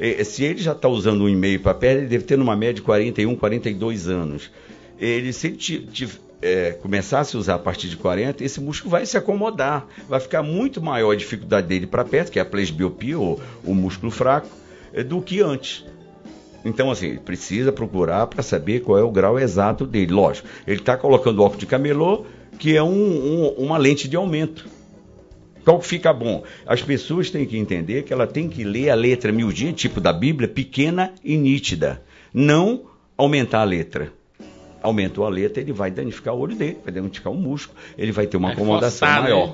Eh, 0.00 0.24
Se 0.24 0.42
ele 0.44 0.60
já 0.60 0.72
está 0.72 0.88
usando 0.88 1.22
um 1.24 1.28
e-mail 1.28 1.60
para 1.60 1.74
perto, 1.74 1.98
ele 1.98 2.08
deve 2.08 2.24
ter 2.24 2.36
numa 2.36 2.56
média 2.56 2.74
de 2.74 2.82
41, 2.82 3.36
42 3.36 4.08
anos. 4.08 4.50
Ele, 4.98 5.32
se 5.32 5.46
ele 5.48 5.56
ti- 5.56 5.86
ti- 5.92 6.08
eh, 6.40 6.76
começasse 6.82 7.36
a 7.36 7.38
usar 7.38 7.54
a 7.54 7.58
partir 7.58 7.88
de 7.88 7.96
40, 7.96 8.42
esse 8.44 8.60
músculo 8.60 8.90
vai 8.90 9.06
se 9.06 9.16
acomodar. 9.16 9.86
Vai 10.08 10.18
ficar 10.18 10.42
muito 10.42 10.82
maior 10.82 11.12
a 11.12 11.16
dificuldade 11.16 11.68
dele 11.68 11.86
para 11.86 12.04
perto, 12.04 12.32
que 12.32 12.38
é 12.38 12.42
a 12.42 12.44
presbiopia, 12.44 13.18
ou 13.18 13.40
o 13.64 13.74
músculo 13.74 14.10
fraco, 14.10 14.48
eh, 14.92 15.04
do 15.04 15.20
que 15.22 15.40
antes. 15.40 15.84
Então, 16.64 16.90
assim, 16.90 17.16
precisa 17.16 17.72
procurar 17.72 18.26
para 18.26 18.42
saber 18.42 18.80
qual 18.80 18.98
é 18.98 19.02
o 19.02 19.10
grau 19.10 19.38
exato 19.38 19.86
dele. 19.86 20.12
Lógico, 20.12 20.46
ele 20.66 20.78
está 20.80 20.96
colocando 20.96 21.40
óculos 21.42 21.58
de 21.60 21.66
camelô, 21.66 22.24
que 22.58 22.76
é 22.76 22.82
um- 22.82 22.88
um- 22.88 23.48
uma 23.64 23.76
lente 23.78 24.08
de 24.08 24.16
aumento. 24.16 24.66
Qual 25.64 25.78
que 25.78 25.86
fica 25.86 26.12
bom? 26.12 26.42
As 26.66 26.82
pessoas 26.82 27.30
têm 27.30 27.46
que 27.46 27.56
entender 27.56 28.02
que 28.02 28.12
ela 28.12 28.26
tem 28.26 28.48
que 28.48 28.64
ler 28.64 28.90
a 28.90 28.94
letra 28.94 29.30
miudinha, 29.32 29.72
tipo 29.72 30.00
da 30.00 30.12
Bíblia, 30.12 30.48
pequena 30.48 31.12
e 31.24 31.36
nítida. 31.36 32.02
Não 32.34 32.82
aumentar 33.16 33.60
a 33.60 33.64
letra. 33.64 34.12
Aumentou 34.82 35.24
a 35.24 35.28
letra, 35.28 35.62
ele 35.62 35.72
vai 35.72 35.90
danificar 35.90 36.34
o 36.34 36.40
olho 36.40 36.56
dele, 36.56 36.78
vai 36.84 36.92
danificar 36.92 37.32
o 37.32 37.36
músculo, 37.36 37.78
ele 37.96 38.10
vai 38.10 38.26
ter 38.26 38.36
uma 38.36 38.50
acomodação 38.50 39.06
forçar, 39.08 39.22
né? 39.22 39.30
maior. 39.30 39.48
É 39.48 39.52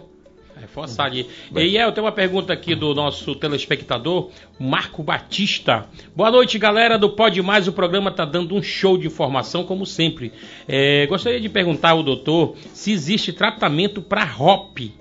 forçar 0.67 1.07
ali. 1.07 1.27
E 1.55 1.77
eu 1.77 1.93
tenho 1.93 2.07
uma 2.07 2.13
pergunta 2.13 2.53
aqui 2.53 2.75
do 2.75 2.95
nosso 2.95 3.35
telespectador, 3.35 4.31
Marco 4.59 5.03
Batista. 5.03 5.87
Boa 6.17 6.31
noite, 6.31 6.59
galera 6.59 6.99
do 6.99 7.11
Pode 7.11 7.41
Mais. 7.43 7.69
O 7.69 7.73
programa 7.73 8.11
tá 8.11 8.25
dando 8.25 8.55
um 8.55 8.63
show 8.63 8.99
de 8.99 9.07
informação, 9.07 9.65
como 9.65 9.87
sempre. 9.87 10.33
É, 10.67 11.07
gostaria 11.07 11.41
de 11.41 11.49
perguntar 11.49 11.91
ao 11.91 12.03
doutor 12.03 12.57
se 12.73 12.91
existe 12.91 13.33
tratamento 13.33 14.03
para 14.03 14.25
HOP. 14.25 14.93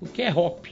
O 0.00 0.06
que 0.06 0.22
é 0.22 0.30
HOP? 0.30 0.70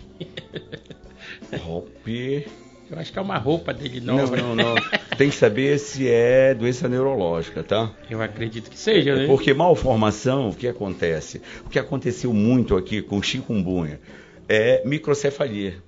Hop 1.67 1.89
Eu 2.91 2.99
acho 2.99 3.13
que 3.13 3.19
é 3.19 3.23
uma 3.23 3.37
roupa 3.37 3.73
dele 3.75 4.01
Não, 4.01 4.17
nova. 4.17 4.37
não, 4.37 4.55
não. 4.55 4.75
Tem 5.19 5.29
que 5.29 5.37
saber 5.37 5.79
se 5.79 6.09
é 6.09 6.55
doença 6.55 6.89
neurológica, 6.89 7.63
tá? 7.63 7.93
Eu 8.09 8.23
acredito 8.23 8.71
que 8.71 8.79
seja, 8.79 9.15
né? 9.15 9.27
Porque 9.27 9.53
malformação, 9.53 10.49
o 10.51 10.55
que 10.55 10.67
acontece? 10.67 11.43
O 11.67 11.69
que 11.69 11.79
aconteceu 11.79 12.33
muito 12.33 12.77
aqui 12.77 13.03
com 13.03 13.21
chikungunya 13.21 14.01
é 14.49 14.83
microcefalia. 14.87 15.83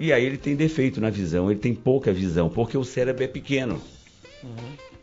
E 0.00 0.12
aí 0.12 0.24
ele 0.24 0.38
tem 0.38 0.56
defeito 0.56 1.00
na 1.00 1.10
visão, 1.10 1.50
ele 1.50 1.60
tem 1.60 1.74
pouca 1.74 2.12
visão, 2.12 2.48
porque 2.48 2.76
o 2.76 2.84
cérebro 2.84 3.22
é 3.22 3.28
pequeno. 3.28 3.80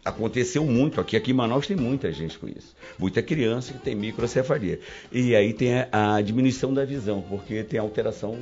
Aconteceu 0.04 0.66
muito 0.66 1.02
aqui. 1.02 1.16
Aqui 1.18 1.32
em 1.32 1.34
Manaus 1.34 1.68
tem 1.68 1.76
muita 1.76 2.12
gente 2.12 2.38
com 2.38 2.48
isso. 2.48 2.76
Muita 2.98 3.22
criança 3.22 3.74
que 3.74 3.80
tem 3.80 3.96
microcefalia. 3.96 4.80
E 5.12 5.36
aí 5.36 5.54
tem 5.54 5.80
a, 5.92 6.16
a 6.16 6.22
diminuição 6.22 6.74
da 6.74 6.86
visão, 6.86 7.24
porque 7.28 7.64
tem 7.64 7.80
alteração 7.80 8.38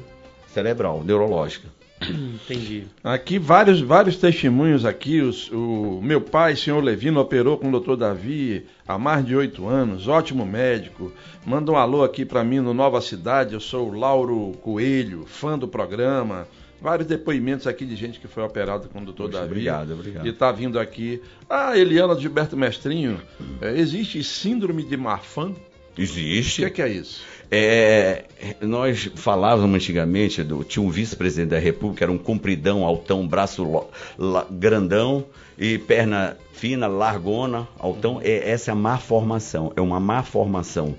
cerebral, 0.53 1.03
neurológica. 1.03 1.67
Entendi. 2.35 2.85
Aqui 3.03 3.37
vários, 3.39 3.79
vários 3.81 4.17
testemunhos 4.17 4.85
aqui. 4.85 5.21
Os- 5.21 5.49
o 5.51 5.99
meu 6.03 6.19
pai, 6.21 6.55
senhor 6.55 6.83
Levino, 6.83 7.19
operou 7.19 7.57
com 7.57 7.67
o 7.67 7.71
doutor 7.71 7.95
Davi 7.97 8.65
há 8.87 8.97
mais 8.97 9.25
de 9.25 9.35
oito 9.35 9.67
anos, 9.67 10.07
ótimo 10.07 10.45
médico. 10.45 11.11
Manda 11.45 11.71
um 11.71 11.75
alô 11.77 12.03
aqui 12.03 12.25
para 12.25 12.43
mim 12.43 12.59
no 12.59 12.73
Nova 12.73 13.01
Cidade. 13.01 13.53
Eu 13.53 13.59
sou 13.59 13.89
o 13.89 13.93
Lauro 13.97 14.51
Coelho, 14.61 15.25
fã 15.25 15.57
do 15.57 15.67
programa. 15.67 16.47
Vários 16.81 17.07
depoimentos 17.07 17.65
aqui 17.65 17.85
de 17.85 17.95
gente 17.95 18.19
que 18.19 18.27
foi 18.27 18.43
operado 18.43 18.89
com 18.89 18.99
o 19.01 19.05
doutor 19.05 19.29
Davi. 19.29 19.45
obrigado, 19.45 19.93
obrigado. 19.93 20.25
E 20.25 20.29
está 20.29 20.51
vindo 20.51 20.77
aqui. 20.77 21.21
Ah, 21.49 21.77
Eliana 21.77 22.13
Gilberto 22.19 22.57
Mestrinho, 22.57 23.21
eh, 23.61 23.73
existe 23.77 24.21
síndrome 24.21 24.83
de 24.83 24.97
Marfan? 24.97 25.53
O 25.97 26.01
Existe. 26.01 26.61
que 26.61 26.65
é, 26.65 26.69
que 26.69 26.81
é 26.81 26.89
isso? 26.89 27.21
É, 27.51 28.23
nós 28.61 29.11
falávamos 29.15 29.75
antigamente, 29.75 30.43
do, 30.43 30.63
tinha 30.63 30.81
um 30.83 30.89
vice-presidente 30.89 31.49
da 31.51 31.59
República, 31.59 32.03
era 32.05 32.11
um 32.11 32.17
compridão, 32.17 32.83
altão, 32.83 33.27
braço 33.27 33.63
lo- 33.63 33.89
la- 34.17 34.47
grandão 34.49 35.25
e 35.57 35.77
perna 35.77 36.35
fina, 36.51 36.87
largona, 36.87 37.67
altão. 37.77 38.19
É, 38.23 38.49
essa 38.49 38.71
é 38.71 38.73
a 38.73 38.75
má 38.75 38.97
formação, 38.97 39.71
é 39.75 39.81
uma 39.81 39.99
má 39.99 40.23
formação 40.23 40.95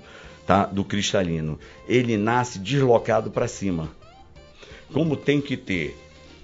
tá, 0.47 0.65
do 0.65 0.85
cristalino. 0.85 1.59
Ele 1.89 2.15
nasce 2.15 2.57
deslocado 2.57 3.29
para 3.31 3.49
cima. 3.49 3.89
Como 4.93 5.17
tem 5.17 5.41
que 5.41 5.57
ter 5.57 5.97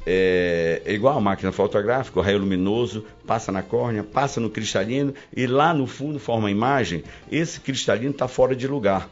é, 0.05 0.81
é 0.85 0.93
igual 0.93 1.17
a 1.17 1.21
máquina 1.21 1.51
fotográfica, 1.51 2.19
o 2.19 2.23
raio 2.23 2.39
luminoso 2.39 3.05
passa 3.25 3.51
na 3.51 3.61
córnea, 3.61 4.03
passa 4.03 4.39
no 4.39 4.49
cristalino 4.49 5.13
e 5.35 5.45
lá 5.45 5.73
no 5.73 5.85
fundo 5.85 6.19
forma 6.19 6.47
a 6.47 6.51
imagem. 6.51 7.03
Esse 7.31 7.59
cristalino 7.59 8.11
está 8.11 8.27
fora 8.27 8.55
de 8.55 8.67
lugar. 8.67 9.09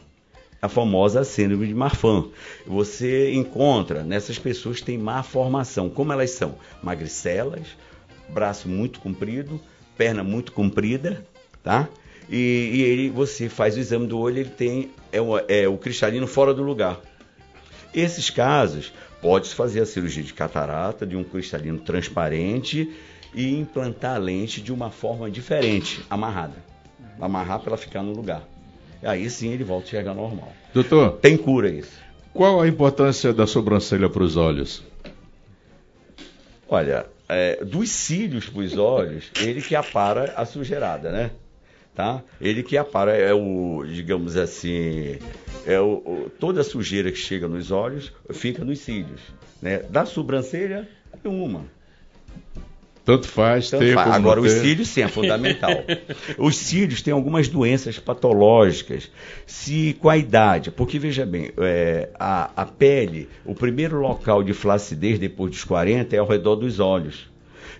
A 0.60 0.68
famosa 0.68 1.24
síndrome 1.24 1.66
de 1.66 1.74
Marfan. 1.74 2.26
Você 2.66 3.32
encontra 3.32 4.02
nessas 4.02 4.38
pessoas 4.38 4.80
que 4.80 4.98
má 4.98 5.22
formação. 5.22 5.88
Como 5.88 6.12
elas 6.12 6.32
são? 6.32 6.56
Magricelas, 6.82 7.68
braço 8.28 8.68
muito 8.68 9.00
comprido, 9.00 9.58
perna 9.96 10.22
muito 10.22 10.52
comprida, 10.52 11.24
tá? 11.62 11.88
E, 12.28 12.70
e 12.74 12.82
ele, 12.82 13.08
você 13.08 13.48
faz 13.48 13.76
o 13.76 13.80
exame 13.80 14.06
do 14.06 14.18
olho, 14.18 14.38
ele 14.38 14.50
tem 14.50 14.90
é 15.10 15.62
é 15.62 15.68
o 15.68 15.78
cristalino 15.78 16.26
fora 16.26 16.52
do 16.52 16.62
lugar. 16.62 17.00
Esses 17.92 18.30
casos, 18.30 18.92
pode-se 19.20 19.54
fazer 19.54 19.80
a 19.80 19.86
cirurgia 19.86 20.22
de 20.22 20.32
catarata, 20.32 21.06
de 21.06 21.16
um 21.16 21.24
cristalino 21.24 21.78
transparente 21.78 22.90
e 23.34 23.54
implantar 23.54 24.16
a 24.16 24.18
lente 24.18 24.60
de 24.60 24.72
uma 24.72 24.90
forma 24.90 25.30
diferente, 25.30 26.00
amarrada. 26.10 26.56
Amarrar 27.20 27.60
para 27.60 27.70
ela 27.70 27.76
ficar 27.76 28.02
no 28.02 28.12
lugar. 28.12 28.42
Aí 29.02 29.28
sim 29.30 29.52
ele 29.52 29.64
volta 29.64 29.84
a 29.84 29.88
enxergar 29.88 30.14
normal. 30.14 30.52
Doutor, 30.74 31.12
Tem 31.18 31.36
cura 31.36 31.68
isso. 31.68 31.98
qual 32.32 32.60
a 32.60 32.68
importância 32.68 33.32
da 33.32 33.46
sobrancelha 33.46 34.08
para 34.08 34.22
os 34.22 34.36
olhos? 34.36 34.82
Olha, 36.68 37.06
é, 37.28 37.64
dos 37.64 37.88
cílios 37.90 38.48
para 38.48 38.60
os 38.62 38.76
olhos, 38.76 39.30
ele 39.40 39.60
que 39.60 39.74
apara 39.74 40.32
a 40.36 40.44
sujeirada, 40.44 41.10
né? 41.10 41.30
Tá? 42.00 42.22
Ele 42.40 42.62
que 42.62 42.78
apara 42.78 43.12
é 43.14 43.34
o, 43.34 43.84
digamos 43.86 44.34
assim, 44.34 45.18
é 45.66 45.78
o, 45.78 45.96
o- 45.98 46.30
toda 46.40 46.62
a 46.62 46.64
sujeira 46.64 47.12
que 47.12 47.18
chega 47.18 47.46
nos 47.46 47.70
olhos 47.70 48.10
fica 48.32 48.64
nos 48.64 48.78
cílios, 48.78 49.20
né? 49.60 49.80
Da 49.90 50.06
sobrancelha, 50.06 50.88
uma. 51.22 51.66
Tanto 53.04 53.28
faz 53.28 53.68
Tanto 53.68 53.84
faz. 53.92 54.14
Agora, 54.14 54.40
os 54.40 54.50
cílios, 54.50 54.88
sim, 54.88 55.02
é 55.02 55.08
fundamental. 55.12 55.72
os 56.38 56.56
cílios 56.56 57.02
têm 57.02 57.12
algumas 57.12 57.48
doenças 57.48 57.98
patológicas, 57.98 59.10
se 59.46 59.94
com 60.00 60.08
a 60.08 60.16
idade, 60.16 60.70
porque 60.70 60.98
veja 60.98 61.26
bem, 61.26 61.50
é, 61.58 62.08
a, 62.18 62.50
a 62.62 62.64
pele, 62.64 63.28
o 63.44 63.54
primeiro 63.54 64.00
local 64.00 64.42
de 64.42 64.54
flacidez 64.54 65.18
depois 65.18 65.50
dos 65.50 65.64
40 65.64 66.16
é 66.16 66.18
ao 66.18 66.26
redor 66.26 66.56
dos 66.56 66.80
olhos. 66.80 67.28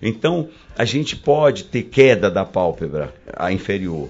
Então, 0.01 0.49
a 0.77 0.85
gente 0.85 1.15
pode 1.15 1.65
ter 1.65 1.83
queda 1.83 2.29
da 2.29 2.43
pálpebra, 2.43 3.13
a 3.35 3.51
inferior. 3.51 4.09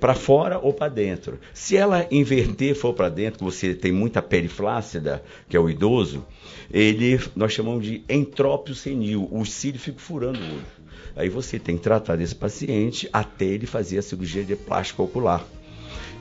para 0.00 0.14
fora 0.14 0.58
ou 0.58 0.72
para 0.72 0.88
dentro. 0.88 1.38
Se 1.54 1.76
ela 1.76 2.06
inverter 2.10 2.74
for 2.74 2.92
para 2.92 3.08
dentro, 3.08 3.44
você 3.44 3.74
tem 3.74 3.90
muita 3.90 4.20
pele 4.20 4.48
flácida, 4.48 5.22
que 5.48 5.56
é 5.56 5.60
o 5.60 5.70
idoso, 5.70 6.26
ele 6.70 7.18
nós 7.34 7.52
chamamos 7.52 7.84
de 7.84 8.02
entrópio 8.08 8.74
senil. 8.74 9.28
O 9.30 9.44
cílio 9.46 9.80
fica 9.80 9.98
furando 9.98 10.38
o 10.38 10.42
olho. 10.42 10.82
Aí 11.14 11.28
você 11.28 11.58
tem 11.58 11.76
que 11.76 11.82
tratar 11.82 12.16
desse 12.16 12.34
paciente 12.34 13.08
até 13.12 13.44
ele 13.44 13.66
fazer 13.66 13.98
a 13.98 14.02
cirurgia 14.02 14.44
de 14.44 14.56
plástica 14.56 15.02
ocular. 15.02 15.44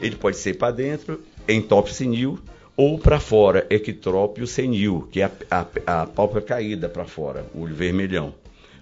Ele 0.01 0.15
pode 0.15 0.38
ser 0.38 0.55
para 0.55 0.72
dentro, 0.72 1.22
entrópio 1.47 1.93
senil, 1.93 2.39
ou 2.76 2.97
para 2.97 3.19
fora, 3.19 3.65
ectrópio 3.69 4.47
senil, 4.47 5.07
que 5.11 5.22
é 5.22 5.26
a, 5.26 5.65
a, 5.85 6.01
a 6.01 6.07
pálpebra 6.07 6.41
caída 6.41 6.89
para 6.89 7.05
fora, 7.05 7.45
o 7.53 7.61
olho 7.61 7.76
vermelhão. 7.76 8.34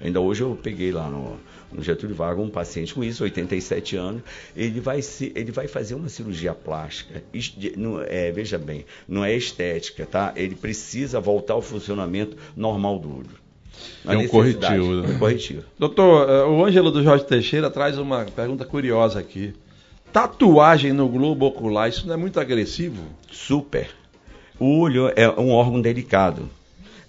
Ainda 0.02 0.20
hoje 0.22 0.42
eu 0.42 0.58
peguei 0.62 0.92
lá 0.92 1.10
no, 1.10 1.38
no 1.72 1.84
Getúlio 1.84 2.16
Vargas 2.16 2.44
um 2.46 2.50
paciente 2.50 2.94
com 2.94 3.04
isso, 3.04 3.24
87 3.24 3.96
anos. 3.98 4.22
Ele 4.56 4.80
vai, 4.80 5.02
se, 5.02 5.32
ele 5.36 5.52
vai 5.52 5.68
fazer 5.68 5.96
uma 5.96 6.08
cirurgia 6.10 6.54
plástica. 6.54 7.22
Não- 7.76 8.02
é, 8.02 8.32
veja 8.32 8.58
bem, 8.58 8.86
não 9.08 9.26
é 9.26 9.36
estética, 9.36 10.06
tá? 10.06 10.32
Ele 10.36 10.56
precisa 10.56 11.20
voltar 11.20 11.54
ao 11.56 11.62
funcionamento 11.62 12.38
normal 12.56 12.98
do 13.00 13.18
olho. 13.18 13.30
É 14.06 14.18
um 14.18 14.28
corretivo, 14.28 14.94
né? 15.02 15.10
É 15.10 15.16
um 15.16 15.20
corretivo. 15.20 15.64
Doutor, 15.78 16.30
eh, 16.30 16.44
o 16.46 16.66
Ângelo 16.66 16.92
do 16.92 17.04
Jorge 17.04 17.26
Teixeira 17.26 17.70
traz 17.70 17.98
uma 17.98 18.26
pergunta 18.26 18.66
curiosa 18.66 19.20
aqui. 19.20 19.54
Tatuagem 20.12 20.92
no 20.92 21.08
globo 21.08 21.46
ocular, 21.46 21.88
isso 21.88 22.08
não 22.08 22.14
é 22.14 22.18
muito 22.18 22.40
agressivo? 22.40 23.02
Super. 23.32 23.90
O 24.60 24.80
olho 24.80 25.12
é 25.16 25.30
um 25.30 25.52
órgão 25.52 25.80
delicado. 25.80 26.50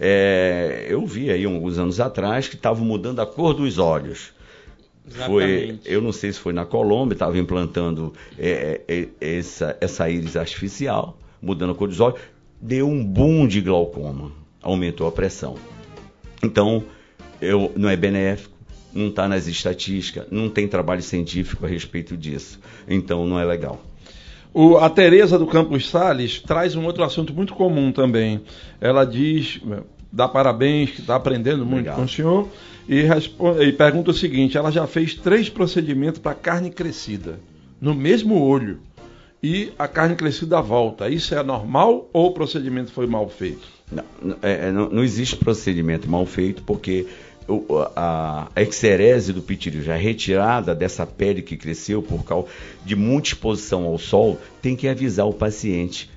É, 0.02 0.86
eu 0.88 1.04
vi 1.04 1.30
aí 1.30 1.44
alguns 1.44 1.78
anos 1.78 2.00
atrás 2.00 2.48
que 2.48 2.54
estavam 2.54 2.86
mudando 2.86 3.20
a 3.20 3.26
cor 3.26 3.52
dos 3.52 3.76
olhos. 3.76 4.32
Foi, 5.26 5.44
Exatamente. 5.44 5.80
eu 5.84 6.00
não 6.00 6.12
sei 6.12 6.32
se 6.32 6.38
foi 6.38 6.54
na 6.54 6.64
Colômbia, 6.64 7.14
estava 7.14 7.36
implantando 7.38 8.14
é, 8.38 8.80
é, 8.88 9.08
é, 9.20 9.38
essa, 9.38 9.76
essa 9.78 10.08
íris 10.08 10.36
artificial, 10.36 11.18
mudando 11.42 11.72
a 11.72 11.74
cor 11.74 11.88
dos 11.88 12.00
olhos, 12.00 12.18
deu 12.58 12.88
um 12.88 13.04
boom 13.04 13.46
de 13.46 13.60
glaucoma, 13.60 14.32
aumentou 14.62 15.06
a 15.06 15.12
pressão. 15.12 15.56
Então, 16.42 16.82
eu, 17.40 17.70
não 17.76 17.90
é 17.90 17.96
benéfico, 17.96 18.54
não 18.94 19.08
está 19.08 19.28
nas 19.28 19.46
estatísticas, 19.46 20.26
não 20.30 20.48
tem 20.48 20.66
trabalho 20.66 21.02
científico 21.02 21.66
a 21.66 21.68
respeito 21.68 22.16
disso. 22.16 22.58
Então, 22.88 23.26
não 23.26 23.38
é 23.38 23.44
legal. 23.44 23.82
O- 24.52 24.76
a 24.78 24.90
Tereza 24.90 25.38
do 25.38 25.46
Campos 25.46 25.88
Sales 25.88 26.40
traz 26.40 26.74
um 26.74 26.84
outro 26.84 27.04
assunto 27.04 27.32
muito 27.32 27.54
comum 27.54 27.92
também. 27.92 28.40
Ela 28.80 29.04
diz, 29.04 29.60
dá 30.12 30.26
parabéns, 30.28 30.90
que 30.90 31.00
está 31.00 31.16
aprendendo 31.16 31.58
muito 31.64 31.88
Obrigado. 31.88 31.96
com 31.96 32.02
o 32.02 32.08
senhor, 32.08 32.48
e, 32.88 33.02
responde, 33.02 33.62
e 33.64 33.72
pergunta 33.72 34.10
o 34.10 34.14
seguinte: 34.14 34.56
ela 34.58 34.72
já 34.72 34.86
fez 34.86 35.14
três 35.14 35.48
procedimentos 35.48 36.20
para 36.20 36.34
carne 36.34 36.70
crescida, 36.70 37.38
no 37.80 37.94
mesmo 37.94 38.42
olho, 38.42 38.78
e 39.42 39.72
a 39.78 39.86
carne 39.86 40.16
crescida 40.16 40.60
volta. 40.60 41.08
Isso 41.08 41.34
é 41.34 41.42
normal 41.42 42.08
ou 42.12 42.26
o 42.28 42.32
procedimento 42.32 42.90
foi 42.92 43.06
mal 43.06 43.28
feito? 43.28 43.66
Não, 43.90 44.04
é, 44.42 44.68
é, 44.68 44.72
não- 44.72 44.88
não 44.90 45.02
existe 45.04 45.36
procedimento 45.36 46.08
mal 46.10 46.26
feito, 46.26 46.62
porque 46.64 47.06
a, 47.96 48.48
a 48.54 48.62
exerese 48.62 49.32
do 49.32 49.42
pitírio, 49.42 49.82
já 49.82 49.96
retirada 49.96 50.74
dessa 50.74 51.06
pele 51.06 51.42
que 51.42 51.56
cresceu 51.56 52.02
por 52.02 52.24
causa 52.24 52.48
de 52.84 52.94
muita 52.94 53.28
exposição 53.28 53.84
ao 53.84 53.98
sol, 53.98 54.38
tem 54.62 54.76
que 54.76 54.88
avisar 54.88 55.26
o 55.26 55.34
paciente. 55.34 56.10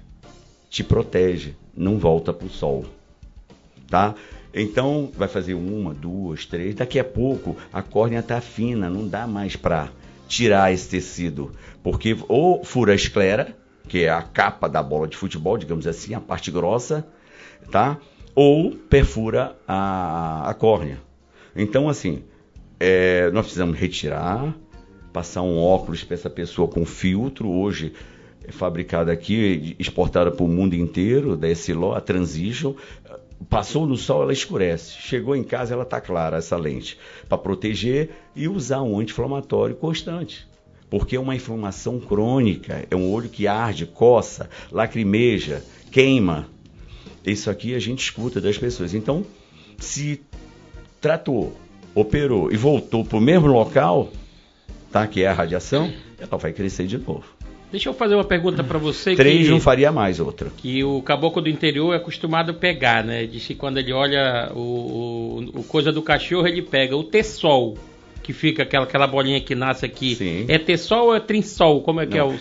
Te 0.70 0.84
protege, 0.84 1.56
não 1.76 1.98
volta 1.98 2.34
para 2.34 2.48
o 2.48 2.50
sol. 2.50 2.86
Tá? 3.90 4.16
Então, 4.54 5.12
vai 5.16 5.28
fazer 5.28 5.56
uma, 5.56 5.94
duas, 5.94 6.46
três. 6.46 6.76
Daqui 6.76 7.00
a 7.00 7.04
pouco, 7.04 7.58
a 7.72 7.82
córnea 7.82 8.20
está 8.20 8.40
fina, 8.40 8.90
não 8.90 9.08
dá 9.08 9.26
mais 9.26 9.56
para 9.56 9.90
tirar 10.28 10.72
esse 10.72 10.88
tecido. 10.88 11.52
Porque 11.82 12.16
ou 12.28 12.64
fura 12.64 12.92
a 12.92 12.96
esclera, 12.96 13.56
que 13.88 14.04
é 14.04 14.10
a 14.10 14.22
capa 14.22 14.70
da 14.70 14.82
bola 14.82 15.08
de 15.08 15.18
futebol, 15.18 15.58
digamos 15.58 15.88
assim, 15.88 16.14
a 16.14 16.20
parte 16.20 16.52
grossa, 16.52 17.06
tá? 17.72 17.98
Ou 18.36 18.72
perfura 18.72 19.56
a, 19.68 20.50
a 20.50 20.54
córnea. 20.54 21.00
Então, 21.56 21.88
assim, 21.88 22.24
é, 22.80 23.30
nós 23.32 23.46
precisamos 23.46 23.78
retirar, 23.78 24.56
passar 25.12 25.42
um 25.42 25.58
óculos 25.58 26.04
para 26.04 26.16
essa 26.16 26.30
pessoa 26.30 26.68
com 26.68 26.86
filtro. 26.86 27.50
Hoje 27.50 27.94
é 28.44 28.52
fabricada 28.52 29.12
aqui, 29.12 29.76
exportada 29.80 30.32
para 30.32 30.44
o 30.44 30.48
mundo 30.48 30.76
inteiro, 30.76 31.38
da 31.38 31.48
Essilor, 31.50 31.96
a 31.96 32.02
Transition. 32.02 32.74
Passou 33.50 33.86
no 33.86 33.96
sol, 33.96 34.24
ela 34.24 34.34
escurece. 34.34 34.94
Chegou 35.00 35.36
em 35.36 35.44
casa, 35.44 35.74
ela 35.74 35.84
está 35.84 36.02
clara, 36.02 36.38
essa 36.38 36.58
lente. 36.58 36.98
Para 37.30 37.38
proteger 37.38 38.10
e 38.36 38.48
usar 38.48 38.82
um 38.82 39.00
anti-inflamatório 39.00 39.76
constante. 39.76 40.48
Porque 40.90 41.16
é 41.16 41.20
uma 41.20 41.36
inflamação 41.36 42.00
crônica, 42.00 42.86
é 42.90 42.96
um 42.96 43.12
olho 43.12 43.30
que 43.30 43.48
arde, 43.48 43.86
coça, 43.86 44.50
lacrimeja, 44.72 45.64
queima. 45.92 46.48
Isso 47.26 47.50
aqui 47.50 47.74
a 47.74 47.80
gente 47.80 48.04
escuta 48.04 48.40
das 48.42 48.58
pessoas. 48.58 48.94
Então, 48.94 49.26
se 49.80 50.22
tratou, 51.04 51.54
operou 51.94 52.50
e 52.50 52.56
voltou 52.56 53.04
para 53.04 53.18
o 53.18 53.22
mesmo 53.22 53.48
local, 53.48 54.10
tá, 54.90 55.06
que 55.06 55.22
é 55.22 55.28
a 55.28 55.34
radiação, 55.34 55.92
ela 56.18 56.38
vai 56.38 56.54
crescer 56.54 56.88
de 56.88 56.98
novo. 56.98 57.26
Deixa 57.70 57.90
eu 57.90 57.94
fazer 57.94 58.16
uma 58.16 58.24
pergunta 58.24 58.64
para 58.64 58.78
você. 58.80 59.14
Três 59.16 59.48
que, 59.48 59.52
não 59.52 59.60
faria 59.60 59.92
mais 59.92 60.20
outra. 60.20 60.50
Que 60.56 60.82
o 60.84 61.02
caboclo 61.02 61.42
do 61.42 61.50
interior 61.50 61.94
é 61.94 61.98
acostumado 61.98 62.52
a 62.52 62.54
pegar, 62.54 63.04
né? 63.04 63.26
Diz 63.26 63.46
que 63.46 63.56
quando 63.56 63.80
ele 63.80 63.92
olha 63.92 64.50
o, 64.56 64.60
o, 64.60 65.60
o 65.60 65.64
coisa 65.64 65.92
do 65.92 66.02
cachorro, 66.02 66.48
ele 66.48 66.62
pega 66.62 66.96
o 66.96 67.04
tessol, 67.04 67.78
que 68.22 68.32
fica 68.32 68.64
aquela, 68.64 68.86
aquela 68.86 69.08
bolinha 69.08 69.42
que 69.42 69.56
nasce 69.56 69.86
aqui. 69.86 70.16
Sim. 70.16 70.46
É 70.48 70.58
tessol 70.58 71.08
ou 71.08 71.16
é 71.16 71.20
trinsol? 71.20 71.82
Como 71.82 72.00
é 72.00 72.06
que 72.06 72.18
Não. 72.18 72.32
é 72.32 72.34
o. 72.34 72.40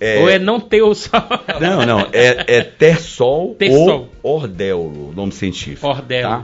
É- 0.00 0.20
Ou 0.20 0.28
é 0.28 0.38
não 0.38 0.60
ter 0.60 0.82
o 0.82 0.94
sol? 0.94 1.22
Não, 1.60 1.86
não, 1.86 2.00
é, 2.12 2.56
é 2.58 2.62
tersol, 2.62 3.54
Tersol. 3.58 4.08
ou 4.22 4.34
ordelo, 4.36 5.08
o 5.10 5.12
nome 5.14 5.32
científico. 5.32 5.86
Ordelo. 5.86 6.28
Tá? 6.28 6.42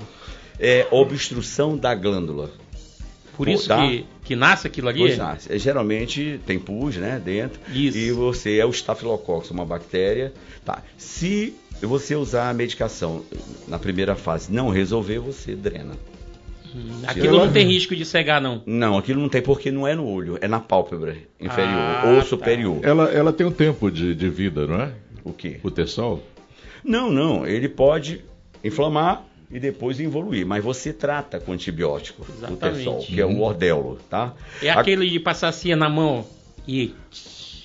É 0.60 0.86
obstrução 0.90 1.76
da 1.76 1.94
glândula. 1.94 2.50
Por 3.36 3.48
isso 3.48 3.68
Tá. 3.68 3.80
que, 3.88 4.04
que 4.22 4.36
nasce 4.36 4.66
aquilo 4.66 4.88
ali? 4.90 4.98
Pois 5.00 5.18
é, 5.18 5.56
é, 5.56 5.58
geralmente 5.58 6.38
tem 6.46 6.58
pus, 6.58 6.96
né, 6.96 7.18
dentro. 7.24 7.58
Isso. 7.72 7.96
E 7.96 8.12
você 8.12 8.58
é 8.58 8.66
o 8.66 8.70
Staphylococcus, 8.70 9.50
uma 9.50 9.64
bactéria. 9.64 10.32
Tá. 10.64 10.82
Se 10.98 11.54
você 11.80 12.14
usar 12.14 12.50
a 12.50 12.54
medicação 12.54 13.24
na 13.66 13.78
primeira 13.78 14.14
fase 14.14 14.52
não 14.52 14.68
resolver, 14.68 15.18
você 15.18 15.54
drena. 15.56 15.94
Hum, 16.74 17.00
Aquilo 17.06 17.38
não 17.38 17.50
tem 17.50 17.66
risco 17.66 17.96
de 17.96 18.04
cegar, 18.04 18.40
não. 18.42 18.62
Não, 18.66 18.98
aquilo 18.98 19.20
não 19.20 19.28
tem 19.30 19.40
porque 19.40 19.70
não 19.72 19.88
é 19.88 19.94
no 19.94 20.06
olho, 20.06 20.36
é 20.42 20.46
na 20.46 20.60
pálpebra 20.60 21.16
inferior 21.40 21.74
Ah, 21.74 22.02
ou 22.06 22.16
tá. 22.16 22.22
superior. 22.26 22.78
Ela, 22.82 23.04
ela 23.10 23.32
tem 23.32 23.46
um 23.46 23.50
tempo 23.50 23.90
de, 23.90 24.14
de 24.14 24.28
vida, 24.28 24.66
não 24.66 24.80
é? 24.82 24.92
O 25.24 25.32
quê? 25.32 25.58
O 25.62 25.70
Tessol? 25.70 26.22
Não, 26.84 27.10
não, 27.10 27.46
ele 27.46 27.68
pode 27.68 28.22
inflamar 28.62 29.24
e 29.50 29.58
depois 29.58 29.98
evoluir, 29.98 30.46
mas 30.46 30.62
você 30.62 30.92
trata 30.92 31.40
com 31.40 31.52
antibiótico, 31.52 32.22
o 32.22 32.32
Exatamente. 32.32 32.60
Tersol, 32.60 32.98
que 33.00 33.20
é 33.20 33.26
o 33.26 33.40
ordelo, 33.40 33.98
tá? 34.08 34.32
É 34.62 34.70
A- 34.70 34.80
aquele 34.80 35.08
de 35.08 35.18
passar 35.20 35.48
assim 35.48 35.74
na 35.74 35.88
mão 35.88 36.24
e. 36.66 36.94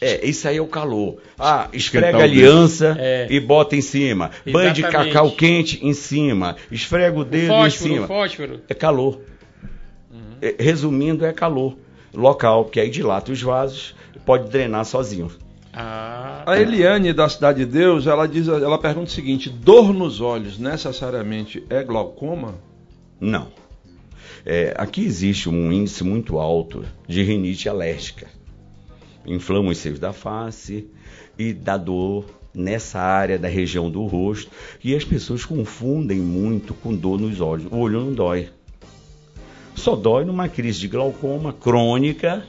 É, 0.01 0.25
isso 0.27 0.47
aí 0.47 0.57
é 0.57 0.61
o 0.61 0.67
calor. 0.67 1.17
Ah, 1.39 1.69
esfrega 1.71 2.17
a 2.17 2.19
o 2.19 2.23
aliança 2.23 2.95
É. 2.99 3.27
e 3.29 3.39
bota 3.39 3.75
em 3.75 3.81
cima. 3.81 4.29
Banho 4.45 4.73
de 4.73 4.81
Exatamente. 4.81 5.13
cacau 5.13 5.31
quente 5.31 5.85
em 5.85 5.93
cima. 5.93 6.57
Esfrega 6.69 7.17
o 7.17 7.23
dedo 7.23 7.45
em 7.45 7.47
Fósforo, 7.47 7.93
cima. 7.93 8.07
fósforo. 8.07 8.61
É 8.67 8.73
calor. 8.73 9.21
Uhum. 10.11 10.19
É, 10.41 10.55
resumindo, 10.59 11.25
é 11.25 11.31
calor 11.31 11.77
local, 12.13 12.65
porque 12.65 12.79
aí 12.79 12.89
dilata 12.89 13.31
os 13.31 13.41
vasos, 13.41 13.95
pode 14.25 14.49
drenar 14.49 14.85
sozinho. 14.85 15.31
Ah, 15.77 16.43
A 16.45 16.57
Eliane 16.57 17.11
da 17.11 17.27
Cidade 17.27 17.65
de 17.65 17.65
Deus, 17.65 18.07
ela 18.07 18.25
diz, 18.27 18.47
ela 18.47 18.77
pergunta 18.77 19.07
o 19.07 19.13
seguinte: 19.13 19.49
dor 19.49 19.93
nos 19.93 20.21
olhos 20.21 20.57
necessariamente 20.57 21.65
é 21.69 21.83
glaucoma? 21.83 22.55
Não. 23.19 23.49
É, 24.45 24.73
aqui 24.77 25.03
existe 25.03 25.49
um 25.49 25.71
índice 25.71 26.03
muito 26.03 26.37
alto 26.39 26.85
de 27.05 27.21
rinite 27.23 27.67
alérgica. 27.67 28.27
Inflama 29.25 29.71
os 29.71 29.77
seios 29.79 29.99
da 29.99 30.13
face 30.13 30.87
e 31.37 31.51
dá 31.51 31.75
dor 31.75 32.25
nessa 32.53 32.99
área 32.99 33.37
da 33.37 33.49
região 33.49 33.89
do 33.89 34.05
rosto. 34.05 34.49
E 34.81 34.95
as 34.95 35.03
pessoas 35.03 35.43
confundem 35.43 36.19
muito 36.19 36.73
com 36.73 36.95
dor 36.95 37.19
nos 37.19 37.41
olhos. 37.41 37.65
O 37.69 37.77
olho 37.77 37.99
não 37.99 38.13
dói. 38.13 38.49
Só 39.73 39.93
dói 39.93 40.23
numa 40.23 40.47
crise 40.47 40.79
de 40.79 40.87
glaucoma 40.87 41.51
crônica 41.51 42.45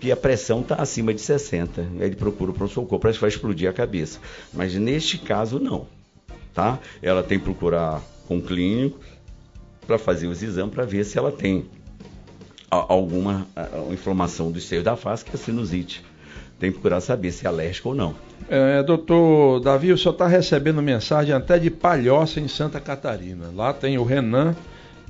que 0.00 0.10
a 0.10 0.16
pressão 0.16 0.60
está 0.60 0.76
acima 0.76 1.12
de 1.12 1.20
60. 1.20 1.80
Aí 1.80 1.88
ele 2.00 2.16
procura 2.16 2.50
o 2.50 2.54
pronto-socorro, 2.54 3.00
parece 3.00 3.18
que 3.18 3.20
vai 3.20 3.28
explodir 3.28 3.68
a 3.68 3.72
cabeça. 3.72 4.18
Mas 4.52 4.74
neste 4.74 5.18
caso, 5.18 5.60
não. 5.60 5.86
Tá? 6.54 6.78
Ela 7.02 7.22
tem 7.22 7.38
que 7.38 7.44
procurar 7.44 8.02
com 8.26 8.36
um 8.36 8.40
clínico 8.40 8.98
para 9.86 9.98
fazer 9.98 10.26
os 10.26 10.42
exames 10.42 10.74
para 10.74 10.84
ver 10.84 11.04
se 11.04 11.18
ela 11.18 11.30
tem 11.30 11.66
alguma 12.70 13.46
inflamação 13.90 14.50
dos 14.50 14.64
seios 14.64 14.84
da 14.84 14.96
face, 14.96 15.24
que 15.24 15.34
é 15.34 15.38
sinusite. 15.38 16.04
Tem 16.58 16.70
que 16.70 16.78
procurar 16.78 17.00
saber 17.00 17.32
se 17.32 17.46
é 17.46 17.48
alérgico 17.48 17.90
ou 17.90 17.94
não. 17.94 18.14
É, 18.48 18.82
doutor 18.82 19.60
Davi, 19.60 19.92
o 19.92 19.98
senhor 19.98 20.12
está 20.12 20.26
recebendo 20.26 20.80
mensagem 20.82 21.34
até 21.34 21.58
de 21.58 21.70
Palhoça, 21.70 22.38
em 22.38 22.48
Santa 22.48 22.80
Catarina. 22.80 23.50
Lá 23.54 23.72
tem 23.72 23.98
o 23.98 24.04
Renan, 24.04 24.54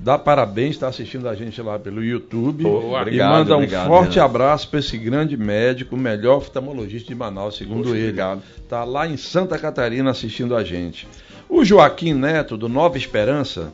dá 0.01 0.17
parabéns, 0.17 0.71
está 0.71 0.87
assistindo 0.87 1.29
a 1.29 1.35
gente 1.35 1.61
lá 1.61 1.77
pelo 1.77 2.03
YouTube. 2.03 2.63
Boa, 2.63 2.99
e 2.99 3.01
obrigado, 3.01 3.31
manda 3.31 3.53
um 3.53 3.57
obrigado, 3.57 3.87
forte 3.87 4.15
Renan. 4.15 4.25
abraço 4.25 4.67
para 4.69 4.79
esse 4.79 4.97
grande 4.97 5.37
médico, 5.37 5.95
o 5.95 5.99
melhor 5.99 6.37
oftalmologista 6.37 7.07
de 7.09 7.15
Manaus, 7.15 7.55
segundo 7.55 7.83
Poxa, 7.83 7.95
ele. 7.95 8.03
obrigado. 8.05 8.41
Está 8.57 8.83
lá 8.83 9.07
em 9.07 9.17
Santa 9.17 9.57
Catarina 9.59 10.09
assistindo 10.11 10.55
a 10.55 10.63
gente. 10.63 11.07
O 11.47 11.63
Joaquim 11.63 12.13
Neto, 12.13 12.57
do 12.57 12.67
Nova 12.67 12.97
Esperança, 12.97 13.73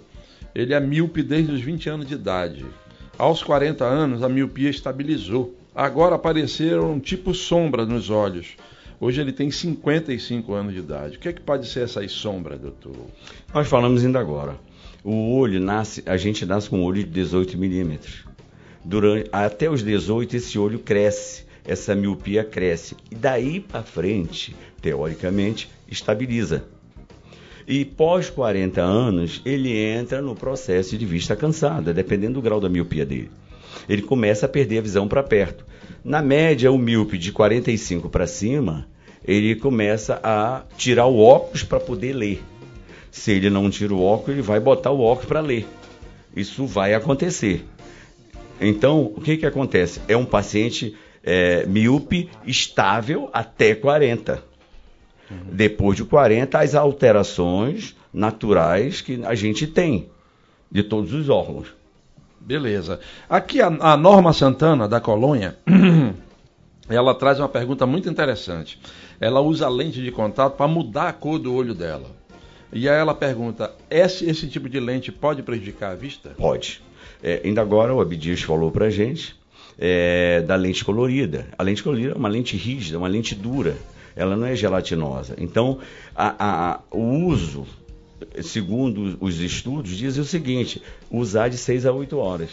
ele 0.53 0.73
é 0.73 0.79
míope 0.79 1.23
desde 1.23 1.51
os 1.53 1.61
20 1.61 1.89
anos 1.89 2.07
de 2.07 2.15
idade. 2.15 2.65
Aos 3.17 3.41
40 3.41 3.83
anos, 3.85 4.21
a 4.23 4.29
miopia 4.29 4.69
estabilizou. 4.69 5.55
Agora 5.73 6.15
apareceram 6.15 6.91
um 6.93 6.99
tipo 6.99 7.33
sombra 7.33 7.85
nos 7.85 8.09
olhos. 8.09 8.55
Hoje 8.99 9.21
ele 9.21 9.31
tem 9.31 9.51
55 9.51 10.53
anos 10.53 10.73
de 10.73 10.79
idade. 10.79 11.17
O 11.17 11.19
que, 11.19 11.29
é 11.29 11.33
que 11.33 11.41
pode 11.41 11.67
ser 11.67 11.83
essas 11.83 12.11
sombras, 12.11 12.59
doutor? 12.59 12.95
Nós 13.53 13.67
falamos 13.67 14.03
ainda 14.03 14.19
agora. 14.19 14.55
O 15.09 15.37
olho 15.37 15.61
nasce, 15.61 16.03
a 16.05 16.17
gente 16.17 16.45
nasce 16.45 16.69
com 16.69 16.79
um 16.79 16.83
olho 16.83 17.01
de 17.01 17.09
18 17.09 17.57
milímetros. 17.57 18.25
Durante, 18.83 19.29
até 19.31 19.69
os 19.69 19.81
18, 19.81 20.35
esse 20.35 20.59
olho 20.59 20.79
cresce, 20.79 21.45
essa 21.63 21.95
miopia 21.95 22.43
cresce. 22.43 22.93
E 23.09 23.15
daí 23.15 23.61
para 23.61 23.83
frente, 23.83 24.53
teoricamente, 24.81 25.69
estabiliza. 25.89 26.65
E 27.65 27.85
pós 27.85 28.29
40 28.29 28.81
anos, 28.81 29.41
ele 29.45 29.77
entra 29.77 30.21
no 30.21 30.35
processo 30.35 30.97
de 30.97 31.05
vista 31.05 31.37
cansada, 31.37 31.93
dependendo 31.93 32.33
do 32.33 32.41
grau 32.41 32.59
da 32.59 32.67
miopia 32.67 33.05
dele. 33.05 33.31
Ele 33.87 34.01
começa 34.01 34.45
a 34.45 34.49
perder 34.49 34.79
a 34.79 34.81
visão 34.81 35.07
para 35.07 35.23
perto. 35.23 35.65
Na 36.03 36.21
média, 36.21 36.69
o 36.69 36.77
míope 36.77 37.17
de 37.17 37.31
45 37.31 38.09
para 38.09 38.27
cima, 38.27 38.85
ele 39.23 39.55
começa 39.55 40.19
a 40.21 40.63
tirar 40.75 41.05
o 41.05 41.17
óculos 41.17 41.63
para 41.63 41.79
poder 41.79 42.11
ler. 42.11 42.43
Se 43.17 43.31
ele 43.31 43.49
não 43.49 43.69
tira 43.69 43.93
o 43.93 44.01
óculos, 44.01 44.29
ele 44.29 44.41
vai 44.41 44.59
botar 44.59 44.91
o 44.91 45.01
óculos 45.01 45.25
para 45.25 45.41
ler. 45.41 45.67
Isso 46.35 46.67
vai 46.67 46.93
acontecer. 46.93 47.65
Então, 48.61 49.11
o 49.15 49.19
que, 49.19 49.37
que 49.37 49.45
acontece? 49.45 49.99
É 50.07 50.15
um 50.15 50.23
paciente 50.23 50.95
é, 51.23 51.65
míope 51.65 52.29
estável 52.45 53.27
até 53.33 53.73
40. 53.73 54.43
Depois 55.51 55.97
de 55.97 56.05
40, 56.05 56.59
as 56.59 56.75
alterações 56.75 57.95
naturais 58.13 59.01
que 59.01 59.21
a 59.25 59.33
gente 59.33 59.65
tem 59.65 60.09
de 60.71 60.83
todos 60.83 61.11
os 61.11 61.27
órgãos. 61.27 61.73
Beleza. 62.39 62.99
Aqui 63.27 63.61
a, 63.61 63.67
a 63.67 63.97
Norma 63.97 64.31
Santana, 64.31 64.87
da 64.87 65.01
Colônia, 65.01 65.57
ela 66.87 67.15
traz 67.15 67.39
uma 67.39 67.49
pergunta 67.49 67.85
muito 67.85 68.07
interessante. 68.07 68.79
Ela 69.19 69.41
usa 69.41 69.67
lente 69.67 70.01
de 70.01 70.11
contato 70.11 70.55
para 70.55 70.67
mudar 70.67 71.09
a 71.09 71.13
cor 71.13 71.39
do 71.39 71.53
olho 71.53 71.73
dela. 71.73 72.16
E 72.71 72.87
aí 72.89 72.95
ela 72.97 73.13
pergunta: 73.15 73.71
esse, 73.89 74.25
esse 74.29 74.47
tipo 74.47 74.67
de 74.69 74.79
lente 74.79 75.11
pode 75.11 75.41
prejudicar 75.43 75.91
a 75.91 75.95
vista? 75.95 76.29
Pode. 76.37 76.81
É, 77.23 77.41
ainda 77.43 77.61
agora 77.61 77.93
o 77.93 77.99
Abdias 78.01 78.41
falou 78.41 78.69
pra 78.71 78.89
gente 78.89 79.35
é, 79.79 80.41
da 80.41 80.55
lente 80.55 80.83
colorida. 80.85 81.47
A 81.57 81.63
lente 81.63 81.81
colorida 81.81 82.11
é 82.13 82.15
uma 82.17 82.29
lente 82.29 82.55
rígida, 82.57 82.97
uma 82.97 83.07
lente 83.07 83.33
dura. 83.33 83.75
Ela 84.15 84.35
não 84.35 84.47
é 84.47 84.55
gelatinosa. 84.55 85.35
Então, 85.37 85.79
a- 86.15 86.35
a- 86.39 86.79
o 86.91 87.25
uso, 87.27 87.65
segundo 88.41 89.17
os 89.21 89.39
estudos, 89.39 89.95
dizem 89.95 90.21
o 90.21 90.25
seguinte: 90.25 90.81
usar 91.09 91.49
de 91.49 91.57
6 91.57 91.85
a 91.85 91.91
8 91.91 92.17
horas. 92.17 92.49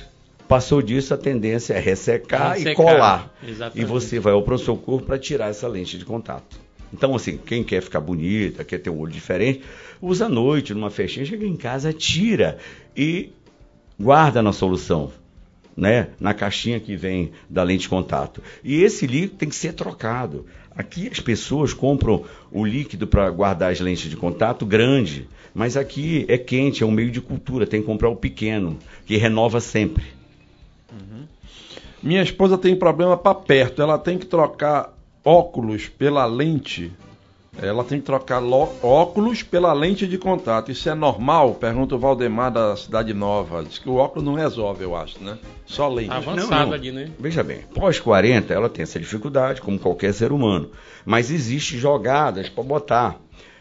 Passou 0.46 0.82
disso, 0.82 1.14
a 1.14 1.16
tendência 1.16 1.72
é 1.72 1.80
ressecar, 1.80 2.52
e 2.56 2.64
Ressecar, 2.64 2.74
colar. 2.76 3.34
exatamente. 3.48 3.80
E 3.80 3.84
você 3.84 4.20
vai 4.20 4.34
ao 4.34 4.42
pronto-socorro 4.42 5.00
para 5.00 5.18
tirar 5.18 5.48
essa 5.48 5.66
lente 5.66 5.96
de 5.96 6.04
contato. 6.04 6.58
Então, 6.94 7.12
assim, 7.12 7.36
quem 7.36 7.64
quer 7.64 7.82
ficar 7.82 8.00
bonita, 8.00 8.62
quer 8.62 8.78
ter 8.78 8.88
um 8.88 9.00
olho 9.00 9.12
diferente, 9.12 9.62
usa 10.00 10.26
à 10.26 10.28
noite, 10.28 10.72
numa 10.72 10.90
festinha, 10.90 11.26
chega 11.26 11.44
em 11.44 11.56
casa, 11.56 11.92
tira 11.92 12.56
e 12.96 13.30
guarda 13.98 14.40
na 14.40 14.52
solução, 14.52 15.10
né? 15.76 16.10
Na 16.20 16.32
caixinha 16.32 16.78
que 16.78 16.94
vem 16.94 17.32
da 17.50 17.64
lente 17.64 17.82
de 17.82 17.88
contato. 17.88 18.40
E 18.62 18.80
esse 18.80 19.08
líquido 19.08 19.34
tem 19.34 19.48
que 19.48 19.56
ser 19.56 19.72
trocado. 19.72 20.46
Aqui 20.70 21.08
as 21.10 21.18
pessoas 21.18 21.72
compram 21.72 22.24
o 22.52 22.64
líquido 22.64 23.08
para 23.08 23.28
guardar 23.28 23.72
as 23.72 23.80
lentes 23.80 24.08
de 24.08 24.16
contato 24.16 24.64
grande, 24.64 25.28
mas 25.52 25.76
aqui 25.76 26.24
é 26.28 26.38
quente, 26.38 26.84
é 26.84 26.86
um 26.86 26.92
meio 26.92 27.10
de 27.10 27.20
cultura, 27.20 27.66
tem 27.66 27.80
que 27.80 27.86
comprar 27.86 28.08
o 28.08 28.14
pequeno, 28.16 28.78
que 29.04 29.16
renova 29.16 29.60
sempre. 29.60 30.04
Minha 32.00 32.22
esposa 32.22 32.56
tem 32.56 32.76
problema 32.76 33.16
para 33.16 33.34
perto, 33.34 33.82
ela 33.82 33.98
tem 33.98 34.16
que 34.16 34.26
trocar 34.26 34.93
óculos 35.24 35.88
pela 35.88 36.26
lente, 36.26 36.92
ela 37.60 37.84
tem 37.84 37.98
que 38.00 38.04
trocar 38.04 38.40
lo- 38.40 38.68
óculos 38.82 39.42
pela 39.42 39.72
lente 39.72 40.06
de 40.06 40.18
contato. 40.18 40.70
Isso 40.72 40.88
é 40.88 40.94
normal? 40.94 41.54
Pergunta 41.54 41.94
o 41.94 41.98
Valdemar 41.98 42.50
da 42.52 42.76
Cidade 42.76 43.14
Nova. 43.14 43.62
Diz 43.62 43.78
que 43.78 43.88
o 43.88 43.94
óculos 43.94 44.24
não 44.24 44.34
resolve, 44.34 44.82
eu 44.84 44.94
acho, 44.96 45.22
né? 45.22 45.38
Só 45.64 45.88
lente. 45.88 46.10
Avançado 46.10 46.66
Não, 46.66 46.72
ali, 46.72 46.90
né? 46.92 47.10
Veja 47.18 47.42
bem, 47.42 47.58
pós 47.74 47.98
40 48.00 48.52
ela 48.52 48.68
tem 48.68 48.82
essa 48.82 48.98
dificuldade, 48.98 49.60
como 49.60 49.78
qualquer 49.78 50.12
ser 50.12 50.32
humano. 50.32 50.70
Mas 51.06 51.30
existe 51.30 51.78
jogadas 51.78 52.48
para 52.48 52.64
botar 52.64 53.16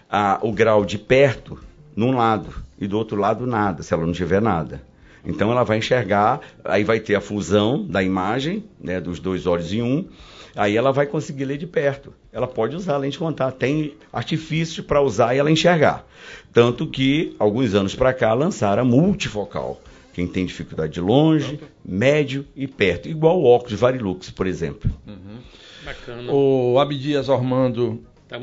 ah, 0.09 0.39
o 0.41 0.51
grau 0.51 0.83
de 0.83 0.97
perto 0.97 1.59
num 1.95 2.15
lado 2.15 2.49
e 2.79 2.87
do 2.87 2.97
outro 2.97 3.15
lado 3.17 3.45
nada, 3.45 3.83
se 3.83 3.93
ela 3.93 4.05
não 4.05 4.11
tiver 4.13 4.41
nada. 4.41 4.81
Então 5.25 5.51
ela 5.51 5.63
vai 5.63 5.77
enxergar, 5.77 6.41
aí 6.65 6.83
vai 6.83 6.99
ter 6.99 7.15
a 7.15 7.21
fusão 7.21 7.85
da 7.85 8.03
imagem, 8.03 8.65
né, 8.81 8.99
dos 8.99 9.19
dois 9.19 9.45
olhos 9.47 9.71
em 9.71 9.81
um, 9.81 10.05
aí 10.55 10.77
ela 10.77 10.91
vai 10.91 11.05
conseguir 11.05 11.45
ler 11.45 11.57
de 11.57 11.67
perto. 11.67 12.13
Ela 12.31 12.47
pode 12.47 12.75
usar 12.75 12.95
a 12.95 12.97
lente 12.97 13.13
de 13.13 13.19
contato, 13.19 13.55
tem 13.55 13.93
artifício 14.11 14.83
para 14.83 15.01
usar 15.01 15.35
e 15.35 15.39
ela 15.39 15.51
enxergar. 15.51 16.05
Tanto 16.51 16.87
que, 16.87 17.35
alguns 17.39 17.73
anos 17.73 17.95
para 17.95 18.13
cá, 18.13 18.33
lançaram 18.33 18.83
a 18.83 18.85
multifocal. 18.85 19.81
Quem 20.13 20.27
tem 20.27 20.45
dificuldade 20.45 20.93
de 20.93 21.01
longe, 21.01 21.59
médio 21.83 22.45
e 22.55 22.67
perto. 22.67 23.09
Igual 23.09 23.41
o 23.41 23.45
óculos 23.45 23.79
Varilux, 23.79 24.29
por 24.29 24.45
exemplo. 24.45 24.91
Bacana. 25.83 26.31
O 26.31 26.79
Abdias 26.79 27.29
Ormando, 27.29 28.01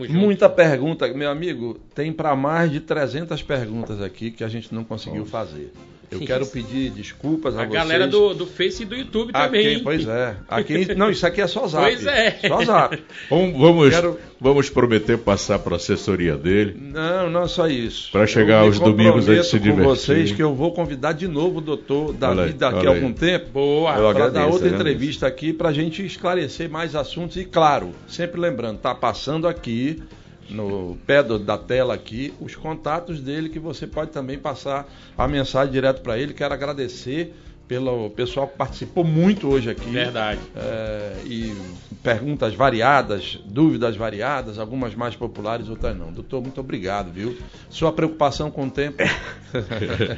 muita 0.09 0.49
pergunta. 0.49 1.07
Meu 1.15 1.31
amigo, 1.31 1.79
tem 1.95 2.13
para 2.13 2.35
mais 2.35 2.71
de 2.71 2.81
300 2.81 3.41
perguntas 3.43 4.03
aqui 4.03 4.31
que 4.31 4.45
a 4.45 4.49
gente 4.49 4.75
não 4.75 4.85
conseguiu 4.85 5.25
fazer. 5.25 5.73
Eu 6.11 6.21
quero 6.21 6.45
pedir 6.47 6.91
desculpas 6.91 7.55
a, 7.57 7.63
A 7.63 7.67
vocês. 7.67 7.73
galera 7.75 8.07
do, 8.09 8.35
do 8.35 8.45
Face 8.47 8.83
e 8.83 8.87
do 8.87 8.97
YouTube 8.97 9.31
Aqui, 9.33 9.47
também. 9.47 9.67
hein? 9.75 9.81
pois 9.85 10.09
é. 10.09 10.37
Aqui, 10.49 10.95
não, 10.97 11.09
isso 11.11 11.25
aqui 11.27 11.41
é 11.41 11.47
só 11.47 11.67
zap. 11.69 11.85
Pois 11.85 12.05
é. 12.07 12.39
Só 12.49 12.65
zap. 12.65 13.03
Vamos, 13.29 13.59
vamos, 13.61 13.91
Quero- 13.91 14.19
vamos 14.41 14.69
prometer 14.69 15.19
passar 15.19 15.59
para 15.61 15.75
a 15.75 15.77
assessoria 15.77 16.37
dele. 16.37 16.77
Não, 16.81 17.31
não 17.31 17.43
é 17.45 17.49
só 17.49 17.69
isso. 17.69 18.11
Pra 18.11 18.27
chegar 18.27 18.61
Eu 18.63 18.67
aos 18.67 18.81
domingos 18.81 19.29
a 19.29 19.35
gente 19.37 19.47
se 19.47 19.53
comprometo 19.59 19.77
com 19.77 19.83
divertir. 19.95 20.15
vocês 20.17 20.33
que 20.33 20.43
eu 20.43 20.55
vou 20.55 20.73
convidar 20.73 21.13
de 21.13 21.29
novo 21.29 21.59
o 21.59 21.61
doutor 21.61 22.13
Davi 22.13 22.53
daqui 22.55 22.87
a 22.87 22.91
algum 22.91 23.13
tempo. 23.13 23.47
Boa. 23.53 23.93
Para 23.93 24.03
dar 24.31 24.47
outra 24.47 24.67
agradeço. 24.67 24.67
entrevista 24.75 25.27
aqui 25.27 25.53
para 25.53 25.69
a 25.69 25.73
gente 25.73 26.05
esclarecer 26.05 26.69
mais 26.69 26.97
assuntos 26.97 27.37
e 27.37 27.45
claro, 27.45 27.91
sempre 28.09 28.41
lembrando, 28.41 28.79
tá 28.79 28.95
passando 28.95 29.47
aqui 29.47 30.03
no 30.51 30.97
pé 31.07 31.23
do- 31.23 31.39
da 31.39 31.57
tela 31.57 31.95
aqui 31.95 32.35
os 32.41 32.55
contatos 32.55 33.21
dele 33.21 33.49
que 33.49 33.59
você 33.59 33.87
pode 33.87 34.11
também 34.11 34.39
passar 34.39 34.87
a 35.17 35.27
mensagem 35.29 35.73
direto 35.73 36.03
para 36.03 36.19
ele. 36.19 36.35
Quero 36.35 36.53
agradecer 36.53 37.35
pelo 37.71 38.11
pessoal 38.11 38.49
que 38.49 38.57
participou 38.57 39.05
muito 39.05 39.49
hoje 39.49 39.71
aqui. 39.71 39.91
Verdade. 39.91 40.41
É, 40.57 41.13
e 41.25 41.55
perguntas 42.03 42.53
variadas, 42.53 43.39
dúvidas 43.45 43.95
variadas, 43.95 44.59
algumas 44.59 44.93
mais 44.97 45.15
populares, 45.15 45.69
outras 45.69 45.97
não. 45.97 46.11
Doutor, 46.11 46.43
muito 46.43 46.59
obrigado, 46.59 47.13
viu? 47.13 47.39
Sua 47.69 47.93
preocupação 47.93 48.51
com 48.51 48.67
o 48.67 48.71
tempo. 48.71 48.97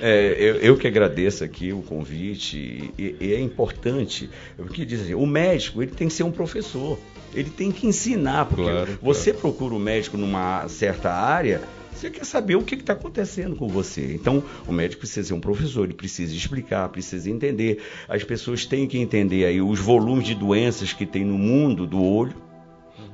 É, 0.03 0.37
eu, 0.39 0.57
eu 0.57 0.77
que 0.77 0.87
agradeço 0.87 1.43
aqui 1.43 1.73
o 1.73 1.81
convite 1.81 2.93
e, 2.99 3.17
e 3.19 3.33
é 3.33 3.41
importante, 3.41 4.29
porque 4.59 4.85
diz 4.85 5.01
assim, 5.01 5.15
o 5.15 5.27
médico 5.27 5.83
ele 5.83 5.91
tem 5.91 6.09
que 6.09 6.13
ser 6.13 6.23
um 6.23 6.31
professor, 6.31 6.99
ele 7.35 7.49
tem 7.49 7.73
que 7.73 7.87
ensinar, 7.87 8.45
porque 8.45 8.63
Claro, 8.63 8.99
você 9.01 9.33
procura 9.33 9.75
o 9.75 9.79
médico 9.79 10.19
numa 10.19 10.69
certa 10.69 11.11
área, 11.11 11.63
você 11.95 12.11
quer 12.11 12.25
saber 12.25 12.57
o 12.57 12.63
que 12.63 12.75
está 12.75 12.93
acontecendo 12.93 13.55
com 13.57 13.69
você. 13.69 14.15
Então, 14.15 14.43
o 14.67 14.73
médico 14.73 15.01
precisa 15.01 15.29
ser 15.29 15.35
um 15.35 15.41
professor, 15.41 15.85
ele 15.85 15.95
precisa 15.95 16.35
explicar, 16.35 16.89
precisa 16.89 17.31
entender. 17.31 17.83
As 18.09 18.25
pessoas 18.25 18.67
têm 18.67 18.87
que 18.87 18.99
entender 18.99 19.45
aí 19.45 19.61
os 19.61 19.79
volumes 19.79 20.27
de 20.27 20.35
doenças 20.35 20.93
que 20.93 21.07
tem 21.07 21.25
no 21.25 21.39
mundo 21.39 21.87
do 21.87 22.03
olho, 22.03 22.35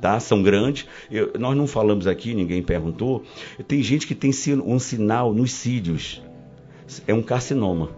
tá? 0.00 0.18
São 0.20 0.42
grandes. 0.42 0.86
Eu- 1.10 1.32
nós 1.38 1.56
não 1.56 1.66
falamos 1.66 2.06
aqui, 2.06 2.34
ninguém 2.34 2.62
perguntou. 2.62 3.22
Tem 3.66 3.82
gente 3.82 4.06
que 4.06 4.14
tem 4.14 4.30
um 4.64 4.78
sinal 4.78 5.34
nos 5.34 5.52
cílios. 5.52 6.22
É 7.06 7.12
um 7.12 7.22
carcinoma. 7.22 7.90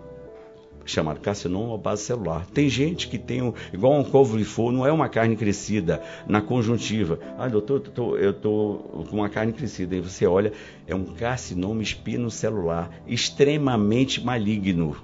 Chamado 0.90 1.20
carcinoma 1.20 1.78
base 1.78 2.02
celular. 2.02 2.44
Tem 2.46 2.68
gente 2.68 3.06
que 3.06 3.16
tem, 3.16 3.40
um, 3.40 3.54
igual 3.72 3.92
um 3.92 4.02
couve-flor, 4.02 4.72
não 4.72 4.84
é 4.84 4.90
uma 4.90 5.08
carne 5.08 5.36
crescida 5.36 6.02
na 6.26 6.40
conjuntiva. 6.42 7.20
Ah, 7.38 7.46
doutor, 7.46 7.80
eu 8.18 8.32
tô 8.32 9.06
com 9.08 9.18
uma 9.18 9.28
carne 9.28 9.52
crescida. 9.52 9.94
Aí 9.94 10.00
você 10.00 10.26
olha, 10.26 10.52
é 10.88 10.94
um 10.94 11.04
carcinoma 11.04 11.80
espinocelular 11.80 12.90
extremamente 13.06 14.20
maligno. 14.20 14.96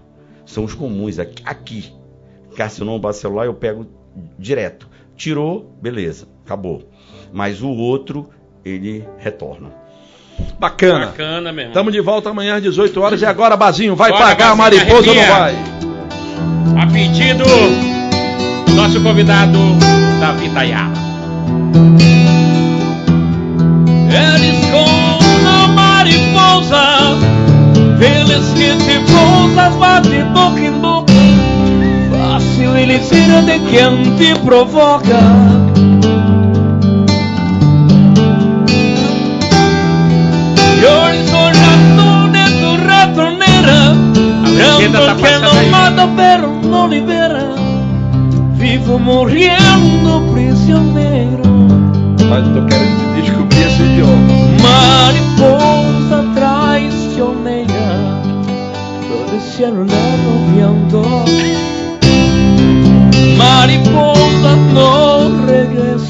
São 0.44 0.64
os 0.64 0.74
comuns 0.74 1.20
aqui. 1.20 1.40
aqui. 1.46 1.92
Carcinoma 2.56 2.98
base 2.98 3.20
celular 3.20 3.46
eu 3.46 3.54
pego 3.54 3.86
direto. 4.36 4.88
Tirou, 5.14 5.72
beleza, 5.80 6.26
acabou. 6.44 6.82
Mas 7.32 7.62
o 7.62 7.68
outro, 7.68 8.28
ele 8.64 9.06
retorna. 9.18 9.85
Bacana. 10.58 11.06
Bacana, 11.06 11.52
meu 11.52 11.62
irmão. 11.62 11.68
Estamos 11.68 11.92
de 11.92 12.00
volta 12.00 12.30
amanhã 12.30 12.56
às 12.56 12.62
18 12.62 13.00
horas. 13.00 13.22
E 13.22 13.26
agora, 13.26 13.56
Bazinho, 13.56 13.94
vai 13.94 14.10
Bora, 14.10 14.24
pagar 14.24 14.52
a 14.52 14.56
mariposa 14.56 15.10
ou 15.10 15.14
não 15.14 15.26
vai? 15.26 15.54
A 16.82 16.86
pedido 16.86 17.44
do 18.66 18.74
nosso 18.74 19.00
convidado, 19.00 19.58
Davi 20.20 20.48
Tayala. 20.50 20.92
Eres 24.10 24.64
como 24.70 25.18
uma 25.40 25.68
mariposa, 25.68 27.16
pelas 27.98 28.46
que 28.54 28.76
te 28.76 28.98
pousas, 29.12 29.74
bate 29.76 30.22
boca 30.32 30.60
em 30.60 30.72
boca. 30.72 31.12
Fácil 32.10 32.76
ele 32.76 32.98
tira 32.98 33.42
de 33.42 33.58
quem 33.70 34.16
te 34.16 34.38
provoca. 34.40 35.65
Tá 44.76 44.82
hablando 44.82 45.22
que 45.22 45.38
no 45.38 45.70
mata 45.70 46.08
pero 46.16 46.48
no 46.48 46.86
libera. 46.86 47.54
Vivo 48.54 48.98
morrendo 48.98 50.22
prisioneiro. 50.32 51.42
Mas 52.28 52.46
eu 52.46 52.54
tô 52.54 52.66
querendo 52.66 53.14
descobrir 53.14 53.66
idioma. 53.84 54.36
Mariposa 54.60 56.24
traicionera, 56.34 58.20
todo 59.08 59.40
cielo 59.40 59.86
viento. 60.52 61.02
Mariposa 63.38 64.56
no 64.74 65.46
regresó. 65.46 66.06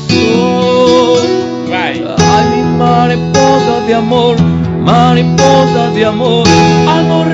Vai. 1.69 2.05
Ay, 2.19 2.45
mi 2.51 2.63
mariposa 2.79 3.81
de 3.87 3.95
amor, 3.95 4.37
mariposa 4.85 5.91
de 5.95 6.05
amor, 6.05 6.47
ay, 6.89 7.05
no 7.07 7.25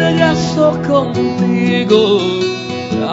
regreso 0.52 0.78
contigo. 0.86 2.18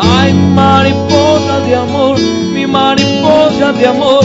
Ay, 0.02 0.34
mariposa 0.56 1.60
de 1.66 1.76
amor, 1.76 2.20
mi 2.54 2.66
mariposa 2.66 3.72
de 3.74 3.88
amor, 3.88 4.24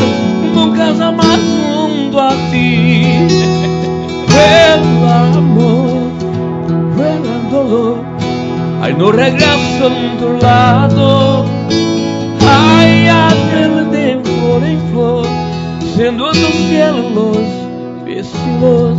nunca 0.55 0.95
jamás 0.97 1.41
junto 1.65 2.21
a 2.21 2.31
ti. 2.51 3.19
Vuela 4.29 5.37
amor, 5.37 6.11
vuela 6.97 7.39
dolor, 7.51 7.99
ay, 8.83 8.95
no 8.95 9.13
regreso 9.13 9.87
en 9.87 10.19
tu 10.19 10.33
lado. 10.45 11.45
Ay, 12.47 13.07
de 13.91 14.21
flor 14.23 14.65
en 14.65 14.81
flor, 14.91 15.27
siendo 15.95 16.31
tus 16.33 16.55
cielos 16.69 17.39
vestidos. 18.05 18.99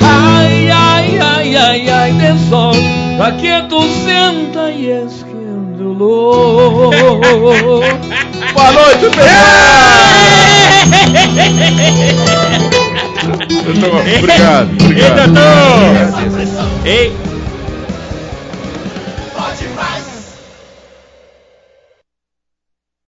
Ay, 0.00 0.68
ay, 0.70 0.83
ay, 1.20 1.56
ay, 1.56 1.88
ay, 1.88 2.12
de 2.18 2.38
sol, 2.48 2.76
para 3.18 3.36
que 3.36 3.62
tú 3.68 3.80
sientas 4.04 4.72
y 4.76 4.90
es 4.90 5.24
que 5.24 5.30
el 5.32 5.78
dolor. 5.78 6.94
Boa 8.54 8.70
noite, 8.72 9.06
pessoal! 9.10 10.74
Obrigado, 14.18 14.68
Ei, 14.70 14.84
obrigado. 14.84 15.26
doutor! 15.26 16.84
Ei, 16.84 17.12